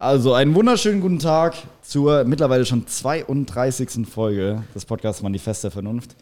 Also 0.00 0.34
einen 0.34 0.56
wunderschönen 0.56 1.00
guten 1.00 1.20
Tag 1.20 1.54
zur 1.80 2.24
mittlerweile 2.24 2.66
schon 2.66 2.84
32. 2.84 4.06
Folge 4.08 4.64
des 4.74 4.84
Podcasts 4.84 5.22
Manifest 5.22 5.62
der 5.62 5.70
Vernunft. 5.70 6.16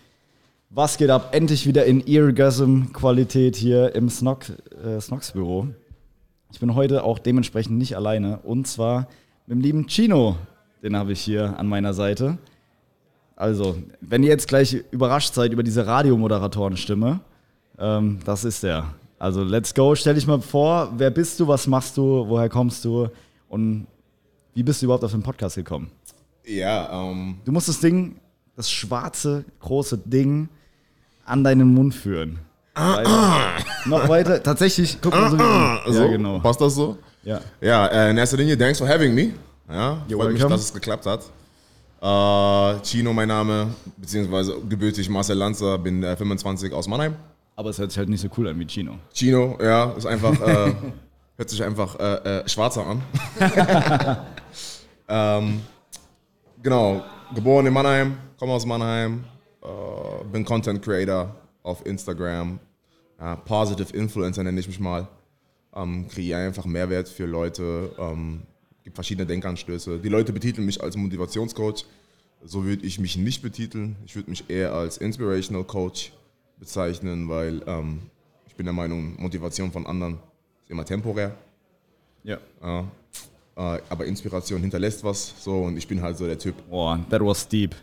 Was 0.69 0.99
geht 0.99 1.09
ab? 1.09 1.31
Endlich 1.35 1.67
wieder 1.67 1.87
in 1.87 2.07
Eargasm-Qualität 2.07 3.57
hier 3.57 3.95
im 3.95 4.11
Snock, 4.11 4.45
äh, 4.85 5.01
Snocks 5.01 5.33
Büro. 5.33 5.69
Ich 6.53 6.61
bin 6.61 6.75
heute 6.75 7.03
auch 7.03 7.19
dementsprechend 7.19 7.79
nicht 7.79 7.97
alleine 7.97 8.41
und 8.41 8.67
zwar 8.67 9.09
mit 9.47 9.57
dem 9.57 9.63
lieben 9.63 9.87
Chino. 9.89 10.37
Den 10.83 10.95
habe 10.95 11.13
ich 11.13 11.23
hier 11.23 11.59
an 11.59 11.67
meiner 11.67 11.95
Seite. 11.95 12.37
Also, 13.37 13.77
wenn 14.03 14.23
ihr 14.23 14.29
jetzt 14.29 14.49
gleich 14.49 14.85
überrascht 14.91 15.33
seid 15.33 15.51
über 15.51 15.63
diese 15.63 15.87
Radiomoderatorenstimme, 15.87 17.21
ähm, 17.79 18.19
das 18.27 18.45
ist 18.45 18.63
der. 18.63 18.93
Also, 19.19 19.43
let's 19.43 19.75
go. 19.75 19.95
Stell 19.95 20.15
dich 20.15 20.27
mal 20.27 20.43
vor, 20.43 20.93
wer 20.95 21.11
bist 21.11 21.41
du, 21.41 21.49
was 21.49 21.67
machst 21.67 21.97
du, 21.97 22.29
woher 22.29 22.51
kommst 22.51 22.85
du 22.85 23.09
und 23.53 23.87
wie 24.55 24.63
bist 24.63 24.81
du 24.83 24.87
überhaupt 24.87 25.05
auf 25.05 25.11
den 25.13 25.23
Podcast 25.23 25.57
gekommen? 25.57 25.91
Ja, 26.45 26.91
ähm, 27.11 27.37
Du 27.45 27.53
musst 27.53 27.69
das 27.69 27.79
Ding, 27.81 28.17
das 28.57 28.71
schwarze, 28.71 29.45
große 29.61 29.99
Ding, 29.99 30.49
an 31.25 31.45
deinen 31.45 31.73
Mund 31.73 31.95
führen. 31.95 32.39
Weiter. 32.75 33.65
Noch 33.85 34.09
weiter. 34.09 34.43
Tatsächlich, 34.43 34.99
guck 35.01 35.13
mal 35.13 35.31
so 35.31 35.39
wie. 35.39 35.93
so, 35.93 36.03
Ja, 36.05 36.09
genau. 36.09 36.39
passt 36.41 36.61
das 36.61 36.75
so? 36.75 36.97
Ja. 37.23 37.41
Ja, 37.61 37.87
äh, 37.89 38.11
in 38.11 38.17
erster 38.19 38.39
Linie, 38.39 38.57
thanks 38.57 38.79
for 38.79 38.89
having 38.89 39.15
me. 39.15 39.33
Ja, 39.71 40.03
You're 40.09 40.17
freut 40.17 40.33
mich, 40.33 40.43
dass 40.43 40.61
es 40.63 40.73
geklappt 40.73 41.07
hat. 41.07 41.21
Äh, 42.01 42.81
Chino 42.83 43.13
mein 43.13 43.29
Name, 43.29 43.69
beziehungsweise 43.99 44.57
gebürtig 44.69 45.09
Marcel 45.09 45.37
Lanzer, 45.37 45.79
bin 45.79 46.03
äh, 46.03 46.17
25 46.17 46.73
aus 46.73 46.89
Mannheim. 46.89 47.15
Aber 47.55 47.71
es 47.71 47.79
hört 47.79 47.91
sich 47.91 47.99
halt 47.99 48.09
nicht 48.09 48.21
so 48.23 48.29
cool 48.39 48.49
an 48.49 48.59
wie 48.59 48.67
Chino. 48.67 48.97
Chino, 49.13 49.59
ja, 49.63 49.93
ist 49.93 50.07
einfach, 50.07 50.41
äh, 50.41 50.75
hört 51.37 51.51
sich 51.51 51.63
einfach 51.63 51.99
äh, 51.99 52.41
äh, 52.41 52.49
schwarzer 52.49 52.87
an. 52.87 53.03
ähm, 55.09 55.61
genau, 56.63 57.03
geboren 57.35 57.67
in 57.67 57.73
Mannheim, 57.73 58.17
komme 58.39 58.53
aus 58.53 58.67
Mannheim, 58.67 59.25
äh, 59.63 60.25
bin 60.31 60.45
Content 60.45 60.83
Creator 60.83 61.35
auf 61.63 61.85
Instagram, 61.87 62.59
Positive 63.45 63.97
Influencer 63.97 64.43
nenne 64.43 64.59
ich 64.59 64.67
mich 64.67 64.81
mal. 64.81 65.07
Ähm, 65.77 66.09
kreiere 66.09 66.45
einfach 66.47 66.65
Mehrwert 66.65 67.09
für 67.09 67.25
Leute, 67.25 67.95
ähm, 67.97 68.43
gibt 68.83 68.97
verschiedene 68.97 69.27
Denkanstöße. 69.27 70.01
Die 70.01 70.09
Leute 70.09 70.33
betiteln 70.33 70.67
mich 70.67 70.83
als 70.83 70.97
Motivationscoach. 70.97 71.85
So 72.45 72.65
würde 72.65 72.85
ich 72.85 72.99
mich 72.99 73.17
nicht 73.17 73.41
betiteln. 73.41 73.97
Ich 74.05 74.17
würde 74.17 74.29
mich 74.29 74.51
eher 74.51 74.75
als 74.75 74.99
Inspirational 74.99 75.65
Coach 75.65 76.13
bezeichnen, 76.59 77.29
weil 77.29 77.63
ähm, 77.67 78.03
ich 78.47 78.57
bin 78.57 78.67
der 78.67 78.73
Meinung, 78.73 79.15
Motivation 79.21 79.71
von 79.71 79.87
anderen 79.87 80.19
immer 80.73 80.85
temporär. 80.85 81.33
Ja. 82.25 82.39
Ja. 82.63 82.81
Äh, 83.55 83.81
aber 83.89 84.07
Inspiration 84.07 84.61
hinterlässt 84.61 85.05
was. 85.05 85.35
So, 85.39 85.63
und 85.63 85.77
ich 85.77 85.87
bin 85.87 86.03
halt 86.03 86.17
so 86.17 86.27
der 86.27 86.39
Typ. 86.39 86.57
Boah, 86.71 86.99
that 87.11 87.21
was 87.21 87.47
deep. 87.47 87.75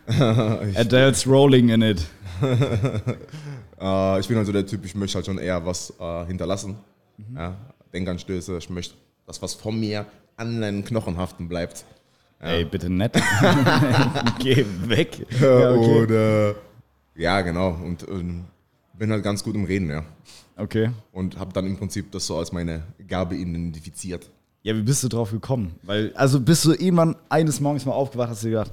Adults 0.76 1.26
rolling 1.26 1.70
in 1.70 1.82
it. 1.82 2.06
Äh, 3.82 4.20
ich 4.20 4.28
bin 4.28 4.36
halt 4.36 4.46
so 4.46 4.52
der 4.52 4.66
Typ, 4.66 4.84
ich 4.84 4.94
möchte 4.94 5.16
halt 5.16 5.26
schon 5.26 5.38
eher 5.38 5.66
was 5.66 5.94
äh, 6.02 6.26
hinterlassen. 6.26 6.76
Ja, 7.34 7.56
Denkanstöße. 7.94 8.58
Ich 8.58 8.70
möchte, 8.70 8.96
dass 9.26 9.42
was 9.42 9.54
von 9.54 9.80
mir 9.80 10.06
an 10.36 10.60
deinen 10.60 10.84
Knochen 10.84 11.16
haften 11.16 11.48
bleibt. 11.48 11.86
Ey, 12.42 12.66
bitte 12.66 12.90
nett. 12.90 13.14
Geh 14.40 14.66
weg. 14.86 15.26
Ja, 15.40 15.72
okay. 15.72 16.00
Und 16.00 16.12
äh, 16.12 16.56
ja, 17.16 17.40
genau. 17.40 17.70
Und 17.70 18.06
ähm, 18.10 18.44
bin 18.98 19.12
halt 19.12 19.24
ganz 19.24 19.44
gut 19.44 19.56
im 19.56 19.64
Reden, 19.64 19.90
ja. 19.90 20.04
Okay. 20.60 20.92
Und 21.12 21.38
habe 21.38 21.54
dann 21.54 21.66
im 21.66 21.78
Prinzip 21.78 22.12
das 22.12 22.28
so 22.28 22.38
als 22.38 22.52
meine 22.52 22.84
Gabe 23.08 23.36
identifiziert. 23.36 24.30
Ja, 24.62 24.76
wie 24.76 24.82
bist 24.82 25.04
du 25.04 25.08
drauf 25.08 25.32
gekommen? 25.32 25.76
Weil, 25.84 26.12
also 26.16 26.40
bist 26.40 26.66
du 26.66 26.72
irgendwann 26.72 27.16
eines 27.30 27.60
Morgens 27.60 27.86
mal 27.86 27.94
aufgewacht, 27.94 28.30
hast 28.30 28.44
du 28.44 28.50
gedacht, 28.50 28.72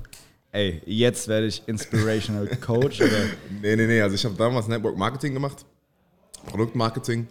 ey, 0.52 0.82
jetzt 0.84 1.28
werde 1.28 1.46
ich 1.46 1.62
Inspirational 1.66 2.46
Coach 2.60 3.00
oder 3.00 3.10
Nee, 3.62 3.76
nee, 3.76 3.86
nee. 3.86 4.00
Also 4.00 4.16
ich 4.16 4.24
habe 4.24 4.34
damals 4.34 4.66
Network 4.68 4.96
Marketing 4.96 5.34
gemacht, 5.34 5.64
Produktmarketing. 6.46 7.28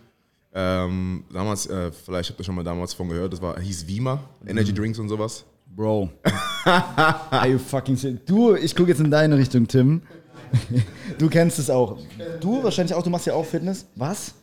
Ähm, 0.54 1.26
damals, 1.34 1.66
äh, 1.68 1.92
vielleicht 1.92 2.30
habt 2.30 2.40
ihr 2.40 2.44
schon 2.46 2.56
mal 2.56 2.64
damals 2.64 2.94
von 2.94 3.10
gehört, 3.10 3.34
das 3.34 3.42
war, 3.42 3.60
hieß 3.60 3.86
Vima, 3.88 4.24
Energy 4.48 4.74
Drinks 4.74 4.98
und 5.00 5.10
sowas. 5.10 5.44
Bro. 5.76 6.10
Are 6.64 7.50
you 7.50 7.60
fucking 7.60 7.98
serious? 7.98 8.22
Du, 8.26 8.56
ich 8.56 8.74
gucke 8.74 8.90
jetzt 8.90 9.02
in 9.02 9.12
deine 9.12 9.38
Richtung, 9.38 9.68
Tim. 9.68 10.02
Du 11.18 11.30
kennst 11.30 11.60
es 11.60 11.70
auch. 11.70 11.98
Du 12.40 12.64
wahrscheinlich 12.64 12.94
auch, 12.94 13.04
du 13.04 13.10
machst 13.10 13.26
ja 13.26 13.34
auch 13.34 13.46
Fitness. 13.46 13.86
Was? 13.96 14.34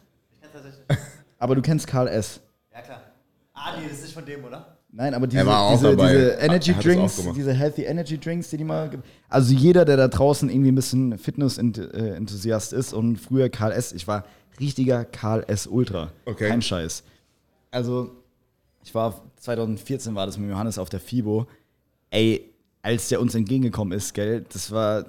Aber 1.38 1.54
du 1.54 1.62
kennst 1.62 1.86
Karl 1.86 2.08
S. 2.08 2.40
Ja, 2.72 2.80
klar. 2.82 3.00
Ah, 3.54 3.76
nee, 3.78 3.86
das 3.88 3.98
ist 3.98 4.04
nicht 4.04 4.14
von 4.14 4.24
dem, 4.24 4.44
oder? 4.44 4.78
Nein, 4.94 5.14
aber 5.14 5.26
diese, 5.26 5.42
diese, 5.42 5.96
diese 5.96 6.36
Er 6.36 6.42
Energy 6.42 6.74
Drinks, 6.74 7.22
diese 7.34 7.54
Healthy 7.54 7.84
Energy 7.84 8.18
Drinks, 8.18 8.50
die 8.50 8.58
die 8.58 8.64
mal. 8.64 8.90
Also 9.30 9.54
jeder, 9.54 9.86
der 9.86 9.96
da 9.96 10.06
draußen 10.06 10.50
irgendwie 10.50 10.70
ein 10.70 10.74
bisschen 10.74 11.16
Fitness-Enthusiast 11.16 12.74
ist 12.74 12.92
und 12.92 13.16
früher 13.16 13.48
Karl 13.48 13.72
S. 13.72 13.92
Ich 13.92 14.06
war 14.06 14.26
richtiger 14.60 15.06
Karl 15.06 15.44
S. 15.48 15.66
Ultra. 15.66 16.12
Okay. 16.26 16.48
Kein 16.48 16.60
Scheiß. 16.60 17.04
Also, 17.70 18.10
ich 18.84 18.94
war 18.94 19.22
2014 19.36 20.14
war 20.14 20.26
das 20.26 20.36
mit 20.36 20.50
Johannes 20.50 20.78
auf 20.78 20.90
der 20.90 21.00
FIBO. 21.00 21.46
Ey, 22.10 22.52
als 22.82 23.08
der 23.08 23.20
uns 23.20 23.34
entgegengekommen 23.34 23.96
ist, 23.96 24.12
gell, 24.12 24.44
das 24.52 24.70
war, 24.70 25.06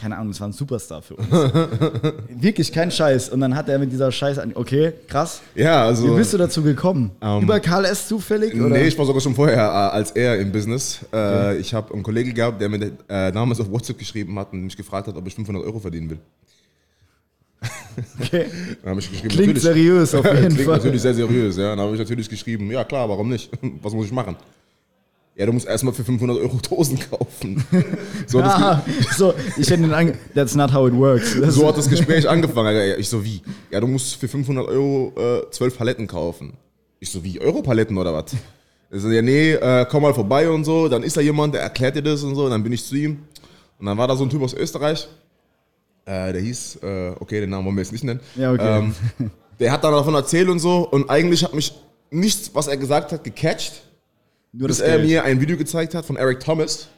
keine 0.00 0.16
Ahnung, 0.16 0.32
das 0.32 0.40
war 0.40 0.48
ein 0.48 0.52
Superstar 0.52 1.02
für 1.02 1.14
uns. 1.16 1.28
Wirklich 2.28 2.72
kein 2.72 2.90
Scheiß. 2.90 3.30
Und 3.30 3.40
dann 3.40 3.54
hat 3.54 3.68
er 3.68 3.78
mit 3.78 3.90
dieser 3.92 4.10
Scheiße 4.12 4.42
an. 4.42 4.52
Okay, 4.54 4.92
krass. 5.08 5.40
Ja, 5.54 5.84
also. 5.84 6.12
Wie 6.12 6.16
bist 6.18 6.32
du 6.32 6.38
dazu 6.38 6.62
gekommen? 6.62 7.10
Ähm, 7.20 7.42
Über 7.42 7.60
Karl 7.60 7.84
S. 7.86 8.08
zufällig? 8.08 8.54
Oder? 8.54 8.68
Nee, 8.68 8.86
ich 8.88 8.98
war 8.98 9.06
sogar 9.06 9.20
schon 9.20 9.34
vorher 9.34 9.58
äh, 9.58 9.96
als 9.96 10.10
er 10.12 10.38
im 10.38 10.52
Business. 10.52 11.00
Äh, 11.12 11.58
Ich 11.58 11.72
habe 11.74 11.92
einen 11.94 12.02
Kollegen 12.02 12.34
gehabt, 12.34 12.60
der 12.60 12.68
mir 12.68 12.92
äh, 13.08 13.32
damals 13.32 13.60
auf 13.60 13.70
WhatsApp 13.70 13.98
geschrieben 13.98 14.38
hat 14.38 14.52
und 14.52 14.62
mich 14.64 14.76
gefragt 14.76 15.08
hat, 15.08 15.16
ob 15.16 15.26
ich 15.26 15.34
500 15.34 15.64
Euro 15.64 15.78
verdienen 15.78 16.10
will. 16.10 16.18
okay. 18.20 18.46
Dann 18.82 18.90
habe 18.90 19.00
ich 19.00 19.10
geschrieben, 19.10 19.28
Klingt 19.34 19.60
seriös 19.60 20.14
auf 20.14 20.24
jeden 20.24 20.38
Klingt 20.54 20.60
Fall. 20.60 20.76
natürlich 20.76 21.02
sehr 21.02 21.14
seriös, 21.14 21.56
ja. 21.56 21.70
Dann 21.70 21.80
habe 21.80 21.92
ich 21.94 21.98
natürlich 21.98 22.28
geschrieben, 22.28 22.70
ja 22.70 22.84
klar, 22.84 23.08
warum 23.08 23.28
nicht? 23.28 23.50
Was 23.82 23.92
muss 23.92 24.06
ich 24.06 24.12
machen? 24.12 24.36
Ja, 25.36 25.44
du 25.44 25.52
musst 25.52 25.66
erstmal 25.66 25.92
für 25.92 26.02
500 26.02 26.38
Euro 26.38 26.58
Dosen 26.68 26.98
kaufen. 27.10 27.62
So, 28.26 28.40
das, 28.40 28.54
Ah, 28.54 28.82
so, 29.16 29.34
ich 29.56 29.68
hätte 29.70 29.82
den 29.82 29.92
ange 29.92 30.14
That's 30.34 30.54
not 30.54 30.72
how 30.72 30.88
it 30.88 30.94
works. 30.94 31.38
Das 31.38 31.54
so 31.54 31.68
hat 31.68 31.76
das 31.76 31.88
Gespräch 31.88 32.28
angefangen. 32.28 32.94
Ich 32.98 33.08
so, 33.08 33.22
wie? 33.22 33.42
Ja, 33.70 33.78
du 33.80 33.86
musst 33.86 34.16
für 34.16 34.26
500 34.28 34.66
Euro 34.66 35.12
äh, 35.16 35.50
12 35.50 35.76
Paletten 35.78 36.06
kaufen. 36.06 36.54
Ich 36.98 37.10
so, 37.10 37.22
wie? 37.22 37.38
Euro-Paletten 37.40 37.96
oder 37.98 38.14
was? 38.14 38.34
Er 38.90 38.98
so, 38.98 39.10
ja, 39.10 39.20
nee, 39.20 39.52
äh, 39.52 39.86
komm 39.90 40.02
mal 40.02 40.14
vorbei 40.14 40.48
und 40.48 40.64
so. 40.64 40.88
Dann 40.88 41.02
ist 41.02 41.16
da 41.16 41.20
jemand, 41.20 41.54
der 41.54 41.60
erklärt 41.62 41.96
dir 41.96 42.02
das 42.02 42.22
und 42.22 42.34
so. 42.34 42.44
Und 42.46 42.50
dann 42.50 42.62
bin 42.62 42.72
ich 42.72 42.84
zu 42.84 42.96
ihm. 42.96 43.18
Und 43.78 43.86
dann 43.86 43.98
war 43.98 44.08
da 44.08 44.16
so 44.16 44.24
ein 44.24 44.30
Typ 44.30 44.42
aus 44.42 44.54
Österreich. 44.54 45.06
Äh, 46.06 46.32
der 46.32 46.40
hieß, 46.40 46.76
äh, 46.82 47.10
okay, 47.20 47.40
den 47.40 47.50
Namen 47.50 47.66
wollen 47.66 47.76
wir 47.76 47.82
jetzt 47.82 47.92
nicht 47.92 48.04
nennen. 48.04 48.20
Ja, 48.36 48.52
okay. 48.52 48.78
Ähm, 48.78 48.94
der 49.60 49.70
hat 49.72 49.84
dann 49.84 49.92
davon 49.92 50.14
erzählt 50.14 50.48
und 50.48 50.58
so. 50.60 50.88
Und 50.88 51.10
eigentlich 51.10 51.44
hat 51.44 51.52
mich 51.54 51.72
nichts, 52.10 52.50
was 52.54 52.66
er 52.68 52.76
gesagt 52.76 53.12
hat, 53.12 53.22
gecatcht. 53.22 53.82
Nur 54.58 54.68
Bis 54.68 54.80
er 54.80 54.96
Geld. 54.98 55.08
mir 55.08 55.24
ein 55.24 55.40
Video 55.40 55.56
gezeigt 55.56 55.94
hat 55.94 56.06
von 56.06 56.16
Eric 56.16 56.40
Thomas. 56.40 56.88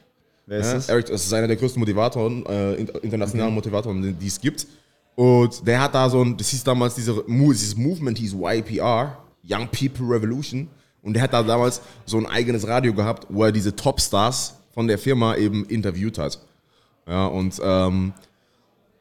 Wer 0.46 0.60
ist 0.60 0.66
Ja, 0.66 0.74
das? 0.74 0.88
Eric, 0.88 1.06
das 1.06 1.24
ist 1.26 1.32
einer 1.32 1.46
der 1.48 1.56
größten 1.56 1.80
Motivatoren, 1.80 2.46
äh, 2.46 2.74
inter- 2.74 3.02
internationalen 3.02 3.52
Motivatoren, 3.54 4.16
die 4.18 4.26
es 4.26 4.40
gibt. 4.40 4.66
Und 5.16 5.66
der 5.66 5.80
hat 5.80 5.94
da 5.94 6.08
so 6.08 6.22
ein, 6.22 6.36
das 6.36 6.48
hieß 6.50 6.62
damals, 6.64 6.94
diese, 6.94 7.24
dieses 7.26 7.76
Movement 7.76 8.16
hieß 8.18 8.34
YPR, 8.34 9.18
Young 9.44 9.68
People 9.68 10.06
Revolution. 10.08 10.68
Und 11.02 11.14
der 11.14 11.22
hat 11.22 11.32
da 11.32 11.42
damals 11.42 11.80
so 12.06 12.16
ein 12.18 12.26
eigenes 12.26 12.66
Radio 12.66 12.94
gehabt, 12.94 13.26
wo 13.28 13.44
er 13.44 13.52
diese 13.52 13.74
Topstars 13.74 14.54
von 14.72 14.86
der 14.86 14.98
Firma 14.98 15.34
eben 15.36 15.64
interviewt 15.66 16.18
hat. 16.18 16.38
Ja, 17.08 17.26
und 17.26 17.60
ähm, 17.62 18.12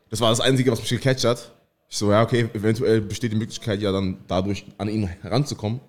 das 0.10 0.20
war 0.22 0.30
das 0.32 0.40
Einzige, 0.40 0.72
was 0.72 0.80
mich 0.80 0.90
gecatcht 0.90 1.26
hat. 1.26 1.52
Ich 1.90 1.98
so, 1.98 2.10
ja, 2.12 2.24
okay, 2.24 2.50
eventuell 2.54 3.02
besteht 3.02 3.32
die 3.32 3.36
Möglichkeit, 3.38 3.82
ja 3.82 3.92
dann 3.92 4.18
dadurch 4.28 4.66
an 4.78 4.90
ihn 4.90 5.08
heranzukommen. 5.22 5.80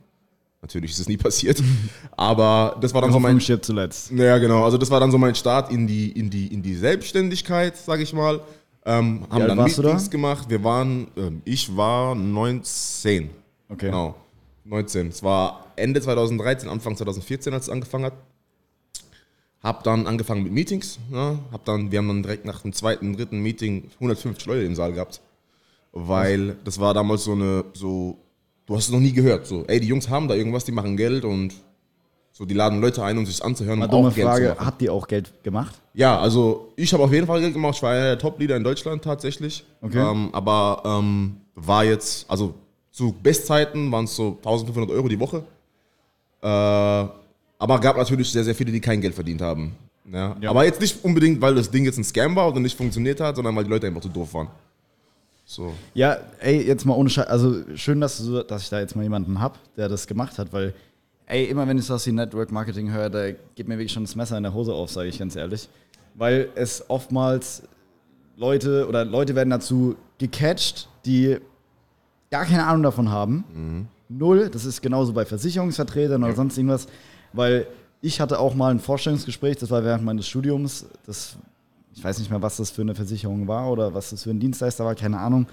Natürlich 0.61 0.91
ist 0.91 0.99
es 0.99 1.09
nie 1.09 1.17
passiert. 1.17 1.63
Aber 2.17 2.77
das 2.81 2.93
war 2.93 3.03
dann 3.03 3.13
so 3.13 3.21
mein, 3.21 3.41
stirbt 3.41 3.65
zuletzt. 3.65 4.11
ja, 4.11 4.39
genau. 4.39 4.65
Also 4.65 4.77
das 4.77 4.91
war 4.91 4.99
dann 5.01 5.11
so 5.11 5.19
mein 5.19 5.35
Start 5.35 5.71
in 5.71 5.87
die, 5.87 6.11
in 6.11 6.31
die, 6.31 6.49
in 6.49 6.63
die 6.63 6.75
Selbstständigkeit, 6.75 7.77
sag 7.77 8.01
ich 8.01 8.13
mal. 8.13 8.41
Ähm, 8.85 9.27
haben 9.31 9.47
dann? 9.47 9.63
Meetings 9.63 10.11
gemacht. 10.11 10.49
Wir 10.49 10.63
waren, 10.65 11.09
ähm, 11.17 11.43
ich 11.45 11.77
war 11.77 12.15
19. 12.15 13.31
Okay. 13.69 13.87
Genau. 13.87 14.17
19. 14.65 15.09
Es 15.09 15.23
war 15.23 15.67
Ende 15.77 16.01
2013, 16.01 16.69
Anfang 16.69 16.97
2014, 16.97 17.53
als 17.53 17.65
es 17.65 17.71
angefangen 17.71 18.07
hat. 18.07 18.15
Hab 19.63 19.83
dann 19.85 20.07
angefangen 20.07 20.43
mit 20.43 20.53
Meetings. 20.53 20.99
Ne? 21.11 21.39
Hab 21.53 21.65
dann, 21.65 21.91
wir 21.91 21.99
haben 21.99 22.09
dann 22.09 22.23
direkt 22.23 22.45
nach 22.45 22.63
dem 22.63 22.73
zweiten, 22.73 23.17
dritten 23.17 23.41
Meeting 23.41 23.91
150 23.95 24.47
Leute 24.47 24.63
im 24.63 24.75
Saal 24.75 24.93
gehabt. 24.93 25.21
Weil 25.93 26.57
das 26.65 26.79
war 26.79 26.95
damals 26.95 27.25
so 27.25 27.33
eine, 27.33 27.65
so, 27.75 28.19
du 28.69 28.77
hast 28.77 28.85
es 28.87 28.93
noch 28.93 29.01
nie 29.01 29.13
gehört. 29.13 29.47
So, 29.47 29.65
ey, 29.67 29.81
die 29.81 29.89
Jungs 29.89 30.09
haben 30.09 30.29
da 30.29 30.35
irgendwas, 30.37 30.65
die 30.65 30.73
machen 30.73 30.97
Geld 30.97 31.25
und 31.25 31.55
so, 32.31 32.45
die 32.45 32.55
laden 32.55 32.81
Leute 32.81 33.03
ein, 33.03 33.19
um 33.19 33.27
sich 33.27 33.43
anzuhören. 33.45 33.81
Mal 33.81 33.87
und 33.87 33.93
dumme 33.93 34.09
auch 34.09 34.15
Geld 34.15 34.27
zu 34.29 34.33
Frage, 34.33 34.49
machen. 34.51 34.67
habt 34.67 34.83
ihr 34.83 34.93
auch 34.93 35.09
Geld 35.09 35.43
gemacht? 35.43 35.75
Ja, 35.95 36.21
also 36.21 36.73
ich 36.77 36.93
habe 36.93 37.03
auf 37.03 37.13
jeden 37.13 37.27
Fall 37.27 37.41
Geld 37.41 37.53
gemacht. 37.55 37.75
Ich 37.77 37.83
war 37.83 37.91
einer 37.91 38.03
der 38.05 38.19
Top-Leader 38.19 38.57
in 38.57 38.63
Deutschland 38.63 39.03
tatsächlich. 39.03 39.65
Okay. 39.83 39.99
Ähm, 39.99 40.29
aber 40.33 40.83
ähm, 40.85 41.37
war 41.57 41.85
jetzt, 41.85 42.31
also 42.31 42.55
zu 42.93 43.13
Bestzeiten 43.21 43.91
waren 43.91 44.05
es 44.05 44.15
so 44.15 44.37
1500 44.37 44.91
Euro 44.91 45.09
die 45.09 45.19
Woche. 45.19 45.43
Äh, 46.41 46.47
Aber 46.47 47.81
gab 47.81 47.97
natürlich 47.97 48.31
sehr, 48.31 48.45
sehr 48.45 48.55
viele, 48.55 48.71
die 48.71 48.81
kein 48.81 49.01
Geld 49.01 49.15
verdient 49.15 49.41
haben. 49.41 49.75
Ja. 50.13 50.37
Ja. 50.41 50.51
Aber 50.51 50.65
jetzt 50.65 50.81
nicht 50.81 51.05
unbedingt, 51.05 51.41
weil 51.41 51.55
das 51.57 51.71
Ding 51.71 51.85
jetzt 51.85 51.99
ein 51.99 52.05
Scam 52.05 52.37
war 52.37 52.49
oder 52.49 52.61
nicht 52.61 52.77
funktioniert 52.77 53.21
hat, 53.21 53.35
sondern 53.35 53.57
weil 53.57 53.65
die 53.65 53.71
Leute 53.71 53.89
einfach 53.89 54.01
zu 54.01 54.09
doof 54.09 54.33
waren. 54.35 54.49
So. 55.51 55.73
Ja, 55.95 56.19
ey, 56.41 56.63
jetzt 56.63 56.85
mal 56.85 56.93
ohne 56.93 57.09
Scheiß. 57.09 57.27
Also 57.27 57.65
schön, 57.75 58.03
dass, 58.03 58.19
du, 58.19 58.43
dass 58.43 58.65
ich 58.65 58.69
da 58.69 58.81
jetzt 58.81 58.95
mal 58.95 59.03
jemanden 59.03 59.41
hab, 59.41 59.59
der 59.77 59.89
das 59.89 60.07
gemacht 60.07 60.39
hat, 60.39 60.53
weil, 60.53 60.75
ey, 61.25 61.47
immer 61.47 61.67
wenn 61.67 61.79
ich 61.79 61.87
sowas 61.87 62.07
wie 62.07 62.13
Network 62.13 62.53
Marketing 62.53 62.93
höre, 62.93 63.09
da 63.09 63.31
geht 63.31 63.67
mir 63.67 63.79
wirklich 63.79 63.93
schon 63.93 64.05
das 64.05 64.15
Messer 64.15 64.37
in 64.37 64.43
der 64.43 64.53
Hose 64.53 64.75
auf, 64.75 64.91
sage 64.91 65.09
ich 65.09 65.19
ganz 65.19 65.37
ehrlich. 65.37 65.71
Weil 66.15 66.51
es 66.55 66.85
oftmals 66.91 67.63
Leute 68.37 68.87
oder 68.87 69.07
Leute 69.07 69.35
werden 69.35 69.49
dazu 69.49 69.97
gecatcht, 70.19 70.87
die 71.07 71.39
gar 72.31 72.45
keine 72.45 72.67
Ahnung 72.67 72.83
davon 72.83 73.11
haben. 73.11 73.89
Null. 74.11 74.51
Das 74.51 74.67
ist 74.67 74.83
genauso 74.83 75.15
bei 75.15 75.25
Versicherungsvertretern 75.25 76.23
oder 76.23 76.35
sonst 76.35 76.59
irgendwas. 76.59 76.89
Weil 77.33 77.67
ich 78.03 78.21
hatte 78.21 78.39
auch 78.39 78.55
mal 78.55 78.71
ein 78.71 78.81
Vorstellungsgespräch, 78.81 79.57
das 79.57 79.71
war 79.71 79.83
während 79.83 80.05
meines 80.05 80.29
Studiums. 80.29 80.85
Das, 81.07 81.39
ich 81.99 82.05
weiß 82.05 82.21
nicht 82.21 82.31
mehr, 82.31 82.41
was 82.41 82.59
das 82.59 82.71
für 82.71 82.83
eine 82.83 82.95
Versicherung 82.95 83.49
war 83.49 83.71
oder 83.73 83.93
was 83.93 84.11
das 84.11 84.23
für 84.23 84.31
ein 84.31 84.39
Dienstleister 84.39 84.85
war, 84.85 84.95
keine 84.95 85.19
Ahnung. 85.19 85.47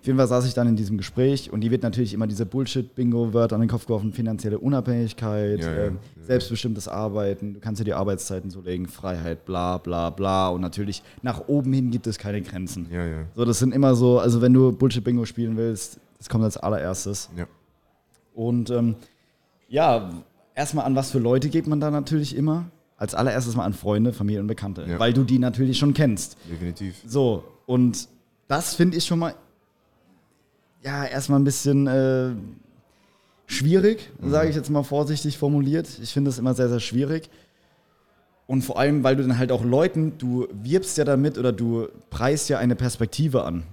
Auf 0.00 0.06
jeden 0.06 0.18
Fall 0.18 0.26
saß 0.26 0.46
ich 0.46 0.52
dann 0.54 0.66
in 0.66 0.74
diesem 0.74 0.96
Gespräch 0.98 1.52
und 1.52 1.60
die 1.60 1.70
wird 1.70 1.84
natürlich 1.84 2.12
immer 2.12 2.26
diese 2.26 2.44
Bullshit-Bingo-Wörter 2.44 3.54
an 3.54 3.60
den 3.60 3.70
Kopf 3.70 3.86
geworfen. 3.86 4.12
Finanzielle 4.12 4.58
Unabhängigkeit, 4.58 5.60
Ja, 5.60 5.72
ja. 5.72 5.84
ähm, 5.84 5.98
selbstbestimmtes 6.26 6.88
Arbeiten, 6.88 7.54
du 7.54 7.60
kannst 7.60 7.80
dir 7.80 7.84
die 7.84 7.92
Arbeitszeiten 7.94 8.50
so 8.50 8.60
legen, 8.62 8.88
Freiheit, 8.88 9.44
bla 9.44 9.78
bla 9.78 10.10
bla. 10.10 10.48
Und 10.48 10.60
natürlich 10.60 11.04
nach 11.22 11.46
oben 11.46 11.72
hin 11.72 11.92
gibt 11.92 12.08
es 12.08 12.18
keine 12.18 12.42
Grenzen. 12.42 12.88
Ja, 12.90 13.06
ja. 13.06 13.26
So, 13.36 13.44
das 13.44 13.60
sind 13.60 13.72
immer 13.72 13.94
so, 13.94 14.18
also 14.18 14.42
wenn 14.42 14.52
du 14.52 14.72
Bullshit-Bingo 14.72 15.24
spielen 15.24 15.56
willst, 15.56 16.00
das 16.18 16.28
kommt 16.28 16.42
als 16.42 16.56
allererstes. 16.56 17.30
Ja. 17.36 17.46
Und 18.34 18.70
ähm, 18.70 18.96
ja, 19.68 20.10
erstmal 20.56 20.84
an 20.84 20.96
was 20.96 21.12
für 21.12 21.20
Leute 21.20 21.48
geht 21.48 21.68
man 21.68 21.78
da 21.78 21.92
natürlich 21.92 22.34
immer? 22.36 22.64
Als 23.02 23.16
allererstes 23.16 23.56
mal 23.56 23.64
an 23.64 23.72
Freunde, 23.72 24.12
Familie 24.12 24.40
und 24.40 24.46
Bekannte, 24.46 24.86
Ja. 24.88 24.96
weil 25.00 25.12
du 25.12 25.24
die 25.24 25.40
natürlich 25.40 25.76
schon 25.76 25.92
kennst. 25.92 26.36
Definitiv. 26.48 26.94
So, 27.04 27.42
und 27.66 28.06
das 28.46 28.76
finde 28.76 28.96
ich 28.96 29.04
schon 29.04 29.18
mal, 29.18 29.34
ja, 30.84 31.04
erstmal 31.04 31.40
ein 31.40 31.44
bisschen 31.44 31.88
äh, 31.88 32.30
schwierig, 33.46 34.08
sage 34.22 34.50
ich 34.50 34.54
jetzt 34.54 34.70
mal 34.70 34.84
vorsichtig 34.84 35.36
formuliert. 35.36 35.88
Ich 36.00 36.12
finde 36.12 36.30
es 36.30 36.38
immer 36.38 36.54
sehr, 36.54 36.68
sehr 36.68 36.78
schwierig. 36.78 37.28
Und 38.46 38.62
vor 38.62 38.78
allem, 38.78 39.02
weil 39.02 39.16
du 39.16 39.22
dann 39.22 39.36
halt 39.36 39.50
auch 39.50 39.64
Leuten, 39.64 40.12
du 40.18 40.46
wirbst 40.52 40.96
ja 40.96 41.02
damit 41.04 41.38
oder 41.38 41.52
du 41.52 41.88
preist 42.08 42.48
ja 42.50 42.58
eine 42.58 42.76
Perspektive 42.76 43.42
an, 43.42 43.64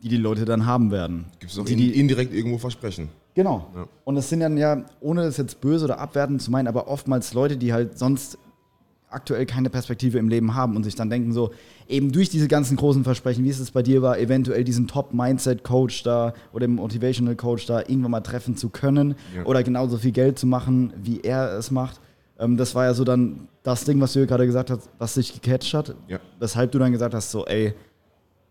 die 0.00 0.08
die 0.10 0.16
Leute 0.16 0.44
dann 0.44 0.64
haben 0.64 0.92
werden. 0.92 1.24
Gibt 1.40 1.50
es 1.50 1.58
auch 1.58 1.64
die, 1.64 1.72
in, 1.72 1.78
die, 1.78 1.98
indirekt 1.98 2.32
irgendwo 2.32 2.58
Versprechen. 2.58 3.08
Genau. 3.38 3.68
Ja. 3.76 3.86
Und 4.02 4.16
es 4.16 4.28
sind 4.28 4.40
dann 4.40 4.56
ja, 4.58 4.82
ohne 4.98 5.22
das 5.22 5.36
jetzt 5.36 5.60
böse 5.60 5.84
oder 5.84 6.00
abwertend 6.00 6.42
zu 6.42 6.50
meinen, 6.50 6.66
aber 6.66 6.88
oftmals 6.88 7.34
Leute, 7.34 7.56
die 7.56 7.72
halt 7.72 7.96
sonst 7.96 8.36
aktuell 9.10 9.46
keine 9.46 9.70
Perspektive 9.70 10.18
im 10.18 10.26
Leben 10.28 10.56
haben 10.56 10.74
und 10.74 10.82
sich 10.82 10.96
dann 10.96 11.08
denken 11.08 11.32
so, 11.32 11.52
eben 11.86 12.10
durch 12.10 12.30
diese 12.30 12.48
ganzen 12.48 12.76
großen 12.76 13.04
Versprechen, 13.04 13.44
wie 13.44 13.48
es 13.50 13.60
es 13.60 13.70
bei 13.70 13.80
dir 13.84 14.02
war, 14.02 14.18
eventuell 14.18 14.64
diesen 14.64 14.88
Top-Mindset-Coach 14.88 16.02
da 16.02 16.34
oder 16.52 16.66
den 16.66 16.74
Motivational-Coach 16.74 17.66
da 17.66 17.78
irgendwann 17.82 18.10
mal 18.10 18.22
treffen 18.22 18.56
zu 18.56 18.70
können 18.70 19.14
Ja. 19.36 19.44
oder 19.44 19.62
genauso 19.62 19.98
viel 19.98 20.10
Geld 20.10 20.36
zu 20.36 20.48
machen, 20.48 20.92
wie 21.00 21.20
er 21.20 21.56
es 21.56 21.70
macht. 21.70 22.00
Ähm, 22.40 22.56
das 22.56 22.74
war 22.74 22.86
ja 22.86 22.92
so 22.94 23.04
dann 23.04 23.46
das 23.62 23.84
Ding, 23.84 24.00
was 24.00 24.14
du 24.14 24.26
gerade 24.26 24.46
gesagt 24.46 24.68
hast, 24.72 24.90
was 24.98 25.14
dich 25.14 25.40
gecatcht 25.40 25.72
hat, 25.74 25.94
Ja. 26.08 26.18
weshalb 26.40 26.72
du 26.72 26.80
dann 26.80 26.90
gesagt 26.90 27.14
hast, 27.14 27.30
so, 27.30 27.46
ey, 27.46 27.72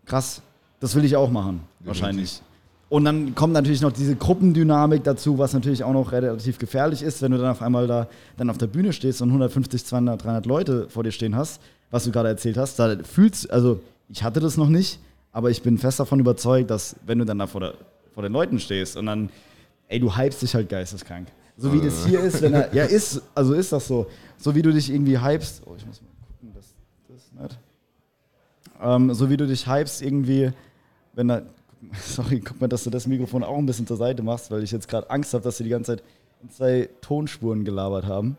krass, 0.06 0.40
das 0.80 0.94
will 0.94 1.04
ich 1.04 1.14
auch 1.14 1.30
machen, 1.30 1.60
wahrscheinlich. 1.80 2.40
Und 2.88 3.04
dann 3.04 3.34
kommt 3.34 3.52
natürlich 3.52 3.82
noch 3.82 3.92
diese 3.92 4.16
Gruppendynamik 4.16 5.04
dazu, 5.04 5.36
was 5.36 5.52
natürlich 5.52 5.84
auch 5.84 5.92
noch 5.92 6.10
relativ 6.10 6.58
gefährlich 6.58 7.02
ist, 7.02 7.20
wenn 7.20 7.32
du 7.32 7.38
dann 7.38 7.50
auf 7.50 7.60
einmal 7.60 7.86
da 7.86 8.08
dann 8.38 8.48
auf 8.48 8.56
der 8.56 8.66
Bühne 8.66 8.94
stehst 8.94 9.20
und 9.20 9.28
150, 9.28 9.84
200, 9.84 10.24
300 10.24 10.46
Leute 10.46 10.88
vor 10.88 11.04
dir 11.04 11.12
stehen 11.12 11.36
hast, 11.36 11.60
was 11.90 12.04
du 12.04 12.12
gerade 12.12 12.30
erzählt 12.30 12.56
hast. 12.56 12.78
Da 12.78 12.96
fühlst, 13.02 13.50
also 13.50 13.80
ich 14.08 14.22
hatte 14.22 14.40
das 14.40 14.56
noch 14.56 14.70
nicht, 14.70 15.00
aber 15.32 15.50
ich 15.50 15.62
bin 15.62 15.76
fest 15.76 16.00
davon 16.00 16.18
überzeugt, 16.18 16.70
dass 16.70 16.96
wenn 17.04 17.18
du 17.18 17.26
dann 17.26 17.38
da 17.38 17.46
vor, 17.46 17.60
der, 17.60 17.74
vor 18.14 18.22
den 18.22 18.32
Leuten 18.32 18.58
stehst 18.58 18.96
und 18.96 19.04
dann, 19.04 19.28
ey, 19.88 20.00
du 20.00 20.16
hypst 20.16 20.40
dich 20.40 20.54
halt 20.54 20.70
geisteskrank. 20.70 21.28
So 21.58 21.72
wie 21.72 21.80
das 21.80 22.06
hier 22.06 22.20
ist, 22.20 22.40
wenn 22.40 22.54
er, 22.54 22.72
ja 22.72 22.84
ist, 22.84 23.20
also 23.34 23.52
ist 23.52 23.72
das 23.72 23.86
so. 23.86 24.06
So 24.38 24.54
wie 24.54 24.62
du 24.62 24.72
dich 24.72 24.90
irgendwie 24.90 25.20
hypst, 25.20 25.62
oh, 25.66 25.74
ich 25.76 25.84
muss 25.84 26.00
mal 26.00 26.08
gucken, 26.26 26.52
das, 26.54 26.66
das 27.08 27.16
ist 27.18 27.34
nicht. 27.34 27.58
Ähm, 28.80 29.12
so 29.12 29.28
wie 29.28 29.36
du 29.36 29.46
dich 29.46 29.66
hypst 29.66 30.00
irgendwie, 30.00 30.52
wenn 31.14 31.28
da, 31.28 31.42
sorry, 32.00 32.40
guck 32.40 32.60
mal, 32.60 32.68
dass 32.68 32.84
du 32.84 32.90
das 32.90 33.06
Mikrofon 33.06 33.42
auch 33.44 33.56
ein 33.58 33.66
bisschen 33.66 33.86
zur 33.86 33.96
Seite 33.96 34.22
machst, 34.22 34.50
weil 34.50 34.62
ich 34.62 34.70
jetzt 34.70 34.88
gerade 34.88 35.08
Angst 35.10 35.32
habe, 35.34 35.44
dass 35.44 35.56
sie 35.56 35.64
die 35.64 35.70
ganze 35.70 35.92
Zeit 35.96 36.04
in 36.42 36.50
zwei 36.50 36.88
Tonspuren 37.00 37.64
gelabert 37.64 38.06
haben. 38.06 38.36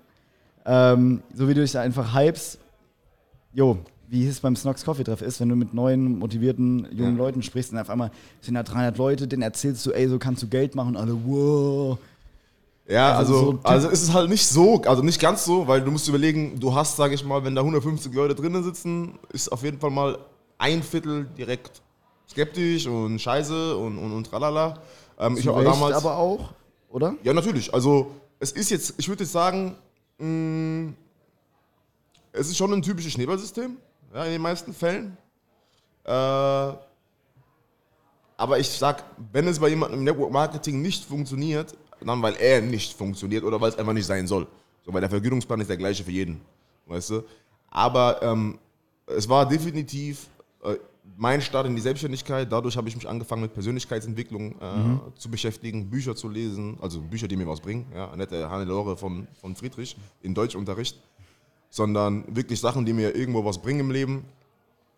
Ähm, 0.65 1.21
so 1.33 1.47
wie 1.47 1.53
du 1.53 1.61
dich 1.61 1.71
da 1.71 1.81
einfach 1.81 2.13
hypst, 2.15 2.59
jo, 3.53 3.77
wie 4.07 4.27
es 4.27 4.39
beim 4.39 4.55
Snox 4.55 4.83
Coffee 4.83 5.03
Treff 5.03 5.21
ist, 5.21 5.39
wenn 5.39 5.49
du 5.49 5.55
mit 5.55 5.73
neuen, 5.73 6.17
motivierten, 6.19 6.87
jungen 6.91 7.17
Ja. 7.17 7.23
Leuten 7.25 7.43
sprichst 7.43 7.71
und 7.71 7.77
auf 7.79 7.89
einmal 7.89 8.11
sind 8.41 8.55
da 8.55 8.63
300 8.63 8.97
Leute, 8.97 9.27
denen 9.27 9.43
erzählst 9.43 9.85
du, 9.85 9.91
ey, 9.91 10.07
so 10.07 10.17
kannst 10.17 10.41
du 10.43 10.47
Geld 10.47 10.75
machen 10.75 10.95
und 10.95 10.97
alle, 10.97 11.15
wow. 11.25 11.97
Ja, 12.87 13.15
Also 13.15 13.35
also, 13.35 13.51
so 13.51 13.59
also 13.63 13.89
ist 13.89 14.01
es 14.01 14.13
halt 14.13 14.29
nicht 14.29 14.47
so, 14.47 14.81
also 14.81 15.03
nicht 15.03 15.21
ganz 15.21 15.45
so, 15.45 15.67
weil 15.67 15.81
du 15.81 15.91
musst 15.91 16.07
überlegen, 16.07 16.59
du 16.59 16.73
hast, 16.73 16.97
sage 16.97 17.13
ich 17.13 17.23
mal, 17.23 17.43
wenn 17.43 17.53
da 17.53 17.61
150 17.61 18.11
Leute 18.13 18.33
drinnen 18.33 18.63
sitzen, 18.63 19.19
ist 19.31 19.51
auf 19.51 19.63
jeden 19.63 19.79
Fall 19.79 19.91
mal 19.91 20.17
ein 20.57 20.81
Viertel 20.81 21.27
direkt 21.37 21.81
skeptisch 22.29 22.87
und 22.87 23.19
scheiße 23.19 23.75
und, 23.75 23.97
und, 23.97 24.11
und 24.11 24.23
tralala. 24.25 24.79
Ähm, 25.17 25.37
ich 25.37 25.47
habe 25.47 25.63
damals. 25.63 25.95
aber 25.97 26.17
auch, 26.17 26.53
oder? 26.89 27.15
Ja, 27.23 27.33
natürlich. 27.33 27.73
Also, 27.73 28.11
es 28.39 28.51
ist 28.51 28.69
jetzt, 28.69 28.93
ich 28.97 29.07
würde 29.07 29.23
jetzt 29.23 29.33
sagen, 29.33 29.75
mh, 30.17 30.93
es 32.31 32.49
ist 32.49 32.57
schon 32.57 32.71
ein 32.73 32.81
typisches 32.81 33.13
Schneeballsystem, 33.13 33.77
ja, 34.13 34.25
in 34.25 34.31
den 34.31 34.41
meisten 34.41 34.73
Fällen. 34.73 35.17
Äh, 36.05 36.11
aber 38.37 38.57
ich 38.57 38.69
sag, 38.69 39.03
wenn 39.33 39.47
es 39.47 39.59
bei 39.59 39.67
jemandem 39.67 39.99
im 39.99 40.05
Network 40.05 40.31
Marketing 40.31 40.81
nicht 40.81 41.03
funktioniert, 41.03 41.75
dann 42.05 42.21
weil 42.21 42.35
er 42.37 42.61
nicht 42.61 42.97
funktioniert 42.97 43.43
oder 43.43 43.59
weil 43.59 43.69
es 43.69 43.77
einfach 43.77 43.91
nicht 43.93 44.05
sein 44.05 44.25
soll. 44.27 44.47
So, 44.85 44.93
weil 44.93 45.01
der 45.01 45.09
Vergütungsplan 45.09 45.59
ist 45.59 45.69
der 45.69 45.75
gleiche 45.75 46.03
für 46.03 46.11
jeden, 46.11 46.39
weißt 46.85 47.09
du. 47.09 47.23
Aber 47.69 48.21
ähm, 48.21 48.57
es 49.05 49.27
war 49.27 49.45
definitiv 49.47 50.27
mein 51.17 51.41
Start 51.41 51.67
in 51.67 51.75
die 51.75 51.81
Selbstständigkeit. 51.81 52.51
Dadurch 52.51 52.77
habe 52.77 52.89
ich 52.89 52.95
mich 52.95 53.07
angefangen 53.07 53.41
mit 53.41 53.53
Persönlichkeitsentwicklung 53.53 54.51
äh, 54.53 55.17
zu 55.17 55.29
beschäftigen, 55.29 55.89
Bücher 55.89 56.15
zu 56.15 56.29
lesen, 56.29 56.77
also 56.81 57.01
Bücher, 57.01 57.27
die 57.27 57.35
mir 57.35 57.47
was 57.47 57.59
bringen. 57.59 57.85
Ja, 57.93 58.15
der 58.15 58.49
Hannelore 58.49 58.97
von, 58.97 59.27
von 59.39 59.55
Friedrich 59.55 59.95
in 60.21 60.33
Deutschunterricht, 60.33 60.99
sondern 61.69 62.23
wirklich 62.35 62.59
Sachen, 62.59 62.85
die 62.85 62.93
mir 62.93 63.15
irgendwo 63.15 63.43
was 63.45 63.61
bringen 63.61 63.81
im 63.81 63.91
Leben, 63.91 64.25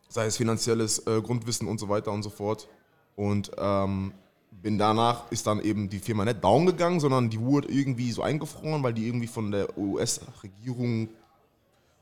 sei 0.10 0.25
es 0.25 0.38
finanzielles 0.38 1.00
äh, 1.08 1.22
Grundwissen 1.22 1.68
und 1.68 1.80
so 1.80 1.89
weiter 1.89 2.12
und 2.12 2.24
so 2.24 2.30
fort. 2.30 2.68
Und 3.15 3.51
ähm, 3.58 4.13
bin 4.62 4.77
danach, 4.77 5.32
ist 5.32 5.48
dann 5.48 5.62
eben 5.62 5.89
die 5.89 6.00
Firma 6.00 6.25
nicht 6.25 6.44
down 6.44 6.65
gegangen, 6.65 7.00
sondern 7.00 7.30
die 7.30 7.39
wurde 7.39 7.70
irgendwie 7.70 8.12
so 8.12 8.22
eingefroren, 8.22 8.84
weil 8.84 8.94
die 8.94 9.08
irgendwie 9.08 9.27
von 9.27 9.51
der 9.51 9.77
US-Regierung 9.77 11.10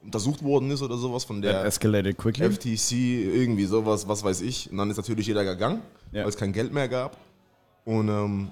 untersucht 0.03 0.43
worden 0.43 0.71
ist 0.71 0.81
oder 0.81 0.97
sowas, 0.97 1.23
von 1.25 1.41
der 1.41 1.65
escalated 1.65 2.17
quickly. 2.17 2.49
FTC, 2.49 2.91
irgendwie 3.35 3.65
sowas, 3.65 4.07
was 4.07 4.23
weiß 4.23 4.41
ich. 4.41 4.71
Und 4.71 4.77
dann 4.77 4.89
ist 4.89 4.97
natürlich 4.97 5.27
jeder 5.27 5.43
gegangen, 5.43 5.81
Ja. 6.11 6.21
weil 6.23 6.29
es 6.29 6.37
kein 6.37 6.53
Geld 6.53 6.71
mehr 6.73 6.87
gab. 6.87 7.17
Und 7.85 8.07
ähm, 8.09 8.49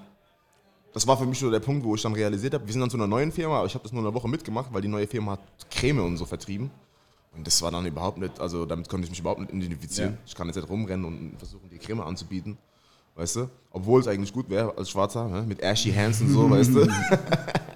das 0.92 1.06
war 1.06 1.16
für 1.16 1.26
mich 1.26 1.38
so 1.38 1.50
der 1.50 1.60
Punkt, 1.60 1.84
wo 1.84 1.94
ich 1.94 2.02
dann 2.02 2.12
realisiert 2.14 2.54
habe, 2.54 2.66
wir 2.66 2.72
sind 2.72 2.80
dann 2.80 2.90
zu 2.90 2.96
einer 2.96 3.06
neuen 3.06 3.30
Firma, 3.32 3.58
aber 3.58 3.66
ich 3.66 3.74
habe 3.74 3.82
das 3.82 3.92
nur 3.92 4.02
eine 4.02 4.12
Woche 4.12 4.28
mitgemacht, 4.28 4.72
weil 4.72 4.82
die 4.82 4.88
neue 4.88 5.06
Firma 5.06 5.32
hat 5.32 5.40
Creme 5.70 6.00
und 6.04 6.16
so 6.16 6.24
vertrieben. 6.24 6.70
Und 7.36 7.46
das 7.46 7.60
war 7.62 7.70
dann 7.70 7.86
überhaupt 7.86 8.18
nicht, 8.18 8.40
also 8.40 8.66
damit 8.66 8.88
konnte 8.88 9.04
ich 9.04 9.10
mich 9.10 9.20
überhaupt 9.20 9.40
nicht 9.40 9.52
identifizieren. 9.52 10.12
Ja. 10.12 10.18
Ich 10.26 10.34
kann 10.34 10.46
jetzt 10.48 10.56
nicht 10.56 10.68
rumrennen 10.68 11.04
und 11.06 11.34
versuchen, 11.38 11.68
die 11.70 11.78
Creme 11.78 12.00
anzubieten, 12.00 12.58
weißt 13.14 13.36
du? 13.36 13.50
Obwohl 13.70 14.00
es 14.00 14.08
eigentlich 14.08 14.32
gut 14.32 14.50
wäre 14.50 14.76
als 14.76 14.90
Schwarzer, 14.90 15.28
ne? 15.28 15.42
mit 15.46 15.62
Ashy 15.62 15.92
Hands 15.92 16.20
und 16.20 16.30
so, 16.30 16.50
weißt 16.50 16.74
du? 16.74 16.80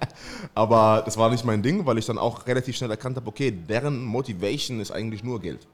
Aber 0.53 1.01
das 1.05 1.17
war 1.17 1.29
nicht 1.29 1.45
mein 1.45 1.61
Ding, 1.63 1.85
weil 1.85 1.97
ich 1.97 2.05
dann 2.05 2.17
auch 2.17 2.45
relativ 2.47 2.75
schnell 2.75 2.91
erkannt 2.91 3.15
habe, 3.17 3.27
okay, 3.27 3.51
deren 3.51 4.03
Motivation 4.03 4.79
ist 4.79 4.91
eigentlich 4.91 5.23
nur 5.23 5.39
Geld. 5.39 5.67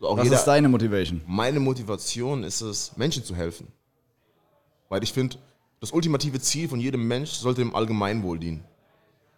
So, 0.00 0.08
auch 0.08 0.16
Was 0.16 0.24
jeder- 0.24 0.36
ist 0.36 0.44
deine 0.44 0.68
Motivation? 0.68 1.20
meine 1.26 1.60
Motivation 1.60 2.42
ist 2.44 2.60
es, 2.60 2.96
Menschen 2.96 3.24
zu 3.24 3.34
helfen. 3.34 3.68
Weil 4.88 5.02
ich 5.02 5.12
finde, 5.12 5.36
das 5.80 5.92
ultimative 5.92 6.40
Ziel 6.40 6.68
von 6.68 6.80
jedem 6.80 7.06
Mensch 7.06 7.30
sollte 7.30 7.60
dem 7.62 7.74
Allgemeinwohl 7.74 8.38
dienen. 8.38 8.64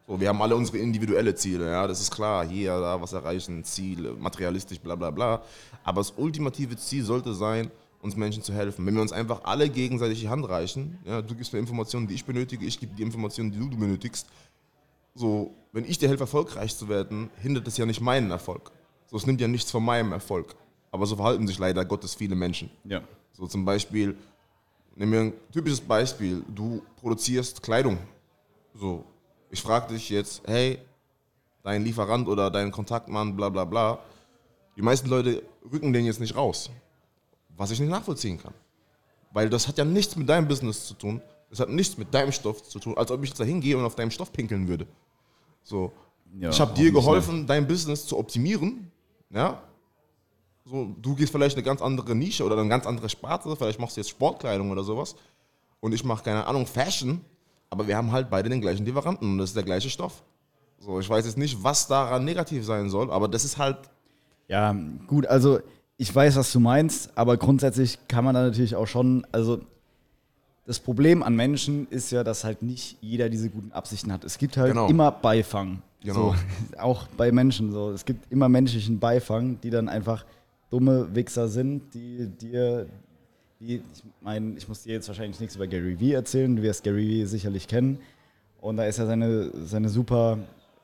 So, 0.09 0.21
wir 0.21 0.29
haben 0.29 0.41
alle 0.41 0.55
unsere 0.55 0.79
individuelle 0.79 1.35
Ziele, 1.35 1.69
ja, 1.71 1.87
das 1.87 2.01
ist 2.01 2.13
klar, 2.13 2.47
hier, 2.47 2.79
da 2.79 3.01
was 3.01 3.13
erreichen, 3.13 3.65
Ziel, 3.65 4.13
materialistisch, 4.19 4.79
bla 4.79 4.95
bla 4.95 5.11
bla. 5.11 5.43
Aber 5.83 6.01
das 6.01 6.13
ultimative 6.17 6.77
Ziel 6.77 7.05
sollte 7.05 7.35
sein, 7.35 7.71
uns 8.07 8.17
Menschen 8.17 8.43
zu 8.43 8.55
helfen. 8.55 8.87
Wenn 8.87 8.95
wir 8.95 9.03
uns 9.03 9.13
einfach 9.13 9.45
alle 9.45 9.69
gegenseitig 9.69 10.21
die 10.21 10.29
Hand 10.29 10.49
reichen, 10.49 10.99
ja, 11.05 11.21
du 11.21 11.35
gibst 11.35 11.53
mir 11.53 11.59
Informationen, 11.59 12.07
die 12.07 12.15
ich 12.15 12.25
benötige, 12.25 12.65
ich 12.65 12.81
gebe 12.81 12.95
die 12.95 13.03
Informationen, 13.03 13.53
die 13.53 13.59
du 13.59 13.69
benötigst, 13.77 14.27
so, 15.15 15.55
wenn 15.73 15.85
ich 15.85 15.99
dir 15.99 16.09
helfe, 16.09 16.25
erfolgreich 16.25 16.77
zu 16.77 16.89
werden, 16.89 17.31
hindert 17.41 17.67
es 17.67 17.77
ja 17.77 17.87
nicht 17.87 18.01
meinen 18.01 18.31
Erfolg. 18.31 18.71
So, 19.07 19.17
es 19.17 19.27
nimmt 19.27 19.41
ja 19.41 19.49
nichts 19.49 19.71
von 19.71 19.85
meinem 19.85 20.13
Erfolg. 20.13 20.55
Aber 20.91 21.07
so 21.07 21.17
verhalten 21.17 21.47
sich 21.47 21.59
leider 21.59 21.85
Gottes 21.85 22.15
viele 22.15 22.35
Menschen. 22.35 22.71
Ja. 22.85 23.03
So 23.33 23.47
zum 23.47 23.65
Beispiel, 23.65 24.17
nehmen 24.95 25.13
wir 25.13 25.21
ein 25.21 25.33
typisches 25.53 25.81
Beispiel, 25.81 26.45
du 26.55 26.83
produzierst 26.97 27.63
Kleidung. 27.63 27.99
So, 28.75 29.05
ich 29.51 29.61
frage 29.61 29.95
dich 29.95 30.11
jetzt, 30.11 30.43
hey, 30.47 30.79
dein 31.63 31.83
Lieferant 31.83 32.29
oder 32.29 32.51
dein 32.51 32.71
Kontaktmann, 32.71 33.37
bla 33.37 33.49
bla 33.49 33.65
bla. 33.65 33.99
Die 34.77 34.83
meisten 34.83 35.09
Leute 35.09 35.43
rücken 35.73 35.93
den 35.93 36.05
jetzt 36.05 36.21
nicht 36.21 36.37
raus. 36.37 36.71
Was 37.57 37.71
ich 37.71 37.81
nicht 37.81 37.91
nachvollziehen 37.91 38.39
kann. 38.39 38.55
Weil 39.33 39.49
das 39.51 39.69
hat 39.69 39.79
ja 39.79 39.85
nichts 39.85 40.17
mit 40.17 40.29
deinem 40.29 40.49
Business 40.49 40.87
zu 40.87 40.95
tun. 40.95 41.21
Das 41.51 41.61
hat 41.61 41.69
nichts 41.69 41.97
mit 41.97 42.13
deinem 42.13 42.33
Stoff 42.33 42.63
zu 42.63 42.79
tun, 42.79 42.97
als 42.97 43.11
ob 43.11 43.23
ich 43.23 43.31
jetzt 43.31 43.39
da 43.39 43.45
hingehe 43.45 43.77
und 43.77 43.85
auf 43.85 43.95
deinem 43.95 44.11
Stoff 44.11 44.33
pinkeln 44.33 44.69
würde. 44.69 44.87
So. 45.63 45.93
Ja, 46.39 46.51
ich 46.51 46.61
habe 46.61 46.75
dir 46.75 46.91
geholfen, 46.93 47.47
dein 47.47 47.67
Business 47.67 48.07
zu 48.07 48.19
optimieren. 48.19 48.91
Ja. 49.31 49.63
So, 50.65 50.95
du 51.01 51.15
gehst 51.15 51.33
vielleicht 51.33 51.57
eine 51.57 51.63
ganz 51.63 51.81
andere 51.81 52.15
Nische 52.15 52.45
oder 52.45 52.59
eine 52.59 52.69
ganz 52.69 52.87
andere 52.87 53.09
Sparte. 53.09 53.55
Vielleicht 53.57 53.79
machst 53.79 53.97
du 53.97 54.01
jetzt 54.01 54.11
Sportkleidung 54.11 54.71
oder 54.71 54.83
sowas. 54.83 55.15
Und 55.81 55.93
ich 55.93 56.05
mache, 56.05 56.25
keine 56.25 56.47
Ahnung, 56.47 56.67
Fashion. 56.67 57.21
Aber 57.71 57.87
wir 57.87 57.97
haben 57.97 58.13
halt 58.13 58.31
beide 58.31 58.49
den 58.49 58.61
gleichen 58.61 58.85
Lieferanten 58.85 59.33
und 59.33 59.39
das 59.39 59.51
ist 59.51 59.57
der 59.57 59.63
gleiche 59.63 59.91
Stoff. 59.91 60.23
So, 60.79 61.01
ich 61.01 61.09
weiß 61.09 61.25
jetzt 61.25 61.39
nicht, 61.39 61.63
was 61.63 61.89
daran 61.89 62.25
negativ 62.25 62.65
sein 62.65 62.91
soll, 62.91 63.11
aber 63.11 63.29
das 63.29 63.45
ist 63.45 63.59
halt. 63.59 63.79
Ja, 64.49 64.75
gut, 65.07 65.27
also 65.27 65.61
ich 65.99 66.15
weiß, 66.15 66.37
was 66.37 66.53
du 66.53 66.61
meinst, 66.61 67.11
aber 67.17 67.37
grundsätzlich 67.37 67.99
kann 68.09 68.25
man 68.25 68.35
da 68.35 68.43
natürlich 68.43 68.76
auch 68.76 68.87
schon, 68.87 69.26
also 69.33 69.61
das 70.67 70.79
Problem 70.81 71.23
an 71.23 71.35
Menschen 71.37 71.87
ist 71.91 72.11
ja, 72.11 72.25
dass 72.25 72.45
halt 72.45 72.62
nicht 72.62 72.99
jeder 73.00 73.29
diese 73.29 73.49
guten 73.49 73.73
Absichten 73.73 74.12
hat. 74.12 74.25
Es 74.25 74.37
gibt 74.37 74.57
halt 74.57 74.73
Genau. 74.73 74.88
immer 74.88 75.11
Beifang. 75.12 75.81
Genau. 76.03 76.15
So, 76.33 76.35
auch 76.79 77.07
bei 77.17 77.31
Menschen 77.33 77.73
so. 77.73 77.91
Es 77.93 78.05
gibt 78.05 78.31
immer 78.33 78.49
menschlichen 78.49 78.99
Beifang, 78.99 79.61
die 79.61 79.71
dann 79.71 79.88
einfach 79.88 80.25
dumme 80.71 81.15
Wichser 81.15 81.49
sind, 81.49 81.95
die 81.95 82.26
dir, 82.26 82.87
die, 83.61 83.76
ich 83.76 83.83
meine, 84.21 84.55
ich 84.59 84.69
muss 84.69 84.83
dir 84.83 84.93
jetzt 84.95 85.07
wahrscheinlich 85.09 85.38
nichts 85.41 85.55
über 85.57 85.67
Gary 85.69 85.99
Vee 86.00 86.12
erzählen, 86.12 86.55
du 86.57 86.62
wirst 86.62 86.83
Gary 86.85 87.07
Vee 87.09 87.25
sicherlich 87.26 87.69
kennen. 87.69 88.00
Und 88.61 88.76
da 88.76 88.85
ist 88.87 88.99
ja 88.99 89.07
seine, 89.07 89.50
seine 89.67 89.88
super 89.88 90.38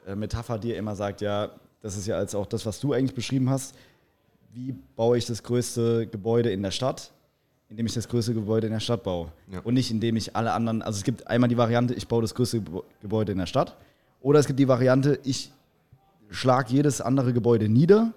äh, 0.07 0.15
Metapher, 0.15 0.59
die 0.59 0.73
er 0.73 0.79
immer 0.79 0.95
sagt, 0.95 1.21
ja, 1.21 1.51
das 1.83 1.97
ist 1.97 2.07
ja 2.07 2.17
als 2.17 2.35
auch 2.37 2.47
das, 2.47 2.65
was 2.65 2.79
du 2.79 2.93
eigentlich 2.93 3.15
beschrieben 3.15 3.51
hast. 3.51 3.75
Wie 4.53 4.75
baue 4.97 5.17
ich 5.17 5.27
das 5.27 5.43
größte 5.43 6.07
Gebäude 6.07 6.51
in 6.51 6.63
der 6.63 6.71
Stadt? 6.71 7.13
Indem 7.69 7.87
ich 7.87 7.95
das 7.95 8.07
größte 8.07 8.35
Gebäude 8.35 8.67
in 8.67 8.73
der 8.75 8.81
Stadt 8.81 9.03
baue. 9.03 9.33
Ja. 9.51 9.61
Und 9.61 9.75
nicht 9.75 9.91
indem 9.91 10.17
ich 10.17 10.37
alle 10.37 10.53
anderen, 10.53 10.83
also 10.83 10.99
es 10.99 11.05
gibt 11.05 11.27
einmal 11.27 11.49
die 11.49 11.57
Variante, 11.57 11.95
ich 11.95 12.07
baue 12.07 12.21
das 12.21 12.35
größte 12.35 12.63
Gebäude 13.01 13.33
in 13.33 13.39
der 13.39 13.47
Stadt. 13.47 13.77
Oder 14.21 14.41
es 14.41 14.47
gibt 14.47 14.59
die 14.61 14.69
Variante, 14.69 15.19
ich 15.25 15.51
schlage 16.29 16.73
jedes 16.73 17.01
andere 17.01 17.33
Gebäude 17.33 17.69
nieder, 17.71 18.13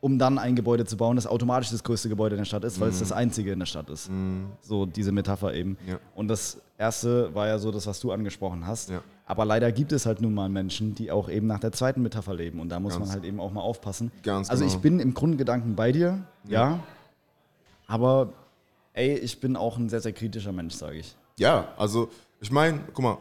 um 0.00 0.18
dann 0.18 0.38
ein 0.38 0.54
Gebäude 0.54 0.84
zu 0.84 0.98
bauen, 0.98 1.16
das 1.16 1.26
automatisch 1.26 1.70
das 1.70 1.82
größte 1.82 2.10
Gebäude 2.10 2.34
in 2.34 2.40
der 2.40 2.44
Stadt 2.44 2.62
ist, 2.64 2.78
weil 2.78 2.90
es 2.90 2.98
das 2.98 3.10
einzige 3.10 3.52
in 3.52 3.58
der 3.58 3.66
Stadt 3.66 3.88
ist. 3.88 4.10
So 4.60 4.84
diese 4.84 5.12
Metapher 5.12 5.54
eben. 5.54 5.78
Ja. 5.88 5.98
Und 6.14 6.28
das 6.28 6.60
erste 6.78 7.34
war 7.34 7.46
ja 7.46 7.58
so 7.58 7.70
das, 7.70 7.86
was 7.86 8.00
du 8.00 8.12
angesprochen 8.12 8.66
hast. 8.66 8.90
Ja. 8.90 9.02
Aber 9.26 9.44
leider 9.44 9.72
gibt 9.72 9.92
es 9.92 10.06
halt 10.06 10.20
nun 10.20 10.34
mal 10.34 10.48
Menschen, 10.48 10.94
die 10.94 11.10
auch 11.10 11.28
eben 11.28 11.46
nach 11.46 11.60
der 11.60 11.72
zweiten 11.72 12.02
Metapher 12.02 12.34
leben. 12.34 12.60
Und 12.60 12.68
da 12.68 12.80
muss 12.80 12.94
Ganz- 12.94 13.06
man 13.06 13.14
halt 13.14 13.24
eben 13.24 13.40
auch 13.40 13.52
mal 13.52 13.62
aufpassen. 13.62 14.10
Ganz 14.22 14.50
also 14.50 14.64
genau. 14.64 14.76
ich 14.76 14.82
bin 14.82 15.00
im 15.00 15.14
Grundgedanken 15.14 15.74
bei 15.74 15.92
dir, 15.92 16.26
ja. 16.46 16.80
Aber 17.86 18.32
ey, 18.92 19.18
ich 19.18 19.40
bin 19.40 19.56
auch 19.56 19.76
ein 19.76 19.88
sehr, 19.88 20.00
sehr 20.00 20.12
kritischer 20.12 20.52
Mensch, 20.52 20.74
sage 20.74 20.98
ich. 20.98 21.14
Ja, 21.38 21.68
also 21.76 22.10
ich 22.40 22.50
meine, 22.50 22.80
guck 22.92 23.02
mal, 23.02 23.18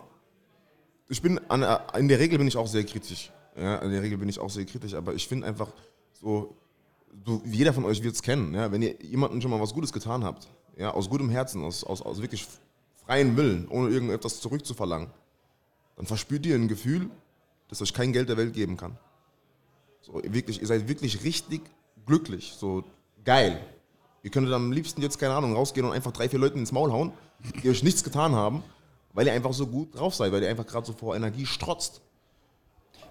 ich 1.09 1.21
bin 1.21 1.39
an, 1.49 1.65
in 1.97 2.07
der 2.07 2.19
Regel 2.19 2.37
bin 2.37 2.47
ich 2.47 2.57
auch 2.57 2.67
sehr 2.67 2.83
kritisch. 2.83 3.31
Ja, 3.55 3.77
in 3.77 3.91
der 3.91 4.01
Regel 4.01 4.17
bin 4.17 4.29
ich 4.29 4.39
auch 4.39 4.49
sehr 4.49 4.65
kritisch, 4.65 4.93
aber 4.93 5.13
ich 5.13 5.27
finde 5.27 5.47
einfach 5.47 5.69
so, 6.13 6.55
so, 7.25 7.41
jeder 7.45 7.71
von 7.71 7.85
euch 7.85 8.01
wird 8.01 8.15
es 8.15 8.21
kennen, 8.21 8.53
ja, 8.53 8.71
wenn 8.71 8.81
ihr 8.81 8.95
jemandem 9.01 9.39
schon 9.41 9.51
mal 9.51 9.61
was 9.61 9.73
Gutes 9.73 9.93
getan 9.93 10.23
habt, 10.23 10.47
ja, 10.75 10.91
aus 10.91 11.09
gutem 11.09 11.29
Herzen, 11.29 11.63
aus, 11.63 11.83
aus, 11.83 12.01
aus 12.01 12.21
wirklich 12.21 12.47
freien 13.05 13.35
Willen, 13.37 13.67
ohne 13.69 13.89
irgendetwas 13.89 14.39
zurückzuverlangen, 14.39 15.09
dann 15.95 16.05
verspürt 16.05 16.45
ihr 16.45 16.55
ein 16.55 16.67
Gefühl, 16.67 17.09
das 17.69 17.81
euch 17.81 17.93
kein 17.93 18.13
Geld 18.13 18.29
der 18.29 18.37
Welt 18.37 18.53
geben 18.53 18.77
kann. 18.77 18.97
So, 20.01 20.19
ihr 20.19 20.33
wirklich, 20.33 20.61
ihr 20.61 20.67
seid 20.67 20.87
wirklich 20.87 21.23
richtig 21.23 21.61
glücklich, 22.05 22.55
so 22.57 22.83
geil. 23.23 23.59
Ihr 24.21 24.31
könntet 24.31 24.53
am 24.53 24.71
liebsten 24.71 25.01
jetzt, 25.01 25.17
keine 25.19 25.33
Ahnung, 25.33 25.55
rausgehen 25.55 25.85
und 25.85 25.93
einfach 25.93 26.11
drei, 26.11 26.29
vier 26.29 26.39
Leuten 26.39 26.59
ins 26.59 26.71
Maul 26.71 26.91
hauen, 26.91 27.13
die 27.61 27.69
euch 27.69 27.83
nichts 27.83 28.03
getan 28.03 28.33
haben, 28.33 28.63
weil 29.13 29.27
ihr 29.27 29.33
einfach 29.33 29.53
so 29.53 29.67
gut 29.67 29.97
drauf 29.97 30.15
seid, 30.15 30.31
weil 30.31 30.43
ihr 30.43 30.49
einfach 30.49 30.65
gerade 30.65 30.85
so 30.85 30.93
vor 30.93 31.15
Energie 31.15 31.45
strotzt. 31.45 32.01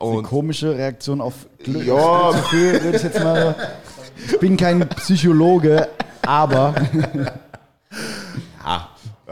Eine 0.01 0.11
Und 0.11 0.25
komische 0.25 0.75
Reaktion 0.77 1.21
auf 1.21 1.47
Glück. 1.63 1.87
Ja. 1.87 2.33
Gefühl, 2.33 2.95
ich 2.95 3.03
jetzt 3.03 3.21
mal. 3.21 3.55
Ich 4.27 4.39
bin 4.39 4.57
kein 4.57 4.89
Psychologe, 4.89 5.89
aber. 6.23 6.75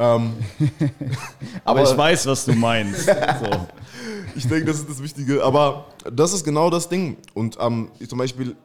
ähm, 0.01 0.33
Aber 1.65 1.83
ich 1.83 1.97
weiß, 1.97 2.27
was 2.27 2.47
du 2.47 2.55
meinst. 2.55 3.07
So. 3.41 3.67
ich 4.35 4.49
denke, 4.49 4.67
das 4.67 4.79
ist 4.79 4.89
das 4.89 5.03
Wichtige. 5.03 5.45
Aber 5.45 5.87
das 6.11 6.33
ist 6.33 6.43
genau 6.43 6.71
das 6.71 6.89
Ding. 6.89 7.19
Und 7.35 7.59
ähm, 7.61 7.91
ich 7.99 8.09
zum 8.09 8.19
Beispiel, 8.19 8.57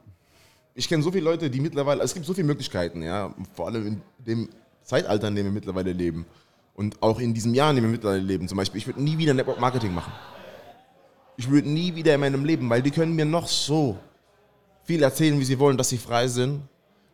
ich 0.74 0.88
kenne 0.88 1.04
so 1.04 1.12
viele 1.12 1.26
Leute, 1.26 1.50
die 1.50 1.60
mittlerweile, 1.60 2.02
es 2.04 2.14
gibt 2.14 2.26
so 2.26 2.34
viele 2.34 2.48
Möglichkeiten, 2.48 3.02
ja, 3.02 3.34
vor 3.54 3.68
allem 3.68 3.86
in 3.86 4.02
dem 4.26 4.50
Zeitalter, 4.84 5.28
in 5.28 5.36
dem 5.36 5.46
wir 5.46 5.52
mittlerweile 5.52 5.92
leben. 5.92 6.26
Und 6.74 7.02
auch 7.02 7.20
in 7.20 7.34
diesem 7.34 7.54
Jahr, 7.54 7.72
in 7.72 7.78
dem 7.78 7.86
wir 7.86 7.92
mittlerweile 7.92 8.22
leben. 8.22 8.48
Zum 8.48 8.58
Beispiel, 8.58 8.80
ich 8.80 8.88
würde 8.88 9.04
nie 9.04 9.18
wieder 9.18 9.34
Network 9.34 9.60
Marketing 9.60 9.94
machen. 9.94 10.14
Ich 11.36 11.50
würde 11.50 11.68
nie 11.68 11.96
wieder 11.96 12.16
in 12.16 12.22
meinem 12.22 12.46
Leben, 12.46 12.70
weil 12.70 12.82
die 12.82 12.92
können 12.92 13.14
mir 13.14 13.26
noch 13.26 13.48
so 13.48 13.98
viel 14.84 15.04
erzählen, 15.04 15.38
wie 15.38 15.46
sie 15.46 15.60
wollen, 15.60 15.78
dass 15.78 15.90
sie 15.90 15.98
frei 15.98 16.30
sind 16.30 16.62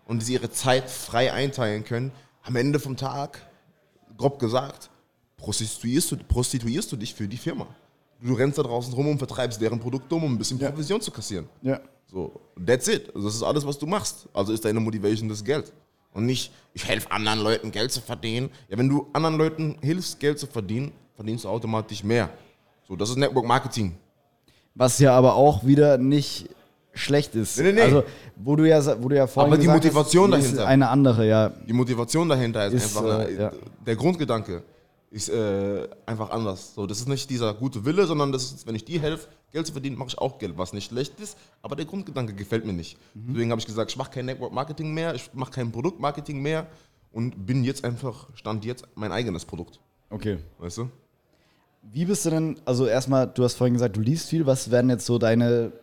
und 0.06 0.22
sie 0.24 0.34
ihre 0.34 0.52
Zeit 0.52 0.90
frei 0.92 1.34
einteilen 1.34 1.84
können. 1.84 2.12
Am 2.44 2.56
Ende 2.56 2.80
vom 2.80 2.98
Tag, 2.98 3.40
grob 4.18 4.40
gesagt, 4.40 4.90
prostituierst 5.38 6.12
du, 6.12 6.18
prostituierst 6.18 6.92
du 6.92 6.96
dich 6.96 7.14
für 7.14 7.28
die 7.28 7.38
Firma. 7.38 7.68
Du 8.22 8.34
rennst 8.34 8.58
da 8.58 8.64
draußen 8.64 8.94
rum 8.94 9.08
und 9.08 9.18
vertreibst 9.18 9.60
deren 9.60 9.80
Produkte, 9.80 10.14
um 10.14 10.24
ein 10.26 10.38
bisschen 10.38 10.60
Provision 10.60 11.02
zu 11.02 11.10
kassieren. 11.10 11.48
Ja. 11.62 11.80
So, 12.06 12.40
that's 12.64 12.88
it. 12.88 13.08
Also 13.16 13.28
das 13.28 13.36
ist 13.36 13.44
alles, 13.44 13.66
was 13.66 13.80
du 13.80 13.88
machst. 13.88 14.28
Also 14.34 14.54
ist 14.54 14.64
deine 14.64 14.80
Motivation 14.80 15.28
das 15.30 15.44
Geld. 15.44 15.72
Und 16.14 16.26
nicht, 16.26 16.52
ich 16.74 16.86
helfe 16.86 17.10
anderen 17.10 17.40
Leuten 17.40 17.72
Geld 17.72 17.92
zu 17.92 18.02
verdienen. 18.02 18.52
Ja, 18.70 18.78
wenn 18.78 18.90
du 18.90 19.08
anderen 19.14 19.38
Leuten 19.38 19.78
hilfst, 19.82 20.20
Geld 20.20 20.38
zu 20.38 20.46
verdienen, 20.46 20.92
verdienst 21.16 21.46
du 21.46 21.50
automatisch 21.50 22.04
mehr. 22.04 22.30
So, 22.88 22.96
das 22.96 23.10
ist 23.10 23.16
Network 23.16 23.46
Marketing. 23.46 23.98
Was 24.76 25.00
ja 25.00 25.16
aber 25.16 25.36
auch 25.36 25.66
wieder 25.66 25.98
nicht 25.98 26.50
schlecht 26.94 27.36
ist. 27.36 27.58
Nee, 27.58 27.64
nee, 27.64 27.72
nee. 27.74 27.82
Also, 27.82 28.04
wo 28.36 28.56
du 28.56 28.68
ja, 28.68 29.02
wo 29.02 29.10
du 29.10 29.16
ja 29.16 29.28
vorhin 29.28 29.54
Aber 29.54 29.58
die 29.58 29.68
gesagt 29.68 29.84
Motivation 29.84 30.34
hast, 30.34 30.40
ist 30.40 30.52
dahinter. 30.58 30.68
eine 30.68 30.90
andere, 30.90 31.28
ja. 31.28 31.50
Die 31.50 31.74
Motivation 31.74 32.28
dahinter 32.30 32.68
ist, 32.68 32.74
Ist, 32.74 32.98
einfach, 32.98 33.20
äh, 33.20 33.34
äh, 33.34 33.42
ja. 33.42 33.52
der 33.86 33.96
Grundgedanke 33.96 34.64
ist 35.10 35.30
äh, 35.30 35.88
einfach 36.06 36.30
anders. 36.30 36.74
So, 36.74 36.88
das 36.88 37.00
ist 37.00 37.08
nicht 37.08 37.30
dieser 37.30 37.54
gute 37.54 37.84
Wille, 37.86 38.06
sondern 38.06 38.32
das 38.32 38.44
ist, 38.44 38.68
wenn 38.68 38.76
ich 38.76 38.86
dir 38.86 39.02
helfe, 39.02 39.28
Geld 39.52 39.68
zu 39.68 39.74
verdienen, 39.74 39.98
mache 39.98 40.10
ich 40.10 40.18
auch 40.18 40.40
Geld, 40.40 40.58
was 40.58 40.72
nicht 40.72 40.90
schlecht 40.90 41.20
ist, 41.20 41.38
aber 41.62 41.76
der 41.76 41.86
Grundgedanke 41.86 42.34
gefällt 42.34 42.66
mir 42.66 42.72
nicht. 42.74 42.98
Mhm. 43.14 43.34
Deswegen 43.34 43.52
habe 43.52 43.60
ich 43.60 43.68
gesagt, 43.68 43.92
ich 43.92 43.98
mache 43.98 44.12
kein 44.12 44.26
Network 44.26 44.54
Marketing 44.54 44.94
mehr, 44.94 45.14
ich 45.14 45.30
mache 45.34 45.52
kein 45.52 45.72
Produktmarketing 45.72 46.42
mehr 46.42 46.68
und 47.12 47.46
bin 47.46 47.66
jetzt 47.66 47.84
einfach, 47.84 48.30
stand 48.36 48.64
jetzt 48.64 48.86
mein 48.96 49.12
eigenes 49.12 49.44
Produkt. 49.44 49.82
Okay. 50.10 50.38
Weißt 50.60 50.78
du? 50.78 50.90
Wie 51.92 52.06
bist 52.06 52.26
du 52.26 52.30
denn, 52.30 52.56
also 52.64 52.86
erstmal, 52.86 53.28
du 53.28 53.44
hast 53.44 53.56
vorhin 53.56 53.74
gesagt, 53.74 53.98
du 53.98 54.02
liest 54.02 54.30
viel. 54.30 54.46
Was 54.46 54.72
wären 54.72 54.90
jetzt 54.90 55.06
so 55.06 55.18
deine 55.18 55.74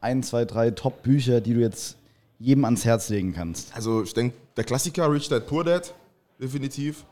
ein, 0.00 0.22
zwei, 0.22 0.44
drei 0.44 0.70
Top-Bücher, 0.70 1.40
die 1.40 1.54
du 1.54 1.60
jetzt 1.60 1.96
jedem 2.38 2.64
ans 2.64 2.84
Herz 2.84 3.08
legen 3.08 3.32
kannst? 3.32 3.74
Also 3.74 4.02
ich 4.02 4.14
denke, 4.14 4.36
der 4.56 4.64
Klassiker 4.64 5.10
Rich 5.10 5.28
Dad 5.28 5.46
Poor 5.46 5.64
Dad, 5.64 5.94
definitiv, 6.40 7.04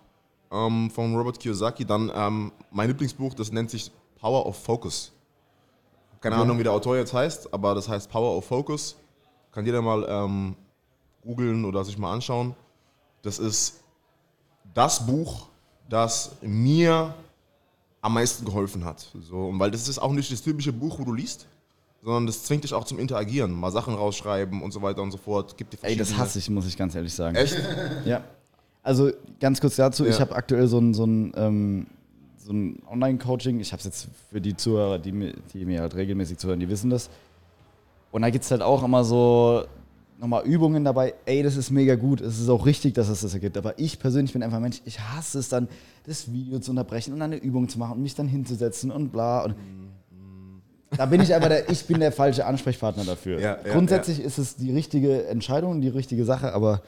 ähm, 0.50 0.90
von 0.90 1.14
Robert 1.14 1.38
Kiyosaki. 1.38 1.84
Dann 1.84 2.10
ähm, 2.14 2.52
mein 2.70 2.88
Lieblingsbuch, 2.88 3.34
das 3.34 3.52
nennt 3.52 3.70
sich 3.70 3.90
Power 4.20 4.46
of 4.46 4.56
Focus. 4.62 5.12
Keine 6.20 6.36
Ahnung, 6.36 6.58
wie 6.58 6.62
der 6.62 6.72
Autor 6.72 6.96
jetzt 6.96 7.12
heißt, 7.12 7.52
aber 7.52 7.74
das 7.74 7.86
heißt 7.86 8.10
Power 8.10 8.34
of 8.36 8.46
Focus. 8.46 8.96
Kann 9.52 9.66
jeder 9.66 9.82
mal 9.82 10.06
ähm, 10.08 10.56
googeln 11.22 11.66
oder 11.66 11.84
sich 11.84 11.98
mal 11.98 12.12
anschauen. 12.12 12.54
Das 13.20 13.38
ist 13.38 13.82
das 14.72 15.04
Buch, 15.04 15.48
das 15.88 16.36
mir 16.40 17.14
am 18.00 18.14
meisten 18.14 18.44
geholfen 18.44 18.84
hat. 18.84 19.10
So, 19.20 19.48
und 19.48 19.58
weil 19.58 19.70
das 19.70 19.86
ist 19.86 19.98
auch 19.98 20.12
nicht 20.12 20.32
das 20.32 20.42
typische 20.42 20.72
Buch, 20.72 20.98
wo 20.98 21.04
du 21.04 21.12
liest, 21.12 21.46
sondern 22.04 22.26
das 22.26 22.44
zwingt 22.44 22.64
dich 22.64 22.74
auch 22.74 22.84
zum 22.84 22.98
Interagieren, 22.98 23.50
mal 23.52 23.70
Sachen 23.72 23.94
rausschreiben 23.94 24.60
und 24.62 24.72
so 24.72 24.82
weiter 24.82 25.00
und 25.02 25.10
so 25.10 25.16
fort. 25.16 25.56
Gibt 25.56 25.72
dir 25.72 25.78
Ey, 25.82 25.96
das 25.96 26.16
hasse 26.18 26.38
ich, 26.38 26.50
muss 26.50 26.66
ich 26.66 26.76
ganz 26.76 26.94
ehrlich 26.94 27.14
sagen. 27.14 27.34
Echt? 27.36 27.56
Ja. 28.04 28.22
Also 28.82 29.10
ganz 29.40 29.62
kurz 29.62 29.76
dazu, 29.76 30.04
ich 30.04 30.16
Ja. 30.16 30.20
habe 30.20 30.36
aktuell 30.36 30.66
so 30.66 30.78
ein, 30.78 30.92
so 30.92 31.06
ein, 31.06 31.32
ähm, 31.36 31.86
so 32.36 32.52
ein 32.52 32.82
Online-Coaching. 32.90 33.58
Ich 33.60 33.72
habe 33.72 33.78
es 33.80 33.86
jetzt 33.86 34.08
für 34.30 34.42
die 34.42 34.54
Zuhörer, 34.54 34.98
die 34.98 35.12
mir, 35.12 35.32
die 35.54 35.64
mir 35.64 35.80
halt 35.80 35.94
regelmäßig 35.94 36.36
zuhören, 36.36 36.60
die 36.60 36.68
wissen 36.68 36.90
das. 36.90 37.08
Und 38.12 38.20
da 38.20 38.28
gibt 38.28 38.44
es 38.44 38.50
halt 38.50 38.60
auch 38.60 38.82
immer 38.84 39.02
so 39.02 39.64
nochmal 40.20 40.44
Übungen 40.44 40.84
dabei. 40.84 41.14
Ey, 41.24 41.42
das 41.42 41.56
ist 41.56 41.70
mega 41.70 41.94
gut. 41.94 42.20
Es 42.20 42.38
ist 42.38 42.50
auch 42.50 42.66
richtig, 42.66 42.92
dass 42.92 43.08
es 43.08 43.22
das 43.22 43.40
gibt. 43.40 43.56
Aber 43.56 43.78
ich 43.78 43.98
persönlich 43.98 44.34
bin 44.34 44.42
einfach 44.42 44.56
ein 44.58 44.62
Mensch, 44.62 44.82
ich 44.84 45.00
hasse 45.00 45.38
es 45.38 45.48
dann, 45.48 45.66
das 46.06 46.30
Video 46.30 46.58
zu 46.58 46.70
unterbrechen 46.70 47.14
und 47.14 47.22
eine 47.22 47.36
Übung 47.36 47.68
zu 47.70 47.78
machen 47.78 47.92
und 47.94 48.02
mich 48.02 48.14
dann 48.14 48.28
hinzusetzen 48.28 48.90
und 48.90 49.10
bla. 49.10 49.44
Und 49.44 49.54
da 50.96 51.06
bin 51.06 51.20
ich 51.20 51.34
einfach 51.34 51.48
der, 51.48 51.68
ich 51.70 51.84
bin 51.86 52.00
der 52.00 52.12
falsche 52.12 52.44
Ansprechpartner 52.46 53.04
dafür. 53.04 53.40
Ja, 53.40 53.58
ja, 53.64 53.72
Grundsätzlich 53.72 54.20
ist 54.20 54.38
es 54.38 54.56
die 54.56 54.72
richtige 54.72 55.26
Entscheidung, 55.26 55.80
die 55.80 55.88
richtige 55.88 56.24
Sache, 56.24 56.52
aber 56.52 56.82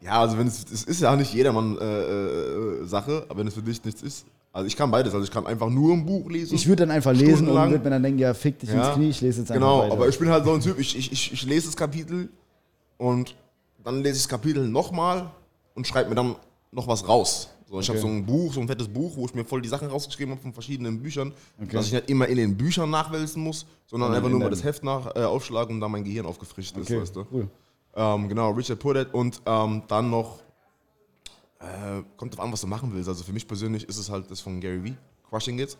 Ja, 0.00 0.20
also 0.20 0.38
wenn 0.38 0.46
es, 0.46 0.64
es 0.72 0.84
ist 0.84 1.00
ja 1.00 1.12
auch 1.12 1.16
nicht 1.16 1.32
jedermann 1.32 1.78
äh, 1.78 1.84
äh, 1.84 2.84
Sache, 2.86 3.24
aber 3.28 3.40
wenn 3.40 3.46
es 3.46 3.54
für 3.54 3.62
dich 3.62 3.82
nichts 3.84 4.02
ist, 4.02 4.26
Also 4.52 4.66
ich 4.66 4.76
kann 4.76 4.90
beides. 4.90 5.12
Also 5.14 5.24
ich 5.24 5.30
kann 5.30 5.46
einfach 5.46 5.68
nur 5.70 5.94
ein 5.94 6.04
Buch 6.06 6.28
lesen. 6.30 6.54
Ich 6.54 6.66
würde 6.68 6.82
dann 6.86 6.90
einfach 6.90 7.12
lesen 7.12 7.48
und 7.48 7.54
würde 7.70 7.82
mir 7.84 7.90
dann 7.90 8.02
denken, 8.02 8.18
ja, 8.20 8.34
fick 8.34 8.58
dich 8.58 8.70
ins 8.70 8.92
Knie, 8.94 9.08
ich 9.10 9.20
lese 9.20 9.40
jetzt 9.40 9.50
einfach 9.50 9.54
Genau, 9.66 9.80
weiter. 9.80 9.92
aber 9.94 10.08
ich 10.08 10.18
bin 10.18 10.28
halt 10.28 10.44
so 10.44 10.52
ein 10.52 10.60
Typ, 10.60 10.78
ich, 10.78 10.96
ich, 10.96 11.10
ich, 11.10 11.32
ich 11.32 11.42
lese 11.46 11.66
das 11.66 11.76
Kapitel 11.76 12.28
und 12.98 13.34
dann 13.82 13.96
lese 14.02 14.16
ich 14.16 14.22
das 14.22 14.28
Kapitel 14.28 14.66
nochmal 14.68 15.30
und 15.74 15.86
schreibe 15.86 16.08
mir 16.10 16.14
dann 16.16 16.36
noch 16.70 16.86
was 16.86 17.06
raus. 17.08 17.48
So, 17.66 17.80
ich 17.80 17.88
Okay. 17.88 17.98
habe 17.98 18.08
so 18.08 18.14
ein 18.14 18.24
Buch, 18.26 18.52
so 18.52 18.60
ein 18.60 18.66
fettes 18.68 18.88
Buch, 18.88 19.16
wo 19.16 19.24
ich 19.24 19.34
mir 19.34 19.44
voll 19.44 19.62
die 19.62 19.68
Sachen 19.68 19.88
rausgeschrieben 19.88 20.32
habe 20.32 20.42
von 20.42 20.52
verschiedenen 20.52 21.00
Büchern, 21.02 21.32
Okay. 21.62 21.72
dass 21.76 21.86
ich 21.86 21.92
nicht 21.92 22.10
immer 22.10 22.26
in 22.28 22.36
den 22.36 22.56
Büchern 22.56 22.90
nachwälzen 22.90 23.42
muss, 23.42 23.60
sondern 23.86 24.08
Sondern 24.08 24.16
einfach 24.16 24.26
in 24.26 24.32
nur 24.32 24.40
mal 24.40 24.50
das 24.50 24.62
Heft 24.64 24.84
nach, 24.84 25.14
äh, 25.16 25.24
aufschlagen 25.24 25.74
und 25.76 25.80
dann 25.80 25.90
mein 25.90 26.04
Gehirn 26.04 26.26
aufgefrischt 26.26 26.76
ist, 26.76 26.90
okay, 26.90 27.00
weißt 27.00 27.16
du. 27.16 27.26
cool. 27.32 27.48
Ähm, 27.96 28.28
genau, 28.28 28.50
Richard 28.50 28.78
Pudet 28.80 29.14
und 29.14 29.40
ähm, 29.46 29.82
dann 29.88 30.10
noch, 30.10 30.40
äh, 31.60 32.02
kommt 32.16 32.36
drauf 32.36 32.44
an, 32.44 32.52
was 32.52 32.60
du 32.60 32.66
machen 32.66 32.90
willst. 32.92 33.08
Also 33.08 33.24
für 33.24 33.32
mich 33.32 33.46
persönlich 33.48 33.88
ist 33.88 33.96
es 33.98 34.10
halt 34.10 34.30
das 34.30 34.40
von 34.40 34.60
Gary 34.60 34.82
Vee, 34.84 34.94
Crushing 35.28 35.58
It. 35.58 35.76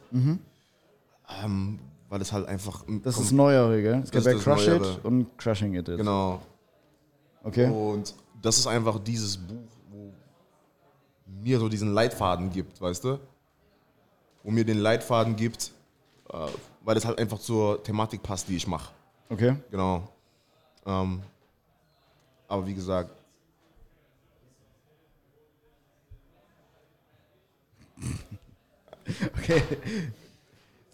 Ähm, 1.42 1.78
weil 2.08 2.20
es 2.20 2.32
halt 2.32 2.46
einfach. 2.46 2.86
Mhm. 2.86 3.02
Das 3.02 3.18
ist 3.18 3.32
Neuere, 3.32 3.80
gell? 3.82 4.00
Es 4.04 4.10
gibt 4.10 4.24
ja 4.24 4.32
ist 4.32 4.42
Crush 4.44 4.66
Neuere. 4.66 4.92
It 4.92 5.04
und 5.04 5.38
Crushing 5.38 5.74
It. 5.74 5.88
Ist. 5.88 5.96
Genau. 5.96 6.40
Okay. 7.42 7.68
Und 7.68 8.14
das 8.40 8.58
ist 8.58 8.66
einfach 8.66 8.98
dieses 9.02 9.36
Buch, 9.36 9.68
mir 11.44 11.58
so 11.58 11.68
diesen 11.68 11.92
Leitfaden 11.92 12.50
gibt, 12.50 12.80
weißt 12.80 13.04
du? 13.04 13.20
Wo 14.42 14.50
mir 14.50 14.64
den 14.64 14.78
Leitfaden 14.78 15.36
gibt, 15.36 15.72
äh, 16.32 16.46
weil 16.82 16.94
das 16.94 17.04
halt 17.04 17.18
einfach 17.18 17.38
zur 17.38 17.82
Thematik 17.82 18.22
passt, 18.22 18.48
die 18.48 18.56
ich 18.56 18.66
mache. 18.66 18.92
Okay. 19.28 19.56
Genau. 19.70 20.08
Ähm, 20.86 21.22
aber 22.48 22.66
wie 22.66 22.74
gesagt, 22.74 23.10
Okay. 29.38 29.62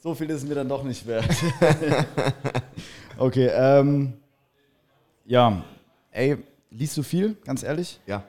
So 0.02 0.14
viel 0.14 0.30
ist 0.30 0.48
mir 0.48 0.54
dann 0.54 0.68
doch 0.68 0.82
nicht 0.82 1.06
wert. 1.06 1.28
okay, 3.18 3.46
ähm. 3.48 4.14
Ja. 5.26 5.62
Ey, 6.10 6.38
liest 6.70 6.96
du 6.96 7.02
viel, 7.02 7.36
ganz 7.44 7.62
ehrlich? 7.62 8.00
ja. 8.06 8.24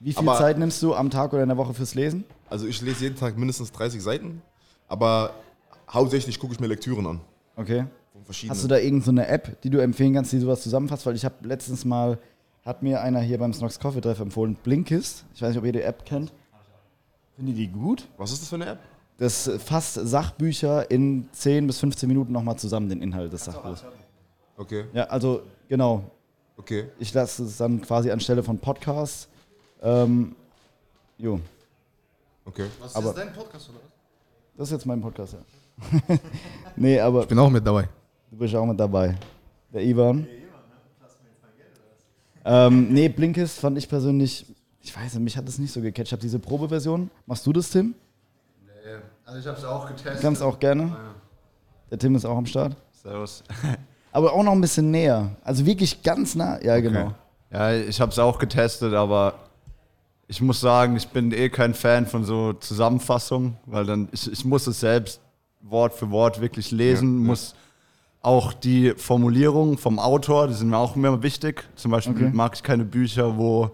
Wie 0.00 0.12
viel 0.12 0.28
Aber- 0.28 0.38
Zeit 0.38 0.58
nimmst 0.58 0.82
du 0.82 0.94
am 0.94 1.10
Tag 1.10 1.32
oder 1.32 1.42
in 1.42 1.48
der 1.48 1.56
Woche 1.58 1.74
fürs 1.74 1.94
Lesen? 1.94 2.24
Also 2.48 2.66
ich 2.66 2.80
lese 2.80 3.04
jeden 3.04 3.16
Tag 3.16 3.36
mindestens 3.36 3.72
30 3.72 4.02
Seiten, 4.02 4.42
aber 4.88 5.32
hauptsächlich 5.90 6.38
gucke 6.38 6.52
ich 6.54 6.60
mir 6.60 6.66
Lektüren 6.68 7.06
an. 7.06 7.20
Okay. 7.56 7.84
Hast 8.48 8.62
du 8.64 8.68
da 8.68 8.76
irgendeine 8.76 9.02
so 9.04 9.10
eine 9.10 9.26
App, 9.28 9.60
die 9.62 9.70
du 9.70 9.78
empfehlen 9.78 10.12
kannst, 10.14 10.32
die 10.32 10.38
sowas 10.38 10.62
zusammenfasst? 10.62 11.06
Weil 11.06 11.14
ich 11.16 11.24
habe 11.24 11.34
letztens 11.46 11.84
mal, 11.84 12.18
hat 12.64 12.82
mir 12.82 13.00
einer 13.00 13.20
hier 13.20 13.38
beim 13.38 13.52
Snox 13.54 13.78
Coffee 13.80 14.00
Treff 14.00 14.20
empfohlen, 14.20 14.54
Blinkist. 14.62 15.24
Ich 15.34 15.40
weiß 15.42 15.50
nicht, 15.50 15.58
ob 15.58 15.64
ihr 15.64 15.72
die 15.72 15.82
App 15.82 16.04
kennt. 16.04 16.32
Findet 17.36 17.56
ihr 17.56 17.66
die 17.66 17.72
gut? 17.72 18.06
Was 18.18 18.32
ist 18.32 18.42
das 18.42 18.48
für 18.50 18.56
eine 18.56 18.66
App? 18.66 18.78
Das 19.16 19.50
fasst 19.64 19.94
Sachbücher 19.94 20.90
in 20.90 21.28
10 21.32 21.66
bis 21.66 21.78
15 21.78 22.06
Minuten 22.08 22.32
nochmal 22.32 22.56
zusammen, 22.56 22.88
den 22.88 23.00
Inhalt 23.02 23.32
des 23.32 23.44
Sachbuchs. 23.44 23.84
Okay, 24.56 24.84
Ja, 24.92 25.04
also 25.04 25.42
genau. 25.68 26.04
okay. 26.56 26.86
Ich 26.98 27.12
lasse 27.14 27.44
es 27.44 27.56
dann 27.56 27.80
quasi 27.80 28.10
anstelle 28.10 28.42
von 28.42 28.58
Podcasts. 28.58 29.28
Ähm, 29.82 30.34
jo, 31.18 31.40
Okay. 32.44 32.66
Was 32.80 32.96
Aber- 32.96 33.10
ist 33.10 33.18
dein 33.18 33.32
Podcast 33.32 33.68
oder 33.68 33.78
was? 33.78 33.90
das 34.56 34.68
ist 34.68 34.72
jetzt 34.72 34.86
mein 34.86 35.00
Podcast, 35.02 35.34
ja. 35.34 36.18
nee, 36.76 36.98
aber 36.98 37.20
Ich 37.22 37.28
bin 37.28 37.38
auch 37.38 37.50
mit 37.50 37.64
dabei. 37.66 37.88
du 38.30 38.36
bist 38.38 38.54
auch 38.54 38.64
mit 38.66 38.80
dabei. 38.80 39.16
Der 39.72 39.82
Ivan. 39.82 40.26
Ähm, 42.44 42.88
nee, 42.92 43.08
Blinkist 43.08 43.60
fand 43.60 43.76
ich 43.76 43.86
persönlich, 43.88 44.46
ich 44.80 44.96
weiß 44.96 45.14
nicht, 45.14 45.22
mich 45.24 45.36
hat 45.36 45.46
das 45.46 45.58
nicht 45.58 45.72
so 45.72 45.80
gecatcht. 45.82 46.08
Ich 46.08 46.12
habe 46.12 46.22
diese 46.22 46.38
Probeversion. 46.38 47.10
Machst 47.26 47.46
du 47.46 47.52
das, 47.52 47.68
Tim? 47.70 47.94
Also 49.26 49.40
ich 49.40 49.46
habe 49.46 49.58
es 49.58 49.64
auch 49.64 49.86
getestet. 49.86 50.16
Du 50.16 50.22
kannst 50.22 50.42
auch 50.42 50.58
gerne. 50.58 50.96
Der 51.90 51.98
Tim 51.98 52.14
ist 52.14 52.24
auch 52.24 52.36
am 52.38 52.46
Start. 52.46 52.74
Servus. 52.92 53.44
Aber 54.12 54.32
auch 54.32 54.42
noch 54.42 54.52
ein 54.52 54.60
bisschen 54.62 54.90
näher. 54.90 55.30
Also 55.44 55.66
wirklich 55.66 56.02
ganz 56.02 56.34
nah. 56.34 56.58
Ja, 56.62 56.80
genau. 56.80 57.12
Ja, 57.50 57.74
ich 57.74 58.00
habe 58.00 58.10
es 58.10 58.18
auch 58.18 58.38
getestet, 58.38 58.92
aber 58.94 59.34
ich 60.28 60.40
muss 60.42 60.60
sagen, 60.60 60.96
ich 60.96 61.08
bin 61.08 61.32
eh 61.32 61.48
kein 61.48 61.72
Fan 61.74 62.06
von 62.06 62.24
so 62.24 62.52
Zusammenfassungen, 62.52 63.56
weil 63.66 63.86
dann 63.86 64.08
ich, 64.12 64.30
ich 64.30 64.44
muss 64.44 64.66
es 64.66 64.80
selbst 64.80 65.20
Wort 65.62 65.94
für 65.94 66.10
Wort 66.10 66.40
wirklich 66.40 66.70
lesen, 66.70 67.22
Ja, 67.22 67.26
muss 67.28 67.54
auch 68.20 68.52
die 68.52 68.92
Formulierungen 68.96 69.78
vom 69.78 69.98
Autor, 69.98 70.48
die 70.48 70.54
sind 70.54 70.68
mir 70.68 70.76
auch 70.76 70.96
immer 70.96 71.22
wichtig. 71.22 71.64
Zum 71.76 71.90
Beispiel 71.90 72.14
Okay. 72.14 72.30
mag 72.32 72.54
ich 72.54 72.62
keine 72.62 72.84
Bücher, 72.84 73.38
wo 73.38 73.70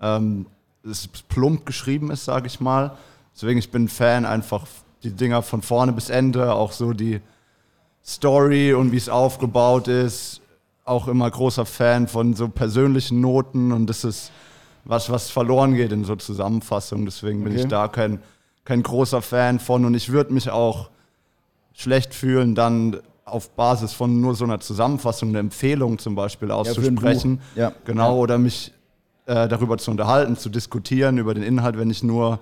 ähm, 0.00 0.46
es 0.84 1.08
plump 1.08 1.64
geschrieben 1.64 2.10
ist, 2.10 2.24
sage 2.24 2.46
ich 2.48 2.60
mal. 2.60 2.96
Deswegen 3.34 3.58
ich 3.58 3.70
bin 3.70 3.84
ein 3.84 3.88
Fan 3.88 4.26
einfach 4.26 4.66
die 5.02 5.12
Dinger 5.12 5.42
von 5.42 5.62
vorne 5.62 5.92
bis 5.92 6.10
Ende, 6.10 6.52
auch 6.52 6.72
so 6.72 6.92
die 6.92 7.20
Story 8.04 8.74
und 8.74 8.92
wie 8.92 8.96
es 8.96 9.08
aufgebaut 9.08 9.88
ist. 9.88 10.40
Auch 10.84 11.08
immer 11.08 11.30
großer 11.30 11.66
Fan 11.66 12.08
von 12.08 12.34
so 12.34 12.48
persönlichen 12.48 13.20
Noten 13.20 13.72
und 13.72 13.86
das 13.86 14.04
ist 14.04 14.32
was, 14.88 15.08
was 15.10 15.30
verloren 15.30 15.74
geht 15.74 15.92
in 15.92 16.02
so 16.04 16.16
Zusammenfassungen. 16.16 17.04
Deswegen 17.04 17.44
bin 17.44 17.52
Okay. 17.52 17.62
ich 17.62 17.68
da 17.68 17.86
kein, 17.86 18.18
kein 18.64 18.82
großer 18.82 19.22
Fan 19.22 19.60
von 19.60 19.84
und 19.84 19.94
ich 19.94 20.10
würde 20.10 20.32
mich 20.34 20.50
auch 20.50 20.90
schlecht 21.74 22.12
fühlen, 22.14 22.54
dann 22.56 22.96
auf 23.24 23.50
Basis 23.50 23.92
von 23.92 24.20
nur 24.20 24.34
so 24.34 24.44
einer 24.44 24.58
Zusammenfassung 24.58 25.28
eine 25.28 25.38
Empfehlung 25.38 25.98
zum 25.98 26.14
Beispiel 26.14 26.50
auszusprechen. 26.50 27.36
Buch. 27.36 27.44
Ja. 27.56 27.72
Genau, 27.84 28.14
Ja. 28.16 28.22
oder 28.22 28.38
mich 28.38 28.72
äh, 29.26 29.46
darüber 29.46 29.76
zu 29.76 29.90
unterhalten, 29.90 30.36
zu 30.36 30.48
diskutieren 30.48 31.18
über 31.18 31.34
den 31.34 31.42
Inhalt, 31.44 31.78
wenn 31.78 31.90
ich 31.90 32.02
nur 32.02 32.38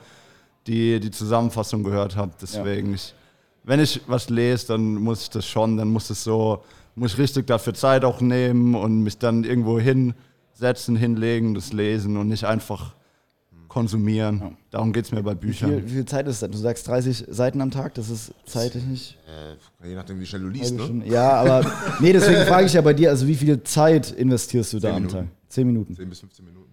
die, 0.68 1.00
die 1.00 1.11
Zusammenfassung 1.11 1.82
gehört 1.82 2.14
habe. 2.16 2.30
Deswegen, 2.40 2.94
ich, 2.94 3.12
wenn 3.64 3.80
ich 3.80 4.00
was 4.06 4.30
lese, 4.30 4.68
dann 4.68 4.94
muss 4.94 5.22
ich 5.22 5.30
das 5.30 5.44
schon, 5.46 5.76
dann 5.76 5.88
muss 5.88 6.09
es 6.11 6.22
so, 6.22 6.62
muss 6.94 7.14
ich 7.14 7.18
richtig 7.18 7.48
dafür 7.48 7.74
Zeit 7.74 8.04
auch 8.04 8.20
nehmen 8.20 8.76
und 8.76 9.02
mich 9.02 9.18
dann 9.18 9.42
irgendwo 9.42 9.80
hinsetzen, 10.57 10.97
hinlegen, 10.97 11.55
das 11.55 11.73
lesen 11.73 12.16
und 12.16 12.29
nicht 12.29 12.45
einfach 12.45 12.95
konsumieren. 13.69 14.57
Darum 14.71 14.92
geht 14.92 15.05
es 15.05 15.12
mir 15.12 15.23
bei 15.23 15.33
Wie 15.33 15.47
Büchern. 15.49 15.71
viel, 15.71 15.85
wie 15.87 15.90
viel 15.90 16.05
Zeit 16.07 16.27
ist 16.29 16.40
das? 16.42 16.51
Du 16.51 16.57
sagst 16.57 16.88
30 16.88 17.27
Seiten 17.29 17.61
am 17.61 17.71
Tag, 17.71 17.95
das 17.95 18.09
ist 18.09 18.33
zeitlich 18.47 18.85
nicht. 18.85 19.19
Äh, 19.83 19.88
je 19.88 19.95
nachdem, 19.95 20.19
wie 20.19 20.25
schnell 20.27 20.42
du 20.42 20.49
liest, 20.49 20.75
ne? 20.75 21.03
Ja, 21.07 21.33
aber 21.33 21.71
nee, 22.01 22.12
deswegen 22.12 22.42
frage 22.47 22.66
ich 22.66 22.73
ja 22.73 22.81
bei 22.81 22.95
dir, 22.95 23.11
also 23.11 23.27
wie 23.27 23.35
viel 23.35 23.62
Zeit 23.64 24.11
investierst 24.12 24.73
du 24.73 24.79
da 24.81 24.88
am 24.90 24.95
Minuten. 25.03 25.12
Tag? 25.14 25.27
Zehn 25.49 25.66
Minuten. 25.66 25.95
10 25.95 26.09
bis 26.09 26.21
15 26.21 26.45
Minuten. 26.45 26.71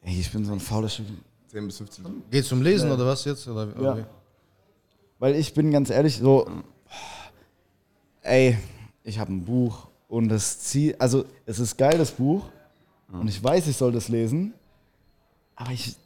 Ey, 0.00 0.18
ich 0.18 0.32
bin 0.32 0.44
so 0.44 0.52
ein 0.52 0.60
fauler 0.60 0.88
Stück. 0.88 1.06
10 1.48 1.66
bis 1.66 1.76
15 1.76 2.04
Minuten. 2.04 2.22
Geht's 2.30 2.50
um 2.52 2.62
Lesen 2.62 2.90
oder 2.90 3.06
was 3.06 3.24
jetzt? 3.26 3.46
Oder, 3.46 3.68
Ja. 3.80 3.98
wie? 3.98 4.04
Weil 5.18 5.36
ich 5.36 5.52
bin 5.52 5.70
ganz 5.70 5.90
ehrlich 5.90 6.16
so, 6.16 6.48
ey, 8.22 8.56
ich 9.04 9.18
habe 9.18 9.32
ein 9.32 9.44
Buch 9.44 9.88
und 10.08 10.28
das 10.28 10.58
Ziel, 10.60 10.96
also 10.98 11.24
es 11.46 11.58
ist 11.58 11.76
geil, 11.76 11.98
das 11.98 12.10
Buch 12.12 12.44
und 13.12 13.28
ich 13.28 13.42
weiß, 13.42 13.66
ich 13.68 13.76
soll 13.76 13.92
das 13.92 14.08
lesen, 14.08 14.54
aber 15.54 15.72
ich, 15.72 15.96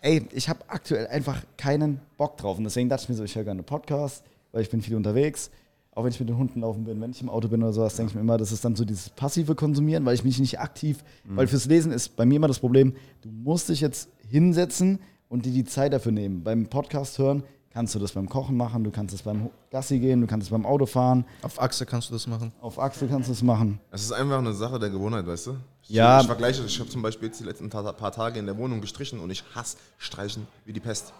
ey, 0.00 0.26
ich 0.32 0.48
habe 0.48 0.60
aktuell 0.68 1.06
einfach 1.06 1.42
keinen 1.56 2.00
Bock 2.18 2.36
drauf. 2.36 2.58
Und 2.58 2.64
deswegen 2.64 2.88
dachte 2.88 3.04
ich 3.04 3.08
mir 3.08 3.14
so, 3.14 3.24
ich 3.24 3.36
höre 3.36 3.44
gerne 3.44 3.62
Podcasts, 3.62 4.24
weil 4.50 4.62
ich 4.62 4.70
bin 4.70 4.82
viel 4.82 4.96
unterwegs, 4.96 5.50
auch 5.94 6.04
wenn 6.04 6.10
ich 6.10 6.18
mit 6.18 6.28
den 6.28 6.38
Hunden 6.38 6.60
laufen 6.60 6.84
bin, 6.84 7.00
wenn 7.00 7.10
ich 7.10 7.20
im 7.20 7.28
Auto 7.28 7.48
bin 7.48 7.62
oder 7.62 7.72
sowas, 7.72 7.96
denke 7.96 8.10
ich 8.10 8.14
mir 8.14 8.22
immer, 8.22 8.38
das 8.38 8.50
ist 8.50 8.64
dann 8.64 8.74
so 8.74 8.84
dieses 8.84 9.10
passive 9.10 9.54
Konsumieren, 9.54 10.04
weil 10.04 10.14
ich 10.14 10.24
mich 10.24 10.40
nicht 10.40 10.58
aktiv, 10.58 11.04
weil 11.24 11.46
fürs 11.46 11.66
Lesen 11.66 11.92
ist 11.92 12.16
bei 12.16 12.24
mir 12.24 12.36
immer 12.36 12.48
das 12.48 12.58
Problem, 12.58 12.94
du 13.20 13.28
musst 13.30 13.68
dich 13.68 13.80
jetzt 13.80 14.08
hinsetzen 14.28 14.98
und 15.28 15.46
dir 15.46 15.52
die 15.52 15.64
Zeit 15.64 15.92
dafür 15.92 16.12
nehmen. 16.12 16.42
Beim 16.42 16.66
Podcast 16.66 17.18
hören 17.18 17.44
kannst 17.72 17.94
du 17.94 17.98
das 17.98 18.12
beim 18.12 18.28
Kochen 18.28 18.56
machen, 18.56 18.84
du 18.84 18.90
kannst 18.90 19.14
es 19.14 19.22
beim 19.22 19.48
Gassi 19.70 19.98
gehen, 19.98 20.20
du 20.20 20.26
kannst 20.26 20.46
es 20.46 20.50
beim 20.50 20.66
Autofahren, 20.66 21.24
Auf 21.42 21.60
Achse 21.60 21.86
kannst 21.86 22.10
du 22.10 22.12
das 22.14 22.26
machen. 22.26 22.52
auf 22.60 22.78
Achse 22.78 23.06
kannst 23.08 23.28
du 23.28 23.32
es 23.32 23.42
machen. 23.42 23.80
Es 23.90 24.02
ist 24.02 24.12
einfach 24.12 24.38
eine 24.38 24.52
Sache 24.52 24.78
der 24.78 24.90
Gewohnheit, 24.90 25.26
weißt 25.26 25.48
du? 25.48 25.56
Ich, 25.82 25.90
Ja. 25.90 26.20
Ich 26.20 26.26
vergleiche, 26.26 26.62
ich 26.64 26.78
habe 26.80 26.90
zum 26.90 27.02
Beispiel 27.02 27.28
jetzt 27.28 27.40
die 27.40 27.44
letzten 27.44 27.68
paar 27.70 28.12
Tage 28.12 28.38
in 28.38 28.46
der 28.46 28.56
Wohnung 28.58 28.80
gestrichen 28.80 29.18
und 29.20 29.30
ich 29.30 29.42
hasse 29.54 29.76
Streichen 29.98 30.46
wie 30.64 30.72
die 30.72 30.80
Pest. 30.80 31.12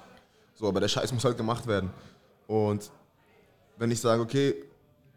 So, 0.55 0.69
aber 0.69 0.81
der 0.81 0.89
Scheiß 0.89 1.13
muss 1.13 1.25
halt 1.25 1.37
gemacht 1.37 1.67
werden. 1.67 1.91
Und 2.47 2.91
wenn 3.79 3.91
ich 3.91 4.01
sage, 4.01 4.21
okay, 4.23 4.55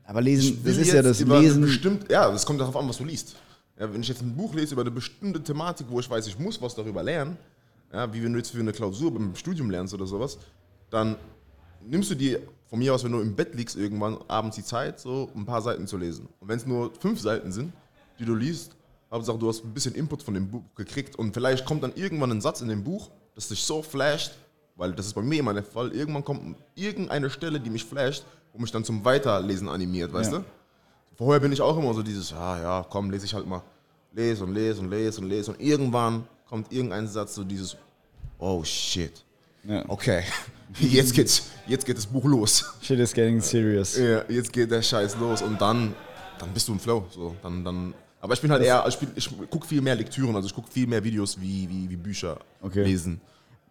Aber 0.05 0.21
lesen, 0.21 0.61
das 0.63 0.77
ist 0.77 0.93
ja 0.93 1.01
das 1.01 1.19
Lesen. 1.19 1.61
bestimmt, 1.61 2.09
ja, 2.09 2.31
es 2.31 2.45
kommt 2.45 2.59
darauf 2.61 2.75
an, 2.77 2.87
was 2.87 2.97
du 2.97 3.03
liest. 3.03 3.35
Ja, 3.77 3.91
wenn 3.93 4.01
ich 4.01 4.07
jetzt 4.07 4.21
ein 4.21 4.35
Buch 4.35 4.53
lese 4.53 4.73
über 4.73 4.81
eine 4.83 4.91
bestimmte 4.91 5.43
Thematik, 5.43 5.87
wo 5.89 5.99
ich 5.99 6.09
weiß, 6.09 6.25
ich 6.27 6.39
muss 6.39 6.61
was 6.61 6.73
darüber 6.75 7.03
lernen, 7.03 7.37
ja, 7.91 8.11
wie 8.13 8.23
wenn 8.23 8.31
du 8.31 8.37
jetzt 8.39 8.51
für 8.51 8.59
eine 8.59 8.71
Klausur 8.71 9.13
beim 9.13 9.35
Studium 9.35 9.69
lernst 9.69 9.93
oder 9.93 10.07
sowas, 10.07 10.37
dann 10.89 11.15
nimmst 11.81 12.09
du 12.11 12.15
dir 12.15 12.41
von 12.67 12.79
mir 12.79 12.93
aus, 12.93 13.03
wenn 13.03 13.11
du 13.11 13.19
im 13.21 13.35
Bett 13.35 13.53
liegst, 13.55 13.75
irgendwann 13.75 14.17
abends 14.27 14.55
die 14.55 14.63
Zeit, 14.63 14.99
so 14.99 15.29
ein 15.35 15.45
paar 15.45 15.61
Seiten 15.61 15.87
zu 15.87 15.97
lesen. 15.97 16.27
Und 16.39 16.47
wenn 16.47 16.57
es 16.57 16.65
nur 16.65 16.91
fünf 16.99 17.19
Seiten 17.21 17.51
sind, 17.51 17.73
die 18.19 18.25
du 18.25 18.35
liest, 18.35 18.75
Hauptsache 19.11 19.37
du 19.37 19.47
hast 19.47 19.63
ein 19.63 19.73
bisschen 19.73 19.93
Input 19.93 20.23
von 20.23 20.33
dem 20.33 20.49
Buch 20.49 20.63
gekriegt 20.75 21.15
und 21.15 21.33
vielleicht 21.33 21.65
kommt 21.65 21.83
dann 21.83 21.93
irgendwann 21.95 22.31
ein 22.31 22.41
Satz 22.41 22.61
in 22.61 22.67
dem 22.67 22.83
Buch, 22.83 23.11
das 23.35 23.47
dich 23.49 23.63
so 23.63 23.81
flasht, 23.81 24.33
weil 24.75 24.93
das 24.93 25.05
ist 25.05 25.13
bei 25.13 25.21
mir 25.21 25.39
immer 25.39 25.53
der 25.53 25.63
Fall, 25.63 25.91
irgendwann 25.93 26.23
kommt 26.25 26.57
irgendeine 26.75 27.29
Stelle, 27.29 27.59
die 27.59 27.69
mich 27.69 27.85
flasht, 27.85 28.25
wo 28.51 28.59
mich 28.59 28.71
dann 28.71 28.83
zum 28.83 29.05
Weiterlesen 29.05 29.69
animiert, 29.69 30.11
weißt 30.11 30.31
Ja. 30.33 30.39
du? 30.39 30.45
Vorher 31.17 31.39
bin 31.39 31.51
ich 31.53 31.61
auch 31.61 31.77
immer 31.77 31.93
so 31.93 32.01
dieses, 32.03 32.33
ah 32.33 32.59
ja, 32.61 32.85
komm, 32.89 33.09
lese 33.11 33.25
ich 33.25 33.33
halt 33.33 33.47
mal. 33.47 33.61
Lese 34.11 34.43
und 34.43 34.53
lese 34.53 34.81
und 34.81 34.89
lese 34.89 35.21
und 35.21 35.29
lese 35.29 35.51
und 35.51 35.61
irgendwann 35.61 36.27
kommt 36.49 36.71
irgendein 36.73 37.07
Satz, 37.07 37.35
so 37.35 37.43
dieses, 37.43 37.77
oh 38.39 38.63
shit. 38.63 39.23
Ja. 39.63 39.83
Okay, 39.87 40.23
jetzt 40.79 41.13
geht's, 41.13 41.49
jetzt 41.67 41.85
geht 41.85 41.97
das 41.97 42.05
Buch 42.05 42.25
los. 42.25 42.65
Shit 42.81 42.99
is 42.99 43.13
getting 43.13 43.41
serious. 43.41 43.97
Ja, 43.97 44.23
jetzt 44.29 44.51
geht 44.51 44.71
der 44.71 44.81
Scheiß 44.81 45.17
los 45.19 45.41
und 45.41 45.59
dann, 45.61 45.93
dann 46.39 46.49
bist 46.53 46.67
du 46.67 46.73
im 46.73 46.79
Flow. 46.79 47.05
So, 47.09 47.35
dann, 47.41 47.63
dann, 47.63 47.93
aber 48.21 48.33
ich 48.33 48.41
bin 48.41 48.51
halt 48.51 48.63
eher, 48.63 48.83
ich, 48.87 48.97
ich 49.15 49.29
gucke 49.49 49.67
viel 49.67 49.81
mehr 49.81 49.95
Lektüren, 49.95 50.35
also 50.35 50.47
ich 50.47 50.53
gucke 50.55 50.69
viel 50.71 50.87
mehr 50.87 51.03
Videos 51.03 51.39
wie, 51.39 51.69
wie, 51.69 51.89
wie 51.89 51.95
Bücher 51.95 52.39
Okay. 52.61 52.83
lesen. 52.83 53.21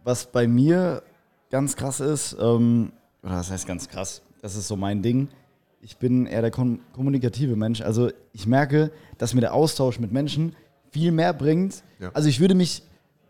Was 0.04 0.26
bei 0.30 0.46
mir 0.46 1.02
ganz 1.50 1.76
krass 1.76 2.00
ist, 2.00 2.37
ähm, 2.40 2.92
oder 3.22 3.35
was 3.37 3.50
heißt 3.50 3.66
ganz 3.66 3.88
krass, 3.88 4.22
das 4.42 4.54
ist 4.57 4.68
so 4.68 4.76
mein 4.76 5.02
Ding. 5.02 5.28
Ich 5.80 5.96
bin 5.98 6.26
eher 6.26 6.40
der 6.42 6.50
kom 6.50 6.80
kommunikative 6.92 7.57
Mensch. 7.57 7.80
Also 7.83 8.11
ich 8.33 8.46
merke, 8.46 8.90
dass 9.18 9.35
mir 9.35 9.40
der 9.40 9.52
Austausch 9.54 9.98
mit 9.98 10.12
Menschen 10.12 10.57
viel 10.90 11.12
mehr 11.12 11.33
bringt. 11.35 11.83
Ja. 11.98 12.11
Also 12.14 12.28
ich 12.28 12.40
würde 12.40 12.54
mich 12.54 12.83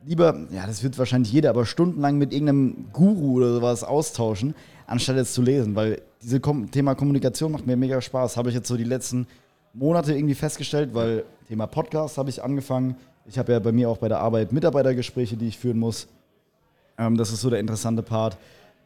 lieber, 0.06 0.46
ja, 0.50 0.66
das 0.66 0.82
wird 0.82 0.98
wahrscheinlich 0.98 1.32
jeder, 1.32 1.50
aber 1.50 1.66
stundenlang 1.66 2.18
mit 2.18 2.32
irgendeinem 2.32 2.86
Guru 2.92 3.36
oder 3.36 3.54
sowas 3.54 3.84
austauschen, 3.84 4.54
anstatt 4.86 5.16
jetzt 5.16 5.34
zu 5.34 5.42
lesen, 5.42 5.74
weil 5.74 6.02
dieses 6.22 6.40
Kom 6.40 6.70
Thema 6.70 6.94
Kommunikation 6.94 7.52
macht 7.52 7.66
mir 7.66 7.76
mega 7.76 8.00
Spaß. 8.00 8.36
Habe 8.36 8.48
ich 8.48 8.54
jetzt 8.54 8.68
so 8.68 8.76
die 8.76 8.84
letzten 8.84 9.26
Monate 9.72 10.14
irgendwie 10.14 10.34
festgestellt, 10.34 10.94
weil 10.94 11.24
Thema 11.48 11.66
Podcast 11.66 12.18
habe 12.18 12.30
ich 12.30 12.42
angefangen. 12.42 12.96
Ich 13.26 13.38
habe 13.38 13.52
ja 13.52 13.58
bei 13.58 13.72
mir 13.72 13.88
auch 13.88 13.98
bei 13.98 14.08
der 14.08 14.20
Arbeit 14.20 14.52
Mitarbeitergespräche, 14.52 15.36
die 15.36 15.48
ich 15.48 15.58
führen 15.58 15.78
muss. 15.78 16.08
Ähm, 16.98 17.16
das 17.16 17.32
ist 17.32 17.40
so 17.40 17.50
der 17.50 17.60
interessante 17.60 18.02
Part. 18.02 18.36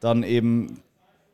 Dann 0.00 0.22
eben, 0.22 0.81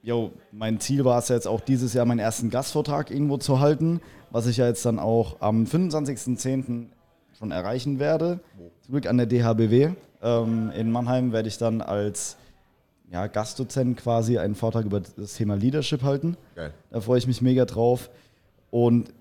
yo, 0.02 0.32
mein 0.52 0.80
Ziel 0.80 1.04
war 1.04 1.18
es 1.18 1.28
ja 1.28 1.36
jetzt 1.36 1.46
auch 1.48 1.60
dieses 1.60 1.94
Jahr 1.94 2.06
meinen 2.06 2.18
ersten 2.18 2.50
Gastvortrag 2.50 3.10
irgendwo 3.10 3.36
zu 3.36 3.60
halten, 3.60 4.00
was 4.30 4.46
ich 4.46 4.56
ja 4.56 4.66
jetzt 4.66 4.84
dann 4.84 4.98
auch 4.98 5.40
am 5.40 5.64
25.10. 5.64 6.86
schon 7.38 7.50
erreichen 7.50 7.98
werde. 7.98 8.40
Zum 8.82 8.92
Glück 8.92 9.06
an 9.06 9.16
der 9.16 9.26
DHBW. 9.26 9.90
Ähm, 10.22 10.70
in 10.70 10.90
Mannheim 10.90 11.32
werde 11.32 11.48
ich 11.48 11.58
dann 11.58 11.80
als 11.80 12.36
ja, 13.10 13.26
Gastdozent 13.26 13.98
quasi 13.98 14.38
einen 14.38 14.54
Vortrag 14.54 14.84
über 14.84 15.00
das 15.00 15.34
Thema 15.34 15.54
Leadership 15.54 16.02
halten. 16.02 16.36
Geil. 16.54 16.72
Da 16.90 17.00
freue 17.00 17.18
ich 17.18 17.26
mich 17.26 17.42
mega 17.42 17.64
drauf. 17.64 18.10
Und 18.70 19.12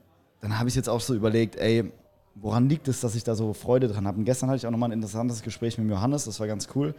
dann 0.41 0.57
habe 0.57 0.69
ich 0.69 0.75
jetzt 0.75 0.89
auch 0.89 1.01
so 1.01 1.13
überlegt, 1.13 1.55
ey, 1.57 1.91
woran 2.35 2.69
liegt 2.69 2.87
es, 2.87 3.01
dass 3.01 3.15
ich 3.15 3.23
da 3.23 3.35
so 3.35 3.53
Freude 3.53 3.87
dran 3.87 4.07
habe? 4.07 4.17
Und 4.17 4.25
gestern 4.25 4.49
hatte 4.49 4.57
ich 4.57 4.67
auch 4.67 4.71
nochmal 4.71 4.89
ein 4.89 4.93
interessantes 4.93 5.43
Gespräch 5.43 5.77
mit 5.77 5.89
Johannes, 5.89 6.25
das 6.25 6.39
war 6.39 6.47
ganz 6.47 6.67
cool. 6.75 6.95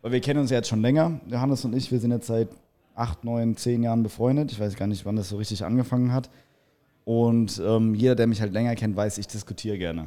Weil 0.00 0.12
wir 0.12 0.20
kennen 0.20 0.40
uns 0.40 0.50
ja 0.50 0.56
jetzt 0.56 0.68
schon 0.68 0.80
länger, 0.80 1.20
Johannes 1.26 1.64
und 1.64 1.74
ich, 1.74 1.90
wir 1.90 1.98
sind 1.98 2.12
jetzt 2.12 2.28
seit 2.28 2.48
acht, 2.94 3.24
neun, 3.24 3.56
zehn 3.56 3.82
Jahren 3.82 4.02
befreundet. 4.02 4.50
Ich 4.52 4.60
weiß 4.60 4.76
gar 4.76 4.86
nicht, 4.86 5.04
wann 5.04 5.16
das 5.16 5.28
so 5.28 5.36
richtig 5.36 5.64
angefangen 5.64 6.12
hat. 6.12 6.30
Und 7.08 7.58
ähm, 7.64 7.94
jeder, 7.94 8.14
der 8.14 8.26
mich 8.26 8.42
halt 8.42 8.52
länger 8.52 8.74
kennt, 8.74 8.94
weiß, 8.94 9.16
ich 9.16 9.26
diskutiere 9.26 9.78
gerne. 9.78 10.04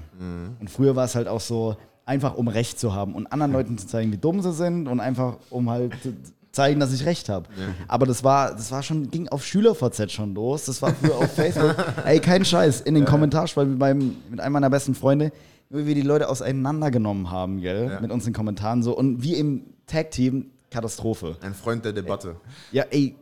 Und 0.60 0.70
früher 0.70 0.96
war 0.96 1.06
es 1.06 1.16
halt 1.16 1.28
auch 1.28 1.40
so, 1.40 1.76
einfach 2.06 2.36
um 2.36 2.48
Recht 2.48 2.80
zu 2.80 2.94
haben 2.94 3.16
und 3.16 3.26
anderen 3.34 3.52
Leuten 3.54 3.76
zu 3.80 3.88
zeigen, 3.88 4.12
wie 4.12 4.20
dumm 4.20 4.40
sie 4.44 4.54
sind 4.54 4.88
und 4.88 5.00
einfach 5.00 5.38
um 5.50 5.68
halt 5.72 5.94
zu 6.04 6.14
zeigen, 6.52 6.80
dass 6.80 6.94
ich 6.94 7.04
Recht 7.04 7.28
habe. 7.28 7.50
Aber 7.88 8.06
das 8.06 8.24
war, 8.24 8.52
das 8.52 8.72
war 8.72 8.84
schon, 8.84 9.10
ging 9.10 9.28
auf 9.30 9.44
SchülerVZ 9.44 10.12
schon 10.12 10.36
los. 10.36 10.66
Das 10.66 10.80
war 10.84 10.94
früher 10.94 11.18
auf 11.18 11.32
Facebook. 11.36 11.76
Ey, 12.06 12.20
kein 12.20 12.46
Scheiß. 12.46 12.82
In 12.82 12.94
den 12.94 13.06
Kommentarspalten 13.06 13.72
mit, 13.72 13.80
meinem, 13.80 14.18
mit 14.30 14.40
einem 14.40 14.54
meiner 14.54 14.70
besten 14.70 14.94
Freunde, 14.94 15.32
wie 15.72 15.88
wir 15.88 15.96
die 15.96 16.04
Leute 16.04 16.30
auseinandergenommen 16.30 17.32
haben, 17.32 17.62
gell? 17.62 17.90
Ja. 17.94 18.00
Mit 18.00 18.12
unseren 18.12 18.34
Kommentaren 18.34 18.84
so. 18.84 18.96
Und 18.96 19.24
wir 19.24 19.40
im 19.40 19.64
Tag-Team, 19.88 20.52
Katastrophe. 20.70 21.36
Ein 21.42 21.56
Freund 21.56 21.84
der 21.84 21.94
Debatte. 21.94 22.36
Ja, 22.72 22.84
ey, 22.92 23.16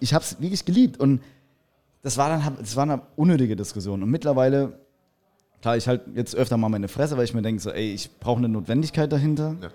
ich 0.00 0.14
hab's 0.14 0.40
wirklich 0.40 0.64
geliebt. 0.64 0.98
Und 0.98 1.20
das 2.02 2.16
war 2.16 2.28
dann 2.28 2.56
das 2.58 2.76
war 2.76 2.84
eine 2.84 3.02
unnötige 3.16 3.56
Diskussion. 3.56 4.02
Und 4.02 4.10
mittlerweile, 4.10 4.78
klar, 5.60 5.76
ich 5.76 5.88
halt 5.88 6.02
jetzt 6.14 6.34
öfter 6.36 6.56
mal 6.56 6.68
meine 6.68 6.88
Fresse, 6.88 7.16
weil 7.16 7.24
ich 7.24 7.34
mir 7.34 7.42
denke, 7.42 7.60
so, 7.60 7.70
ey, 7.70 7.92
ich 7.92 8.18
brauche 8.18 8.38
eine 8.38 8.48
Notwendigkeit 8.48 9.12
dahinter. 9.12 9.56
Ja. 9.60 9.68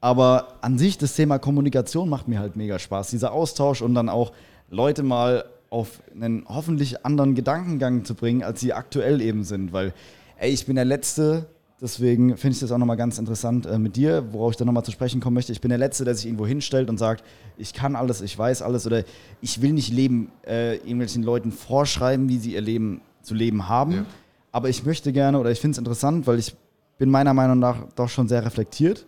Aber 0.00 0.54
an 0.60 0.78
sich, 0.78 0.96
das 0.96 1.16
Thema 1.16 1.38
Kommunikation 1.38 2.08
macht 2.08 2.28
mir 2.28 2.38
halt 2.38 2.56
mega 2.56 2.78
Spaß. 2.78 3.10
Dieser 3.10 3.32
Austausch 3.32 3.82
und 3.82 3.94
dann 3.94 4.08
auch 4.08 4.32
Leute 4.70 5.02
mal 5.02 5.44
auf 5.70 6.00
einen 6.14 6.44
hoffentlich 6.48 7.04
anderen 7.04 7.34
Gedankengang 7.34 8.04
zu 8.04 8.14
bringen, 8.14 8.42
als 8.42 8.60
sie 8.60 8.72
aktuell 8.72 9.20
eben 9.20 9.44
sind. 9.44 9.72
Weil, 9.72 9.92
ey, 10.38 10.50
ich 10.50 10.66
bin 10.66 10.76
der 10.76 10.84
Letzte, 10.84 11.46
deswegen 11.80 12.36
finde 12.36 12.54
ich 12.54 12.60
das 12.60 12.72
auch 12.72 12.78
nochmal 12.78 12.96
ganz 12.96 13.18
interessant 13.18 13.66
äh, 13.66 13.78
mit 13.78 13.96
dir, 13.96 14.32
worauf 14.32 14.52
ich 14.52 14.56
dann 14.56 14.66
nochmal 14.66 14.84
zu 14.84 14.90
sprechen 14.90 15.20
kommen 15.20 15.34
möchte. 15.34 15.52
Ich 15.52 15.60
bin 15.60 15.68
der 15.68 15.78
Letzte, 15.78 16.04
der 16.04 16.14
sich 16.14 16.26
irgendwo 16.26 16.46
hinstellt 16.46 16.90
und 16.90 16.98
sagt, 16.98 17.24
ich 17.56 17.72
kann 17.72 17.96
alles, 17.96 18.20
ich 18.20 18.36
weiß 18.38 18.62
alles 18.62 18.86
oder 18.86 19.04
ich 19.40 19.62
will 19.62 19.72
nicht 19.72 19.92
leben, 19.92 20.30
äh, 20.46 20.76
irgendwelchen 20.76 21.22
Leuten 21.22 21.52
vorschreiben, 21.52 22.28
wie 22.28 22.38
sie 22.38 22.54
ihr 22.54 22.60
Leben 22.60 23.00
zu 23.22 23.34
leben 23.34 23.68
haben. 23.68 23.92
Ja. 23.92 24.06
Aber 24.52 24.68
ich 24.68 24.84
möchte 24.84 25.12
gerne 25.12 25.38
oder 25.38 25.50
ich 25.50 25.60
finde 25.60 25.72
es 25.72 25.78
interessant, 25.78 26.26
weil 26.26 26.38
ich 26.38 26.54
bin 26.98 27.10
meiner 27.10 27.34
Meinung 27.34 27.58
nach 27.58 27.76
doch 27.94 28.08
schon 28.08 28.28
sehr 28.28 28.44
reflektiert 28.44 29.06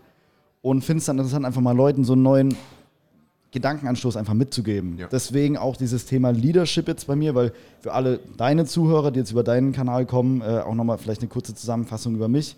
und 0.63 0.83
finde 0.83 0.99
es 0.99 1.07
dann 1.07 1.19
interessant, 1.19 1.45
einfach 1.45 1.61
mal 1.61 1.77
Leuten 1.77 2.05
so 2.05 2.13
einen 2.13 2.23
neuen 2.23 2.57
Gedankenanstoß 3.53 4.17
einfach 4.17 4.35
mitzugeben. 4.35 4.97
Ja. 4.99 5.09
Deswegen 5.09 5.57
auch 5.57 5.77
dieses 5.77 6.07
Thema 6.07 6.31
Leadership 6.31 6.87
jetzt 6.89 7.07
bei 7.07 7.17
mir, 7.17 7.35
weil 7.35 7.53
für 7.81 7.93
alle 7.93 8.21
deine 8.37 8.65
Zuhörer, 8.65 9.11
die 9.11 9.21
jetzt 9.21 9.33
über 9.33 9.43
deinen 9.43 9.73
Kanal 9.73 10.07
kommen, 10.07 10.41
äh, 10.41 10.61
auch 10.61 10.75
nochmal 10.75 10.99
vielleicht 10.99 11.21
eine 11.21 11.29
kurze 11.29 11.55
Zusammenfassung 11.55 12.15
über 12.15 12.29
mich. 12.29 12.57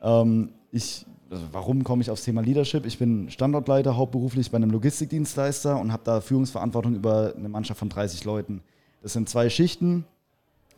Ähm, 0.00 0.50
ich, 0.70 1.04
also 1.30 1.44
warum 1.50 1.82
komme 1.82 2.02
ich 2.02 2.10
aufs 2.10 2.24
Thema 2.24 2.40
Leadership? 2.40 2.86
Ich 2.86 2.98
bin 2.98 3.30
Standortleiter 3.30 3.96
hauptberuflich 3.96 4.50
bei 4.50 4.56
einem 4.56 4.70
Logistikdienstleister 4.70 5.78
und 5.80 5.92
habe 5.92 6.02
da 6.04 6.20
Führungsverantwortung 6.20 6.94
über 6.94 7.34
eine 7.36 7.48
Mannschaft 7.48 7.80
von 7.80 7.88
30 7.88 8.24
Leuten. 8.24 8.60
Das 9.02 9.14
sind 9.14 9.28
zwei 9.28 9.50
Schichten. 9.50 10.04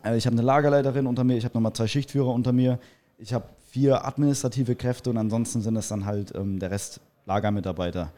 Äh, 0.03 0.17
Ich 0.17 0.27
habe 0.27 0.35
eine 0.35 0.43
Lagerleiterin 0.43 1.07
unter 1.07 1.25
mir, 1.25 1.37
ich 1.37 1.45
habe 1.45 1.55
nochmal 1.55 1.75
zwei 1.75 1.87
Schichtführer 1.87 2.33
unter 2.33 2.53
mir. 2.53 2.79
Ich 3.19 3.35
habe 3.35 3.45
vier 3.71 4.07
administrative 4.07 4.75
Kräfte 4.75 5.11
und 5.11 5.19
ansonsten 5.19 5.61
sind 5.61 5.77
es 5.77 5.89
dann 5.89 6.07
halt 6.07 6.33
ähm, 6.35 6.59
der 6.59 6.71
Rest 6.71 7.01
Lagermitarbeiter. 7.27 8.13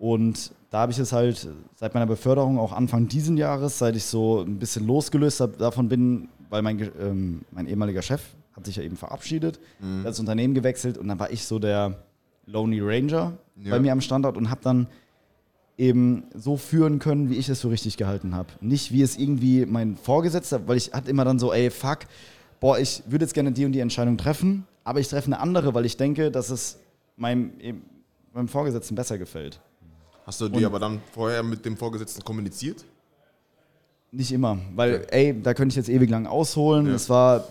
Und 0.00 0.52
da 0.70 0.78
habe 0.80 0.92
ich 0.92 0.98
es 0.98 1.12
halt 1.12 1.46
seit 1.76 1.92
meiner 1.92 2.06
Beförderung, 2.06 2.58
auch 2.58 2.72
Anfang 2.72 3.06
diesen 3.06 3.36
Jahres, 3.36 3.78
seit 3.78 3.94
ich 3.96 4.04
so 4.04 4.40
ein 4.40 4.58
bisschen 4.58 4.86
losgelöst 4.86 5.40
hab, 5.40 5.58
davon 5.58 5.88
bin, 5.90 6.28
weil 6.48 6.62
mein, 6.62 6.80
ähm, 6.98 7.42
mein 7.50 7.66
ehemaliger 7.66 8.00
Chef 8.00 8.22
hat 8.56 8.64
sich 8.64 8.76
ja 8.76 8.82
eben 8.82 8.96
verabschiedet, 8.96 9.60
Mhm. 9.80 9.98
hat 10.00 10.06
das 10.06 10.18
Unternehmen 10.18 10.54
gewechselt 10.54 10.96
und 10.96 11.06
dann 11.08 11.18
war 11.20 11.30
ich 11.30 11.44
so 11.44 11.58
der 11.58 11.98
Lonely 12.46 12.80
Ranger 12.80 13.34
Ja. 13.62 13.70
bei 13.72 13.78
mir 13.78 13.92
am 13.92 14.00
Standort 14.00 14.38
und 14.38 14.48
habe 14.50 14.62
dann 14.64 14.86
eben 15.76 16.24
so 16.34 16.56
führen 16.56 16.98
können, 16.98 17.28
wie 17.28 17.34
ich 17.36 17.48
es 17.50 17.60
für 17.60 17.70
richtig 17.70 17.98
gehalten 17.98 18.34
habe. 18.34 18.48
Nicht 18.62 18.92
wie 18.92 19.02
es 19.02 19.18
irgendwie 19.18 19.66
mein 19.66 19.96
Vorgesetzter, 19.96 20.66
weil 20.66 20.78
ich 20.78 20.92
hatte 20.94 21.10
immer 21.10 21.26
dann 21.26 21.38
so, 21.38 21.52
ey, 21.52 21.70
fuck, 21.70 22.00
boah, 22.58 22.78
ich 22.78 23.02
würde 23.06 23.24
jetzt 23.26 23.34
gerne 23.34 23.52
die 23.52 23.66
und 23.66 23.72
die 23.72 23.80
Entscheidung 23.80 24.16
treffen, 24.16 24.66
aber 24.82 24.98
ich 25.00 25.08
treffe 25.08 25.26
eine 25.26 25.40
andere, 25.40 25.74
weil 25.74 25.84
ich 25.84 25.98
denke, 25.98 26.30
dass 26.30 26.48
es 26.48 26.78
meinem, 27.16 27.52
meinem 28.32 28.48
Vorgesetzten 28.48 28.94
besser 28.94 29.18
gefällt. 29.18 29.60
Hast 30.30 30.40
du 30.40 30.48
die 30.48 30.64
aber 30.64 30.78
dann 30.78 31.02
vorher 31.10 31.42
mit 31.42 31.64
dem 31.64 31.76
Vorgesetzten 31.76 32.22
kommuniziert? 32.22 32.84
Nicht 34.12 34.30
immer, 34.30 34.58
weil, 34.76 35.04
ey, 35.10 35.42
da 35.42 35.54
könnte 35.54 35.72
ich 35.72 35.76
jetzt 35.76 35.88
ewig 35.88 36.08
lang 36.08 36.28
ausholen. 36.28 36.86
Ja. 36.86 36.94
Es 36.94 37.10
war 37.10 37.48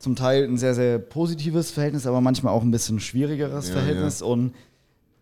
zum 0.00 0.16
Teil 0.16 0.42
ein 0.42 0.58
sehr, 0.58 0.74
sehr 0.74 0.98
positives 0.98 1.70
Verhältnis, 1.70 2.04
aber 2.08 2.20
manchmal 2.20 2.54
auch 2.54 2.62
ein 2.62 2.72
bisschen 2.72 2.98
schwierigeres 2.98 3.68
Ja, 3.68 3.74
Verhältnis. 3.74 4.20
Und, 4.20 4.52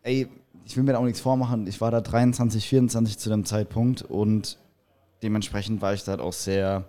ey, 0.05 0.27
ich 0.65 0.75
will 0.75 0.85
mir 0.85 0.93
da 0.93 1.01
auch 1.01 1.05
nichts 1.05 1.21
vormachen. 1.21 1.67
Ich 1.67 1.83
war 1.83 1.91
da 1.91 2.01
23, 2.01 2.67
24 2.67 3.19
zu 3.19 3.29
dem 3.29 3.45
Zeitpunkt 3.45 4.01
und 4.01 4.57
dementsprechend 5.23 5.83
war 5.83 5.93
ich 5.93 6.05
da 6.05 6.13
halt 6.13 6.23
auch 6.23 6.33
sehr, 6.33 6.89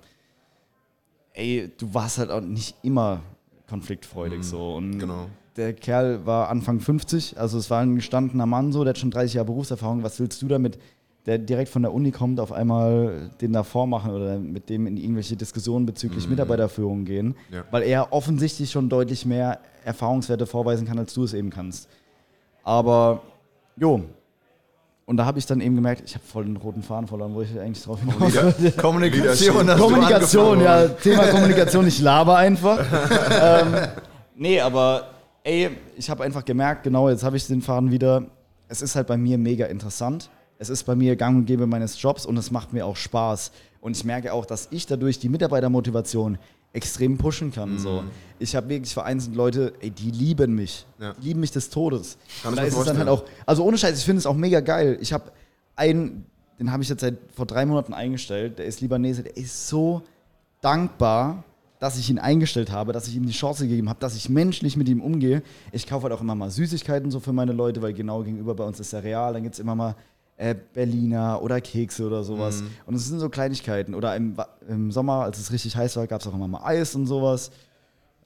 ey, 1.34 1.69
du 1.77 1.93
warst 1.93 2.17
halt 2.17 2.32
auch 2.32 2.39
nicht 2.39 2.77
immer 2.82 3.23
konfliktfreudig 3.67 4.41
so. 4.45 4.75
Und 4.75 4.99
genau. 4.99 5.27
Der 5.58 5.74
Kerl 5.74 6.26
war 6.26 6.50
Anfang 6.50 6.80
50, 6.80 7.38
also 7.38 7.58
es 7.58 7.70
war 7.70 7.82
ein 7.82 7.96
gestandener 7.96 8.46
Mann 8.46 8.72
so, 8.72 8.84
der 8.84 8.92
hat 8.92 8.98
schon 8.98 9.12
30 9.12 9.36
Jahre 9.36 9.48
Berufserfahrung. 9.48 10.04
Was 10.04 10.20
willst 10.20 10.42
du 10.42 10.48
damit, 10.48 10.80
der 11.26 11.38
direkt 11.38 11.70
von 11.70 11.82
der 11.82 11.94
Uni 11.94 12.12
kommt, 12.12 12.40
auf 12.40 12.52
einmal 12.52 13.30
den 13.42 13.54
da 13.54 13.64
vormachen 13.64 14.12
oder 14.12 14.40
mit 14.40 14.70
dem 14.70 14.88
in 14.88 14.98
irgendwelche 14.98 15.36
Diskussionen 15.36 15.86
bezüglich 15.86 16.30
Mitarbeiterführung 16.30 17.06
gehen? 17.06 17.36
Ja. 17.52 17.66
Weil 17.70 17.84
er 17.84 18.14
offensichtlich 18.14 18.72
schon 18.72 18.88
deutlich 18.88 19.26
mehr 19.26 19.60
Erfahrungswerte 19.84 20.46
vorweisen 20.46 20.88
kann, 20.88 20.98
als 20.98 21.14
du 21.14 21.24
es 21.24 21.34
eben 21.34 21.50
kannst. 21.50 21.90
Aber, 22.64 23.22
jo. 23.76 24.04
Und 25.06 25.18
da 25.18 25.26
habe 25.26 25.40
ich 25.40 25.46
dann 25.46 25.60
eben 25.60 25.76
gemerkt, 25.76 26.04
ich 26.06 26.14
habe 26.14 26.24
voll 26.26 26.46
den 26.46 26.56
roten 26.56 26.84
Faden 26.84 27.08
verloren, 27.08 27.34
wo 27.34 27.42
ich 27.42 27.60
eigentlich 27.60 27.84
drauf 27.84 28.00
hinaus 28.00 28.34
wollte. 28.34 28.72
Kommunikation. 28.78 29.68
Kommunikation, 29.68 30.62
ja, 30.62 30.88
Thema 30.88 31.28
Kommunikation, 31.28 31.88
ich 31.88 32.00
laber 32.00 32.38
einfach. 32.38 32.80
ähm, 33.42 33.76
nee, 34.36 34.62
aber 34.62 35.08
ey, 35.43 35.71
ich 35.95 36.10
habe 36.10 36.23
einfach 36.23 36.45
gemerkt, 36.45 36.84
genau, 36.84 37.10
jetzt 37.10 37.23
habe 37.23 37.38
ich 37.38 37.47
den 37.47 37.62
Faden 37.62 37.91
wieder. 37.91 38.25
Es 38.67 38.82
ist 38.82 38.95
halt 38.95 39.08
bei 39.08 39.17
mir 39.17 39.38
mega 39.38 39.65
interessant. 39.65 40.30
Es 40.58 40.69
ist 40.69 40.84
bei 40.84 40.95
mir 40.95 41.15
gang 41.15 41.38
und 41.38 41.45
gäbe 41.45 41.65
meines 41.65 42.01
Jobs 42.01 42.25
und 42.25 42.38
es 42.38 42.51
macht 42.51 42.71
mir 42.71 42.86
auch 42.86 42.95
Spaß. 42.95 43.51
Und 43.82 43.97
ich 43.97 44.04
merke 44.04 44.32
auch, 44.32 44.45
dass 44.45 44.67
ich 44.71 44.86
dadurch 44.86 45.19
die 45.19 45.30
Mitarbeitermotivation 45.30 46.38
extrem 46.73 47.17
pushen 47.17 47.51
kann. 47.51 47.80
So. 47.80 48.04
Ich 48.39 48.56
habe 48.56 48.69
wirklich 48.69 48.93
vereinzelt 48.93 49.36
Leute, 49.36 49.73
ey, 49.82 49.89
die 49.89 50.12
lieben 50.12 50.56
mich. 50.56 50.86
Ja. 50.99 51.13
Die 51.13 51.27
lieben 51.27 51.39
mich 51.41 51.51
des 51.51 51.69
Todes. 51.69 52.17
Kann 52.41 52.51
Und 52.51 52.58
da 52.58 52.63
ist 52.63 52.77
es 52.77 52.86
dann 52.86 52.97
halt 52.97 53.10
auch, 53.10 53.25
also 53.45 53.65
ohne 53.65 53.77
Scheiß, 53.77 53.97
ich 53.97 54.06
finde 54.06 54.19
es 54.19 54.25
auch 54.25 54.36
mega 54.36 54.62
geil. 54.62 54.97
Ich 55.01 55.12
habe 55.12 55.32
einen, 55.75 56.25
den 56.60 56.71
habe 56.71 56.84
ich 56.84 56.89
jetzt 56.89 57.01
seit 57.01 57.17
vor 57.36 57.45
drei 57.45 57.65
Monaten 57.65 57.93
eingestellt, 57.93 58.60
der 58.60 58.65
ist 58.65 58.82
Libanese, 58.82 59.23
der 59.23 59.36
ist 59.36 59.67
so 59.67 60.04
dankbar, 60.62 61.43
dass 61.82 61.98
ich 61.98 62.12
ihn 62.12 62.20
eingestellt 62.20 62.72
habe, 62.72 62.94
dass 62.94 63.08
ich 63.08 63.15
ihm 63.15 63.26
die 63.26 63.34
Chance 63.34 63.67
gegeben 63.67 63.89
habe, 63.89 64.00
dass 64.00 64.15
ich 64.15 64.30
menschlich 64.30 64.78
mit 64.78 64.88
ihm 64.88 65.02
umgehe. 65.02 65.41
Ich 65.72 65.88
kaufe 65.88 66.04
halt 66.04 66.13
auch 66.13 66.22
immer 66.22 66.36
mal 66.36 66.52
Süßigkeiten 66.52 67.10
so 67.10 67.20
für 67.20 67.34
meine 67.34 67.54
Leute, 67.54 67.82
weil 67.82 67.94
genau 67.94 68.22
gegenüber 68.22 68.54
bei 68.54 68.63
uns 68.63 68.80
ist 68.80 68.94
der 68.94 69.04
Real, 69.04 69.34
dann 69.34 69.41
gibt 69.41 69.56
es 69.56 69.60
immer 69.60 69.74
mal 69.74 69.96
äh, 70.38 70.54
Berliner 70.76 71.41
oder 71.41 71.60
Kekse 71.60 72.06
oder 72.06 72.24
sowas. 72.24 72.63
Und 72.86 72.94
es 72.94 73.08
sind 73.08 73.20
so 73.20 73.30
Kleinigkeiten. 73.30 73.96
Oder 73.96 74.15
im, 74.15 74.36
im 74.70 74.91
Sommer, 74.91 75.24
als 75.24 75.39
es 75.39 75.52
richtig 75.52 75.76
heiß 75.76 75.96
war, 75.96 76.06
gab 76.06 76.22
es 76.22 76.28
auch 76.28 76.36
immer 76.36 76.48
mal 76.48 76.63
Eis 76.63 76.94
und 76.94 77.08
sowas. 77.08 77.50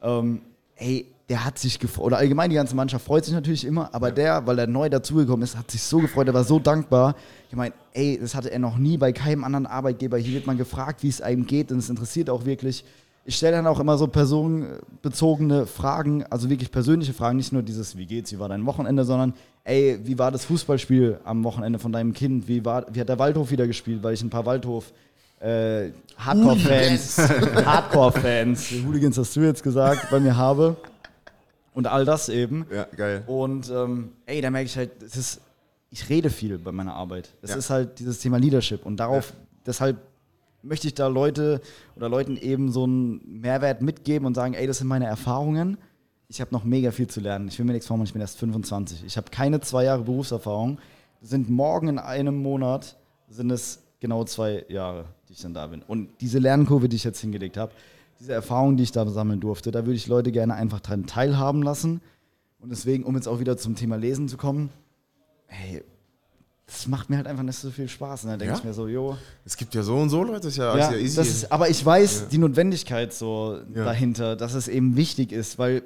Ähm, 0.01 0.41
ey, 0.75 1.05
der 1.29 1.45
hat 1.45 1.57
sich 1.57 1.79
gefreut, 1.79 2.07
oder 2.07 2.17
allgemein 2.17 2.49
die 2.49 2.57
ganze 2.57 2.75
Mannschaft 2.75 3.05
freut 3.05 3.23
sich 3.23 3.33
natürlich 3.33 3.63
immer, 3.63 3.89
aber 3.95 4.11
der, 4.11 4.45
weil 4.45 4.59
er 4.59 4.67
neu 4.67 4.89
dazugekommen 4.89 5.43
ist, 5.43 5.57
hat 5.57 5.71
sich 5.71 5.81
so 5.81 5.99
gefreut, 5.99 6.27
er 6.27 6.33
war 6.33 6.43
so 6.43 6.59
dankbar. 6.59 7.15
Ich 7.49 7.55
meine, 7.55 7.73
ey, 7.93 8.19
das 8.21 8.35
hatte 8.35 8.51
er 8.51 8.59
noch 8.59 8.77
nie 8.77 8.97
bei 8.97 9.13
keinem 9.13 9.45
anderen 9.45 9.65
Arbeitgeber. 9.65 10.17
Hier 10.17 10.33
wird 10.33 10.45
man 10.45 10.57
gefragt, 10.57 11.03
wie 11.03 11.07
es 11.07 11.21
einem 11.21 11.45
geht 11.47 11.71
und 11.71 11.77
es 11.77 11.89
interessiert 11.89 12.29
auch 12.29 12.45
wirklich. 12.45 12.83
Ich 13.27 13.35
stelle 13.37 13.53
dann 13.57 13.65
auch 13.67 13.79
immer 13.79 13.97
so 13.97 14.05
personenbezogene 14.07 15.65
Fragen, 15.65 16.23
also 16.29 16.49
wirklich 16.49 16.71
persönliche 16.71 17.13
Fragen, 17.13 17.37
nicht 17.37 17.51
nur 17.51 17.63
dieses, 17.63 17.97
wie 17.97 18.05
geht's, 18.05 18.31
wie 18.31 18.39
war 18.39 18.49
dein 18.49 18.65
Wochenende, 18.65 19.03
sondern, 19.03 19.33
ey, 19.63 19.99
wie 20.03 20.17
war 20.19 20.31
das 20.31 20.45
Fußballspiel 20.45 21.19
am 21.23 21.43
Wochenende 21.43 21.79
von 21.79 21.91
deinem 21.91 22.13
Kind? 22.13 22.47
Wie, 22.47 22.63
war, 22.63 22.85
wie 22.91 22.99
hat 23.01 23.09
der 23.09 23.17
Waldhof 23.19 23.49
wieder 23.51 23.65
gespielt? 23.67 24.03
Weil 24.03 24.13
ich 24.13 24.21
ein 24.21 24.29
paar 24.29 24.45
Waldhof 24.45 24.91
äh, 25.39 25.89
Hardcore-Fans, 26.17 27.17
Hardcore-Fans, 27.65 28.71
Hooligans 28.85 29.17
hast 29.17 29.35
du 29.35 29.41
jetzt 29.41 29.63
gesagt, 29.63 30.09
bei 30.11 30.19
mir 30.19 30.35
habe. 30.37 30.75
Und 31.73 31.87
all 31.87 32.05
das 32.05 32.29
eben. 32.29 32.65
Ja, 32.73 32.85
geil. 32.95 33.23
Und 33.27 33.69
ähm, 33.69 34.11
ey, 34.27 34.39
da 34.39 34.49
merke 34.49 34.67
ich 34.67 34.77
halt, 34.77 34.91
es 35.03 35.17
ist, 35.17 35.41
ich 35.89 36.07
rede 36.09 36.29
viel 36.29 36.57
bei 36.57 36.71
meiner 36.71 36.93
Arbeit. 36.93 37.33
Es 37.41 37.49
Ja. 37.51 37.57
ist 37.57 37.69
halt 37.69 37.99
dieses 37.99 38.19
Thema 38.19 38.37
Leadership. 38.37 38.85
Und 38.85 38.97
darauf, 38.97 39.33
deshalb 39.65 39.97
möchte 40.65 40.87
ich 40.87 40.95
da 40.95 41.07
Leute 41.07 41.61
oder 41.95 42.09
Leuten 42.09 42.37
eben 42.37 42.71
so 42.71 42.83
einen 42.83 43.21
Mehrwert 43.41 43.81
mitgeben 43.81 44.25
und 44.25 44.33
sagen, 44.33 44.53
ey, 44.53 44.67
das 44.67 44.79
sind 44.79 44.87
meine 44.87 45.05
Erfahrungen. 45.05 45.77
Ich 46.27 46.41
habe 46.41 46.53
noch 46.53 46.63
mega 46.63 46.91
viel 46.91 47.07
zu 47.07 47.19
lernen. 47.21 47.47
Ich 47.47 47.59
will 47.59 47.65
mir 47.65 47.73
nichts 47.73 47.87
vormachen, 47.87 48.07
ich 48.07 48.13
bin 48.13 48.21
erst 48.21 48.39
25. 48.39 49.03
Ich 49.05 49.15
habe 49.17 49.29
keine 49.29 49.61
zwei 49.61 49.83
Jahre 49.85 50.03
Berufserfahrung. 50.03 50.79
Sind 51.21 51.49
morgen 51.49 51.87
in 51.87 51.99
einem 51.99 52.41
Monat, 52.41 52.97
sind 53.29 53.51
es 53.51 53.83
genau 53.99 54.23
zwei 54.23 54.65
Jahre, 54.67 55.05
die 55.29 55.33
ich 55.33 55.41
dann 55.41 55.53
da 55.53 55.67
bin. 55.67 55.81
Und 55.83 56.09
diese 56.21 56.39
Lernkurve, 56.39 56.89
die 56.89 56.95
ich 56.95 57.03
jetzt 57.03 57.21
hingelegt 57.21 57.57
habe, 57.57 57.71
diese 58.19 58.33
Erfahrung, 58.33 58.77
die 58.77 58.83
ich 58.83 58.91
da 58.91 59.07
sammeln 59.07 59.39
durfte, 59.39 59.71
da 59.71 59.85
würde 59.85 59.95
ich 59.95 60.07
Leute 60.07 60.31
gerne 60.31 60.55
einfach 60.55 60.79
dran 60.79 61.05
teilhaben 61.05 61.61
lassen. 61.61 62.01
Und 62.59 62.69
deswegen, 62.69 63.03
um 63.03 63.15
jetzt 63.15 63.27
auch 63.27 63.39
wieder 63.39 63.57
zum 63.57 63.75
Thema 63.75 63.97
Lesen 63.97 64.27
zu 64.27 64.37
kommen, 64.37 64.69
hey, 65.47 65.83
das 66.67 66.87
macht 66.87 67.09
mir 67.09 67.17
halt 67.17 67.27
einfach 67.27 67.43
nicht 67.43 67.57
so 67.57 67.69
viel 67.69 67.87
Spaß. 67.87 68.23
Und 68.23 68.31
dann 68.31 68.39
denke 68.39 68.53
Ja? 68.53 68.57
ich 68.59 68.63
mir 68.65 68.73
so, 68.73 68.87
jo, 68.87 69.17
Es 69.43 69.55
gibt 69.55 69.75
ja 69.75 69.83
so 69.83 69.97
und 69.97 70.09
so 70.09 70.23
Leute, 70.23 70.47
ist 70.47 70.57
ja, 70.57 70.75
ja, 70.75 70.87
ist 70.87 70.91
ja 70.93 70.97
easy. 70.97 71.21
ist, 71.21 71.51
aber 71.51 71.69
ich 71.69 71.85
weiß 71.85 72.29
die 72.29 72.37
Notwendigkeit 72.39 73.13
so 73.13 73.59
Ja. 73.73 73.85
dahinter, 73.85 74.35
dass 74.35 74.53
es 74.55 74.67
eben 74.67 74.95
wichtig 74.95 75.31
ist, 75.31 75.59
weil 75.59 75.83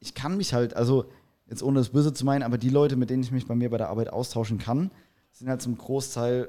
ich 0.00 0.14
kann 0.14 0.36
mich 0.36 0.54
halt, 0.54 0.74
also 0.74 1.04
jetzt 1.46 1.62
ohne 1.62 1.78
das 1.80 1.90
Böse 1.90 2.12
zu 2.14 2.24
meinen, 2.24 2.42
aber 2.42 2.56
die 2.58 2.70
Leute, 2.70 2.96
mit 2.96 3.10
denen 3.10 3.22
ich 3.22 3.30
mich 3.32 3.46
bei 3.46 3.54
mir 3.54 3.68
bei 3.70 3.76
der 3.76 3.90
Arbeit 3.90 4.10
austauschen 4.10 4.58
kann, 4.58 4.90
sind 5.32 5.48
halt 5.48 5.60
zum 5.60 5.76
Großteil 5.76 6.48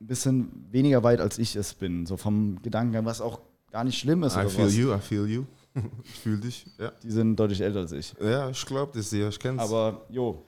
ein 0.00 0.06
bisschen 0.06 0.66
weniger 0.70 1.02
weit, 1.02 1.20
als 1.20 1.38
ich 1.38 1.54
es 1.56 1.74
bin. 1.74 2.06
So 2.06 2.16
vom 2.16 2.60
Gedanken, 2.62 3.04
was 3.04 3.20
auch 3.20 3.40
gar 3.70 3.84
nicht 3.84 3.98
schlimm 3.98 4.22
ist 4.24 4.36
I 4.36 4.48
feel 4.48 4.66
was. 4.66 4.76
you, 4.76 4.92
I 4.94 4.98
feel 4.98 5.26
you. 5.26 5.44
ich 6.04 6.20
fühle 6.20 6.38
dich. 6.38 6.66
Ja, 6.78 6.90
Die 7.02 7.10
sind 7.10 7.36
deutlich 7.36 7.60
älter 7.60 7.80
als 7.80 7.92
ich. 7.92 8.14
ja 8.20 8.50
ich 8.50 8.64
glaube 8.66 8.92
das 8.96 9.10
ja, 9.12 9.28
ich 9.28 9.38
kenn's. 9.38 9.60
Aber 9.60 10.02
jo. 10.08 10.44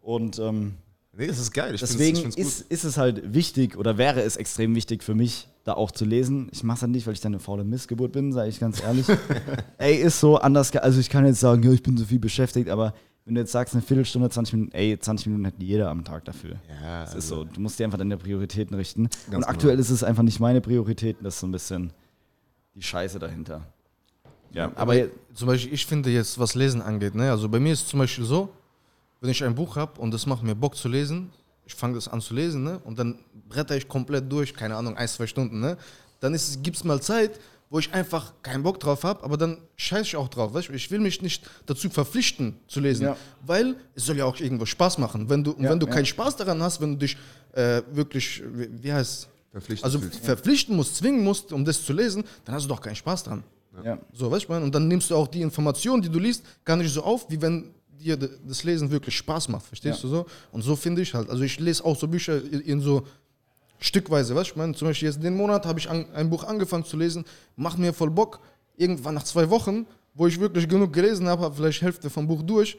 Und 0.00 0.38
ähm, 0.38 0.74
nee, 1.16 1.26
das 1.26 1.38
ist 1.38 1.52
geil. 1.52 1.74
Ich 1.74 1.80
find's- 1.80 1.92
Deswegen 1.92 2.16
ich 2.16 2.22
find's 2.22 2.36
gut. 2.36 2.44
ist, 2.44 2.60
ist 2.70 2.84
es 2.84 2.96
halt 2.96 3.34
wichtig 3.34 3.76
oder 3.76 3.98
wäre 3.98 4.22
es 4.22 4.36
extrem 4.36 4.74
wichtig 4.74 5.02
für 5.02 5.14
mich, 5.14 5.48
da 5.64 5.74
auch 5.74 5.90
zu 5.90 6.04
lesen. 6.04 6.48
Ich 6.52 6.62
mache 6.64 6.76
es 6.76 6.82
halt 6.82 6.92
nicht, 6.92 7.06
weil 7.06 7.14
ich 7.14 7.20
dann 7.20 7.32
eine 7.32 7.40
faule 7.40 7.64
Missgeburt 7.64 8.12
bin, 8.12 8.32
sage 8.32 8.48
ich 8.48 8.58
ganz 8.60 8.82
ehrlich. 8.82 9.06
ey, 9.78 9.96
ist 9.96 10.18
so 10.20 10.36
anders. 10.38 10.74
Also 10.76 11.00
ich 11.00 11.08
kann 11.10 11.24
jetzt 11.26 11.40
sagen, 11.40 11.62
ja, 11.62 11.70
ich 11.72 11.82
bin 11.82 11.96
so 11.96 12.04
viel 12.04 12.18
beschäftigt, 12.18 12.68
aber 12.68 12.94
wenn 13.24 13.36
du 13.36 13.40
jetzt 13.40 13.52
sagst, 13.52 13.72
eine 13.74 13.82
Viertelstunde, 13.82 14.28
20 14.30 14.54
Minuten, 14.54 14.72
ey, 14.72 14.98
20 14.98 15.26
Minuten 15.28 15.46
hat 15.46 15.54
jeder 15.58 15.90
am 15.90 16.04
Tag 16.04 16.24
dafür. 16.24 16.56
Ja, 16.68 17.02
Das 17.02 17.10
ist 17.10 17.14
also- 17.16 17.36
so. 17.36 17.44
Du 17.44 17.60
musst 17.60 17.78
dir 17.78 17.84
einfach 17.84 17.98
deine 17.98 18.16
Prioritäten 18.16 18.74
richten. 18.74 19.02
Und 19.02 19.10
genau. 19.30 19.46
aktuell 19.46 19.78
ist 19.78 19.90
es 19.90 20.02
einfach 20.02 20.24
nicht 20.24 20.40
meine 20.40 20.60
Prioritäten, 20.60 21.22
das 21.22 21.34
ist 21.34 21.40
so 21.40 21.46
ein 21.46 21.52
bisschen 21.52 21.92
die 22.74 22.82
Scheiße 22.82 23.18
dahinter. 23.20 23.66
Ja, 24.52 24.66
aber, 24.74 24.92
Aber 24.94 24.96
zum 25.34 25.46
Beispiel, 25.46 25.72
ich 25.72 25.86
finde 25.86 26.10
jetzt, 26.10 26.38
was 26.38 26.54
Lesen 26.54 26.82
angeht, 26.82 27.14
ne? 27.14 27.30
also 27.30 27.48
bei 27.48 27.60
mir 27.60 27.72
ist 27.72 27.88
zum 27.88 28.00
Beispiel 28.00 28.24
so, 28.24 28.48
wenn 29.22 29.30
ich 29.30 29.42
ein 29.42 29.54
Buch 29.54 29.76
habe 29.76 29.98
und 30.00 30.12
es 30.12 30.26
macht 30.26 30.42
mir 30.42 30.54
Bock 30.54 30.76
zu 30.76 30.88
lesen, 30.88 31.32
ich 31.64 31.74
fange 31.74 31.94
das 31.94 32.08
an 32.08 32.20
zu 32.20 32.34
lesen 32.34 32.64
ne? 32.64 32.80
und 32.84 32.98
dann 32.98 33.20
bretter 33.48 33.76
ich 33.76 33.88
komplett 33.88 34.30
durch, 34.30 34.52
keine 34.52 34.76
Ahnung, 34.76 34.96
ein, 34.96 35.08
zwei 35.08 35.26
Stunden, 35.26 35.60
ne? 35.60 35.78
dann 36.20 36.36
gibt 36.62 36.76
es 36.76 36.84
mal 36.84 37.00
Zeit, 37.00 37.38
wo 37.70 37.78
ich 37.78 37.94
einfach 37.94 38.34
keinen 38.42 38.62
Bock 38.64 38.78
drauf 38.80 39.04
habe, 39.04 39.24
aber 39.24 39.36
dann 39.38 39.56
scheiße 39.76 40.02
ich 40.02 40.16
auch 40.16 40.28
drauf. 40.28 40.52
Weißt? 40.52 40.68
du? 40.68 40.72
Ich 40.74 40.90
will 40.90 40.98
mich 40.98 41.22
nicht 41.22 41.48
dazu 41.64 41.88
verpflichten 41.88 42.58
zu 42.66 42.80
lesen, 42.80 43.04
Ja. 43.04 43.16
weil 43.46 43.76
es 43.94 44.04
soll 44.04 44.18
ja 44.18 44.26
auch 44.26 44.38
irgendwo 44.38 44.66
Spaß 44.66 44.98
machen. 44.98 45.30
Wenn 45.30 45.42
du, 45.42 45.52
und 45.52 45.62
Ja, 45.64 45.70
wenn 45.70 45.80
du 45.80 45.86
ja. 45.86 45.92
keinen 45.94 46.04
Spaß 46.04 46.36
daran 46.36 46.60
hast, 46.60 46.80
wenn 46.82 46.90
du 46.92 46.98
dich 46.98 47.16
äh, 47.52 47.80
wirklich, 47.92 48.42
wie, 48.52 48.82
wie 48.82 48.92
heißt 48.92 49.28
Verpflichtet 49.52 49.84
also 49.84 50.00
fühlst. 50.00 50.18
verpflichten 50.20 50.76
musst, 50.76 50.96
zwingen 50.96 51.22
musst, 51.24 51.52
um 51.52 51.64
das 51.64 51.82
zu 51.84 51.92
lesen, 51.92 52.24
dann 52.44 52.54
hast 52.56 52.64
du 52.64 52.68
doch 52.68 52.80
keinen 52.80 52.96
Spaß 52.96 53.24
dran. 53.24 53.44
ja. 53.84 53.98
So, 54.12 54.30
weißt 54.30 54.42
du, 54.42 54.44
ich 54.44 54.48
meine? 54.50 54.64
Und 54.64 54.74
dann 54.74 54.88
nimmst 54.88 55.10
du 55.10 55.16
auch 55.16 55.28
die 55.28 55.40
Informationen, 55.42 56.02
die 56.02 56.10
du 56.10 56.18
liest, 56.18 56.44
gar 56.64 56.76
nicht 56.76 56.92
so 56.92 57.02
auf, 57.02 57.30
wie 57.30 57.40
wenn 57.40 57.70
dir 58.02 58.16
das 58.16 58.64
Lesen 58.64 58.90
wirklich 58.90 59.16
Spaß 59.16 59.48
macht, 59.48 59.66
verstehst 59.66 60.02
Ja. 60.02 60.08
du 60.08 60.08
so? 60.08 60.26
Und 60.52 60.62
so 60.62 60.76
finde 60.76 61.02
ich 61.02 61.14
halt. 61.14 61.30
Also 61.30 61.42
ich 61.44 61.58
lese 61.60 61.84
auch 61.84 61.96
so 61.98 62.06
Bücher 62.08 62.40
in, 62.42 62.80
so 62.80 63.06
stückweise, 63.78 64.34
weißt 64.34 64.50
du, 64.50 64.52
ich 64.52 64.56
meine? 64.56 64.74
Zum 64.74 64.88
Beispiel 64.88 65.08
jetzt 65.08 65.22
den 65.22 65.36
Monat 65.36 65.66
habe 65.66 65.78
ich 65.78 65.88
an, 65.90 66.06
ein 66.14 66.30
Buch 66.30 66.44
angefangen 66.44 66.84
zu 66.84 66.96
lesen, 66.96 67.24
macht 67.56 67.78
mir 67.78 67.92
voll 67.92 68.10
Bock. 68.10 68.40
Irgendwann 68.76 69.14
nach 69.14 69.24
zwei 69.24 69.48
Wochen, 69.50 69.86
wo 70.14 70.26
ich 70.26 70.38
wirklich 70.40 70.68
genug 70.68 70.92
gelesen 70.92 71.26
habe, 71.28 71.42
habe 71.42 71.54
vielleicht 71.54 71.82
Hälfte 71.82 72.08
vom 72.10 72.26
Buch 72.26 72.42
durch. 72.42 72.76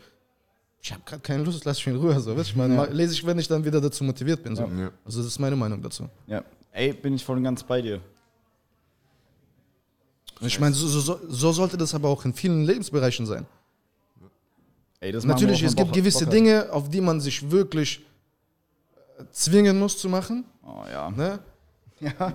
Ich 0.82 0.92
habe 0.92 1.02
gerade 1.06 1.22
keine 1.22 1.44
Lust, 1.44 1.64
lass 1.66 1.78
mich 1.78 1.88
in 1.88 1.96
Ruhe. 1.96 2.20
So, 2.20 2.32
weißt 2.36 2.50
du, 2.50 2.52
ich 2.52 2.56
meine, 2.56 2.76
Ja. 2.76 2.84
lese 2.86 3.14
ich, 3.14 3.26
wenn 3.26 3.40
ich 3.40 3.48
dann 3.48 3.64
wieder 3.64 3.80
dazu 3.80 4.04
motiviert 4.04 4.44
bin. 4.44 4.56
So. 4.56 4.64
Ja. 4.64 4.92
Also 5.06 5.20
das 5.20 5.28
ist 5.28 5.40
meine 5.40 5.56
Meinung 5.56 5.82
dazu. 5.82 6.10
ja. 6.28 6.44
Ey, 6.76 6.92
bin 6.92 7.14
ich 7.14 7.24
voll 7.24 7.38
und 7.38 7.44
ganz 7.44 7.62
bei 7.64 7.82
dir. 7.84 8.02
Ich 10.42 10.60
meine, 10.60 10.74
so, 10.74 10.88
so- 10.88 11.20
so 11.30 11.52
sollte 11.52 11.78
das 11.78 11.94
aber 11.94 12.10
auch 12.10 12.26
in 12.26 12.34
vielen 12.34 12.66
Lebensbereichen 12.66 13.26
sein. 13.26 13.46
Ey, 15.04 15.12
Natürlich, 15.12 15.62
es 15.64 15.76
gibt 15.76 15.90
Bock- 15.90 15.96
gewisse 15.96 16.24
Bock. 16.24 16.34
Dinge, 16.34 16.72
auf 16.72 16.90
die 16.90 17.02
man 17.02 17.20
sich 17.20 17.52
wirklich 17.52 18.00
äh, 19.20 19.24
zwingen 19.34 19.78
muss 19.78 19.98
zu 19.98 20.08
machen. 20.08 20.46
Oh 20.66 20.84
ja. 20.90 21.12
Ne? 21.12 21.40
ja. 22.00 22.34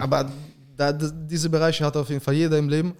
Aber 0.00 0.28
da, 0.76 0.92
diese 0.92 1.48
Bereiche 1.48 1.84
hat 1.84 1.96
auf 1.96 2.08
jeden 2.08 2.20
Fall 2.20 2.34
jeder 2.34 2.58
im 2.58 2.68
Leben. 2.68 2.92